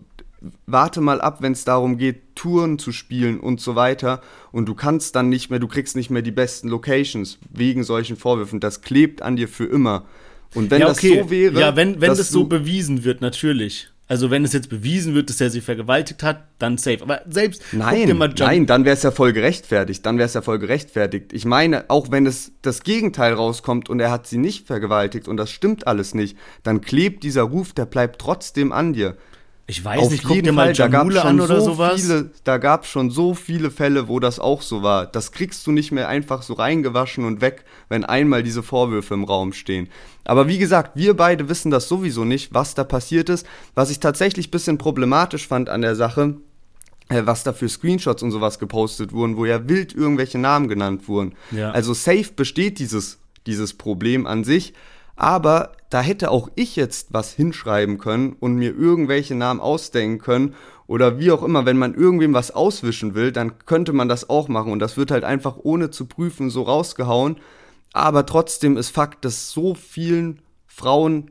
warte 0.66 1.00
mal 1.00 1.20
ab, 1.20 1.42
wenn 1.42 1.52
es 1.52 1.64
darum 1.64 1.98
geht, 1.98 2.34
Touren 2.34 2.78
zu 2.78 2.92
spielen 2.92 3.40
und 3.40 3.60
so 3.60 3.74
weiter. 3.74 4.20
Und 4.52 4.66
du 4.66 4.74
kannst 4.74 5.16
dann 5.16 5.28
nicht 5.28 5.50
mehr, 5.50 5.58
du 5.58 5.68
kriegst 5.68 5.96
nicht 5.96 6.10
mehr 6.10 6.22
die 6.22 6.30
besten 6.30 6.68
Locations 6.68 7.38
wegen 7.50 7.84
solchen 7.84 8.16
Vorwürfen. 8.16 8.60
Das 8.60 8.80
klebt 8.82 9.22
an 9.22 9.36
dir 9.36 9.48
für 9.48 9.64
immer. 9.64 10.04
Und 10.54 10.70
wenn 10.70 10.80
ja, 10.80 10.90
okay. 10.90 11.16
das 11.16 11.24
so 11.24 11.30
wäre. 11.30 11.60
Ja, 11.60 11.76
wenn, 11.76 12.00
wenn 12.00 12.08
das 12.08 12.28
so 12.28 12.44
bewiesen 12.44 13.04
wird, 13.04 13.20
natürlich. 13.20 13.88
Also 14.06 14.30
wenn 14.30 14.44
es 14.44 14.52
jetzt 14.52 14.68
bewiesen 14.68 15.14
wird, 15.14 15.30
dass 15.30 15.40
er 15.40 15.48
sie 15.48 15.62
vergewaltigt 15.62 16.22
hat, 16.22 16.44
dann 16.58 16.76
safe. 16.76 17.00
Aber 17.00 17.22
selbst 17.26 17.62
nein, 17.72 18.18
nein, 18.36 18.66
dann 18.66 18.84
wäre 18.84 18.94
es 18.94 19.02
ja 19.02 19.10
voll 19.10 19.32
gerechtfertigt. 19.32 20.04
Dann 20.04 20.18
wäre 20.18 20.26
es 20.26 20.34
ja 20.34 20.42
voll 20.42 20.58
gerechtfertigt. 20.58 21.32
Ich 21.32 21.46
meine, 21.46 21.88
auch 21.88 22.10
wenn 22.10 22.26
es 22.26 22.52
das 22.60 22.82
Gegenteil 22.82 23.32
rauskommt 23.32 23.88
und 23.88 24.00
er 24.00 24.10
hat 24.10 24.26
sie 24.26 24.36
nicht 24.36 24.66
vergewaltigt 24.66 25.26
und 25.26 25.38
das 25.38 25.50
stimmt 25.50 25.86
alles 25.86 26.12
nicht, 26.12 26.36
dann 26.62 26.82
klebt 26.82 27.22
dieser 27.22 27.44
Ruf, 27.44 27.72
der 27.72 27.86
bleibt 27.86 28.20
trotzdem 28.20 28.72
an 28.72 28.92
dir. 28.92 29.16
Ich 29.66 29.82
weiß 29.82 30.02
Auf 30.02 30.10
nicht, 30.10 30.24
guck 30.24 30.42
dir 30.42 30.52
mal 30.52 30.74
Jamule 30.74 31.24
an 31.24 31.40
oder 31.40 31.60
so 31.60 31.72
sowas. 31.72 32.02
Viele, 32.02 32.30
da 32.44 32.58
gab 32.58 32.84
es 32.84 32.90
schon 32.90 33.10
so 33.10 33.32
viele 33.32 33.70
Fälle, 33.70 34.08
wo 34.08 34.20
das 34.20 34.38
auch 34.38 34.60
so 34.60 34.82
war. 34.82 35.06
Das 35.06 35.32
kriegst 35.32 35.66
du 35.66 35.72
nicht 35.72 35.90
mehr 35.90 36.08
einfach 36.08 36.42
so 36.42 36.52
reingewaschen 36.52 37.24
und 37.24 37.40
weg, 37.40 37.64
wenn 37.88 38.04
einmal 38.04 38.42
diese 38.42 38.62
Vorwürfe 38.62 39.14
im 39.14 39.24
Raum 39.24 39.54
stehen. 39.54 39.88
Aber 40.24 40.48
wie 40.48 40.58
gesagt, 40.58 40.96
wir 40.96 41.14
beide 41.14 41.48
wissen 41.48 41.70
das 41.70 41.88
sowieso 41.88 42.24
nicht, 42.24 42.52
was 42.52 42.74
da 42.74 42.84
passiert 42.84 43.30
ist. 43.30 43.46
Was 43.74 43.90
ich 43.90 44.00
tatsächlich 44.00 44.48
ein 44.48 44.50
bisschen 44.50 44.76
problematisch 44.76 45.48
fand 45.48 45.70
an 45.70 45.80
der 45.80 45.96
Sache, 45.96 46.36
äh, 47.08 47.22
was 47.24 47.42
da 47.42 47.54
für 47.54 47.68
Screenshots 47.68 48.22
und 48.22 48.32
sowas 48.32 48.58
gepostet 48.58 49.12
wurden, 49.12 49.38
wo 49.38 49.46
ja 49.46 49.66
wild 49.66 49.94
irgendwelche 49.94 50.38
Namen 50.38 50.68
genannt 50.68 51.08
wurden. 51.08 51.34
Ja. 51.50 51.70
Also 51.70 51.94
safe 51.94 52.32
besteht 52.36 52.78
dieses, 52.78 53.18
dieses 53.46 53.72
Problem 53.72 54.26
an 54.26 54.44
sich. 54.44 54.74
Aber 55.16 55.72
da 55.90 56.00
hätte 56.00 56.30
auch 56.30 56.50
ich 56.56 56.76
jetzt 56.76 57.12
was 57.12 57.32
hinschreiben 57.32 57.98
können 57.98 58.36
und 58.40 58.56
mir 58.56 58.74
irgendwelche 58.74 59.34
Namen 59.34 59.60
ausdenken 59.60 60.18
können 60.18 60.54
oder 60.86 61.18
wie 61.18 61.30
auch 61.30 61.42
immer, 61.42 61.66
wenn 61.66 61.78
man 61.78 61.94
irgendwem 61.94 62.34
was 62.34 62.50
auswischen 62.50 63.14
will, 63.14 63.32
dann 63.32 63.58
könnte 63.64 63.92
man 63.92 64.08
das 64.08 64.28
auch 64.28 64.48
machen 64.48 64.72
und 64.72 64.80
das 64.80 64.96
wird 64.96 65.10
halt 65.10 65.24
einfach 65.24 65.56
ohne 65.62 65.90
zu 65.90 66.06
prüfen 66.06 66.50
so 66.50 66.62
rausgehauen. 66.62 67.36
Aber 67.92 68.26
trotzdem 68.26 68.76
ist 68.76 68.90
Fakt, 68.90 69.24
dass 69.24 69.50
so 69.50 69.74
vielen 69.74 70.42
Frauen 70.66 71.30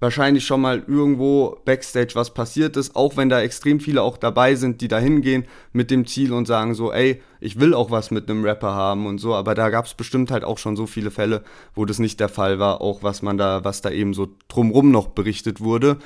wahrscheinlich 0.00 0.46
schon 0.46 0.60
mal 0.60 0.84
irgendwo 0.86 1.58
backstage 1.64 2.14
was 2.14 2.32
passiert 2.32 2.76
ist, 2.76 2.94
auch 2.96 3.16
wenn 3.16 3.28
da 3.28 3.40
extrem 3.40 3.80
viele 3.80 4.02
auch 4.02 4.16
dabei 4.16 4.54
sind, 4.54 4.80
die 4.80 4.88
da 4.88 4.98
hingehen 4.98 5.44
mit 5.72 5.90
dem 5.90 6.06
Ziel 6.06 6.32
und 6.32 6.46
sagen 6.46 6.74
so, 6.74 6.92
ey, 6.92 7.22
ich 7.40 7.60
will 7.60 7.74
auch 7.74 7.90
was 7.90 8.10
mit 8.10 8.30
einem 8.30 8.44
Rapper 8.44 8.74
haben 8.74 9.06
und 9.06 9.18
so, 9.18 9.34
aber 9.34 9.54
da 9.54 9.70
gab 9.70 9.86
es 9.86 9.94
bestimmt 9.94 10.30
halt 10.30 10.44
auch 10.44 10.58
schon 10.58 10.76
so 10.76 10.86
viele 10.86 11.10
Fälle, 11.10 11.42
wo 11.74 11.84
das 11.84 11.98
nicht 11.98 12.20
der 12.20 12.28
Fall 12.28 12.58
war, 12.58 12.80
auch 12.80 13.02
was 13.02 13.22
man 13.22 13.38
da, 13.38 13.64
was 13.64 13.80
da 13.80 13.90
eben 13.90 14.14
so 14.14 14.28
drumrum 14.48 14.90
noch 14.90 15.08
berichtet 15.08 15.60
wurde. 15.60 15.98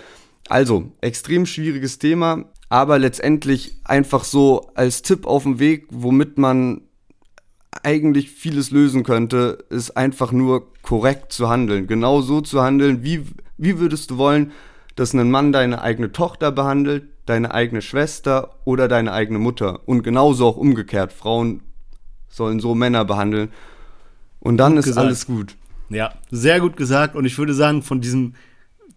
Also, 0.48 0.92
extrem 1.00 1.46
schwieriges 1.46 1.98
Thema, 1.98 2.46
aber 2.68 2.98
letztendlich 2.98 3.76
einfach 3.84 4.24
so 4.24 4.70
als 4.74 5.02
Tipp 5.02 5.26
auf 5.26 5.44
dem 5.44 5.58
Weg, 5.58 5.86
womit 5.90 6.38
man 6.38 6.82
eigentlich 7.82 8.30
vieles 8.30 8.70
lösen 8.70 9.02
könnte, 9.02 9.64
ist 9.70 9.96
einfach 9.96 10.32
nur 10.32 10.72
korrekt 10.82 11.32
zu 11.32 11.48
handeln. 11.48 11.86
Genau 11.86 12.20
so 12.20 12.40
zu 12.40 12.62
handeln, 12.62 13.02
wie 13.02 13.24
wie 13.56 13.78
würdest 13.78 14.10
du 14.10 14.18
wollen, 14.18 14.52
dass 14.96 15.14
ein 15.14 15.30
Mann 15.30 15.52
deine 15.52 15.82
eigene 15.82 16.10
Tochter 16.10 16.50
behandelt, 16.50 17.04
deine 17.26 17.54
eigene 17.54 17.80
Schwester 17.80 18.56
oder 18.64 18.88
deine 18.88 19.12
eigene 19.12 19.38
Mutter? 19.38 19.80
Und 19.86 20.02
genauso 20.02 20.46
auch 20.46 20.56
umgekehrt. 20.56 21.12
Frauen 21.12 21.62
sollen 22.28 22.60
so 22.60 22.74
Männer 22.74 23.04
behandeln. 23.04 23.50
Und 24.40 24.56
dann 24.56 24.72
gut 24.72 24.80
ist 24.80 24.84
gesagt. 24.86 25.06
alles 25.06 25.26
gut. 25.26 25.56
Ja, 25.90 26.14
sehr 26.30 26.58
gut 26.60 26.76
gesagt. 26.76 27.14
Und 27.14 27.24
ich 27.24 27.38
würde 27.38 27.54
sagen, 27.54 27.82
von 27.82 28.00
diesem 28.00 28.34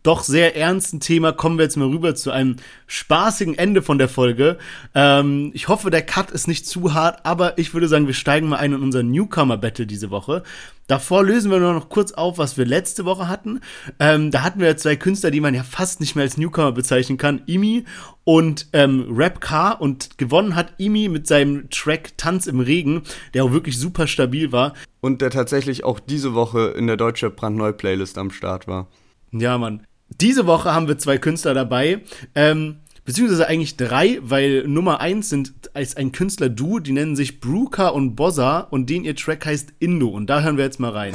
doch 0.06 0.24
sehr 0.24 0.56
ernsten 0.56 1.00
Thema 1.00 1.32
kommen 1.32 1.58
wir 1.58 1.64
jetzt 1.64 1.78
mal 1.78 1.88
rüber 1.88 2.14
zu 2.16 2.32
einem 2.32 2.58
spaßigen 2.88 3.58
Ende 3.58 3.82
von 3.82 3.98
der 3.98 4.08
Folge. 4.08 4.58
Ähm, 4.94 5.52
ich 5.54 5.68
hoffe, 5.68 5.90
der 5.90 6.04
Cut 6.04 6.32
ist 6.32 6.48
nicht 6.48 6.68
zu 6.68 6.94
hart, 6.94 7.26
aber 7.26 7.58
ich 7.58 7.74
würde 7.74 7.88
sagen, 7.88 8.08
wir 8.08 8.14
steigen 8.14 8.48
mal 8.48 8.58
ein 8.58 8.74
in 8.74 8.84
unser 8.84 9.04
Newcomer-Battle 9.04 9.88
diese 9.88 10.12
Woche. 10.12 10.44
Davor 10.88 11.24
lösen 11.24 11.50
wir 11.50 11.60
nur 11.60 11.74
noch 11.74 11.90
kurz 11.90 12.12
auf, 12.12 12.38
was 12.38 12.58
wir 12.58 12.66
letzte 12.66 13.06
Woche 13.06 13.28
hatten. 13.28 13.62
Ähm, 14.00 14.30
da 14.30 14.44
hatten 14.44 14.60
wir 14.60 14.78
zwei 14.78 14.96
Künstler, 14.96 15.32
die 15.32 15.42
man 15.42 15.56
ja 15.56 15.64
fast 15.64 16.00
nicht 16.00 16.16
mehr 16.16 16.24
als 16.24 16.38
Newcomer 16.38 16.72
bezeichnen 16.72 17.18
kann. 17.18 17.42
Imi 17.48 17.86
und 18.24 18.68
ähm, 18.74 19.08
Rap 19.10 19.42
Car. 19.42 19.82
Und 19.82 20.20
gewonnen 20.20 20.56
hat 20.56 20.74
Imi 20.78 21.10
mit 21.10 21.26
seinem 21.26 21.70
Track 21.72 22.18
Tanz 22.18 22.46
im 22.46 22.60
Regen, 22.60 23.02
der 23.34 23.44
auch 23.46 23.52
wirklich 23.52 23.80
super 23.80 24.06
stabil 24.06 24.52
war. 24.52 24.74
Und 25.02 25.22
der 25.22 25.32
tatsächlich 25.32 25.84
auch 25.84 26.00
diese 26.00 26.36
Woche 26.36 26.76
in 26.78 26.86
der 26.86 26.98
Deutsche 26.98 27.32
Brandneu 27.32 27.72
Playlist 27.72 28.20
am 28.20 28.30
Start 28.30 28.68
war. 28.68 28.88
Ja, 29.32 29.58
Mann. 29.58 29.82
Diese 30.10 30.46
Woche 30.46 30.74
haben 30.74 30.88
wir 30.88 30.98
zwei 30.98 31.18
Künstler 31.18 31.54
dabei. 31.54 32.02
Ähm, 32.36 32.78
beziehungsweise 33.06 33.48
eigentlich 33.48 33.78
drei, 33.78 34.20
weil 34.22 34.68
Nummer 34.68 35.00
eins 35.00 35.30
sind 35.30 35.54
als 35.74 35.98
ein 35.98 36.12
Künstler-Duo, 36.12 36.80
die 36.80 36.92
nennen 36.92 37.16
sich 37.16 37.40
Bruka 37.40 37.90
und 37.90 38.16
Bossa 38.16 38.60
und 38.60 38.90
den 38.90 39.04
ihr 39.04 39.16
Track 39.16 39.46
heißt 39.46 39.74
Indo 39.80 40.08
und 40.08 40.28
da 40.30 40.42
hören 40.42 40.58
wir 40.58 40.66
jetzt 40.66 40.80
mal 40.80 40.92
rein. 40.92 41.14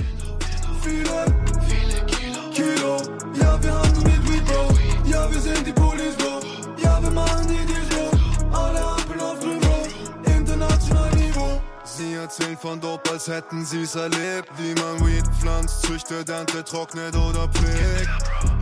Erzählen 12.21 12.57
von 12.57 12.81
Dope, 12.81 13.11
als 13.11 13.29
hätten 13.29 13.64
sie's 13.64 13.95
erlebt. 13.95 14.49
Wie 14.59 14.75
man 14.75 15.07
Weed 15.07 15.27
pflanzt, 15.41 15.83
züchtet, 15.83 16.29
erntet, 16.29 16.68
trocknet 16.68 17.16
oder 17.16 17.49
pflegt. 17.49 18.11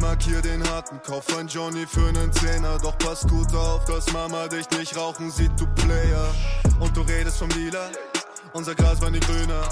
Markier 0.00 0.40
den 0.40 0.62
harten 0.68 1.00
Kauf 1.02 1.24
ein 1.36 1.48
Johnny 1.48 1.86
für 1.86 2.12
nen 2.12 2.32
Zehner. 2.32 2.78
Doch 2.78 2.96
pass 2.98 3.26
gut 3.26 3.52
auf, 3.54 3.84
dass 3.84 4.12
Mama 4.12 4.48
dich 4.48 4.68
nicht 4.70 4.96
rauchen 4.96 5.30
sieht, 5.30 5.52
du 5.58 5.66
Player. 5.74 6.34
Und 6.80 6.96
du 6.96 7.02
redest 7.02 7.38
vom 7.38 7.48
Dealer, 7.50 7.90
unser 8.52 8.74
Gras 8.74 9.00
war 9.00 9.10
nie 9.10 9.20
grüner. 9.20 9.62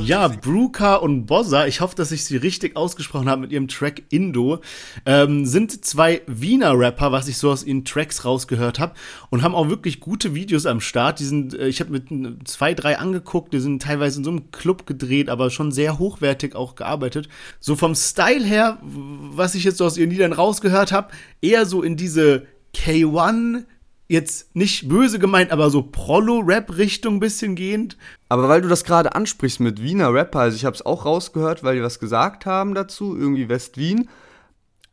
Ja, 0.00 0.28
Bruka 0.28 0.96
und 0.96 1.26
Bossa, 1.26 1.66
ich 1.66 1.80
hoffe, 1.80 1.94
dass 1.94 2.12
ich 2.12 2.24
sie 2.24 2.36
richtig 2.36 2.76
ausgesprochen 2.76 3.28
habe 3.28 3.42
mit 3.42 3.52
ihrem 3.52 3.68
Track 3.68 4.02
Indo, 4.08 4.60
ähm, 5.04 5.46
sind 5.46 5.84
zwei 5.84 6.22
Wiener 6.26 6.78
Rapper, 6.78 7.12
was 7.12 7.28
ich 7.28 7.38
so 7.38 7.50
aus 7.50 7.64
ihren 7.64 7.84
Tracks 7.84 8.24
rausgehört 8.24 8.78
habe 8.78 8.94
und 9.30 9.42
haben 9.42 9.54
auch 9.54 9.68
wirklich 9.68 10.00
gute 10.00 10.34
Videos 10.34 10.66
am 10.66 10.80
Start. 10.80 11.20
Die 11.20 11.24
sind, 11.24 11.54
äh, 11.54 11.68
ich 11.68 11.80
habe 11.80 11.90
mit 11.90 12.08
zwei, 12.48 12.74
drei 12.74 12.98
angeguckt, 12.98 13.52
die 13.52 13.60
sind 13.60 13.82
teilweise 13.82 14.18
in 14.18 14.24
so 14.24 14.30
einem 14.30 14.50
Club 14.50 14.86
gedreht, 14.86 15.28
aber 15.28 15.50
schon 15.50 15.72
sehr 15.72 15.98
hochwertig 15.98 16.54
auch 16.54 16.74
gearbeitet. 16.74 17.28
So 17.60 17.76
vom 17.76 17.94
Style 17.94 18.44
her, 18.44 18.78
was 18.82 19.54
ich 19.54 19.64
jetzt 19.64 19.78
so 19.78 19.84
aus 19.84 19.98
ihren 19.98 20.10
Liedern 20.10 20.32
rausgehört 20.32 20.92
habe, 20.92 21.12
eher 21.40 21.66
so 21.66 21.82
in 21.82 21.96
diese 21.96 22.46
K1 22.74 23.64
jetzt 24.08 24.54
nicht 24.54 24.88
böse 24.88 25.18
gemeint, 25.18 25.50
aber 25.50 25.70
so 25.70 25.82
Prollo-Rap-Richtung 25.82 27.20
bisschen 27.20 27.56
gehend. 27.56 27.96
Aber 28.28 28.48
weil 28.48 28.62
du 28.62 28.68
das 28.68 28.84
gerade 28.84 29.14
ansprichst 29.14 29.60
mit 29.60 29.82
Wiener 29.82 30.12
Rapper, 30.12 30.40
also 30.40 30.56
ich 30.56 30.64
habe 30.64 30.74
es 30.74 30.84
auch 30.84 31.04
rausgehört, 31.04 31.64
weil 31.64 31.76
die 31.76 31.82
was 31.82 31.98
gesagt 31.98 32.46
haben 32.46 32.74
dazu, 32.74 33.16
irgendwie 33.16 33.48
West-Wien. 33.48 34.08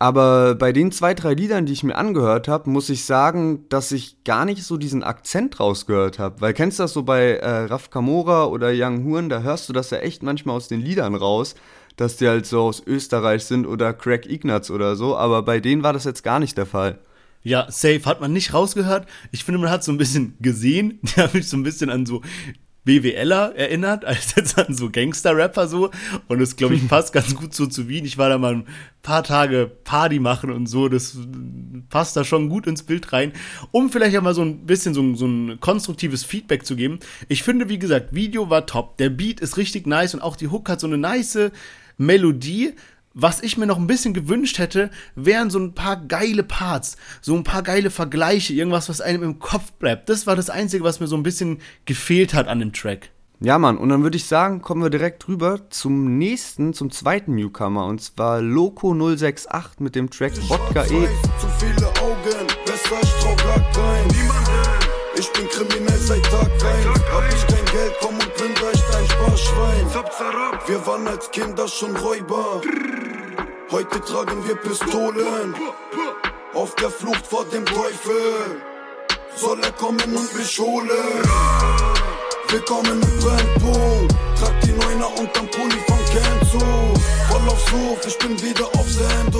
Aber 0.00 0.56
bei 0.56 0.72
den 0.72 0.90
zwei, 0.90 1.14
drei 1.14 1.34
Liedern, 1.34 1.66
die 1.66 1.72
ich 1.72 1.84
mir 1.84 1.94
angehört 1.94 2.48
habe, 2.48 2.68
muss 2.68 2.90
ich 2.90 3.04
sagen, 3.04 3.64
dass 3.68 3.92
ich 3.92 4.24
gar 4.24 4.44
nicht 4.44 4.64
so 4.64 4.76
diesen 4.76 5.04
Akzent 5.04 5.60
rausgehört 5.60 6.18
habe. 6.18 6.40
Weil 6.40 6.52
kennst 6.52 6.78
du 6.78 6.82
das 6.82 6.92
so 6.92 7.04
bei 7.04 7.36
äh, 7.36 7.64
Raf 7.66 7.90
Kamora 7.90 8.46
oder 8.46 8.72
Young 8.74 9.04
Huren, 9.04 9.28
da 9.28 9.40
hörst 9.40 9.68
du 9.68 9.72
das 9.72 9.90
ja 9.90 9.98
echt 9.98 10.22
manchmal 10.22 10.56
aus 10.56 10.68
den 10.68 10.80
Liedern 10.80 11.14
raus, 11.14 11.54
dass 11.96 12.16
die 12.16 12.28
halt 12.28 12.44
so 12.44 12.62
aus 12.62 12.82
Österreich 12.84 13.44
sind 13.44 13.66
oder 13.66 13.92
Craig 13.92 14.26
Ignatz 14.26 14.68
oder 14.68 14.96
so. 14.96 15.16
Aber 15.16 15.42
bei 15.42 15.60
denen 15.60 15.84
war 15.84 15.92
das 15.92 16.04
jetzt 16.04 16.24
gar 16.24 16.40
nicht 16.40 16.58
der 16.58 16.66
Fall. 16.66 16.98
Ja, 17.44 17.66
safe 17.70 18.04
hat 18.06 18.22
man 18.22 18.32
nicht 18.32 18.54
rausgehört. 18.54 19.06
Ich 19.30 19.44
finde, 19.44 19.60
man 19.60 19.70
hat 19.70 19.84
so 19.84 19.92
ein 19.92 19.98
bisschen 19.98 20.34
gesehen. 20.40 20.98
Die 21.02 21.20
haben 21.20 21.34
mich 21.34 21.48
so 21.48 21.56
ein 21.56 21.62
bisschen 21.62 21.90
an 21.90 22.06
so 22.06 22.22
BWLer 22.84 23.54
erinnert, 23.54 24.04
als 24.06 24.34
jetzt 24.34 24.58
an 24.58 24.74
so 24.74 24.90
Gangster-Rapper 24.90 25.68
so. 25.68 25.90
Und 26.28 26.40
das, 26.40 26.56
glaube 26.56 26.74
ich, 26.74 26.88
passt 26.88 27.12
ganz 27.12 27.34
gut 27.34 27.54
so 27.54 27.66
zu 27.66 27.86
Wien. 27.88 28.06
Ich 28.06 28.16
war 28.16 28.30
da 28.30 28.38
mal 28.38 28.54
ein 28.54 28.66
paar 29.02 29.22
Tage 29.22 29.70
Party 29.84 30.20
machen 30.20 30.50
und 30.50 30.66
so. 30.66 30.88
Das 30.88 31.18
passt 31.90 32.16
da 32.16 32.24
schon 32.24 32.48
gut 32.48 32.66
ins 32.66 32.82
Bild 32.82 33.12
rein. 33.12 33.32
Um 33.72 33.90
vielleicht 33.90 34.16
auch 34.16 34.22
mal 34.22 34.34
so 34.34 34.42
ein 34.42 34.64
bisschen 34.64 34.94
so, 34.94 35.14
so 35.14 35.26
ein 35.26 35.60
konstruktives 35.60 36.24
Feedback 36.24 36.64
zu 36.64 36.76
geben. 36.76 36.98
Ich 37.28 37.42
finde, 37.42 37.68
wie 37.68 37.78
gesagt, 37.78 38.14
Video 38.14 38.48
war 38.48 38.64
top. 38.64 38.96
Der 38.96 39.10
Beat 39.10 39.40
ist 39.40 39.58
richtig 39.58 39.86
nice 39.86 40.14
und 40.14 40.20
auch 40.20 40.36
die 40.36 40.48
Hook 40.48 40.70
hat 40.70 40.80
so 40.80 40.86
eine 40.86 40.96
nice 40.98 41.50
Melodie. 41.98 42.72
Was 43.16 43.40
ich 43.44 43.56
mir 43.56 43.66
noch 43.66 43.78
ein 43.78 43.86
bisschen 43.86 44.12
gewünscht 44.12 44.58
hätte, 44.58 44.90
wären 45.14 45.48
so 45.48 45.60
ein 45.60 45.72
paar 45.72 45.96
geile 45.96 46.42
Parts, 46.42 46.96
so 47.20 47.36
ein 47.36 47.44
paar 47.44 47.62
geile 47.62 47.90
Vergleiche, 47.90 48.52
irgendwas, 48.54 48.88
was 48.88 49.00
einem 49.00 49.22
im 49.22 49.38
Kopf 49.38 49.70
bleibt. 49.74 50.08
Das 50.08 50.26
war 50.26 50.34
das 50.34 50.50
Einzige, 50.50 50.82
was 50.82 50.98
mir 50.98 51.06
so 51.06 51.16
ein 51.16 51.22
bisschen 51.22 51.60
gefehlt 51.84 52.34
hat 52.34 52.48
an 52.48 52.58
dem 52.58 52.72
Track. 52.72 53.10
Ja, 53.38 53.56
Mann, 53.60 53.78
und 53.78 53.90
dann 53.90 54.02
würde 54.02 54.16
ich 54.16 54.24
sagen, 54.24 54.62
kommen 54.62 54.82
wir 54.82 54.90
direkt 54.90 55.28
rüber 55.28 55.60
zum 55.70 56.18
nächsten, 56.18 56.74
zum 56.74 56.90
zweiten 56.90 57.36
Newcomer, 57.36 57.86
und 57.86 58.00
zwar 58.00 58.42
Loco 58.42 58.92
068 58.92 59.78
mit 59.78 59.94
dem 59.94 60.10
Track 60.10 60.32
Wodka 60.48 60.82
E. 60.84 60.88
Zu 61.38 61.48
viele 61.60 61.86
Augen, 62.02 62.46
besser. 62.66 62.96
Ich 65.16 65.32
bin 65.32 65.48
kriminell 65.48 65.98
seit 65.98 66.22
Tag 66.24 66.50
1. 66.50 66.62
Hab 67.12 67.32
ich 67.32 67.46
kein 67.46 67.64
Geld, 67.66 67.92
komm 68.00 68.14
und 68.14 68.34
plünder 68.34 68.72
ich 68.72 68.80
dein 68.90 68.93
Sparschwein. 69.14 69.86
Wir 70.66 70.86
waren 70.86 71.06
als 71.08 71.30
Kinder 71.30 71.68
schon 71.68 71.96
Räuber. 71.96 72.60
Heute 73.70 74.00
tragen 74.00 74.46
wir 74.46 74.56
Pistolen. 74.56 75.54
Auf 76.52 76.74
der 76.76 76.90
Flucht 76.90 77.26
vor 77.26 77.44
dem 77.44 77.64
Teufel. 77.64 78.62
Soll 79.36 79.60
er 79.62 79.72
kommen 79.72 80.16
und 80.16 80.36
mich 80.36 80.58
holen? 80.58 80.88
Willkommen 82.48 83.02
im 83.02 83.18
Brennpunkt. 83.20 84.14
Trag 84.38 84.60
die 84.62 84.72
Neuner 84.72 85.08
unterm 85.18 85.48
Pulli 85.50 85.80
von 85.86 86.03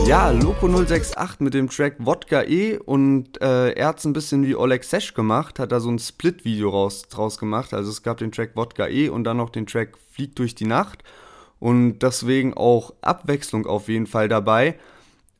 Ja, 0.07 0.31
Loco 0.31 0.67
068 0.67 1.41
mit 1.41 1.55
dem 1.55 1.69
Track 1.69 1.97
Wodka 1.99 2.43
E 2.43 2.77
und 2.79 3.41
äh, 3.41 3.71
er 3.71 3.89
hat's 3.89 4.05
ein 4.05 4.12
bisschen 4.12 4.45
wie 4.47 4.55
Oleg 4.55 4.85
Sesh 4.85 5.15
gemacht, 5.15 5.59
hat 5.59 5.73
da 5.73 5.81
so 5.81 5.91
ein 5.91 5.99
Split-Video 5.99 6.71
raus, 6.71 7.03
draus 7.09 7.39
gemacht. 7.39 7.73
Also 7.73 7.91
es 7.91 8.03
gab 8.03 8.19
den 8.19 8.33
Track 8.33 8.57
Wodka 8.57 8.89
E 8.89 9.09
und 9.09 9.25
dann 9.25 9.37
noch 9.37 9.51
den 9.51 9.67
Track 9.67 9.97
Fliegt 10.11 10.39
durch 10.39 10.55
die 10.55 10.67
Nacht 10.67 11.03
und 11.61 12.01
deswegen 12.01 12.55
auch 12.55 12.93
Abwechslung 13.01 13.67
auf 13.67 13.89
jeden 13.89 14.07
Fall 14.07 14.29
dabei. 14.29 14.79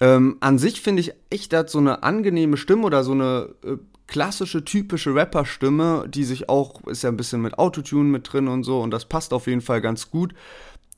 Ähm, 0.01 0.37
an 0.41 0.59
sich 0.59 0.81
finde 0.81 1.01
ich 1.01 1.13
echt, 1.31 1.53
er 1.53 1.61
hat 1.61 1.71
so 1.71 1.79
eine 1.79 2.03
angenehme 2.03 2.57
Stimme 2.57 2.85
oder 2.85 3.05
so 3.05 3.13
eine 3.13 3.55
äh, 3.65 3.77
klassische, 4.07 4.65
typische 4.65 5.15
Rapper-Stimme, 5.15 6.07
die 6.09 6.25
sich 6.25 6.49
auch, 6.49 6.87
ist 6.87 7.03
ja 7.03 7.11
ein 7.11 7.17
bisschen 7.17 7.41
mit 7.41 7.59
Autotune 7.59 8.09
mit 8.09 8.33
drin 8.33 8.49
und 8.49 8.65
so 8.65 8.81
und 8.81 8.91
das 8.91 9.05
passt 9.05 9.33
auf 9.33 9.47
jeden 9.47 9.61
Fall 9.61 9.81
ganz 9.81 10.11
gut. 10.11 10.35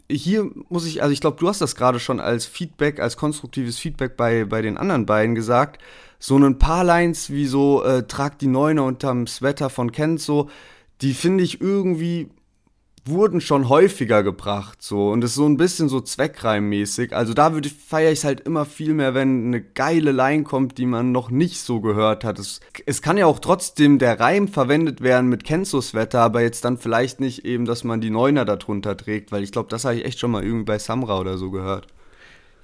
Hier 0.08 0.50
muss 0.68 0.86
ich, 0.86 1.02
also 1.02 1.12
ich 1.12 1.20
glaube, 1.20 1.38
du 1.38 1.48
hast 1.48 1.60
das 1.60 1.74
gerade 1.74 1.98
schon 1.98 2.20
als 2.20 2.46
Feedback, 2.46 3.00
als 3.00 3.16
konstruktives 3.16 3.78
Feedback 3.78 4.16
bei, 4.16 4.44
bei 4.44 4.62
den 4.62 4.76
anderen 4.76 5.04
beiden 5.06 5.34
gesagt. 5.34 5.82
So 6.18 6.38
ein 6.38 6.58
paar 6.58 6.84
Lines 6.84 7.30
wie 7.30 7.46
so, 7.46 7.82
äh, 7.82 8.06
trag 8.06 8.38
die 8.38 8.46
Neune 8.46 8.82
unterm 8.82 9.26
Sweater 9.26 9.68
von 9.68 9.92
Kenzo, 9.92 10.48
die 11.02 11.12
finde 11.12 11.44
ich 11.44 11.60
irgendwie 11.60 12.30
wurden 13.06 13.40
schon 13.40 13.68
häufiger 13.68 14.22
gebracht, 14.22 14.82
so 14.82 15.10
und 15.10 15.22
ist 15.24 15.34
so 15.34 15.46
ein 15.46 15.56
bisschen 15.56 15.88
so 15.88 16.00
zweckreimmäßig. 16.00 17.14
Also 17.14 17.34
da 17.34 17.54
würde 17.54 17.68
feiere 17.68 18.12
ich 18.12 18.20
es 18.20 18.24
halt 18.24 18.40
immer 18.40 18.64
viel 18.64 18.94
mehr, 18.94 19.14
wenn 19.14 19.46
eine 19.46 19.60
geile 19.60 20.12
Line 20.12 20.42
kommt, 20.44 20.78
die 20.78 20.86
man 20.86 21.12
noch 21.12 21.30
nicht 21.30 21.60
so 21.60 21.80
gehört 21.80 22.24
hat. 22.24 22.38
Es, 22.38 22.60
es 22.86 23.02
kann 23.02 23.16
ja 23.16 23.26
auch 23.26 23.38
trotzdem 23.38 23.98
der 23.98 24.18
Reim 24.18 24.48
verwendet 24.48 25.00
werden 25.00 25.28
mit 25.28 25.44
Kenzos 25.44 25.94
Wetter, 25.94 26.20
aber 26.20 26.42
jetzt 26.42 26.64
dann 26.64 26.78
vielleicht 26.78 27.20
nicht 27.20 27.44
eben, 27.44 27.64
dass 27.64 27.84
man 27.84 28.00
die 28.00 28.10
Neuner 28.10 28.44
darunter 28.44 28.96
trägt, 28.96 29.32
weil 29.32 29.42
ich 29.42 29.52
glaube, 29.52 29.68
das 29.68 29.84
habe 29.84 29.96
ich 29.96 30.04
echt 30.04 30.18
schon 30.18 30.30
mal 30.30 30.44
irgendwie 30.44 30.64
bei 30.64 30.78
Samra 30.78 31.18
oder 31.18 31.38
so 31.38 31.50
gehört. 31.50 31.86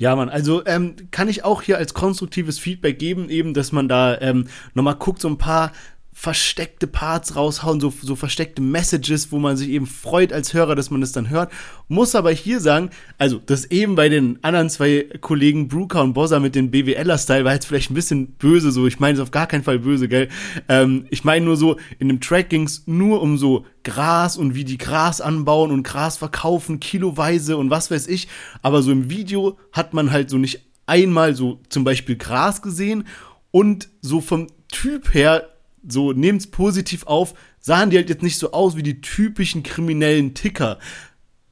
Ja, 0.02 0.16
man, 0.16 0.30
also 0.30 0.66
ähm, 0.66 0.96
kann 1.12 1.28
ich 1.28 1.44
auch 1.44 1.62
hier 1.62 1.78
als 1.78 1.94
konstruktives 1.94 2.58
Feedback 2.58 2.98
geben, 2.98 3.28
eben, 3.28 3.54
dass 3.54 3.70
man 3.70 3.88
da 3.88 4.20
ähm, 4.20 4.48
nochmal 4.74 4.96
guckt, 4.96 5.20
so 5.20 5.28
ein 5.28 5.38
paar 5.38 5.70
versteckte 6.14 6.86
Parts 6.86 7.36
raushauen, 7.36 7.80
so, 7.80 7.92
so 8.02 8.16
versteckte 8.16 8.60
Messages, 8.60 9.32
wo 9.32 9.38
man 9.38 9.56
sich 9.56 9.70
eben 9.70 9.86
freut 9.86 10.32
als 10.32 10.52
Hörer, 10.52 10.74
dass 10.74 10.90
man 10.90 11.00
das 11.00 11.12
dann 11.12 11.30
hört. 11.30 11.50
Muss 11.88 12.14
aber 12.14 12.30
hier 12.30 12.60
sagen, 12.60 12.90
also 13.16 13.38
das 13.38 13.64
eben 13.70 13.94
bei 13.94 14.08
den 14.10 14.38
anderen 14.42 14.68
zwei 14.68 15.08
Kollegen 15.20 15.68
Brooker 15.68 16.02
und 16.02 16.12
Bossa 16.12 16.38
mit 16.38 16.54
dem 16.54 16.70
BWLer-Style 16.70 17.44
war 17.44 17.54
jetzt 17.54 17.66
vielleicht 17.66 17.90
ein 17.90 17.94
bisschen 17.94 18.32
böse 18.32 18.72
so. 18.72 18.86
Ich 18.86 19.00
meine 19.00 19.14
es 19.14 19.20
auf 19.20 19.30
gar 19.30 19.46
keinen 19.46 19.64
Fall 19.64 19.78
böse, 19.78 20.06
gell? 20.06 20.28
Ähm, 20.68 21.06
ich 21.10 21.24
meine 21.24 21.46
nur 21.46 21.56
so, 21.56 21.76
in 21.98 22.08
dem 22.08 22.20
Track 22.20 22.50
ging 22.50 22.64
es 22.64 22.82
nur 22.86 23.22
um 23.22 23.38
so 23.38 23.64
Gras 23.82 24.36
und 24.36 24.54
wie 24.54 24.64
die 24.64 24.78
Gras 24.78 25.20
anbauen 25.22 25.70
und 25.70 25.82
Gras 25.82 26.18
verkaufen, 26.18 26.78
kiloweise 26.78 27.56
und 27.56 27.70
was 27.70 27.90
weiß 27.90 28.06
ich. 28.06 28.28
Aber 28.60 28.82
so 28.82 28.92
im 28.92 29.08
Video 29.08 29.58
hat 29.72 29.94
man 29.94 30.12
halt 30.12 30.28
so 30.28 30.36
nicht 30.36 30.60
einmal 30.86 31.34
so 31.34 31.60
zum 31.70 31.84
Beispiel 31.84 32.16
Gras 32.16 32.60
gesehen 32.60 33.04
und 33.50 33.88
so 34.02 34.20
vom 34.20 34.48
Typ 34.68 35.14
her 35.14 35.51
so 35.86 36.12
nehmt's 36.12 36.46
positiv 36.46 37.06
auf, 37.06 37.34
sahen 37.60 37.90
die 37.90 37.96
halt 37.96 38.08
jetzt 38.08 38.22
nicht 38.22 38.38
so 38.38 38.52
aus 38.52 38.76
wie 38.76 38.82
die 38.82 39.00
typischen 39.00 39.62
kriminellen 39.62 40.34
Ticker. 40.34 40.78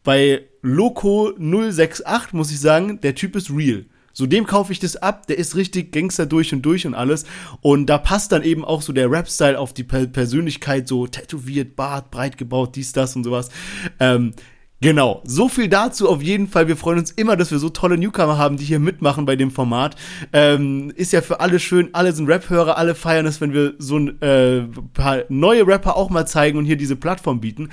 Bei 0.03 0.43
Loco 0.63 1.33
068 1.39 2.33
muss 2.33 2.51
ich 2.51 2.61
sagen, 2.61 3.01
der 3.01 3.15
Typ 3.15 3.37
ist 3.37 3.51
real. 3.51 3.87
So 4.13 4.27
dem 4.27 4.47
kaufe 4.47 4.73
ich 4.73 4.81
das 4.81 4.97
ab, 4.97 5.27
der 5.29 5.39
ist 5.39 5.57
richtig 5.57 5.93
Gangster 5.93 6.27
durch 6.27 6.53
und 6.53 6.63
durch 6.63 6.87
und 6.87 6.95
alles. 6.95 7.25
Und 7.61 7.87
da 7.87 7.97
passt 7.97 8.33
dann 8.33 8.43
eben 8.43 8.65
auch 8.65 8.83
so 8.83 8.93
der 8.93 9.11
Rap-Style 9.11 9.59
auf 9.59 9.73
die 9.73 9.85
Persönlichkeit, 9.85 10.89
so 10.89 11.07
tätowiert, 11.07 11.77
Bart, 11.77 12.11
breit 12.11 12.37
gebaut, 12.37 12.77
dies, 12.77 12.93
das 12.93 13.15
und 13.15 13.25
sowas. 13.25 13.51
Ähm, 14.01 14.35
Genau, 14.83 15.23
so 15.25 15.49
viel 15.49 15.69
dazu 15.69 16.09
auf 16.09 16.23
jeden 16.23 16.49
Fall. 16.49 16.67
Wir 16.67 16.77
freuen 16.77 16.99
uns 16.99 17.11
immer, 17.11 17.37
dass 17.37 17.51
wir 17.51 17.59
so 17.59 17.69
tolle 17.69 17.99
Newcomer 17.99 18.39
haben, 18.39 18.57
die 18.57 18.65
hier 18.65 18.79
mitmachen 18.79 19.27
bei 19.27 19.37
dem 19.37 19.51
Format. 19.51 19.95
Ähm, 20.33 20.91
ist 20.97 21.13
ja 21.13 21.21
für 21.21 21.41
alle 21.41 21.59
schön, 21.59 21.91
alle 21.93 22.13
sind 22.13 22.29
Rap-Hörer, 22.29 22.79
alle 22.79 22.95
feiern 22.95 23.27
es, 23.27 23.41
wenn 23.41 23.53
wir 23.53 23.75
so 23.79 23.99
ein 23.99 24.23
äh, 24.23 24.63
paar 24.95 25.25
neue 25.29 25.67
Rapper 25.67 25.97
auch 25.97 26.09
mal 26.09 26.27
zeigen 26.27 26.57
und 26.57 26.65
hier 26.65 26.77
diese 26.77 26.97
Plattform 26.97 27.41
bieten. 27.41 27.69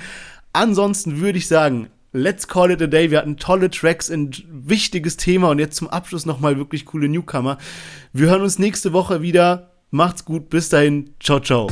Ansonsten 0.52 1.20
würde 1.20 1.38
ich 1.38 1.48
sagen, 1.48 1.88
let's 2.12 2.46
call 2.46 2.70
it 2.70 2.82
a 2.82 2.86
day. 2.86 3.10
Wir 3.10 3.18
hatten 3.18 3.38
tolle 3.38 3.70
Tracks, 3.70 4.10
ein 4.10 4.30
wichtiges 4.50 5.16
Thema 5.16 5.48
und 5.48 5.58
jetzt 5.58 5.76
zum 5.76 5.88
Abschluss 5.88 6.26
nochmal 6.26 6.58
wirklich 6.58 6.84
coole 6.84 7.08
Newcomer. 7.08 7.56
Wir 8.12 8.28
hören 8.28 8.42
uns 8.42 8.58
nächste 8.58 8.92
Woche 8.92 9.22
wieder 9.22 9.70
Macht's 9.90 10.24
gut, 10.24 10.50
bis 10.50 10.68
dahin. 10.68 11.14
Ciao, 11.20 11.40
ciao. 11.40 11.68